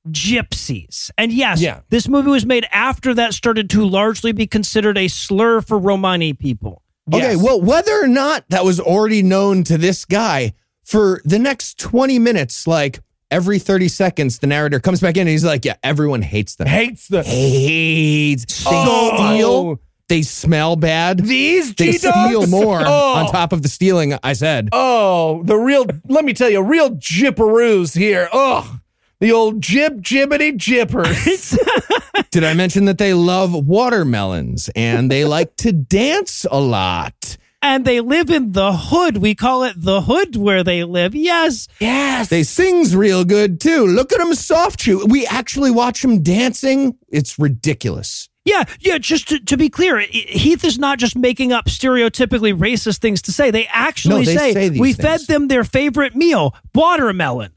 gypsies. 0.08 1.10
And 1.18 1.32
yes, 1.32 1.60
Yeah. 1.60 1.80
this 1.88 2.08
movie 2.08 2.30
was 2.30 2.46
made 2.46 2.66
after 2.72 3.14
that 3.14 3.32
started 3.34 3.70
to 3.70 3.84
largely 3.86 4.32
be 4.32 4.46
considered 4.46 4.98
a 4.98 5.08
slur 5.08 5.60
for 5.60 5.78
Romani 5.78 6.32
people. 6.32 6.82
Okay, 7.12 7.32
Yes. 7.32 7.42
well, 7.42 7.60
whether 7.60 7.92
or 8.02 8.08
not 8.08 8.44
that 8.50 8.64
was 8.64 8.80
already 8.80 9.22
known 9.22 9.62
to 9.64 9.78
this 9.78 10.04
guy, 10.04 10.52
for 10.84 11.20
the 11.24 11.38
next 11.38 11.78
20 11.78 12.18
minutes, 12.20 12.66
like 12.68 13.00
every 13.30 13.58
30 13.58 13.88
seconds, 13.88 14.38
the 14.38 14.46
narrator 14.46 14.80
comes 14.80 15.00
back 15.00 15.16
in 15.16 15.22
and 15.22 15.30
he's 15.30 15.44
like, 15.44 15.64
Yeah, 15.64 15.74
everyone 15.82 16.22
hates 16.22 16.56
them. 16.56 16.66
hates 16.66 17.08
the 17.08 17.22
Hates. 17.22 18.64
They 18.64 18.70
Oh. 18.74 19.32
steal. 19.34 19.80
They 20.08 20.22
smell 20.22 20.76
bad. 20.76 21.18
these 21.18 21.74
They 21.74 21.90
G-dogs? 21.92 22.26
steal 22.26 22.46
more 22.46 22.80
Oh. 22.86 23.14
on 23.14 23.26
top 23.32 23.52
of 23.52 23.62
the 23.62 23.68
stealing, 23.68 24.16
I 24.22 24.34
said. 24.34 24.68
Oh, 24.72 25.42
the 25.44 25.56
real. 25.56 25.84
Let 26.08 26.24
me 26.24 26.32
tell 26.32 26.48
you, 26.48 26.60
real 26.62 26.90
jipperoos 26.90 27.96
here. 27.96 28.28
Oh, 28.32 28.78
the 29.18 29.32
old 29.32 29.60
jib 29.60 30.02
jibbity 30.02 30.56
jippers. 30.56 31.58
Did 32.30 32.44
I 32.44 32.54
mention 32.54 32.84
that 32.84 32.98
they 32.98 33.14
love 33.14 33.52
watermelons 33.52 34.70
and 34.76 35.10
they 35.10 35.24
like 35.24 35.56
to 35.56 35.72
dance 35.72 36.46
a 36.50 36.60
lot? 36.60 37.36
And 37.62 37.84
they 37.84 38.00
live 38.00 38.30
in 38.30 38.52
the 38.52 38.72
hood. 38.72 39.16
We 39.16 39.34
call 39.34 39.64
it 39.64 39.74
the 39.76 40.02
hood 40.02 40.36
where 40.36 40.62
they 40.62 40.84
live. 40.84 41.14
Yes. 41.14 41.68
yes. 41.80 42.28
They 42.28 42.42
sings 42.42 42.94
real 42.94 43.24
good 43.24 43.60
too. 43.60 43.86
Look 43.86 44.12
at 44.12 44.18
them 44.18 44.34
soft 44.34 44.82
shoe. 44.82 45.04
We 45.06 45.26
actually 45.26 45.70
watch 45.70 46.02
them 46.02 46.22
dancing. 46.22 46.96
It's 47.08 47.38
ridiculous. 47.38 48.28
Yeah, 48.44 48.62
yeah. 48.78 48.98
Just 48.98 49.28
to, 49.30 49.40
to 49.40 49.56
be 49.56 49.68
clear, 49.68 49.98
Heath 49.98 50.64
is 50.64 50.78
not 50.78 50.98
just 50.98 51.16
making 51.16 51.52
up 51.52 51.64
stereotypically 51.66 52.56
racist 52.56 52.98
things 52.98 53.20
to 53.22 53.32
say. 53.32 53.50
They 53.50 53.66
actually 53.66 54.20
No, 54.20 54.24
they 54.24 54.36
say, 54.36 54.52
say 54.52 54.70
we 54.70 54.92
things." 54.92 54.96
fed 54.96 55.20
them 55.26 55.48
their 55.48 55.64
favorite 55.64 56.14
meal, 56.14 56.54
watermelon. 56.74 57.52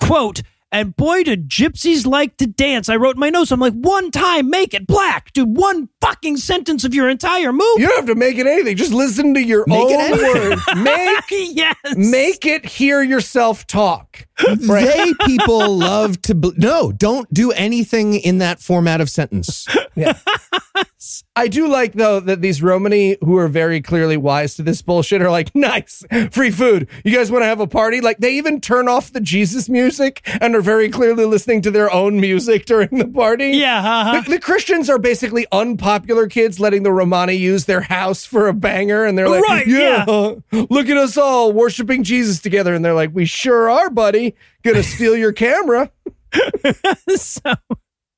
Quote. 0.00 0.42
And 0.72 0.96
boy, 0.96 1.22
do 1.22 1.36
gypsies 1.36 2.06
like 2.06 2.38
to 2.38 2.46
dance. 2.46 2.88
I 2.88 2.96
wrote 2.96 3.16
in 3.16 3.20
my 3.20 3.28
notes. 3.28 3.52
I'm 3.52 3.60
like, 3.60 3.74
one 3.74 4.10
time, 4.10 4.48
make 4.48 4.72
it 4.72 4.86
black, 4.86 5.32
Do 5.34 5.44
One 5.44 5.90
fucking 6.00 6.38
sentence 6.38 6.82
of 6.84 6.94
your 6.94 7.08
entire 7.10 7.52
movie. 7.52 7.82
You 7.82 7.88
don't 7.88 7.96
have 7.96 8.06
to 8.06 8.14
make 8.14 8.38
it 8.38 8.46
anything. 8.46 8.76
Just 8.76 8.92
listen 8.92 9.34
to 9.34 9.40
your 9.40 9.64
Make 9.66 9.78
own 9.78 9.92
anything. 9.92 10.50
words. 10.50 10.62
Make 10.76 11.24
yes. 11.30 11.76
make 11.94 12.46
it 12.46 12.64
hear 12.64 13.02
yourself 13.02 13.66
talk. 13.66 14.26
They 14.82 15.14
people 15.26 15.76
love 15.78 16.20
to. 16.22 16.34
Bl- 16.34 16.50
no, 16.56 16.92
don't 16.92 17.32
do 17.32 17.52
anything 17.52 18.14
in 18.14 18.38
that 18.38 18.60
format 18.60 19.00
of 19.00 19.10
sentence. 19.10 19.66
I 21.34 21.48
do 21.48 21.66
like 21.66 21.94
though 21.94 22.20
that 22.20 22.42
these 22.42 22.62
Romani 22.62 23.16
who 23.22 23.36
are 23.38 23.48
very 23.48 23.80
clearly 23.80 24.16
wise 24.16 24.54
to 24.56 24.62
this 24.62 24.82
bullshit 24.82 25.22
are 25.22 25.30
like, 25.30 25.54
nice, 25.54 26.04
free 26.30 26.50
food. 26.50 26.88
You 27.04 27.14
guys 27.14 27.30
want 27.30 27.42
to 27.42 27.46
have 27.46 27.60
a 27.60 27.66
party? 27.66 28.00
Like 28.00 28.18
they 28.18 28.34
even 28.34 28.60
turn 28.60 28.86
off 28.86 29.12
the 29.12 29.20
Jesus 29.20 29.68
music 29.68 30.20
and 30.40 30.54
are 30.54 30.60
very 30.60 30.88
clearly 30.88 31.24
listening 31.24 31.62
to 31.62 31.70
their 31.70 31.90
own 31.90 32.20
music 32.20 32.66
during 32.66 32.98
the 32.98 33.08
party. 33.08 33.48
Yeah, 33.48 33.78
uh-huh. 33.78 34.20
The, 34.20 34.32
the 34.32 34.40
Christians 34.40 34.88
are 34.90 34.98
basically 34.98 35.46
unpopular 35.50 36.28
kids 36.28 36.60
letting 36.60 36.82
the 36.82 36.92
Romani 36.92 37.34
use 37.34 37.64
their 37.64 37.80
house 37.80 38.24
for 38.24 38.46
a 38.46 38.52
banger, 38.52 39.04
and 39.04 39.16
they're 39.16 39.28
like, 39.28 39.42
Right, 39.42 39.66
yeah, 39.66 40.04
look 40.52 40.88
at 40.88 40.96
us 40.96 41.16
all 41.16 41.52
worshiping 41.52 42.04
Jesus 42.04 42.40
together." 42.40 42.74
And 42.74 42.84
they're 42.84 42.94
like, 42.94 43.10
"We 43.12 43.24
sure 43.24 43.70
are, 43.70 43.90
buddy. 43.90 44.31
Gonna 44.62 44.82
steal 44.82 45.16
your 45.16 45.32
camera." 45.32 45.90
so, 47.16 47.54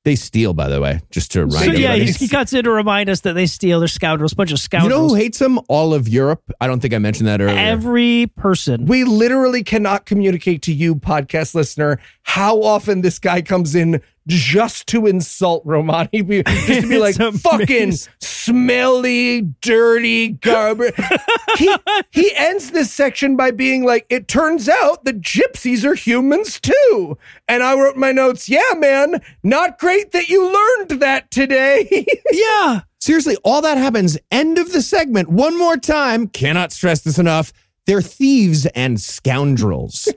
They 0.05 0.15
steal, 0.15 0.53
by 0.53 0.69
the 0.69 0.79
way, 0.79 1.01
just 1.09 1.31
to 1.31 1.41
remind 1.45 1.65
so 1.65 1.71
yeah, 1.71 1.95
he, 1.95 2.11
he 2.11 2.27
cuts 2.27 2.53
in 2.53 2.63
to 2.63 2.71
remind 2.71 3.09
us 3.09 3.21
that 3.21 3.33
they 3.33 3.47
steal. 3.47 3.79
They're 3.79 3.87
scoundrels, 3.87 4.33
bunch 4.33 4.51
of 4.51 4.59
scoundrels. 4.59 4.91
you 4.91 5.07
know 5.07 5.09
who 5.09 5.15
hates 5.15 5.39
them? 5.39 5.59
All 5.67 5.93
of 5.93 6.07
Europe. 6.07 6.43
I 6.61 6.67
don't 6.67 6.79
think 6.79 6.93
I 6.93 6.99
mentioned 6.99 7.27
that 7.27 7.41
earlier. 7.41 7.57
Every 7.57 8.27
person. 8.37 8.85
We 8.85 9.03
literally 9.03 9.63
cannot 9.63 10.05
communicate 10.05 10.61
to 10.63 10.73
you, 10.73 10.95
podcast 10.95 11.55
listener, 11.55 11.99
how 12.23 12.61
often 12.61 13.01
this 13.01 13.19
guy 13.19 13.41
comes 13.41 13.73
in 13.75 14.01
just 14.27 14.87
to 14.87 15.05
insult 15.05 15.61
Romani, 15.65 16.21
just 16.21 16.81
to 16.81 16.87
be 16.87 16.97
like, 16.99 17.15
fucking 17.15 17.93
smelly, 18.19 19.41
dirty 19.61 20.29
garbage. 20.29 20.93
he, 21.57 21.75
he 22.11 22.31
ends 22.35 22.71
this 22.71 22.91
section 22.91 23.35
by 23.35 23.51
being 23.51 23.83
like, 23.83 24.05
it 24.09 24.27
turns 24.27 24.69
out 24.69 25.03
the 25.03 25.13
gypsies 25.13 25.83
are 25.83 25.95
humans 25.95 26.59
too. 26.59 27.17
And 27.47 27.63
I 27.63 27.75
wrote 27.75 27.97
my 27.97 28.11
notes, 28.11 28.47
yeah, 28.47 28.73
man, 28.77 29.21
not 29.43 29.79
great 29.79 30.11
that 30.11 30.29
you 30.29 30.43
learned 30.43 31.01
that 31.01 31.31
today. 31.31 32.05
yeah. 32.31 32.81
Seriously, 32.99 33.37
all 33.43 33.61
that 33.61 33.77
happens. 33.77 34.17
End 34.31 34.57
of 34.57 34.71
the 34.71 34.81
segment. 34.81 35.29
One 35.29 35.57
more 35.57 35.77
time. 35.77 36.27
Cannot 36.27 36.71
stress 36.71 37.01
this 37.01 37.19
enough. 37.19 37.53
They're 37.85 38.01
thieves 38.01 38.65
and 38.67 38.99
scoundrels. 38.99 40.11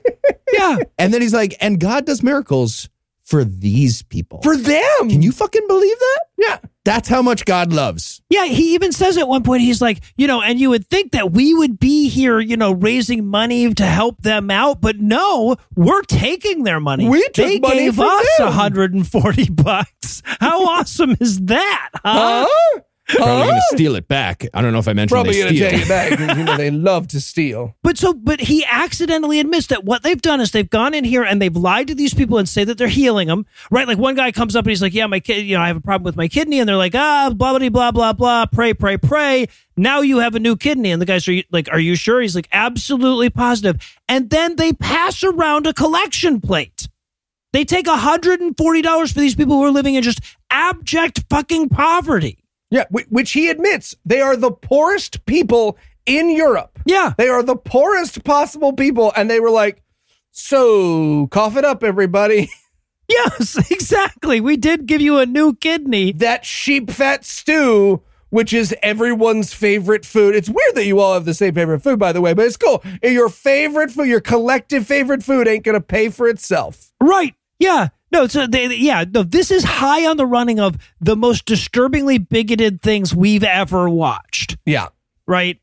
Yeah. 0.51 0.77
and 0.97 1.13
then 1.13 1.21
he's 1.21 1.33
like, 1.33 1.55
and 1.61 1.79
God 1.79 2.05
does 2.05 2.23
miracles 2.23 2.89
for 3.29 3.43
these 3.43 4.01
people. 4.01 4.41
For 4.41 4.57
them. 4.57 5.09
Can 5.09 5.21
you 5.21 5.31
fucking 5.31 5.67
believe 5.67 5.99
that? 5.99 6.19
yeah. 6.37 6.57
That's 6.85 7.07
how 7.07 7.21
much 7.21 7.45
God 7.45 7.71
loves. 7.71 8.19
Yeah, 8.31 8.45
he 8.45 8.73
even 8.73 8.91
says 8.91 9.17
at 9.17 9.27
one 9.27 9.43
point, 9.43 9.61
he's 9.61 9.79
like, 9.79 10.01
you 10.17 10.25
know, 10.25 10.41
and 10.41 10.59
you 10.59 10.71
would 10.71 10.87
think 10.87 11.11
that 11.11 11.31
we 11.31 11.53
would 11.53 11.77
be 11.77 12.09
here, 12.09 12.39
you 12.39 12.57
know, 12.57 12.71
raising 12.71 13.27
money 13.27 13.71
to 13.71 13.85
help 13.85 14.23
them 14.23 14.49
out, 14.49 14.81
but 14.81 14.97
no, 14.97 15.57
we're 15.75 16.01
taking 16.01 16.63
their 16.63 16.79
money. 16.79 17.07
We 17.07 17.21
took 17.25 17.35
they 17.35 17.59
money 17.59 17.75
gave 17.75 17.99
us 17.99 18.25
them. 18.39 18.47
140 18.47 19.49
bucks. 19.51 20.23
How 20.25 20.65
awesome 20.65 21.15
is 21.19 21.39
that? 21.41 21.89
Huh? 22.03 22.47
Huh? 22.49 22.79
Probably 23.09 23.33
Huh? 23.33 23.45
gonna 23.47 23.61
steal 23.71 23.95
it 23.95 24.07
back. 24.07 24.45
I 24.53 24.61
don't 24.61 24.71
know 24.71 24.79
if 24.79 24.87
I 24.87 24.93
mentioned 24.93 25.15
Probably 25.15 25.33
they 25.33 25.39
gonna 25.39 25.55
steal. 25.55 25.69
take 25.71 25.81
it 25.81 25.87
back. 25.89 26.17
'cause, 26.17 26.37
You 26.37 26.43
know, 26.43 26.57
they 26.57 26.69
love 26.71 27.07
to 27.09 27.19
steal. 27.21 27.75
But 27.83 27.97
so, 27.97 28.13
but 28.13 28.39
he 28.39 28.63
accidentally 28.69 29.39
admits 29.39 29.67
that 29.67 29.83
what 29.83 30.03
they've 30.03 30.21
done 30.21 30.39
is 30.41 30.51
they've 30.51 30.69
gone 30.69 30.93
in 30.93 31.03
here 31.03 31.23
and 31.23 31.41
they've 31.41 31.55
lied 31.55 31.87
to 31.87 31.95
these 31.95 32.13
people 32.13 32.37
and 32.37 32.47
say 32.47 32.63
that 32.63 32.77
they're 32.77 32.87
healing 32.87 33.27
them, 33.27 33.45
right? 33.71 33.87
Like 33.87 33.97
one 33.97 34.13
guy 34.15 34.31
comes 34.31 34.55
up 34.55 34.65
and 34.65 34.69
he's 34.69 34.81
like, 34.81 34.93
"Yeah, 34.93 35.07
my 35.07 35.19
kid, 35.19 35.45
you 35.45 35.55
know, 35.55 35.61
I 35.61 35.67
have 35.67 35.77
a 35.77 35.81
problem 35.81 36.03
with 36.05 36.15
my 36.15 36.27
kidney," 36.27 36.59
and 36.59 36.69
they're 36.69 36.75
like, 36.77 36.93
"Ah, 36.95 37.31
blah 37.33 37.57
blah 37.57 37.69
blah 37.69 37.91
blah 37.91 38.13
blah, 38.13 38.45
pray 38.45 38.73
pray 38.75 38.97
pray." 38.97 39.47
Now 39.75 40.01
you 40.01 40.19
have 40.19 40.35
a 40.35 40.39
new 40.39 40.55
kidney, 40.55 40.91
and 40.91 41.01
the 41.01 41.05
guys 41.07 41.27
are 41.27 41.33
like, 41.51 41.67
"Are 41.71 41.79
you 41.79 41.95
sure?" 41.95 42.21
He's 42.21 42.35
like, 42.35 42.47
"Absolutely 42.51 43.29
positive." 43.31 43.77
And 44.07 44.29
then 44.29 44.55
they 44.57 44.73
pass 44.73 45.23
around 45.23 45.65
a 45.65 45.73
collection 45.73 46.39
plate. 46.41 46.87
They 47.53 47.65
take 47.65 47.87
hundred 47.87 48.41
and 48.41 48.55
forty 48.55 48.83
dollars 48.83 49.11
for 49.11 49.19
these 49.19 49.33
people 49.33 49.55
who 49.55 49.63
are 49.63 49.71
living 49.71 49.95
in 49.95 50.03
just 50.03 50.19
abject 50.51 51.23
fucking 51.29 51.69
poverty. 51.69 52.37
Yeah, 52.71 52.85
which 52.91 53.31
he 53.31 53.49
admits 53.49 53.95
they 54.05 54.21
are 54.21 54.35
the 54.35 54.51
poorest 54.51 55.25
people 55.25 55.77
in 56.05 56.29
Europe. 56.29 56.79
Yeah, 56.85 57.13
They 57.17 57.27
are 57.29 57.43
the 57.43 57.55
poorest 57.55 58.23
possible 58.23 58.73
people, 58.73 59.11
and 59.15 59.29
they 59.29 59.39
were 59.39 59.49
like, 59.51 59.81
"So 60.31 61.27
cough 61.27 61.55
it 61.57 61.65
up, 61.65 61.83
everybody. 61.83 62.49
yes, 63.09 63.57
exactly. 63.71 64.39
We 64.41 64.57
did 64.57 64.85
give 64.85 65.01
you 65.01 65.17
a 65.19 65.25
new 65.25 65.53
kidney. 65.55 66.11
that 66.13 66.45
sheep 66.45 66.89
fat 66.91 67.25
stew." 67.25 68.01
Which 68.31 68.53
is 68.53 68.75
everyone's 68.83 69.55
favorite 69.55 70.05
food. 70.05 70.35
It's 70.35 70.47
weird 70.49 70.75
that 70.75 70.85
you 70.85 70.99
all 70.99 71.15
have 71.15 71.25
the 71.25 71.33
same 71.33 71.55
favorite 71.55 71.81
food, 71.81 71.97
by 71.97 72.11
the 72.11 72.21
way, 72.21 72.35
but 72.35 72.45
it's 72.45 72.57
cool. 72.57 72.83
Your 73.01 73.27
favorite 73.27 73.89
food, 73.89 74.07
your 74.07 74.21
collective 74.21 74.85
favorite 74.85 75.23
food, 75.23 75.47
ain't 75.47 75.63
gonna 75.65 75.81
pay 75.81 76.09
for 76.09 76.27
itself. 76.27 76.91
Right. 77.01 77.33
Yeah. 77.57 77.87
No, 78.11 78.27
so 78.27 78.47
they, 78.47 78.73
yeah, 78.75 79.05
no, 79.11 79.23
this 79.23 79.51
is 79.51 79.63
high 79.63 80.07
on 80.07 80.17
the 80.17 80.25
running 80.25 80.59
of 80.59 80.77
the 80.99 81.15
most 81.15 81.45
disturbingly 81.45 82.17
bigoted 82.17 82.81
things 82.81 83.13
we've 83.13 83.43
ever 83.43 83.89
watched, 83.89 84.57
Yeah, 84.65 84.87
right? 85.27 85.59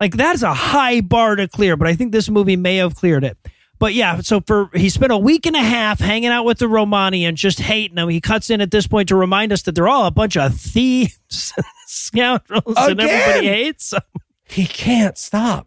Like 0.00 0.16
that's 0.16 0.42
a 0.42 0.54
high 0.54 1.02
bar 1.02 1.36
to 1.36 1.46
clear, 1.46 1.76
but 1.76 1.86
I 1.86 1.94
think 1.94 2.12
this 2.12 2.30
movie 2.30 2.56
may 2.56 2.76
have 2.76 2.94
cleared 2.94 3.22
it. 3.24 3.36
But 3.78 3.94
yeah, 3.94 4.20
so 4.20 4.40
for 4.46 4.70
he 4.74 4.88
spent 4.90 5.12
a 5.12 5.16
week 5.18 5.46
and 5.46 5.56
a 5.56 5.60
half 5.60 6.00
hanging 6.00 6.28
out 6.30 6.44
with 6.44 6.58
the 6.58 6.68
Romani 6.68 7.24
and 7.24 7.36
just 7.36 7.58
hating 7.60 7.96
them. 7.96 8.08
He 8.08 8.20
cuts 8.20 8.50
in 8.50 8.60
at 8.60 8.70
this 8.70 8.86
point 8.86 9.08
to 9.08 9.16
remind 9.16 9.52
us 9.52 9.62
that 9.62 9.74
they're 9.74 9.88
all 9.88 10.06
a 10.06 10.10
bunch 10.10 10.36
of 10.36 10.54
thieves, 10.54 11.18
scoundrels, 11.86 12.62
and 12.76 13.00
everybody 13.00 13.46
hates 13.46 13.90
them. 13.90 14.02
he 14.48 14.66
can't 14.66 15.16
stop. 15.16 15.66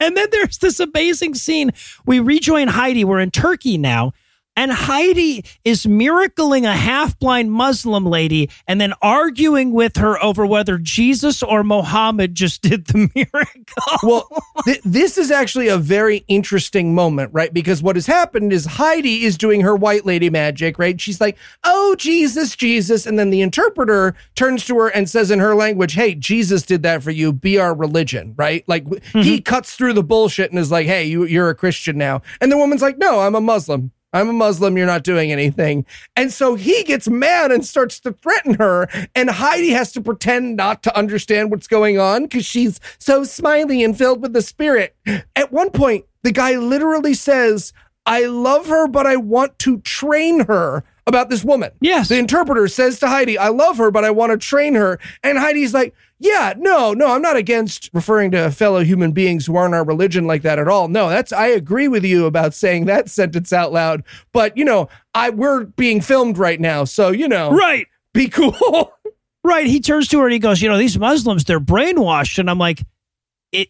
And 0.00 0.16
then 0.16 0.28
there's 0.30 0.58
this 0.58 0.80
amazing 0.80 1.34
scene. 1.34 1.72
We 2.06 2.18
rejoin 2.20 2.68
Heidi. 2.68 3.04
We're 3.04 3.20
in 3.20 3.30
Turkey 3.30 3.76
now. 3.78 4.12
And 4.56 4.72
Heidi 4.72 5.44
is 5.64 5.84
miracling 5.84 6.64
a 6.64 6.74
half 6.74 7.18
blind 7.18 7.52
Muslim 7.52 8.06
lady 8.06 8.48
and 8.66 8.80
then 8.80 8.94
arguing 9.02 9.72
with 9.72 9.96
her 9.98 10.22
over 10.22 10.46
whether 10.46 10.78
Jesus 10.78 11.42
or 11.42 11.62
Mohammed 11.62 12.34
just 12.34 12.62
did 12.62 12.86
the 12.86 13.10
miracle. 13.14 13.98
Well, 14.02 14.28
th- 14.64 14.80
this 14.84 15.18
is 15.18 15.30
actually 15.30 15.68
a 15.68 15.76
very 15.76 16.24
interesting 16.28 16.94
moment, 16.94 17.30
right? 17.34 17.52
Because 17.52 17.82
what 17.82 17.96
has 17.96 18.06
happened 18.06 18.52
is 18.52 18.64
Heidi 18.64 19.24
is 19.24 19.36
doing 19.36 19.60
her 19.60 19.76
white 19.76 20.06
lady 20.06 20.30
magic, 20.30 20.78
right? 20.78 20.98
She's 21.00 21.20
like, 21.20 21.36
oh, 21.64 21.94
Jesus, 21.98 22.56
Jesus. 22.56 23.06
And 23.06 23.18
then 23.18 23.30
the 23.30 23.42
interpreter 23.42 24.14
turns 24.36 24.64
to 24.66 24.78
her 24.78 24.88
and 24.88 25.08
says 25.08 25.30
in 25.30 25.38
her 25.38 25.54
language, 25.54 25.92
hey, 25.94 26.14
Jesus 26.14 26.62
did 26.62 26.82
that 26.82 27.02
for 27.02 27.10
you. 27.10 27.32
Be 27.32 27.58
our 27.58 27.74
religion, 27.74 28.34
right? 28.36 28.64
Like 28.66 28.84
Mm-hmm. 28.86 29.20
he 29.20 29.40
cuts 29.40 29.74
through 29.74 29.92
the 29.94 30.02
bullshit 30.02 30.50
and 30.50 30.58
is 30.58 30.70
like, 30.70 30.86
hey, 30.86 31.04
you, 31.04 31.24
you're 31.24 31.50
a 31.50 31.54
Christian 31.54 31.98
now. 31.98 32.22
And 32.40 32.50
the 32.50 32.56
woman's 32.56 32.82
like, 32.82 32.98
no, 32.98 33.20
I'm 33.20 33.34
a 33.34 33.40
Muslim. 33.40 33.90
I'm 34.16 34.28
a 34.28 34.32
Muslim. 34.32 34.76
You're 34.76 34.86
not 34.86 35.04
doing 35.04 35.30
anything. 35.30 35.84
And 36.16 36.32
so 36.32 36.54
he 36.54 36.82
gets 36.84 37.08
mad 37.08 37.52
and 37.52 37.64
starts 37.64 38.00
to 38.00 38.12
threaten 38.12 38.54
her. 38.54 38.88
And 39.14 39.30
Heidi 39.30 39.70
has 39.70 39.92
to 39.92 40.00
pretend 40.00 40.56
not 40.56 40.82
to 40.84 40.96
understand 40.96 41.50
what's 41.50 41.68
going 41.68 41.98
on 41.98 42.22
because 42.22 42.44
she's 42.44 42.80
so 42.98 43.24
smiley 43.24 43.84
and 43.84 43.96
filled 43.96 44.22
with 44.22 44.32
the 44.32 44.42
spirit. 44.42 44.96
At 45.36 45.52
one 45.52 45.70
point, 45.70 46.06
the 46.22 46.32
guy 46.32 46.56
literally 46.56 47.14
says, 47.14 47.72
I 48.06 48.24
love 48.26 48.66
her, 48.68 48.86
but 48.88 49.06
I 49.06 49.16
want 49.16 49.58
to 49.60 49.78
train 49.80 50.46
her 50.46 50.84
about 51.06 51.30
this 51.30 51.44
woman. 51.44 51.70
Yes. 51.80 52.08
The 52.08 52.18
interpreter 52.18 52.66
says 52.68 52.98
to 53.00 53.08
Heidi, 53.08 53.38
I 53.38 53.48
love 53.48 53.78
her, 53.78 53.90
but 53.90 54.04
I 54.04 54.10
want 54.10 54.32
to 54.32 54.38
train 54.38 54.74
her. 54.74 54.98
And 55.22 55.38
Heidi's 55.38 55.74
like, 55.74 55.94
yeah, 56.18 56.54
no, 56.56 56.94
no, 56.94 57.14
I'm 57.14 57.22
not 57.22 57.36
against 57.36 57.90
referring 57.92 58.30
to 58.30 58.50
fellow 58.50 58.82
human 58.82 59.12
beings 59.12 59.46
who 59.46 59.56
aren't 59.56 59.74
our 59.74 59.84
religion 59.84 60.26
like 60.26 60.42
that 60.42 60.58
at 60.58 60.68
all. 60.68 60.88
No, 60.88 61.08
that's 61.08 61.32
I 61.32 61.48
agree 61.48 61.88
with 61.88 62.04
you 62.04 62.26
about 62.26 62.54
saying 62.54 62.86
that 62.86 63.10
sentence 63.10 63.52
out 63.52 63.72
loud. 63.72 64.02
But 64.32 64.56
you 64.56 64.64
know, 64.64 64.88
I 65.14 65.30
we're 65.30 65.64
being 65.64 66.00
filmed 66.00 66.38
right 66.38 66.60
now, 66.60 66.84
so 66.84 67.10
you 67.10 67.28
know, 67.28 67.50
right. 67.52 67.86
be 68.12 68.28
cool. 68.28 68.92
Right. 69.46 69.68
He 69.68 69.78
turns 69.78 70.08
to 70.08 70.18
her 70.18 70.24
and 70.24 70.32
he 70.32 70.40
goes, 70.40 70.60
You 70.60 70.68
know, 70.68 70.76
these 70.76 70.98
Muslims, 70.98 71.44
they're 71.44 71.60
brainwashed. 71.60 72.40
And 72.40 72.50
I'm 72.50 72.58
like, 72.58 72.82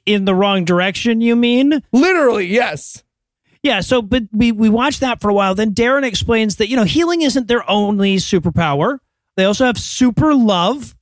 In 0.06 0.24
the 0.24 0.34
wrong 0.34 0.64
direction, 0.64 1.20
you 1.20 1.36
mean? 1.36 1.82
Literally, 1.92 2.46
yes. 2.46 3.04
Yeah, 3.62 3.80
so 3.80 4.00
but 4.00 4.22
we 4.32 4.52
we 4.52 4.70
watched 4.70 5.00
that 5.00 5.20
for 5.20 5.28
a 5.28 5.34
while. 5.34 5.54
Then 5.54 5.74
Darren 5.74 6.04
explains 6.04 6.56
that 6.56 6.68
you 6.68 6.76
know 6.76 6.84
healing 6.84 7.20
isn't 7.22 7.46
their 7.48 7.68
only 7.68 8.16
superpower. 8.16 9.00
They 9.36 9.44
also 9.44 9.66
have 9.66 9.76
super 9.76 10.34
love, 10.34 10.96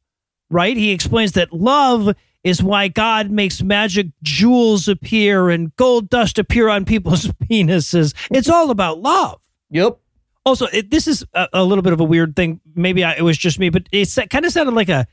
right? 0.54 0.76
He 0.76 0.92
explains 0.92 1.32
that 1.32 1.52
love 1.52 2.14
is 2.44 2.62
why 2.62 2.88
God 2.88 3.30
makes 3.30 3.60
magic 3.60 4.06
jewels 4.22 4.86
appear 4.86 5.50
and 5.50 5.74
gold 5.76 6.08
dust 6.08 6.38
appear 6.38 6.68
on 6.68 6.84
people's 6.84 7.26
penises. 7.44 8.14
It's 8.30 8.48
all 8.48 8.70
about 8.70 9.00
love. 9.00 9.40
Yep. 9.70 9.98
Also, 10.46 10.66
it, 10.66 10.90
this 10.90 11.08
is 11.08 11.24
a, 11.34 11.48
a 11.54 11.64
little 11.64 11.82
bit 11.82 11.92
of 11.92 12.00
a 12.00 12.04
weird 12.04 12.36
thing. 12.36 12.60
Maybe 12.74 13.02
I, 13.02 13.14
it 13.14 13.22
was 13.22 13.36
just 13.36 13.58
me, 13.58 13.68
but 13.68 13.88
it 13.90 14.08
kind 14.30 14.44
of 14.44 14.52
sounded 14.52 14.74
like 14.74 14.88
a 14.88 15.06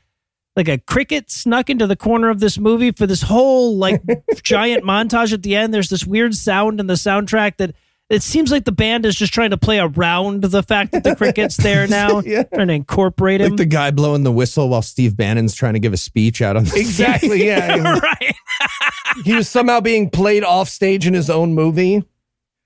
like 0.54 0.68
a 0.68 0.78
cricket 0.78 1.30
snuck 1.30 1.70
into 1.70 1.86
the 1.86 1.96
corner 1.96 2.28
of 2.28 2.38
this 2.38 2.58
movie 2.58 2.92
for 2.92 3.06
this 3.06 3.22
whole 3.22 3.76
like 3.78 4.02
giant 4.42 4.84
montage 4.84 5.32
at 5.32 5.42
the 5.42 5.56
end. 5.56 5.72
There's 5.72 5.88
this 5.88 6.06
weird 6.06 6.34
sound 6.34 6.78
in 6.78 6.86
the 6.86 6.94
soundtrack 6.94 7.56
that 7.56 7.74
it 8.12 8.22
seems 8.22 8.50
like 8.52 8.64
the 8.64 8.72
band 8.72 9.06
is 9.06 9.16
just 9.16 9.32
trying 9.32 9.50
to 9.50 9.56
play 9.56 9.78
around 9.78 10.42
the 10.42 10.62
fact 10.62 10.92
that 10.92 11.02
the 11.02 11.16
cricket's 11.16 11.56
there 11.56 11.86
now, 11.88 12.20
Yeah. 12.20 12.42
trying 12.44 12.68
to 12.68 12.74
incorporate 12.74 13.40
him. 13.40 13.52
Like 13.52 13.56
the 13.56 13.64
guy 13.66 13.90
blowing 13.90 14.22
the 14.22 14.30
whistle 14.30 14.68
while 14.68 14.82
Steve 14.82 15.16
Bannon's 15.16 15.54
trying 15.54 15.72
to 15.72 15.80
give 15.80 15.92
a 15.92 15.96
speech 15.96 16.42
out 16.42 16.56
on 16.56 16.64
the 16.64 16.76
Exactly. 16.76 17.46
Yeah. 17.46 17.98
right. 17.98 18.34
he 19.24 19.34
was 19.34 19.48
somehow 19.48 19.80
being 19.80 20.10
played 20.10 20.44
off 20.44 20.68
stage 20.68 21.06
in 21.06 21.14
his 21.14 21.30
own 21.30 21.54
movie. 21.54 22.04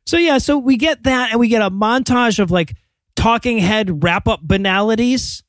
So 0.07 0.19
yeah, 0.19 0.39
so 0.39 0.59
we 0.59 0.77
get 0.77 1.03
that, 1.05 1.31
and 1.31 1.41
we 1.41 1.49
get 1.49 1.63
a 1.63 1.71
montage 1.71 2.39
of 2.39 2.51
like 2.51 2.75
talking 3.17 3.59
head 3.59 4.03
wrap 4.05 4.29
up 4.29 4.41
banalities. 4.43 5.43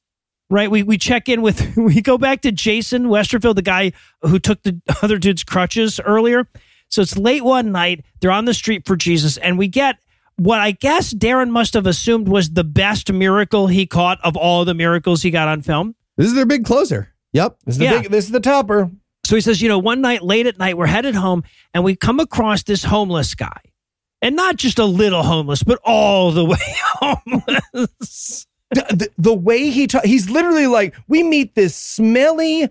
Right, 0.50 0.72
we 0.72 0.82
we 0.82 0.98
check 0.98 1.28
in 1.28 1.42
with 1.42 1.76
we 1.76 2.02
go 2.02 2.18
back 2.18 2.42
to 2.44 2.52
Jason 2.54 3.08
Westerfield, 3.08 3.56
the 3.56 3.62
guy 3.62 3.92
who 4.22 4.40
took 4.40 4.64
the 4.64 4.80
other 5.04 5.18
dude's 5.18 5.44
crutches 5.44 6.00
earlier. 6.00 6.48
So 6.90 7.02
it's 7.02 7.18
late 7.18 7.44
one 7.44 7.72
night. 7.72 8.04
They're 8.22 8.32
on 8.32 8.46
the 8.46 8.54
street 8.54 8.86
for 8.86 8.96
Jesus, 8.96 9.38
and 9.38 9.58
we 9.58 9.68
get 9.68 9.98
what 10.38 10.60
I 10.60 10.72
guess 10.72 11.14
Darren 11.14 11.50
must 11.50 11.74
have 11.74 11.88
assumed 11.88 12.28
was 12.28 12.52
the 12.52 12.64
best 12.64 13.12
miracle 13.12 13.68
he 13.68 13.86
caught 13.88 14.20
of 14.24 14.38
all 14.38 14.66
the 14.66 14.74
miracles 14.76 15.22
he 15.24 15.32
got 15.32 15.48
on 15.48 15.62
film. 15.62 15.96
This 16.16 16.28
is 16.28 16.36
their 16.36 16.46
big 16.46 16.64
closer. 16.66 17.12
Yep. 17.34 17.58
This 17.66 17.76
is 17.76 17.80
the 17.80 17.86
Yeah. 17.86 18.02
big. 18.02 18.12
This 18.12 18.26
is 18.26 18.32
the 18.32 18.40
topper. 18.40 18.90
So 19.26 19.36
he 19.36 19.42
says, 19.42 19.62
you 19.62 19.68
know, 19.68 19.80
one 19.80 20.00
night 20.00 20.22
late 20.24 20.46
at 20.48 20.58
night, 20.60 20.78
we're 20.78 20.86
headed 20.88 21.16
home 21.16 21.44
and 21.74 21.84
we 21.84 21.96
come 21.96 22.20
across 22.20 22.64
this 22.64 22.84
homeless 22.84 23.36
guy. 23.36 23.60
And 24.22 24.36
not 24.36 24.56
just 24.56 24.80
a 24.80 24.86
little 24.86 25.22
homeless, 25.24 25.64
but 25.64 25.80
all 25.84 26.32
the 26.32 26.46
way 26.54 26.58
homeless. 27.02 28.48
The, 28.72 28.82
the, 28.90 29.10
the 29.18 29.34
way 29.34 29.70
he 29.70 29.88
ta- 29.88 30.02
he's 30.04 30.30
literally 30.30 30.68
like 30.68 30.96
we 31.08 31.24
meet 31.24 31.56
this 31.56 31.76
smelly 31.76 32.70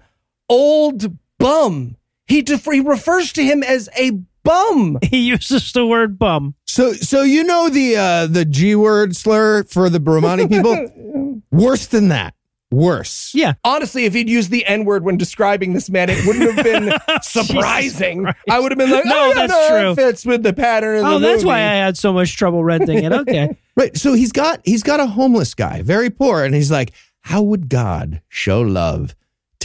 old 0.48 1.16
bum. 1.38 1.96
He 2.26 2.42
def- 2.42 2.64
he 2.64 2.80
refers 2.80 3.32
to 3.34 3.44
him 3.44 3.62
as 3.62 3.88
a 3.98 4.10
bum. 4.42 4.98
he 5.02 5.28
uses 5.28 5.72
the 5.72 5.86
word 5.86 6.18
bum. 6.18 6.54
So 6.66 6.92
so 6.92 7.22
you 7.22 7.44
know 7.44 7.68
the 7.68 7.96
uh 7.96 8.26
the 8.26 8.44
G 8.44 8.74
word 8.74 9.14
slur 9.16 9.64
for 9.64 9.88
the 9.88 10.00
Romani 10.00 10.46
people? 10.48 11.42
Worse 11.50 11.86
than 11.86 12.08
that. 12.08 12.34
Worse. 12.72 13.30
Yeah. 13.32 13.54
Honestly, 13.62 14.06
if 14.06 14.12
he'd 14.14 14.28
used 14.28 14.50
the 14.50 14.66
N 14.66 14.84
word 14.84 15.04
when 15.04 15.16
describing 15.16 15.72
this 15.72 15.88
man, 15.88 16.10
it 16.10 16.26
wouldn't 16.26 16.50
have 16.52 16.64
been 16.64 16.92
surprising. 17.22 18.26
I 18.50 18.58
would 18.58 18.72
have 18.72 18.78
been 18.78 18.90
like, 18.90 19.04
No, 19.04 19.30
oh, 19.30 19.34
that's 19.34 19.52
no, 19.52 19.68
true. 19.68 19.90
It 19.92 19.94
fits 19.94 20.26
with 20.26 20.42
the 20.42 20.52
pattern 20.52 20.96
of 20.98 21.02
the 21.04 21.10
Oh, 21.10 21.18
that's 21.20 21.36
movie. 21.38 21.46
why 21.46 21.58
I 21.58 21.74
had 21.76 21.96
so 21.96 22.12
much 22.12 22.36
trouble 22.36 22.64
renting 22.64 23.04
it. 23.04 23.12
Okay. 23.12 23.56
Right. 23.76 23.96
So 23.96 24.14
he's 24.14 24.32
got 24.32 24.60
he's 24.64 24.82
got 24.82 24.98
a 25.00 25.06
homeless 25.06 25.54
guy, 25.54 25.82
very 25.82 26.10
poor, 26.10 26.42
and 26.44 26.54
he's 26.54 26.70
like, 26.70 26.92
how 27.20 27.42
would 27.42 27.68
God 27.68 28.20
show 28.28 28.60
love 28.60 29.14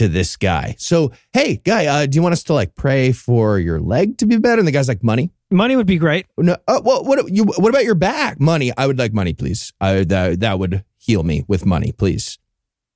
to 0.02 0.08
this 0.08 0.36
guy? 0.36 0.74
So, 0.78 1.12
hey, 1.32 1.56
guy, 1.64 1.86
uh, 1.86 2.06
do 2.06 2.16
you 2.16 2.22
want 2.22 2.32
us 2.32 2.42
to 2.44 2.54
like 2.54 2.74
pray 2.74 3.12
for 3.12 3.58
your 3.58 3.80
leg 3.80 4.18
to 4.18 4.26
be 4.26 4.36
better? 4.36 4.58
And 4.58 4.66
the 4.66 4.72
guy's 4.72 4.88
like, 4.88 5.02
money. 5.02 5.30
Money 5.50 5.76
would 5.76 5.86
be 5.86 5.98
great. 5.98 6.26
No, 6.36 6.56
uh, 6.66 6.80
what 6.80 7.04
what 7.04 7.30
you 7.30 7.44
what 7.44 7.68
about 7.68 7.84
your 7.84 7.94
back? 7.94 8.40
Money. 8.40 8.72
I 8.76 8.86
would 8.86 8.98
like 8.98 9.12
money, 9.12 9.34
please. 9.34 9.72
I 9.80 10.04
that 10.04 10.40
that 10.40 10.58
would 10.58 10.84
heal 10.96 11.22
me 11.22 11.44
with 11.46 11.66
money, 11.66 11.92
please. 11.92 12.38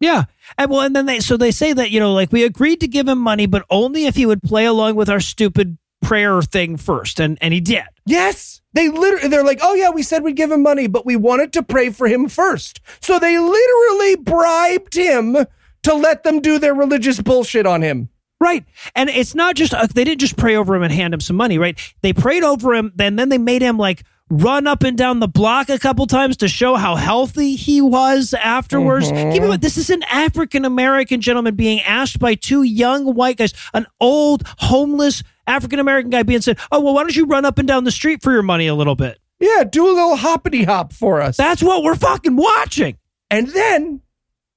Yeah. 0.01 0.25
And 0.59 0.71
well, 0.71 0.81
and 0.81 0.95
then 0.95 1.07
they, 1.07 1.21
so 1.21 1.37
they 1.37 1.51
say 1.51 1.73
that, 1.73 1.91
you 1.91 2.01
know, 2.01 2.13
like 2.13 2.33
we 2.33 2.45
agreed 2.45 2.81
to 2.81 2.89
give 2.89 3.09
him 3.09 3.19
money, 3.19 3.47
but 3.47 3.65
only 3.71 4.07
if 4.07 4.17
he 4.17 4.27
would 4.27 4.43
play 4.43 4.67
along 4.67 4.97
with 4.97 5.09
our 5.09 5.21
stupid 5.21 5.79
prayer 6.03 6.43
thing 6.43 6.77
first. 6.77 7.21
And, 7.21 7.39
and 7.41 7.55
he 7.55 7.61
did. 7.61 7.85
Yes. 8.05 8.61
They 8.75 8.91
literally, 8.91 9.29
they're 9.29 9.45
like, 9.45 9.61
oh 9.63 9.75
yeah, 9.75 9.91
we 9.91 10.03
said 10.03 10.23
we'd 10.23 10.37
give 10.37 10.51
him 10.51 10.63
money, 10.63 10.87
but 10.87 11.07
we 11.07 11.17
wanted 11.17 11.53
to 11.55 11.63
pray 11.63 11.91
for 11.91 12.07
him 12.07 12.29
first. 12.29 12.81
So 13.01 13.19
they 13.19 13.39
literally 13.39 14.17
bribed 14.17 14.95
him 14.95 15.47
to 15.87 15.95
let 15.95 16.23
them 16.23 16.41
do 16.41 16.59
their 16.59 16.75
religious 16.75 17.21
bullshit 17.21 17.67
on 17.67 17.83
him. 17.83 18.09
Right. 18.39 18.65
And 18.95 19.09
it's 19.09 19.35
not 19.35 19.57
just, 19.57 19.73
uh, 19.73 19.87
they 19.87 20.05
didn't 20.05 20.21
just 20.21 20.37
pray 20.37 20.57
over 20.57 20.77
him 20.77 20.83
and 20.83 20.93
hand 20.93 21.15
him 21.15 21.21
some 21.21 21.37
money, 21.37 21.57
right? 21.59 21.79
They 22.03 22.13
prayed 22.13 22.45
over 22.45 22.75
him, 22.75 22.93
and 22.99 23.19
then 23.19 23.31
they 23.31 23.39
made 23.39 23.63
him 23.63 23.79
like 23.79 24.05
run 24.29 24.67
up 24.67 24.83
and 24.83 24.99
down 24.99 25.21
the 25.21 25.29
block 25.29 25.69
a 25.71 25.79
couple 25.79 26.05
times 26.07 26.37
to 26.39 26.49
show 26.49 26.75
how 26.75 26.97
healthy 26.97 27.55
he 27.57 27.81
was 27.81 28.35
afterwards. 28.35 29.09
Keep 29.11 29.43
in 29.43 29.49
mind, 29.49 29.63
this 29.63 29.79
is 29.79 29.89
an 29.89 30.03
African 30.11 30.65
American 30.65 31.21
gentleman 31.21 31.55
being 31.55 31.81
asked 31.81 32.19
by 32.19 32.35
two 32.35 32.63
young 32.63 33.15
white 33.15 33.39
guys, 33.39 33.55
an 33.73 33.87
old, 34.01 34.43
homeless 34.59 35.23
African 35.47 35.79
American 35.79 36.11
guy 36.11 36.23
being 36.25 36.41
said, 36.43 36.59
Oh, 36.73 36.81
well, 36.81 36.93
why 36.93 37.03
don't 37.05 37.17
you 37.17 37.25
run 37.27 37.45
up 37.45 37.59
and 37.59 37.69
down 37.69 37.85
the 37.85 37.91
street 37.91 38.23
for 38.23 38.33
your 38.33 38.43
money 38.43 38.67
a 38.67 38.75
little 38.75 38.97
bit? 38.97 39.19
Yeah, 39.39 39.65
do 39.65 39.87
a 39.87 39.93
little 39.95 40.17
hoppity 40.17 40.65
hop 40.65 40.93
for 40.93 41.23
us. 41.23 41.37
That's 41.37 41.63
what 41.63 41.83
we're 41.85 41.95
fucking 41.95 42.37
watching. 42.37 42.99
and 43.31 43.49
then, 43.49 44.01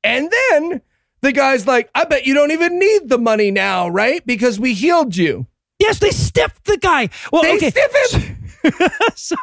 and 0.03 0.31
then 0.31 0.81
the 1.21 1.31
guy's 1.31 1.67
like, 1.67 1.89
I 1.95 2.05
bet 2.05 2.25
you 2.25 2.33
don't 2.33 2.51
even 2.51 2.79
need 2.79 3.09
the 3.09 3.17
money 3.17 3.51
now, 3.51 3.87
right? 3.89 4.25
Because 4.25 4.59
we 4.59 4.73
healed 4.73 5.15
you. 5.15 5.47
Yes, 5.79 5.99
they 5.99 6.11
stiffed 6.11 6.65
the 6.65 6.77
guy. 6.77 7.09
Well, 7.31 7.41
They 7.43 7.55
okay. 7.55 7.69
stiff 7.69 8.13
him. 8.13 8.37
so 9.15 9.35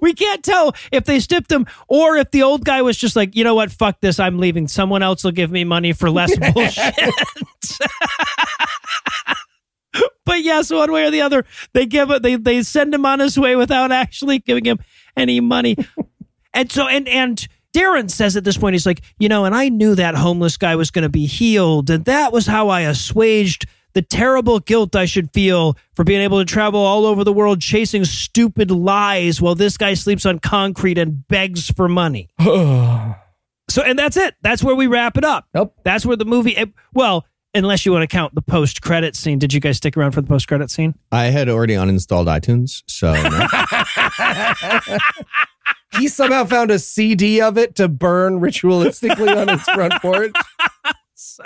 we 0.00 0.14
can't 0.14 0.42
tell 0.42 0.74
if 0.92 1.04
they 1.04 1.18
stiffed 1.20 1.50
him 1.50 1.66
or 1.88 2.16
if 2.16 2.30
the 2.30 2.42
old 2.42 2.64
guy 2.64 2.80
was 2.82 2.96
just 2.96 3.16
like, 3.16 3.34
you 3.36 3.44
know 3.44 3.54
what, 3.54 3.70
fuck 3.72 4.00
this, 4.00 4.18
I'm 4.20 4.38
leaving. 4.38 4.68
Someone 4.68 5.02
else 5.02 5.24
will 5.24 5.32
give 5.32 5.50
me 5.50 5.64
money 5.64 5.92
for 5.92 6.10
less 6.10 6.36
bullshit. 6.54 6.94
but 10.24 10.42
yes, 10.42 10.70
one 10.70 10.90
way 10.92 11.04
or 11.06 11.10
the 11.10 11.20
other, 11.20 11.44
they 11.72 11.86
give 11.86 12.10
it. 12.10 12.22
They 12.22 12.36
they 12.36 12.62
send 12.62 12.94
him 12.94 13.04
on 13.06 13.20
his 13.20 13.38
way 13.38 13.56
without 13.56 13.92
actually 13.92 14.38
giving 14.40 14.64
him 14.64 14.78
any 15.16 15.40
money. 15.40 15.76
and 16.52 16.70
so 16.70 16.86
and 16.88 17.08
and. 17.08 17.46
Darren 17.74 18.10
says 18.10 18.36
at 18.36 18.44
this 18.44 18.56
point, 18.56 18.74
he's 18.74 18.86
like, 18.86 19.00
you 19.18 19.28
know, 19.28 19.44
and 19.44 19.54
I 19.54 19.68
knew 19.68 19.94
that 19.96 20.14
homeless 20.14 20.56
guy 20.56 20.76
was 20.76 20.90
going 20.90 21.02
to 21.02 21.08
be 21.08 21.26
healed. 21.26 21.90
And 21.90 22.04
that 22.04 22.32
was 22.32 22.46
how 22.46 22.68
I 22.68 22.82
assuaged 22.82 23.66
the 23.94 24.02
terrible 24.02 24.58
guilt 24.60 24.96
I 24.96 25.04
should 25.04 25.30
feel 25.32 25.76
for 25.94 26.04
being 26.04 26.20
able 26.20 26.38
to 26.38 26.44
travel 26.44 26.80
all 26.80 27.04
over 27.06 27.22
the 27.24 27.32
world 27.32 27.60
chasing 27.60 28.04
stupid 28.04 28.70
lies 28.70 29.40
while 29.40 29.54
this 29.54 29.76
guy 29.76 29.94
sleeps 29.94 30.24
on 30.26 30.38
concrete 30.40 30.98
and 30.98 31.26
begs 31.28 31.70
for 31.70 31.88
money. 31.88 32.28
so, 32.40 33.82
and 33.84 33.98
that's 33.98 34.16
it. 34.16 34.34
That's 34.42 34.62
where 34.64 34.74
we 34.74 34.86
wrap 34.86 35.16
it 35.16 35.24
up. 35.24 35.46
Nope. 35.54 35.74
That's 35.84 36.04
where 36.06 36.16
the 36.16 36.24
movie, 36.24 36.56
it- 36.56 36.72
well, 36.92 37.24
unless 37.54 37.86
you 37.86 37.92
want 37.92 38.02
to 38.02 38.08
count 38.08 38.34
the 38.34 38.42
post 38.42 38.82
credit 38.82 39.14
scene. 39.14 39.38
Did 39.38 39.52
you 39.52 39.60
guys 39.60 39.76
stick 39.76 39.96
around 39.96 40.10
for 40.12 40.20
the 40.20 40.26
post 40.26 40.48
credit 40.48 40.70
scene? 40.70 40.94
I 41.12 41.26
had 41.26 41.48
already 41.48 41.74
uninstalled 41.74 42.26
iTunes, 42.26 42.82
so 42.86 43.12
no. 43.14 43.46
He 45.98 46.08
somehow 46.08 46.44
found 46.44 46.70
a 46.70 46.78
CD 46.78 47.40
of 47.40 47.56
it 47.56 47.74
to 47.76 47.88
burn 47.88 48.40
ritualistically 48.40 49.36
on 49.36 49.48
his 49.48 49.62
front 49.62 49.94
porch. 50.02 50.34
So 51.16 51.44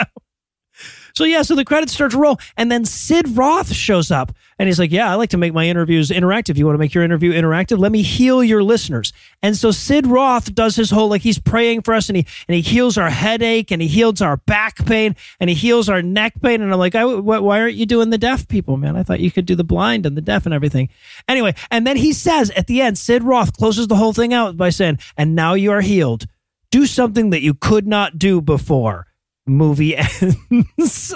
yeah, 1.25 1.43
so 1.43 1.55
the 1.55 1.65
credits 1.65 1.93
start 1.93 2.13
to 2.13 2.19
roll, 2.19 2.39
and 2.57 2.71
then 2.71 2.85
Sid 2.85 3.37
Roth 3.37 3.73
shows 3.73 4.11
up, 4.11 4.33
and 4.59 4.69
he's 4.69 4.79
like, 4.79 4.93
"Yeah, 4.93 5.11
I 5.11 5.15
like 5.15 5.31
to 5.31 5.37
make 5.37 5.53
my 5.53 5.67
interviews 5.67 6.11
interactive. 6.11 6.57
You 6.57 6.67
want 6.67 6.75
to 6.75 6.79
make 6.79 6.95
your 6.95 7.05
interview 7.05 7.33
interactive? 7.33 7.79
Let 7.79 7.93
me 7.93 8.03
heal 8.03 8.43
your 8.43 8.63
listeners." 8.63 9.13
And 9.43 9.57
so 9.57 9.71
Sid 9.71 10.07
Roth 10.07 10.55
does 10.55 10.77
his 10.77 10.91
whole 10.91 11.09
like 11.09 11.23
he's 11.23 11.39
praying 11.39 11.83
for 11.83 11.95
us, 11.95 12.09
and 12.09 12.17
he 12.17 12.27
and 12.47 12.55
he 12.55 12.61
heals 12.61 12.99
our 12.99 13.11
headache, 13.11 13.71
and 13.71 13.81
he 13.81 13.89
heals 13.89 14.21
our 14.21 14.37
back 14.37 14.85
pain, 14.87 15.17
and 15.41 15.51
he 15.51 15.57
heals 15.57 15.89
our 15.89 16.03
neck 16.03 16.35
pain. 16.43 16.63
And 16.63 16.73
I'm 16.73 16.79
like, 16.79 16.95
why 16.95 17.61
aren't 17.61 17.75
you 17.75 17.87
doing 17.87 18.11
the 18.11 18.19
deaf 18.19 18.47
people, 18.49 18.77
man? 18.77 18.97
I 18.97 19.03
thought 19.03 19.21
you 19.21 19.31
could 19.31 19.47
do 19.47 19.55
the 19.55 19.65
blind 19.65 20.07
and 20.07 20.17
the 20.17 20.21
deaf 20.21 20.45
and 20.47 20.55
everything. 20.55 20.89
Anyway, 21.29 21.55
and 21.71 21.87
then 21.87 21.97
he 21.97 22.13
says 22.13 22.51
at 22.51 22.67
the 22.67 22.81
end, 22.81 22.99
Sid 22.99 23.23
Roth 23.23 23.53
closes 23.53 23.89
the 23.89 23.97
whole 23.97 24.13
thing 24.13 24.33
out 24.33 24.57
by 24.57 24.71
saying, 24.71 24.99
"And 25.17 25.35
now 25.35 25.55
you 25.55 25.73
are 25.73 25.81
healed. 25.81 26.27
Do 26.71 26.87
something 26.87 27.31
that 27.31 27.43
you 27.43 27.55
could 27.55 27.87
not 27.87 28.19
do 28.19 28.41
before." 28.41 29.08
Movie 29.49 29.97
ends. 30.21 31.15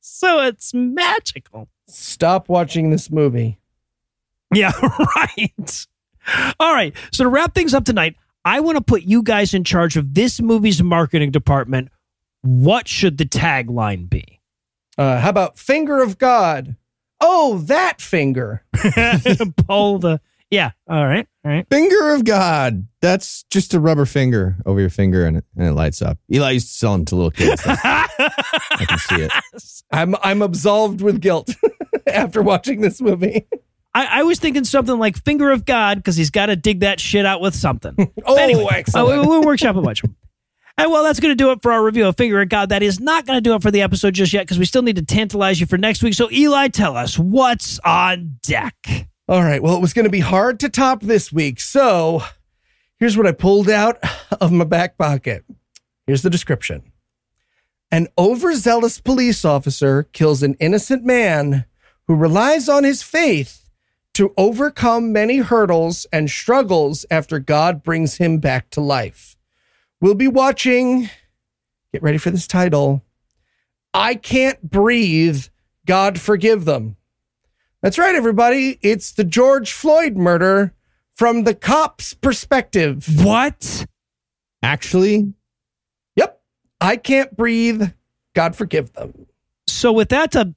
so 0.00 0.40
it's 0.42 0.72
magical. 0.74 1.68
Stop 1.88 2.48
watching 2.48 2.90
this 2.90 3.10
movie. 3.10 3.58
Yeah, 4.54 4.72
right. 5.16 5.86
All 6.58 6.72
right. 6.74 6.94
So 7.12 7.24
to 7.24 7.30
wrap 7.30 7.54
things 7.54 7.74
up 7.74 7.84
tonight, 7.84 8.16
I 8.44 8.60
want 8.60 8.76
to 8.76 8.82
put 8.84 9.02
you 9.02 9.22
guys 9.22 9.54
in 9.54 9.64
charge 9.64 9.96
of 9.96 10.14
this 10.14 10.40
movie's 10.40 10.82
marketing 10.82 11.30
department. 11.30 11.90
What 12.42 12.88
should 12.88 13.18
the 13.18 13.24
tagline 13.26 14.08
be? 14.08 14.40
Uh, 14.96 15.20
how 15.20 15.30
about 15.30 15.58
finger 15.58 16.02
of 16.02 16.18
God? 16.18 16.76
Oh, 17.20 17.58
that 17.66 18.00
finger. 18.00 18.64
Pull 19.66 19.98
the. 19.98 20.20
Yeah. 20.50 20.70
All 20.88 21.06
right. 21.06 21.26
Right. 21.48 21.66
finger 21.70 22.12
of 22.14 22.24
God. 22.24 22.86
That's 23.00 23.44
just 23.50 23.72
a 23.74 23.80
rubber 23.80 24.04
finger 24.06 24.56
over 24.66 24.80
your 24.80 24.90
finger, 24.90 25.24
and 25.24 25.38
it, 25.38 25.44
and 25.56 25.66
it 25.68 25.72
lights 25.72 26.02
up. 26.02 26.18
Eli 26.32 26.50
used 26.52 26.68
to 26.68 26.72
sell 26.74 26.92
them 26.92 27.04
to 27.06 27.16
little 27.16 27.30
kids. 27.30 27.62
I 27.66 28.84
can 28.86 28.98
see 28.98 29.22
it. 29.22 29.32
I'm 29.92 30.14
I'm 30.22 30.42
absolved 30.42 31.00
with 31.00 31.20
guilt 31.20 31.50
after 32.06 32.42
watching 32.42 32.80
this 32.82 33.00
movie. 33.00 33.46
I, 33.94 34.20
I 34.20 34.22
was 34.24 34.38
thinking 34.38 34.64
something 34.64 34.98
like 34.98 35.16
finger 35.24 35.50
of 35.50 35.64
God 35.64 35.96
because 35.98 36.16
he's 36.16 36.30
got 36.30 36.46
to 36.46 36.56
dig 36.56 36.80
that 36.80 37.00
shit 37.00 37.24
out 37.24 37.40
with 37.40 37.54
something. 37.54 37.94
Oh, 38.26 38.36
Anyway, 38.36 38.66
excellent. 38.70 39.18
uh, 39.18 39.22
we- 39.22 39.26
we'll 39.26 39.42
workshop 39.42 39.76
a 39.76 39.80
bunch. 39.82 40.02
And 40.76 40.92
well, 40.92 41.02
that's 41.02 41.18
going 41.18 41.32
to 41.32 41.36
do 41.36 41.50
it 41.50 41.60
for 41.62 41.72
our 41.72 41.82
review 41.82 42.06
of 42.06 42.16
Finger 42.16 42.40
of 42.40 42.48
God. 42.50 42.68
That 42.68 42.82
is 42.84 43.00
not 43.00 43.26
going 43.26 43.36
to 43.38 43.40
do 43.40 43.54
it 43.54 43.62
for 43.62 43.70
the 43.72 43.80
episode 43.82 44.14
just 44.14 44.32
yet 44.32 44.42
because 44.42 44.58
we 44.60 44.64
still 44.64 44.82
need 44.82 44.94
to 44.96 45.04
tantalize 45.04 45.58
you 45.60 45.66
for 45.66 45.76
next 45.78 46.02
week. 46.04 46.14
So, 46.14 46.30
Eli, 46.30 46.68
tell 46.68 46.96
us 46.96 47.18
what's 47.18 47.80
on 47.80 48.38
deck. 48.44 48.76
All 49.28 49.42
right. 49.42 49.62
Well, 49.62 49.76
it 49.76 49.80
was 49.80 49.92
going 49.92 50.04
to 50.04 50.10
be 50.10 50.20
hard 50.20 50.58
to 50.60 50.68
top 50.68 51.02
this 51.02 51.32
week. 51.32 51.60
So 51.60 52.22
Here's 52.98 53.16
what 53.16 53.28
I 53.28 53.32
pulled 53.32 53.70
out 53.70 54.02
of 54.40 54.50
my 54.50 54.64
back 54.64 54.98
pocket. 54.98 55.44
Here's 56.06 56.22
the 56.22 56.30
description 56.30 56.82
An 57.90 58.08
overzealous 58.18 59.00
police 59.00 59.44
officer 59.44 60.04
kills 60.12 60.42
an 60.42 60.54
innocent 60.54 61.04
man 61.04 61.64
who 62.06 62.16
relies 62.16 62.68
on 62.68 62.82
his 62.82 63.02
faith 63.02 63.70
to 64.14 64.34
overcome 64.36 65.12
many 65.12 65.38
hurdles 65.38 66.06
and 66.12 66.28
struggles 66.28 67.06
after 67.08 67.38
God 67.38 67.84
brings 67.84 68.16
him 68.16 68.38
back 68.38 68.68
to 68.70 68.80
life. 68.80 69.36
We'll 70.00 70.14
be 70.14 70.28
watching, 70.28 71.08
get 71.92 72.02
ready 72.02 72.18
for 72.18 72.30
this 72.30 72.48
title 72.48 73.04
I 73.94 74.16
Can't 74.16 74.60
Breathe, 74.60 75.44
God 75.86 76.18
Forgive 76.18 76.64
Them. 76.64 76.96
That's 77.82 77.98
right, 77.98 78.14
everybody. 78.14 78.78
It's 78.82 79.12
the 79.12 79.24
George 79.24 79.72
Floyd 79.72 80.16
murder 80.16 80.72
from 81.14 81.44
the 81.44 81.54
cop's 81.54 82.14
perspective. 82.14 83.06
What? 83.24 83.86
Actually, 84.62 85.32
Yep. 86.16 86.40
I 86.80 86.96
can't 86.96 87.36
breathe. 87.36 87.90
God 88.34 88.56
forgive 88.56 88.92
them. 88.92 89.26
So 89.68 89.92
with 89.92 90.08
that 90.08 90.32
to 90.32 90.54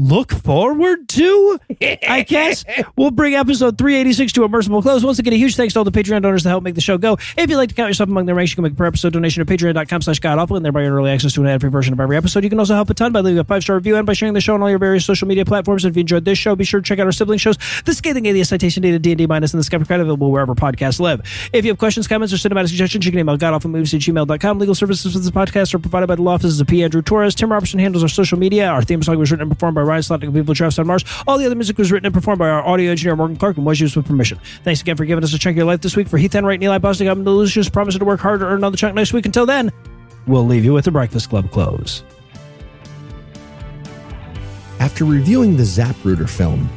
look 0.00 0.32
forward 0.32 1.08
to, 1.10 1.60
I 1.80 2.24
guess 2.26 2.64
we'll 2.96 3.10
bring 3.10 3.34
episode 3.34 3.78
386 3.78 4.32
to 4.32 4.44
a 4.44 4.48
merciful 4.48 4.82
close. 4.82 5.04
Once 5.04 5.18
again, 5.18 5.32
a 5.32 5.36
huge 5.36 5.56
thanks 5.56 5.74
to 5.74 5.80
all 5.80 5.84
the 5.84 5.92
Patreon 5.92 6.22
donors 6.22 6.42
that 6.44 6.50
help 6.50 6.64
make 6.64 6.74
the 6.74 6.80
show 6.80 6.98
go. 6.98 7.18
If 7.36 7.50
you'd 7.50 7.56
like 7.56 7.68
to 7.68 7.74
count 7.74 7.88
yourself 7.88 8.08
among 8.08 8.26
the 8.26 8.34
ranks, 8.34 8.52
you 8.52 8.56
can 8.56 8.64
make 8.64 8.72
a 8.72 8.76
per 8.76 8.86
episode 8.86 9.12
donation 9.12 9.40
at 9.40 9.46
patreon.com 9.46 10.02
slash 10.02 10.18
godawful 10.18 10.56
and 10.56 10.64
thereby 10.64 10.82
earn 10.82 10.92
early 10.92 11.10
access 11.10 11.32
to 11.34 11.42
an 11.42 11.48
ad-free 11.48 11.70
version 11.70 11.92
of 11.92 12.00
every 12.00 12.16
episode. 12.16 12.44
You 12.44 12.50
can 12.50 12.58
also 12.58 12.74
help 12.74 12.90
a 12.90 12.94
ton 12.94 13.12
by 13.12 13.20
leaving 13.20 13.38
a 13.38 13.44
five-star 13.44 13.76
review 13.76 13.96
and 13.96 14.06
by 14.06 14.12
sharing 14.12 14.34
the 14.34 14.40
show 14.40 14.54
on 14.54 14.62
all 14.62 14.70
your 14.70 14.78
various 14.78 15.04
social 15.04 15.28
media 15.28 15.44
platforms. 15.44 15.84
And 15.84 15.92
if 15.92 15.96
you 15.96 16.00
enjoyed 16.00 16.24
this 16.24 16.38
show, 16.38 16.56
be 16.56 16.64
sure 16.64 16.80
to 16.80 16.84
check 16.84 16.98
out 16.98 17.06
our 17.06 17.12
sibling 17.12 17.38
shows, 17.38 17.58
The 17.84 17.94
Scathing 17.94 18.26
Atheist 18.26 18.50
Citation 18.50 18.82
Data, 18.82 18.98
D&D 18.98 19.26
Minus, 19.26 19.54
and 19.54 19.62
The 19.62 19.68
Skepticrat, 19.68 20.00
available 20.00 20.30
wherever 20.30 20.54
podcasts 20.54 21.00
live. 21.00 21.20
If 21.52 21.64
you 21.64 21.70
have 21.70 21.78
questions, 21.78 22.08
comments, 22.08 22.32
or 22.32 22.36
cinematic 22.36 22.68
suggestions, 22.68 23.04
you 23.04 23.12
can 23.12 23.20
email 23.20 23.36
godawfulmovies 23.36 23.94
at 23.94 24.00
gmail.com. 24.00 24.58
Legal 24.58 24.74
services 24.74 25.12
for 25.12 25.18
this 25.18 25.30
podcast 25.30 25.74
are 25.74 25.78
provided 25.78 26.06
by 26.06 26.14
the 26.14 26.22
law 26.22 26.34
offices 26.34 26.60
of 26.60 26.66
P. 26.66 26.82
Andrew 26.82 27.02
Torres. 27.02 27.34
Tim 27.34 27.52
Robertson 27.52 27.78
handles 27.78 28.02
our 28.02 28.08
social 28.08 28.38
media. 28.38 28.68
Our 28.68 28.82
theme 28.82 29.02
song 29.02 29.18
was 29.18 29.30
written 29.30 29.42
and 29.42 29.50
performed 29.50 29.74
by 29.74 29.82
Slotnick 29.98 30.28
of 30.28 30.36
Evil 30.36 30.54
Giraffes 30.54 30.78
on 30.78 30.86
Mars. 30.86 31.04
All 31.26 31.36
the 31.36 31.44
other 31.46 31.54
music 31.56 31.76
was 31.76 31.90
written 31.92 32.06
and 32.06 32.14
performed 32.14 32.38
by 32.38 32.48
our 32.48 32.64
audio 32.66 32.90
engineer, 32.90 33.16
Morgan 33.16 33.36
Clarke, 33.36 33.56
and 33.56 33.66
was 33.66 33.80
used 33.80 33.96
with 33.96 34.06
permission. 34.06 34.38
Thanks 34.64 34.80
again 34.80 34.96
for 34.96 35.04
giving 35.04 35.24
us 35.24 35.34
a 35.34 35.38
chunk 35.38 35.54
of 35.54 35.58
your 35.58 35.66
life 35.66 35.80
this 35.80 35.96
week. 35.96 36.08
For 36.08 36.16
Heath 36.18 36.34
Enright, 36.34 36.62
Eli 36.62 36.78
Bosnick, 36.78 37.10
I'm 37.10 37.24
Noah 37.24 37.32
Lugeons, 37.44 37.68
promising 37.68 37.98
to 37.98 38.04
work 38.04 38.20
hard 38.20 38.40
to 38.40 38.46
earn 38.46 38.58
another 38.58 38.76
chunk 38.76 38.94
next 38.94 39.12
week. 39.12 39.26
Until 39.26 39.44
then, 39.46 39.70
we'll 40.26 40.46
leave 40.46 40.64
you 40.64 40.72
with 40.72 40.84
the 40.84 40.90
Breakfast 40.90 41.28
Club 41.30 41.50
close. 41.50 42.02
after 44.78 45.04
reviewing 45.04 45.56
the 45.56 45.62
Zapruder 45.62 46.28
film, 46.28 46.68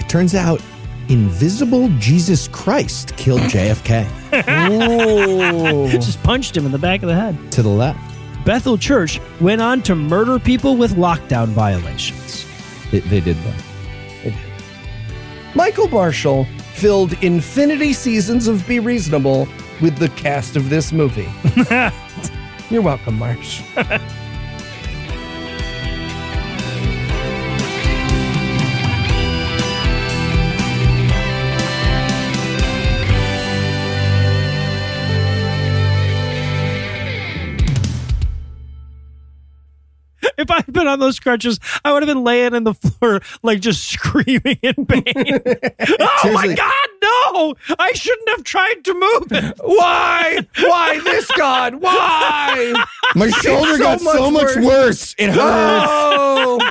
it 0.00 0.08
turns 0.08 0.34
out 0.34 0.60
Invisible 1.08 1.88
Jesus 1.98 2.48
Christ 2.48 3.14
killed 3.16 3.40
JFK 3.52 4.08
Just 5.92 6.22
punched 6.22 6.56
him 6.56 6.64
in 6.66 6.72
the 6.72 6.78
back 6.78 7.02
of 7.02 7.08
the 7.08 7.14
head. 7.14 7.36
to 7.52 7.62
the 7.62 7.68
left. 7.68 8.00
Bethel 8.44 8.76
Church 8.76 9.20
went 9.40 9.60
on 9.60 9.82
to 9.82 9.94
murder 9.94 10.38
people 10.38 10.76
with 10.76 10.96
lockdown 10.96 11.48
violations. 11.48 12.44
They, 12.90 13.00
they 13.00 13.20
did 13.20 13.36
that. 13.36 13.64
Michael 15.54 15.88
Marshall 15.88 16.46
filled 16.74 17.12
infinity 17.22 17.92
seasons 17.92 18.48
of 18.48 18.66
Be 18.66 18.80
Reasonable 18.80 19.46
with 19.80 19.96
the 19.98 20.08
cast 20.10 20.56
of 20.56 20.68
this 20.68 20.92
movie. 20.92 21.28
You're 22.70 22.82
welcome, 22.82 23.18
Marsh. 23.18 23.62
If 40.44 40.50
I'd 40.50 40.70
been 40.72 40.86
on 40.86 41.00
those 41.00 41.18
crutches, 41.18 41.58
I 41.86 41.92
would 41.92 42.02
have 42.02 42.08
been 42.08 42.22
laying 42.22 42.54
in 42.54 42.64
the 42.64 42.74
floor, 42.74 43.22
like 43.42 43.60
just 43.60 43.88
screaming 43.88 44.58
in 44.62 44.84
pain. 44.84 45.02
oh 45.16 46.30
my 46.34 46.54
God, 46.54 46.88
no! 47.02 47.54
I 47.78 47.92
shouldn't 47.94 48.28
have 48.28 48.44
tried 48.44 48.84
to 48.84 48.92
move 48.92 49.32
it. 49.32 49.58
Why? 49.62 50.46
Why 50.58 51.00
this 51.00 51.30
God? 51.30 51.76
Why? 51.76 52.74
My 53.14 53.30
shoulder 53.30 53.72
so 53.72 53.78
got 53.78 54.00
so 54.00 54.30
much 54.30 54.44
much 54.44 54.56
worse. 54.56 54.64
worse. 54.66 55.14
It 55.18 55.30
hurts. 55.30 55.38
Oh. 55.40 56.70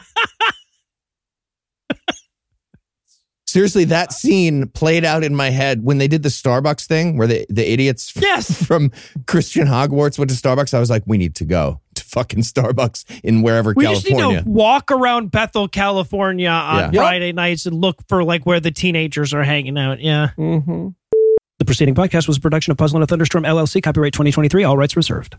Seriously, 3.47 3.85
that 3.85 4.11
scene 4.13 4.67
played 4.69 5.05
out 5.05 5.23
in 5.23 5.35
my 5.35 5.51
head 5.51 5.83
when 5.83 5.99
they 5.99 6.07
did 6.07 6.23
the 6.23 6.29
Starbucks 6.29 6.87
thing 6.87 7.17
where 7.17 7.27
the, 7.27 7.45
the 7.49 7.71
idiots 7.71 8.11
Yes. 8.15 8.63
from 8.67 8.91
Christian 9.27 9.67
Hogwarts 9.67 10.17
went 10.17 10.31
to 10.31 10.35
Starbucks. 10.35 10.73
I 10.73 10.79
was 10.79 10.89
like, 10.89 11.03
we 11.05 11.19
need 11.19 11.35
to 11.35 11.45
go 11.45 11.73
to 11.73 11.82
fucking 12.13 12.41
Starbucks 12.41 13.03
in 13.23 13.41
wherever 13.41 13.73
We 13.75 13.85
just 13.85 14.05
California. 14.07 14.37
need 14.39 14.43
to 14.45 14.49
walk 14.49 14.91
around 14.91 15.31
Bethel, 15.31 15.67
California 15.67 16.49
on 16.49 16.93
Yeah. 16.93 17.01
Friday 17.01 17.31
nights 17.33 17.65
and 17.65 17.75
look 17.75 17.97
for 18.07 18.23
like 18.23 18.45
where 18.45 18.59
the 18.59 18.71
teenagers 18.71 19.33
are 19.33 19.43
hanging 19.43 19.77
out. 19.77 19.99
Yeah. 19.99 20.29
hmm 20.35 20.89
The 21.59 21.65
preceding 21.65 21.95
podcast 21.95 22.27
was 22.27 22.37
a 22.37 22.41
production 22.41 22.71
of 22.71 22.77
Puzzle 22.77 22.97
in 22.97 23.03
a 23.03 23.07
Thunderstorm 23.07 23.43
LLC, 23.45 23.81
copyright 23.81 24.13
2023, 24.13 24.63
all 24.63 24.77
rights 24.77 24.95
reserved. 24.95 25.35